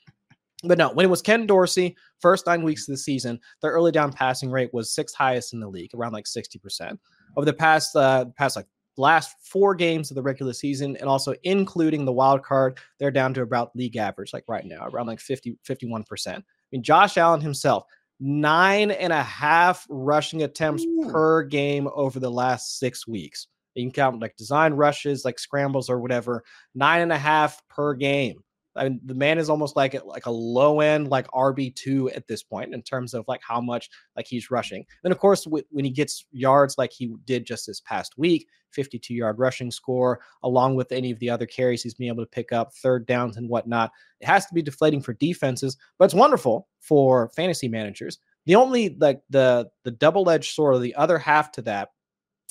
But 0.63 0.79
no, 0.79 0.89
when 0.89 1.05
it 1.05 1.09
was 1.09 1.21
Ken 1.21 1.45
Dorsey, 1.45 1.95
first 2.19 2.47
nine 2.47 2.63
weeks 2.63 2.87
of 2.87 2.93
the 2.93 2.97
season, 2.97 3.39
their 3.61 3.71
early 3.71 3.91
down 3.91 4.11
passing 4.11 4.49
rate 4.49 4.73
was 4.73 4.93
sixth 4.93 5.15
highest 5.15 5.53
in 5.53 5.59
the 5.59 5.67
league, 5.67 5.91
around 5.93 6.13
like 6.13 6.25
60%. 6.25 6.97
Over 7.35 7.45
the 7.45 7.53
past 7.53 7.95
uh 7.95 8.25
past 8.35 8.55
like 8.55 8.65
last 8.97 9.35
four 9.41 9.75
games 9.75 10.11
of 10.11 10.15
the 10.15 10.21
regular 10.21 10.53
season 10.53 10.97
and 10.97 11.09
also 11.09 11.33
including 11.43 12.05
the 12.05 12.11
wild 12.11 12.43
card, 12.43 12.79
they're 12.99 13.11
down 13.11 13.33
to 13.35 13.41
about 13.41 13.75
league 13.75 13.97
average, 13.97 14.33
like 14.33 14.45
right 14.47 14.65
now, 14.65 14.85
around 14.87 15.07
like 15.07 15.19
50, 15.19 15.57
51%. 15.67 16.27
I 16.27 16.43
mean, 16.71 16.83
Josh 16.83 17.17
Allen 17.17 17.41
himself, 17.41 17.85
nine 18.19 18.91
and 18.91 19.13
a 19.13 19.23
half 19.23 19.85
rushing 19.89 20.43
attempts 20.43 20.83
Ooh. 20.83 21.09
per 21.11 21.43
game 21.43 21.87
over 21.93 22.19
the 22.19 22.31
last 22.31 22.79
six 22.79 23.07
weeks. 23.07 23.47
You 23.75 23.83
can 23.83 23.91
count 23.91 24.21
like 24.21 24.35
design 24.37 24.73
rushes, 24.73 25.23
like 25.23 25.37
scrambles 25.37 25.89
or 25.89 25.99
whatever, 25.99 26.43
nine 26.73 27.01
and 27.01 27.11
a 27.11 27.17
half 27.17 27.61
per 27.69 27.93
game. 27.93 28.41
I 28.77 28.83
mean, 28.83 29.01
the 29.03 29.15
man 29.15 29.37
is 29.37 29.49
almost 29.49 29.75
like 29.75 29.95
a, 29.95 30.05
like 30.05 30.27
a 30.27 30.31
low 30.31 30.81
end 30.81 31.09
like 31.09 31.27
RB 31.27 31.75
two 31.75 32.09
at 32.11 32.27
this 32.27 32.43
point 32.43 32.73
in 32.73 32.81
terms 32.83 33.13
of 33.13 33.25
like 33.27 33.41
how 33.47 33.59
much 33.59 33.89
like 34.15 34.27
he's 34.27 34.51
rushing. 34.51 34.85
And 35.03 35.11
of 35.11 35.19
course 35.19 35.45
wh- 35.45 35.71
when 35.71 35.83
he 35.83 35.91
gets 35.91 36.25
yards 36.31 36.75
like 36.77 36.91
he 36.91 37.13
did 37.25 37.45
just 37.45 37.65
this 37.65 37.81
past 37.81 38.13
week, 38.17 38.47
52 38.77 39.15
yard 39.15 39.39
rushing 39.39 39.71
score, 39.71 40.19
along 40.43 40.75
with 40.75 40.91
any 40.91 41.09
of 41.09 41.17
the 41.17 41.31
other 41.31 41.47
carries 41.47 41.81
he's 41.81 41.95
been 41.95 42.09
able 42.09 42.23
to 42.23 42.29
pick 42.29 42.51
up, 42.51 42.73
third 42.75 43.07
downs 43.07 43.35
and 43.37 43.49
whatnot. 43.49 43.91
It 44.21 44.27
has 44.27 44.45
to 44.45 44.53
be 44.53 44.61
deflating 44.61 45.01
for 45.01 45.13
defenses, 45.13 45.77
but 45.97 46.05
it's 46.05 46.13
wonderful 46.13 46.67
for 46.79 47.29
fantasy 47.29 47.67
managers. 47.67 48.19
The 48.45 48.53
only 48.53 48.95
like 48.99 49.21
the 49.31 49.69
the 49.83 49.91
double 49.91 50.29
edged 50.29 50.53
sword, 50.53 50.75
or 50.75 50.79
the 50.79 50.93
other 50.93 51.17
half 51.17 51.51
to 51.53 51.63
that, 51.63 51.89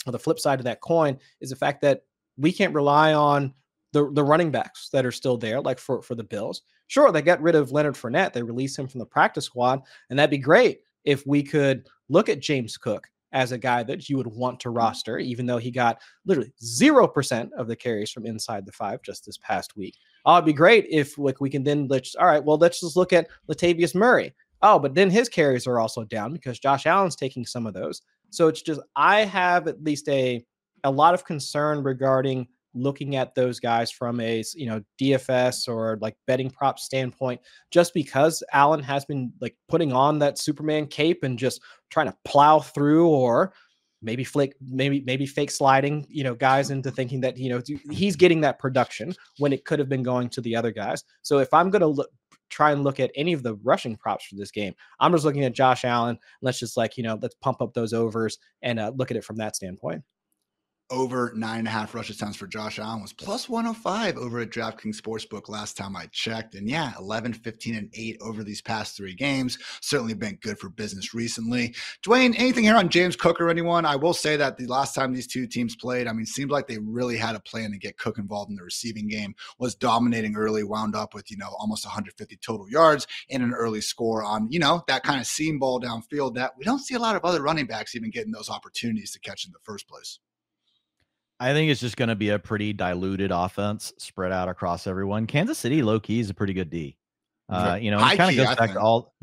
or 0.04 0.12
the 0.12 0.18
flip 0.18 0.40
side 0.40 0.58
of 0.58 0.64
that 0.64 0.80
coin, 0.80 1.16
is 1.40 1.50
the 1.50 1.56
fact 1.56 1.80
that 1.82 2.02
we 2.36 2.52
can't 2.52 2.74
rely 2.74 3.14
on 3.14 3.54
the 3.92 4.10
the 4.12 4.24
running 4.24 4.50
backs 4.50 4.88
that 4.92 5.06
are 5.06 5.12
still 5.12 5.38
there, 5.38 5.60
like 5.60 5.78
for 5.78 6.02
for 6.02 6.16
the 6.16 6.24
Bills. 6.24 6.62
Sure, 6.88 7.12
they 7.12 7.22
got 7.22 7.40
rid 7.40 7.54
of 7.54 7.70
Leonard 7.70 7.94
Fournette, 7.94 8.32
they 8.32 8.42
released 8.42 8.78
him 8.78 8.88
from 8.88 8.98
the 8.98 9.06
practice 9.06 9.44
squad, 9.44 9.80
and 10.10 10.18
that'd 10.18 10.30
be 10.30 10.38
great 10.38 10.80
if 11.04 11.24
we 11.24 11.42
could 11.42 11.86
look 12.08 12.28
at 12.28 12.40
James 12.40 12.76
Cook 12.76 13.08
as 13.36 13.52
a 13.52 13.58
guy 13.58 13.82
that 13.82 14.08
you 14.08 14.16
would 14.16 14.26
want 14.26 14.58
to 14.58 14.68
mm-hmm. 14.68 14.78
roster, 14.78 15.18
even 15.18 15.44
though 15.44 15.58
he 15.58 15.70
got 15.70 16.00
literally 16.24 16.52
zero 16.64 17.06
percent 17.06 17.52
of 17.58 17.68
the 17.68 17.76
carries 17.76 18.10
from 18.10 18.24
inside 18.24 18.64
the 18.64 18.72
five 18.72 19.02
just 19.02 19.26
this 19.26 19.36
past 19.38 19.76
week. 19.76 19.94
Oh, 20.24 20.36
it'd 20.36 20.46
be 20.46 20.52
great 20.54 20.86
if 20.90 21.16
like 21.18 21.40
we 21.40 21.50
can 21.50 21.62
then 21.62 21.86
let's 21.88 22.16
all 22.16 22.26
right, 22.26 22.42
well, 22.42 22.56
let's 22.56 22.80
just 22.80 22.96
look 22.96 23.12
at 23.12 23.28
Latavius 23.48 23.94
Murray. 23.94 24.34
Oh, 24.62 24.78
but 24.78 24.94
then 24.94 25.10
his 25.10 25.28
carries 25.28 25.66
are 25.66 25.78
also 25.78 26.02
down 26.02 26.32
because 26.32 26.58
Josh 26.58 26.86
Allen's 26.86 27.14
taking 27.14 27.44
some 27.44 27.66
of 27.66 27.74
those. 27.74 28.00
So 28.30 28.48
it's 28.48 28.62
just 28.62 28.80
I 28.96 29.20
have 29.20 29.68
at 29.68 29.84
least 29.84 30.08
a 30.08 30.44
a 30.84 30.90
lot 30.90 31.14
of 31.14 31.26
concern 31.26 31.82
regarding 31.82 32.48
looking 32.76 33.16
at 33.16 33.34
those 33.34 33.58
guys 33.58 33.90
from 33.90 34.20
a 34.20 34.44
you 34.54 34.66
know 34.66 34.82
DFS 35.00 35.68
or 35.68 35.98
like 36.00 36.16
betting 36.26 36.50
prop 36.50 36.78
standpoint, 36.78 37.40
just 37.70 37.94
because 37.94 38.42
Allen 38.52 38.82
has 38.82 39.04
been 39.04 39.32
like 39.40 39.56
putting 39.68 39.92
on 39.92 40.18
that 40.20 40.38
Superman 40.38 40.86
cape 40.86 41.24
and 41.24 41.38
just 41.38 41.60
trying 41.90 42.06
to 42.06 42.16
plow 42.24 42.60
through 42.60 43.08
or 43.08 43.52
maybe 44.02 44.24
flake 44.24 44.54
maybe 44.60 45.02
maybe 45.06 45.26
fake 45.26 45.50
sliding 45.50 46.06
you 46.08 46.22
know 46.22 46.34
guys 46.34 46.70
into 46.70 46.90
thinking 46.90 47.20
that 47.20 47.36
you 47.38 47.48
know 47.48 47.60
he's 47.90 48.16
getting 48.16 48.40
that 48.40 48.58
production 48.58 49.14
when 49.38 49.52
it 49.52 49.64
could 49.64 49.78
have 49.78 49.88
been 49.88 50.02
going 50.02 50.28
to 50.28 50.40
the 50.40 50.54
other 50.54 50.70
guys. 50.70 51.04
So 51.22 51.38
if 51.38 51.52
i'm 51.52 51.70
going 51.70 51.80
to 51.80 51.86
look 51.86 52.10
try 52.48 52.70
and 52.70 52.84
look 52.84 53.00
at 53.00 53.10
any 53.16 53.32
of 53.32 53.42
the 53.42 53.56
rushing 53.64 53.96
props 53.96 54.26
for 54.26 54.36
this 54.36 54.52
game 54.52 54.72
i'm 55.00 55.10
just 55.10 55.24
looking 55.24 55.44
at 55.44 55.52
josh 55.52 55.84
allen. 55.84 56.18
Let's 56.42 56.58
just 56.58 56.76
like 56.76 56.96
you 56.96 57.02
know 57.02 57.18
let's 57.20 57.34
pump 57.36 57.60
up 57.60 57.74
those 57.74 57.92
overs 57.92 58.38
and 58.62 58.78
uh, 58.78 58.92
look 58.94 59.10
at 59.10 59.16
it 59.16 59.24
from 59.24 59.36
that 59.36 59.56
standpoint 59.56 60.02
over 60.90 61.32
nine 61.34 61.60
and 61.60 61.68
a 61.68 61.70
half 61.70 61.94
rush 61.94 62.10
attempts 62.10 62.36
for 62.36 62.46
Josh 62.46 62.78
Allen 62.78 63.02
was 63.02 63.12
plus 63.12 63.48
105 63.48 64.16
over 64.16 64.40
at 64.40 64.50
DraftKings 64.50 65.00
Sportsbook 65.00 65.48
last 65.48 65.76
time 65.76 65.96
I 65.96 66.06
checked. 66.12 66.54
And 66.54 66.68
yeah, 66.68 66.92
11, 66.98 67.34
15, 67.34 67.74
and 67.74 67.90
8 67.92 68.18
over 68.20 68.44
these 68.44 68.62
past 68.62 68.96
three 68.96 69.14
games. 69.14 69.58
Certainly 69.80 70.14
been 70.14 70.38
good 70.42 70.58
for 70.58 70.68
business 70.68 71.14
recently. 71.14 71.74
Dwain, 72.04 72.34
anything 72.38 72.64
here 72.64 72.76
on 72.76 72.88
James 72.88 73.16
Cook 73.16 73.40
or 73.40 73.50
anyone? 73.50 73.84
I 73.84 73.96
will 73.96 74.14
say 74.14 74.36
that 74.36 74.56
the 74.56 74.66
last 74.66 74.94
time 74.94 75.12
these 75.12 75.26
two 75.26 75.46
teams 75.46 75.74
played, 75.74 76.06
I 76.06 76.12
mean, 76.12 76.26
seemed 76.26 76.50
like 76.50 76.68
they 76.68 76.78
really 76.78 77.16
had 77.16 77.34
a 77.34 77.40
plan 77.40 77.72
to 77.72 77.78
get 77.78 77.98
Cook 77.98 78.18
involved 78.18 78.50
in 78.50 78.56
the 78.56 78.62
receiving 78.62 79.08
game, 79.08 79.34
was 79.58 79.74
dominating 79.74 80.36
early, 80.36 80.62
wound 80.62 80.94
up 80.94 81.14
with, 81.14 81.30
you 81.30 81.36
know, 81.36 81.50
almost 81.58 81.84
150 81.84 82.36
total 82.36 82.70
yards 82.70 83.06
and 83.30 83.42
an 83.42 83.52
early 83.52 83.80
score 83.80 84.22
on, 84.22 84.48
you 84.50 84.58
know, 84.58 84.82
that 84.86 85.02
kind 85.02 85.20
of 85.20 85.26
seam 85.26 85.58
ball 85.58 85.80
downfield 85.80 86.34
that 86.34 86.52
we 86.56 86.64
don't 86.64 86.78
see 86.78 86.94
a 86.94 86.98
lot 86.98 87.16
of 87.16 87.24
other 87.24 87.42
running 87.42 87.66
backs 87.66 87.94
even 87.94 88.10
getting 88.10 88.32
those 88.32 88.50
opportunities 88.50 89.10
to 89.12 89.20
catch 89.20 89.46
in 89.46 89.52
the 89.52 89.58
first 89.64 89.88
place. 89.88 90.20
I 91.38 91.52
think 91.52 91.70
it's 91.70 91.80
just 91.80 91.96
going 91.96 92.08
to 92.08 92.14
be 92.16 92.30
a 92.30 92.38
pretty 92.38 92.72
diluted 92.72 93.30
offense 93.30 93.92
spread 93.98 94.32
out 94.32 94.48
across 94.48 94.86
everyone. 94.86 95.26
Kansas 95.26 95.58
City, 95.58 95.82
low 95.82 96.00
key, 96.00 96.20
is 96.20 96.30
a 96.30 96.34
pretty 96.34 96.54
good 96.54 96.70
D. 96.70 96.96
Uh, 97.48 97.78
you 97.80 97.92
know, 97.92 97.98
High 97.98 98.14
it 98.14 98.16
kind 98.16 98.34
key, 98.34 98.40
of 98.40 98.46
goes 98.46 98.56
I 98.56 98.58
back 98.58 98.68
think. 98.70 98.72
to 98.72 98.80
all 98.80 99.14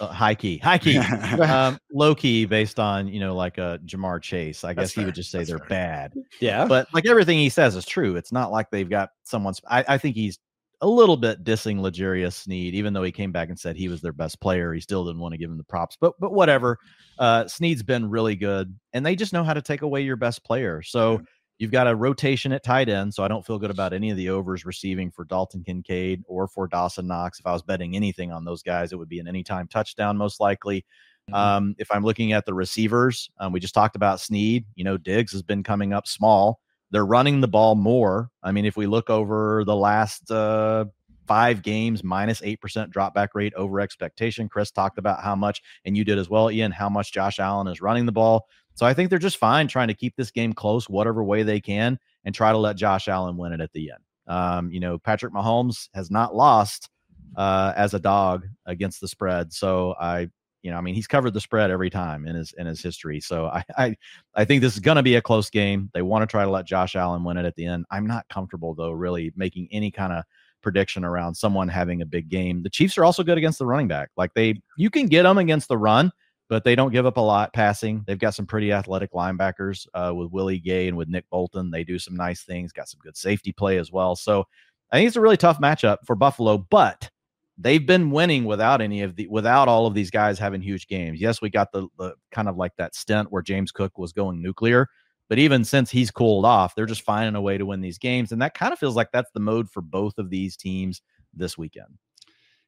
uh, 0.00 0.06
high 0.06 0.36
key, 0.36 0.58
high 0.58 0.78
key, 0.78 0.96
um, 1.40 1.76
low 1.92 2.14
key 2.14 2.44
based 2.44 2.78
on 2.78 3.08
you 3.08 3.18
know 3.18 3.34
like 3.34 3.58
a 3.58 3.80
Ja'Marr 3.84 4.22
Chase. 4.22 4.62
I 4.62 4.74
That's 4.74 4.90
guess 4.90 4.94
he 5.00 5.04
would 5.04 5.14
just 5.16 5.32
say 5.32 5.38
That's 5.38 5.50
they're 5.50 5.58
fair. 5.58 5.68
bad, 5.68 6.14
yeah 6.40 6.66
but 6.66 6.86
like 6.94 7.04
everything 7.04 7.36
he 7.36 7.48
says 7.48 7.74
is 7.74 7.84
true. 7.84 8.14
It's 8.14 8.30
not 8.30 8.52
like 8.52 8.70
they've 8.70 8.88
got 8.88 9.10
someone's. 9.24 9.60
I, 9.66 9.84
I 9.88 9.98
think 9.98 10.14
he's 10.14 10.38
a 10.82 10.86
little 10.86 11.16
bit 11.16 11.42
dissing 11.42 11.80
L'Jarius 11.80 12.34
Sneed, 12.34 12.76
even 12.76 12.92
though 12.92 13.02
he 13.02 13.10
came 13.10 13.32
back 13.32 13.48
and 13.48 13.58
said 13.58 13.74
he 13.74 13.88
was 13.88 14.00
their 14.00 14.12
best 14.12 14.40
player. 14.40 14.72
He 14.72 14.80
still 14.80 15.04
didn't 15.04 15.20
want 15.20 15.32
to 15.32 15.38
give 15.38 15.50
him 15.50 15.58
the 15.58 15.64
props, 15.64 15.96
but 16.00 16.12
but 16.20 16.32
whatever. 16.32 16.78
Uh, 17.18 17.48
Sneed's 17.48 17.82
been 17.82 18.08
really 18.08 18.36
good, 18.36 18.72
and 18.92 19.04
they 19.04 19.16
just 19.16 19.32
know 19.32 19.42
how 19.42 19.52
to 19.54 19.62
take 19.62 19.82
away 19.82 20.02
your 20.02 20.16
best 20.16 20.44
player. 20.44 20.80
So. 20.82 21.22
You've 21.58 21.70
got 21.70 21.86
a 21.86 21.94
rotation 21.94 22.52
at 22.52 22.64
tight 22.64 22.88
end, 22.88 23.14
so 23.14 23.22
I 23.22 23.28
don't 23.28 23.46
feel 23.46 23.58
good 23.58 23.70
about 23.70 23.92
any 23.92 24.10
of 24.10 24.16
the 24.16 24.28
overs 24.28 24.64
receiving 24.64 25.10
for 25.10 25.24
Dalton 25.24 25.62
Kincaid 25.62 26.22
or 26.26 26.48
for 26.48 26.66
Dawson 26.66 27.06
Knox. 27.06 27.38
If 27.38 27.46
I 27.46 27.52
was 27.52 27.62
betting 27.62 27.94
anything 27.94 28.32
on 28.32 28.44
those 28.44 28.62
guys, 28.62 28.92
it 28.92 28.96
would 28.96 29.08
be 29.08 29.20
an 29.20 29.28
anytime 29.28 29.68
touchdown, 29.68 30.16
most 30.16 30.40
likely. 30.40 30.84
Mhm. 31.30 31.34
Um, 31.34 31.74
if 31.78 31.90
I'm 31.90 32.04
looking 32.04 32.32
at 32.32 32.44
the 32.44 32.54
receivers, 32.54 33.30
um, 33.38 33.52
we 33.52 33.60
just 33.60 33.74
talked 33.74 33.96
about 33.96 34.20
Sneed. 34.20 34.66
You 34.74 34.84
know, 34.84 34.96
Diggs 34.96 35.32
has 35.32 35.42
been 35.42 35.62
coming 35.62 35.92
up 35.92 36.08
small. 36.08 36.60
They're 36.90 37.06
running 37.06 37.40
the 37.40 37.48
ball 37.48 37.76
more. 37.76 38.30
I 38.42 38.52
mean, 38.52 38.64
if 38.64 38.76
we 38.76 38.86
look 38.86 39.08
over 39.08 39.64
the 39.64 39.76
last 39.76 40.30
uh, 40.30 40.86
five 41.26 41.62
games, 41.62 42.04
minus 42.04 42.40
8% 42.42 42.92
dropback 42.92 43.28
rate 43.34 43.54
over 43.54 43.80
expectation. 43.80 44.48
Chris 44.48 44.70
talked 44.70 44.98
about 44.98 45.22
how 45.22 45.34
much, 45.34 45.62
and 45.84 45.96
you 45.96 46.04
did 46.04 46.18
as 46.18 46.28
well, 46.28 46.50
Ian, 46.50 46.72
how 46.72 46.88
much 46.88 47.12
Josh 47.12 47.38
Allen 47.38 47.66
is 47.66 47.80
running 47.80 48.06
the 48.06 48.12
ball. 48.12 48.46
So 48.74 48.86
I 48.86 48.94
think 48.94 49.10
they're 49.10 49.18
just 49.18 49.36
fine 49.36 49.68
trying 49.68 49.88
to 49.88 49.94
keep 49.94 50.16
this 50.16 50.30
game 50.30 50.52
close, 50.52 50.88
whatever 50.88 51.22
way 51.22 51.42
they 51.42 51.60
can, 51.60 51.98
and 52.24 52.34
try 52.34 52.52
to 52.52 52.58
let 52.58 52.76
Josh 52.76 53.08
Allen 53.08 53.36
win 53.36 53.52
it 53.52 53.60
at 53.60 53.72
the 53.72 53.90
end. 53.92 54.00
Um, 54.26 54.70
you 54.70 54.80
know, 54.80 54.98
Patrick 54.98 55.32
Mahomes 55.32 55.88
has 55.94 56.10
not 56.10 56.34
lost 56.34 56.90
uh, 57.36 57.72
as 57.76 57.94
a 57.94 58.00
dog 58.00 58.46
against 58.66 59.00
the 59.00 59.08
spread. 59.08 59.52
So 59.52 59.94
I, 60.00 60.28
you 60.62 60.70
know, 60.70 60.78
I 60.78 60.80
mean, 60.80 60.94
he's 60.94 61.06
covered 61.06 61.34
the 61.34 61.40
spread 61.40 61.70
every 61.70 61.90
time 61.90 62.26
in 62.26 62.34
his 62.34 62.54
in 62.56 62.66
his 62.66 62.82
history. 62.82 63.20
So 63.20 63.46
I 63.52 63.64
I, 63.76 63.96
I 64.34 64.44
think 64.44 64.62
this 64.62 64.74
is 64.74 64.80
going 64.80 64.96
to 64.96 65.02
be 65.02 65.16
a 65.16 65.22
close 65.22 65.50
game. 65.50 65.90
They 65.94 66.02
want 66.02 66.22
to 66.22 66.26
try 66.26 66.44
to 66.44 66.50
let 66.50 66.66
Josh 66.66 66.96
Allen 66.96 67.24
win 67.24 67.36
it 67.36 67.44
at 67.44 67.54
the 67.54 67.66
end. 67.66 67.84
I'm 67.90 68.06
not 68.06 68.28
comfortable 68.28 68.74
though, 68.74 68.90
really 68.90 69.32
making 69.36 69.68
any 69.70 69.90
kind 69.90 70.12
of 70.12 70.24
prediction 70.62 71.04
around 71.04 71.34
someone 71.34 71.68
having 71.68 72.02
a 72.02 72.06
big 72.06 72.28
game. 72.28 72.62
The 72.62 72.70
Chiefs 72.70 72.98
are 72.98 73.04
also 73.04 73.22
good 73.22 73.38
against 73.38 73.60
the 73.60 73.66
running 73.66 73.86
back. 73.86 74.10
Like 74.16 74.32
they, 74.34 74.60
you 74.76 74.90
can 74.90 75.06
get 75.06 75.22
them 75.22 75.38
against 75.38 75.68
the 75.68 75.78
run, 75.78 76.10
but 76.48 76.64
they 76.64 76.74
don't 76.74 76.92
give 76.92 77.06
up 77.06 77.16
a 77.16 77.20
lot 77.20 77.52
passing. 77.52 78.04
They've 78.06 78.18
got 78.18 78.34
some 78.34 78.46
pretty 78.46 78.72
athletic 78.72 79.12
linebackers 79.12 79.86
uh, 79.94 80.12
with 80.14 80.30
Willie 80.30 80.58
Gay 80.58 80.88
and 80.88 80.96
with 80.96 81.08
Nick 81.08 81.28
Bolton. 81.30 81.70
They 81.70 81.84
do 81.84 81.98
some 81.98 82.16
nice 82.16 82.42
things. 82.42 82.72
Got 82.72 82.88
some 82.88 83.00
good 83.02 83.16
safety 83.16 83.52
play 83.52 83.78
as 83.78 83.90
well. 83.90 84.14
So 84.16 84.44
I 84.92 84.96
think 84.96 85.08
it's 85.08 85.16
a 85.16 85.20
really 85.20 85.36
tough 85.36 85.60
matchup 85.60 85.98
for 86.06 86.14
Buffalo, 86.14 86.58
but 86.58 87.10
they've 87.58 87.86
been 87.86 88.10
winning 88.10 88.44
without 88.44 88.80
any 88.80 89.02
of 89.02 89.16
the 89.16 89.26
without 89.28 89.68
all 89.68 89.86
of 89.86 89.94
these 89.94 90.10
guys 90.10 90.38
having 90.38 90.60
huge 90.60 90.86
games. 90.86 91.20
Yes, 91.20 91.40
we 91.40 91.50
got 91.50 91.72
the, 91.72 91.88
the 91.98 92.14
kind 92.30 92.48
of 92.48 92.56
like 92.56 92.72
that 92.76 92.94
stint 92.94 93.30
where 93.30 93.42
James 93.42 93.72
Cook 93.72 93.98
was 93.98 94.12
going 94.12 94.42
nuclear, 94.42 94.88
but 95.28 95.38
even 95.38 95.64
since 95.64 95.90
he's 95.90 96.10
cooled 96.10 96.44
off, 96.44 96.74
they're 96.74 96.86
just 96.86 97.02
finding 97.02 97.34
a 97.34 97.42
way 97.42 97.58
to 97.58 97.66
win 97.66 97.80
these 97.80 97.98
games, 97.98 98.32
and 98.32 98.42
that 98.42 98.54
kind 98.54 98.72
of 98.72 98.78
feels 98.78 98.96
like 98.96 99.10
that's 99.12 99.30
the 99.32 99.40
mode 99.40 99.70
for 99.70 99.82
both 99.82 100.18
of 100.18 100.30
these 100.30 100.56
teams 100.56 101.02
this 101.32 101.56
weekend. 101.56 101.98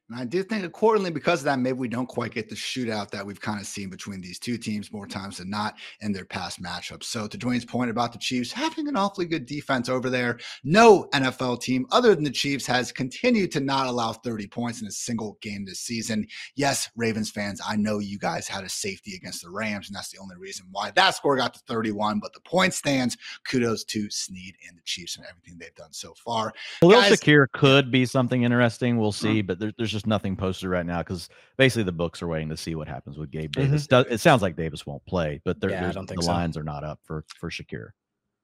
And 0.09 0.17
I 0.17 0.23
do 0.23 0.41
think 0.41 0.63
accordingly, 0.63 1.11
because 1.11 1.41
of 1.41 1.45
that, 1.45 1.59
maybe 1.59 1.77
we 1.77 1.89
don't 1.89 2.07
quite 2.07 2.31
get 2.31 2.47
the 2.47 2.55
shootout 2.55 3.09
that 3.11 3.25
we've 3.25 3.41
kind 3.41 3.59
of 3.59 3.67
seen 3.67 3.89
between 3.89 4.21
these 4.21 4.39
two 4.39 4.57
teams 4.57 4.91
more 4.91 5.05
times 5.05 5.37
than 5.37 5.49
not 5.49 5.75
in 5.99 6.13
their 6.13 6.23
past 6.23 6.63
matchups. 6.63 7.03
So 7.03 7.27
to 7.27 7.37
Dwain's 7.37 7.65
point 7.65 7.91
about 7.91 8.13
the 8.13 8.17
Chiefs 8.17 8.53
having 8.53 8.87
an 8.87 8.95
awfully 8.95 9.25
good 9.25 9.45
defense 9.45 9.89
over 9.89 10.09
there, 10.09 10.39
no 10.63 11.09
NFL 11.13 11.61
team 11.61 11.85
other 11.91 12.15
than 12.15 12.23
the 12.23 12.31
Chiefs 12.31 12.65
has 12.67 12.93
continued 12.93 13.51
to 13.51 13.59
not 13.59 13.87
allow 13.87 14.13
30 14.13 14.47
points 14.47 14.81
in 14.81 14.87
a 14.87 14.91
single 14.91 15.37
game 15.41 15.65
this 15.65 15.81
season. 15.81 16.25
Yes, 16.55 16.89
Ravens 16.95 17.29
fans, 17.29 17.59
I 17.67 17.75
know 17.75 17.99
you 17.99 18.17
guys 18.17 18.47
had 18.47 18.63
a 18.63 18.69
safety 18.69 19.15
against 19.15 19.43
the 19.43 19.49
Rams, 19.49 19.87
and 19.89 19.95
that's 19.95 20.11
the 20.11 20.19
only 20.19 20.37
reason 20.37 20.67
why 20.71 20.91
that 20.91 21.15
score 21.15 21.35
got 21.35 21.53
to 21.55 21.59
31. 21.67 22.19
But 22.19 22.31
the 22.33 22.41
point 22.41 22.73
stands. 22.73 23.17
Kudos 23.45 23.83
to 23.85 24.09
Sneed 24.09 24.55
and 24.67 24.77
the 24.77 24.81
Chiefs 24.85 25.17
and 25.17 25.25
everything 25.29 25.57
they've 25.59 25.75
done 25.75 25.91
so 25.91 26.13
far. 26.13 26.53
Khalil 26.79 27.01
Shakir 27.01 27.47
could 27.51 27.91
be 27.91 28.05
something 28.05 28.43
interesting. 28.43 28.97
We'll 28.97 29.11
see, 29.11 29.39
mm-hmm. 29.39 29.47
but 29.47 29.59
there, 29.59 29.73
there's 29.77 29.96
just 29.97 30.07
nothing 30.07 30.35
posted 30.35 30.69
right 30.69 30.85
now 30.85 30.99
because 30.99 31.29
basically 31.57 31.83
the 31.83 31.91
books 31.91 32.21
are 32.21 32.27
waiting 32.27 32.49
to 32.49 32.57
see 32.57 32.75
what 32.75 32.87
happens 32.87 33.17
with 33.17 33.31
Gabe 33.31 33.51
Davis. 33.51 33.87
Mm-hmm. 33.87 34.13
It 34.13 34.19
sounds 34.19 34.41
like 34.41 34.55
Davis 34.55 34.85
won't 34.85 35.05
play, 35.05 35.41
but 35.43 35.57
yeah, 35.61 35.91
the 35.91 36.21
so. 36.21 36.31
lines 36.31 36.55
are 36.57 36.63
not 36.63 36.83
up 36.83 36.99
for 37.03 37.25
for 37.39 37.49
Shakir. 37.49 37.89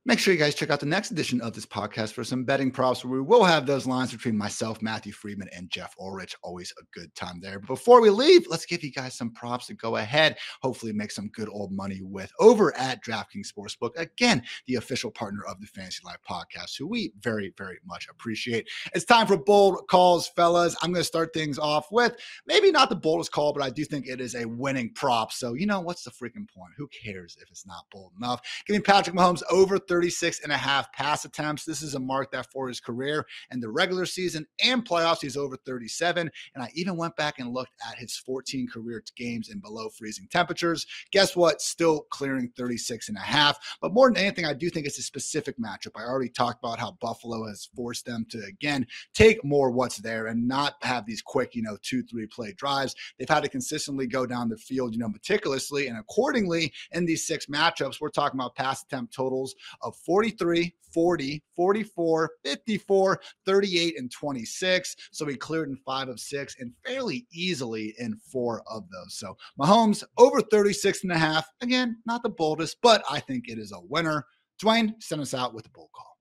Make 0.06 0.20
sure 0.20 0.34
you 0.34 0.39
guys 0.39 0.54
check 0.54 0.70
out 0.70 0.82
the 0.82 0.86
next 0.86 1.12
edition 1.12 1.39
of 1.39 1.54
this 1.54 1.66
podcast 1.66 2.12
for 2.12 2.26
some 2.26 2.43
betting 2.43 2.72
props 2.72 3.06
where 3.06 3.14
we 3.14 3.26
will 3.26 3.45
have 3.45 3.66
those 3.66 3.88
lines 3.88 4.12
between 4.12 4.38
myself, 4.38 4.82
Matthew 4.82 5.14
Freedman, 5.14 5.47
and 5.56 5.70
Geoff 5.70 5.95
Ulrich. 5.97 6.36
Always 6.43 6.74
a 6.78 6.84
good 6.91 7.16
time 7.16 7.39
there. 7.39 7.62
Before 7.62 8.01
we 8.01 8.10
leave, 8.10 8.45
let's 8.49 8.66
give 8.66 8.84
you 8.84 8.91
guys 8.91 9.16
some 9.16 9.32
props 9.32 9.68
to 9.68 9.76
go 9.76 9.95
ahead, 9.95 10.36
hopefully 10.62 10.91
make 10.91 11.10
some 11.10 11.30
good 11.30 11.47
old 11.47 11.72
money 11.72 12.01
with 12.04 12.30
over 12.41 12.78
at 12.78 13.01
DraftKings 13.01 13.47
Sportsbook. 13.47 13.91
Again, 13.95 14.43
the 14.68 14.76
official 14.76 15.10
partner 15.10 15.45
of 15.47 15.62
the 15.62 15.68
Fantasy 15.68 16.01
Life 16.04 16.20
podcast, 16.30 16.78
who 16.78 16.86
we 16.86 17.13
very, 17.21 17.54
very 17.58 17.80
much 17.86 18.09
appreciate. 18.12 18.67
It's 18.93 19.05
time 19.05 19.25
for 19.25 19.38
bold 19.38 19.88
calls, 19.89 20.28
fellas. 20.28 20.75
I'm 20.82 20.92
going 20.92 21.00
to 21.00 21.08
start 21.08 21.34
things 21.34 21.58
off 21.58 21.88
with 21.93 22.17
maybe 22.46 22.71
not 22.71 22.89
the 22.89 22.97
boldest 22.97 23.32
call, 23.32 23.54
but 23.54 23.63
I 23.63 23.70
do 23.70 23.86
think 23.86 24.08
it 24.08 24.20
is 24.20 24.36
a 24.36 24.43
winning 24.43 24.92
prop. 24.93 25.32
So, 25.32 25.54
you 25.54 25.66
know, 25.66 25.80
what's 25.80 26.04
the 26.04 26.12
freaking 26.12 26.50
point? 26.54 26.74
Who 26.75 26.89
cares 26.89 27.38
if 27.42 27.50
it's 27.50 27.66
not 27.66 27.86
bold 27.89 28.12
enough? 28.17 28.42
Give 28.67 28.75
me 28.75 28.82
Patrick 28.82 29.16
Mahomes 29.16 29.43
over 29.50 29.80
36 29.93 30.39
and 30.39 30.51
a 30.51 30.57
half 30.57 30.91
pass 30.91 31.24
attempts. 31.24 31.65
This 31.65 31.83
is 31.83 31.93
a 31.93 31.99
mark 31.99 32.32
that 32.32 32.51
for 32.51 32.67
his 32.67 32.79
career 32.79 33.28
and 33.51 33.61
the 33.61 33.70
regular 33.70 34.07
season 34.07 34.47
and 34.63 34.83
playoffs, 34.83 35.21
he's 35.21 35.37
over 35.37 35.55
37. 35.55 36.32
And 36.55 36.63
I 36.63 36.71
even 36.74 36.97
went 36.97 37.15
back 37.15 37.37
and 37.37 37.53
looked 37.53 37.74
at 37.87 37.99
his 37.99 38.17
14 38.17 38.67
career 38.74 39.03
games 39.15 39.49
in 39.49 39.59
below 39.59 39.89
freezing 39.89 40.28
temperatures. 40.32 40.87
Guess 41.11 41.36
what? 41.36 41.61
Still 41.61 42.07
clearing 42.09 42.51
36 42.57 43.07
and 43.09 43.17
a 43.17 43.21
half. 43.21 43.59
But 43.82 43.93
more 43.93 44.09
than 44.09 44.17
anything, 44.17 44.45
I 44.45 44.53
do 44.53 44.67
think 44.71 44.87
it's 44.87 44.97
a 44.97 45.03
specific 45.03 45.59
matchup. 45.59 45.91
I 45.95 46.05
already 46.05 46.29
talked 46.29 46.63
about 46.63 46.79
how 46.79 46.97
Buffalo 46.99 47.47
has 47.47 47.70
forced 47.75 48.07
them 48.07 48.25
to, 48.32 48.43
again, 48.45 48.87
take 49.13 49.45
more 49.45 49.70
what's 49.70 49.97
there 49.97 50.25
and 50.25 50.47
not 50.47 50.74
have 50.82 51.05
these 51.05 51.21
quick, 51.21 51.53
you 51.53 51.61
know, 51.61 51.78
two, 51.83 52.01
three 52.01 52.25
play 52.25 52.53
drives. 52.53 52.95
They've 53.20 53.29
had 53.29 53.43
to 53.43 53.49
consistently 53.49 54.07
go 54.07 54.25
down 54.25 54.49
the 54.49 54.57
field, 54.57 54.93
you 54.93 54.99
know, 54.99 55.09
meticulously. 55.09 55.86
And 55.86 55.99
accordingly, 55.99 56.74
in 56.93 57.05
these 57.05 57.28
six 57.28 57.45
matchups, 57.45 58.01
we're 58.01 58.09
talking 58.09 58.39
about 58.39 58.55
pass 58.55 58.82
attempt 58.82 59.13
totals 59.13 59.53
of 59.84 59.96
40. 59.97 60.24
43, 60.24 60.74
40, 60.93 61.43
44, 61.55 62.32
54, 62.43 63.22
38, 63.46 63.96
and 63.97 64.12
26. 64.12 64.96
So 65.12 65.26
he 65.26 65.36
cleared 65.36 65.70
in 65.70 65.76
five 65.78 66.08
of 66.08 66.20
six 66.20 66.55
and 66.60 66.72
fairly 66.86 67.26
easily 67.32 67.93
in 67.97 68.16
four 68.32 68.64
of 68.70 68.84
those. 68.89 69.16
So 69.18 69.36
Mahomes 69.60 70.04
over 70.18 70.42
36 70.42 71.04
and 71.04 71.12
a 71.12 71.18
half. 71.18 71.47
Again, 71.62 71.97
not 72.05 72.24
the 72.24 72.30
boldest, 72.30 72.78
but 72.82 73.04
I 73.10 73.20
think 73.20 73.46
it 73.47 73.58
is 73.58 73.72
a 73.72 73.82
winner. 73.82 74.26
Dwain, 74.62 74.93
send 75.01 75.22
us 75.22 75.34
out 75.34 75.54
with 75.54 75.66
a 75.66 75.70
bull 75.70 75.89
call. 75.96 76.18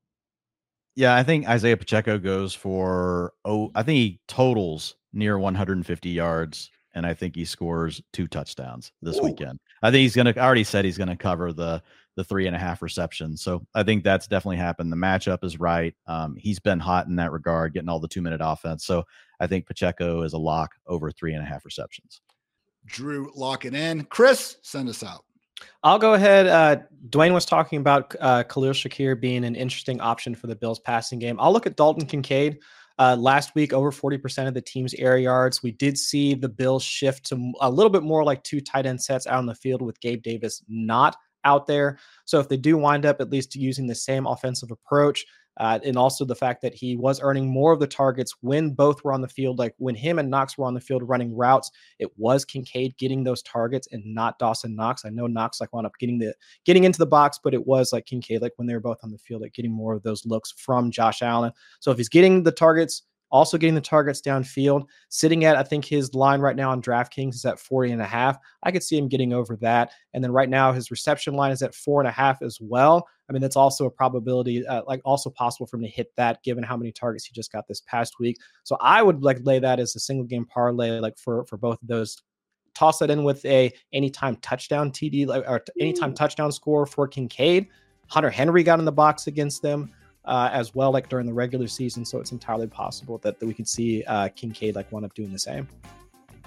Yeah, 0.94 1.14
I 1.16 1.22
think 1.22 1.48
Isaiah 1.48 1.76
Pacheco 1.76 2.18
goes 2.18 2.54
for 2.54 3.32
oh, 3.44 3.70
I 3.74 3.82
think 3.82 3.96
he 3.96 4.20
totals 4.28 4.96
near 5.12 5.38
150 5.38 6.08
yards, 6.08 6.70
and 6.94 7.06
I 7.06 7.14
think 7.14 7.34
he 7.34 7.44
scores 7.44 8.02
two 8.12 8.26
touchdowns 8.26 8.92
this 9.00 9.18
Ooh. 9.18 9.24
weekend. 9.24 9.58
I 9.82 9.90
think 9.90 10.02
he's 10.02 10.16
gonna. 10.16 10.34
I 10.36 10.40
already 10.40 10.64
said 10.64 10.84
he's 10.84 10.98
gonna 10.98 11.16
cover 11.16 11.52
the 11.52 11.82
the 12.16 12.24
three 12.24 12.46
and 12.46 12.54
a 12.54 12.58
half 12.58 12.82
receptions. 12.82 13.42
So 13.42 13.66
I 13.74 13.82
think 13.82 14.04
that's 14.04 14.26
definitely 14.26 14.58
happened. 14.58 14.92
The 14.92 14.96
matchup 14.96 15.44
is 15.44 15.58
right. 15.58 15.94
Um, 16.06 16.36
he's 16.36 16.58
been 16.58 16.78
hot 16.78 17.06
in 17.06 17.16
that 17.16 17.32
regard, 17.32 17.72
getting 17.72 17.88
all 17.88 18.00
the 18.00 18.08
two 18.08 18.22
minute 18.22 18.40
offense. 18.42 18.84
So 18.84 19.04
I 19.40 19.46
think 19.46 19.66
Pacheco 19.66 20.22
is 20.22 20.34
a 20.34 20.38
lock 20.38 20.72
over 20.86 21.10
three 21.10 21.34
and 21.34 21.42
a 21.42 21.46
half 21.46 21.64
receptions. 21.64 22.20
Drew, 22.84 23.30
lock 23.34 23.64
it 23.64 23.74
in. 23.74 24.04
Chris, 24.04 24.56
send 24.62 24.88
us 24.88 25.02
out. 25.02 25.24
I'll 25.82 25.98
go 25.98 26.14
ahead. 26.14 26.46
Uh, 26.46 26.82
Dwain 27.08 27.32
was 27.32 27.44
talking 27.44 27.78
about 27.78 28.14
uh, 28.20 28.42
Khalil 28.44 28.72
Shakir 28.72 29.20
being 29.20 29.44
an 29.44 29.54
interesting 29.54 30.00
option 30.00 30.34
for 30.34 30.48
the 30.48 30.56
Bills 30.56 30.80
passing 30.80 31.18
game. 31.18 31.36
I'll 31.40 31.52
look 31.52 31.66
at 31.66 31.76
Dalton 31.76 32.06
Kincaid. 32.06 32.58
Uh, 32.98 33.16
last 33.16 33.54
week, 33.54 33.72
over 33.72 33.90
40% 33.90 34.46
of 34.46 34.54
the 34.54 34.60
team's 34.60 34.94
air 34.94 35.16
yards. 35.16 35.62
We 35.62 35.72
did 35.72 35.96
see 35.96 36.34
the 36.34 36.48
Bills 36.48 36.82
shift 36.82 37.24
to 37.26 37.52
a 37.60 37.70
little 37.70 37.90
bit 37.90 38.02
more 38.02 38.22
like 38.22 38.42
two 38.42 38.60
tight 38.60 38.86
end 38.86 39.02
sets 39.02 39.26
out 39.26 39.38
on 39.38 39.46
the 39.46 39.54
field 39.54 39.82
with 39.82 40.00
Gabe 40.00 40.22
Davis 40.22 40.62
not 40.68 41.16
out 41.44 41.66
there. 41.66 41.98
So 42.24 42.40
if 42.40 42.48
they 42.48 42.56
do 42.56 42.76
wind 42.76 43.06
up 43.06 43.20
at 43.20 43.30
least 43.30 43.54
using 43.56 43.86
the 43.86 43.94
same 43.94 44.26
offensive 44.26 44.70
approach, 44.70 45.24
uh, 45.58 45.78
and 45.84 45.96
also 45.96 46.24
the 46.24 46.34
fact 46.34 46.62
that 46.62 46.74
he 46.74 46.96
was 46.96 47.20
earning 47.20 47.46
more 47.46 47.72
of 47.72 47.80
the 47.80 47.86
targets 47.86 48.34
when 48.40 48.70
both 48.70 49.04
were 49.04 49.12
on 49.12 49.20
the 49.20 49.28
field, 49.28 49.58
like 49.58 49.74
when 49.76 49.94
him 49.94 50.18
and 50.18 50.30
Knox 50.30 50.56
were 50.56 50.64
on 50.64 50.74
the 50.74 50.80
field 50.80 51.06
running 51.06 51.36
routes, 51.36 51.70
it 51.98 52.08
was 52.16 52.44
Kincaid 52.44 52.96
getting 52.96 53.22
those 53.22 53.42
targets 53.42 53.88
and 53.92 54.02
not 54.04 54.38
Dawson 54.38 54.74
Knox. 54.74 55.04
I 55.04 55.10
know 55.10 55.26
Knox 55.26 55.60
like 55.60 55.72
wound 55.72 55.86
up 55.86 55.92
getting 55.98 56.18
the 56.18 56.34
getting 56.64 56.84
into 56.84 56.98
the 56.98 57.06
box, 57.06 57.38
but 57.42 57.54
it 57.54 57.66
was 57.66 57.92
like 57.92 58.06
Kincaid, 58.06 58.40
like 58.40 58.52
when 58.56 58.66
they 58.66 58.74
were 58.74 58.80
both 58.80 58.98
on 59.02 59.10
the 59.10 59.18
field, 59.18 59.42
like 59.42 59.52
getting 59.52 59.72
more 59.72 59.94
of 59.94 60.02
those 60.02 60.24
looks 60.24 60.52
from 60.56 60.90
Josh 60.90 61.20
Allen. 61.20 61.52
So 61.80 61.90
if 61.90 61.98
he's 61.98 62.08
getting 62.08 62.44
the 62.44 62.52
targets, 62.52 63.02
also 63.32 63.56
getting 63.56 63.74
the 63.74 63.80
targets 63.80 64.20
downfield, 64.20 64.86
sitting 65.08 65.44
at, 65.44 65.56
I 65.56 65.62
think 65.62 65.86
his 65.86 66.14
line 66.14 66.40
right 66.40 66.54
now 66.54 66.70
on 66.70 66.82
DraftKings 66.82 67.34
is 67.34 67.44
at 67.46 67.58
40 67.58 67.92
and 67.92 68.02
a 68.02 68.06
half. 68.06 68.36
I 68.62 68.70
could 68.70 68.82
see 68.82 68.96
him 68.96 69.08
getting 69.08 69.32
over 69.32 69.56
that. 69.56 69.92
And 70.12 70.22
then 70.22 70.30
right 70.30 70.50
now, 70.50 70.70
his 70.70 70.90
reception 70.90 71.34
line 71.34 71.50
is 71.50 71.62
at 71.62 71.74
four 71.74 72.00
and 72.00 72.08
a 72.08 72.12
half 72.12 72.42
as 72.42 72.58
well. 72.60 73.08
I 73.28 73.32
mean, 73.32 73.40
that's 73.40 73.56
also 73.56 73.86
a 73.86 73.90
probability, 73.90 74.66
uh, 74.66 74.82
like 74.86 75.00
also 75.06 75.30
possible 75.30 75.66
for 75.66 75.78
him 75.78 75.82
to 75.82 75.88
hit 75.88 76.14
that 76.16 76.42
given 76.44 76.62
how 76.62 76.76
many 76.76 76.92
targets 76.92 77.24
he 77.24 77.32
just 77.32 77.50
got 77.50 77.66
this 77.66 77.80
past 77.80 78.18
week. 78.20 78.36
So 78.64 78.76
I 78.80 79.02
would 79.02 79.22
like 79.22 79.38
lay 79.42 79.58
that 79.58 79.80
as 79.80 79.96
a 79.96 80.00
single 80.00 80.26
game 80.26 80.44
parlay, 80.44 81.00
like 81.00 81.18
for, 81.18 81.46
for 81.46 81.56
both 81.56 81.80
of 81.80 81.88
those 81.88 82.20
toss 82.74 82.98
that 82.98 83.10
in 83.10 83.24
with 83.24 83.44
a 83.46 83.72
anytime 83.94 84.36
touchdown 84.36 84.90
TD 84.90 85.28
or 85.28 85.64
anytime 85.80 86.12
touchdown 86.12 86.52
score 86.52 86.84
for 86.84 87.08
Kincaid. 87.08 87.68
Hunter 88.08 88.30
Henry 88.30 88.62
got 88.62 88.78
in 88.78 88.84
the 88.84 88.92
box 88.92 89.26
against 89.26 89.62
them 89.62 89.90
uh, 90.24 90.50
as 90.52 90.74
well, 90.74 90.92
like 90.92 91.08
during 91.08 91.26
the 91.26 91.32
regular 91.32 91.66
season. 91.66 92.04
So 92.04 92.18
it's 92.20 92.32
entirely 92.32 92.66
possible 92.66 93.18
that, 93.18 93.38
that 93.40 93.46
we 93.46 93.54
could 93.54 93.68
see 93.68 94.04
uh, 94.04 94.28
Kincaid 94.28 94.74
like 94.74 94.90
wind 94.92 95.04
up 95.04 95.14
doing 95.14 95.32
the 95.32 95.38
same. 95.38 95.68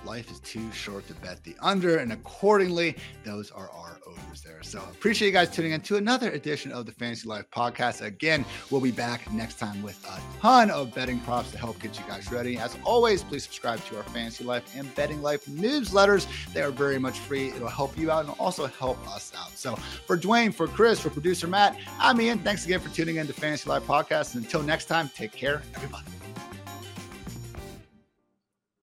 Life 0.03 0.31
is 0.31 0.39
too 0.39 0.71
short 0.71 1.07
to 1.07 1.13
bet 1.15 1.43
the 1.43 1.55
under, 1.61 1.97
and 1.97 2.11
accordingly, 2.11 2.95
those 3.23 3.51
are 3.51 3.69
our 3.71 3.99
overs 4.05 4.41
there. 4.41 4.61
So 4.63 4.79
appreciate 4.79 5.27
you 5.27 5.33
guys 5.33 5.49
tuning 5.49 5.71
in 5.71 5.81
to 5.81 5.97
another 5.97 6.31
edition 6.31 6.71
of 6.71 6.85
the 6.85 6.91
Fantasy 6.91 7.27
Life 7.27 7.45
podcast. 7.51 8.01
Again, 8.01 8.45
we'll 8.69 8.81
be 8.81 8.91
back 8.91 9.31
next 9.31 9.57
time 9.59 9.81
with 9.81 10.03
a 10.05 10.19
ton 10.39 10.69
of 10.69 10.93
betting 10.93 11.19
props 11.21 11.51
to 11.51 11.57
help 11.57 11.79
get 11.81 11.97
you 11.97 12.05
guys 12.07 12.31
ready. 12.31 12.57
As 12.57 12.77
always, 12.83 13.23
please 13.23 13.43
subscribe 13.43 13.83
to 13.85 13.97
our 13.97 14.03
Fantasy 14.03 14.43
Life 14.43 14.75
and 14.75 14.93
Betting 14.95 15.21
Life 15.21 15.45
newsletters. 15.45 16.27
They 16.53 16.61
are 16.61 16.71
very 16.71 16.99
much 16.99 17.19
free. 17.19 17.49
It'll 17.49 17.67
help 17.67 17.97
you 17.97 18.11
out 18.11 18.25
and 18.25 18.35
also 18.39 18.67
help 18.67 18.99
us 19.07 19.31
out. 19.37 19.51
So 19.51 19.75
for 19.75 20.17
Dwain, 20.17 20.53
for 20.53 20.67
Chris, 20.67 20.99
for 20.99 21.09
producer 21.09 21.47
Matt, 21.47 21.79
I'm 21.99 22.19
Ian. 22.21 22.39
Thanks 22.39 22.65
again 22.65 22.79
for 22.79 22.89
tuning 22.89 23.17
in 23.17 23.27
to 23.27 23.33
Fantasy 23.33 23.69
Life 23.69 23.83
podcast. 23.83 24.35
And 24.35 24.43
until 24.43 24.61
next 24.61 24.85
time, 24.85 25.09
take 25.15 25.31
care, 25.31 25.61
everybody. 25.75 26.05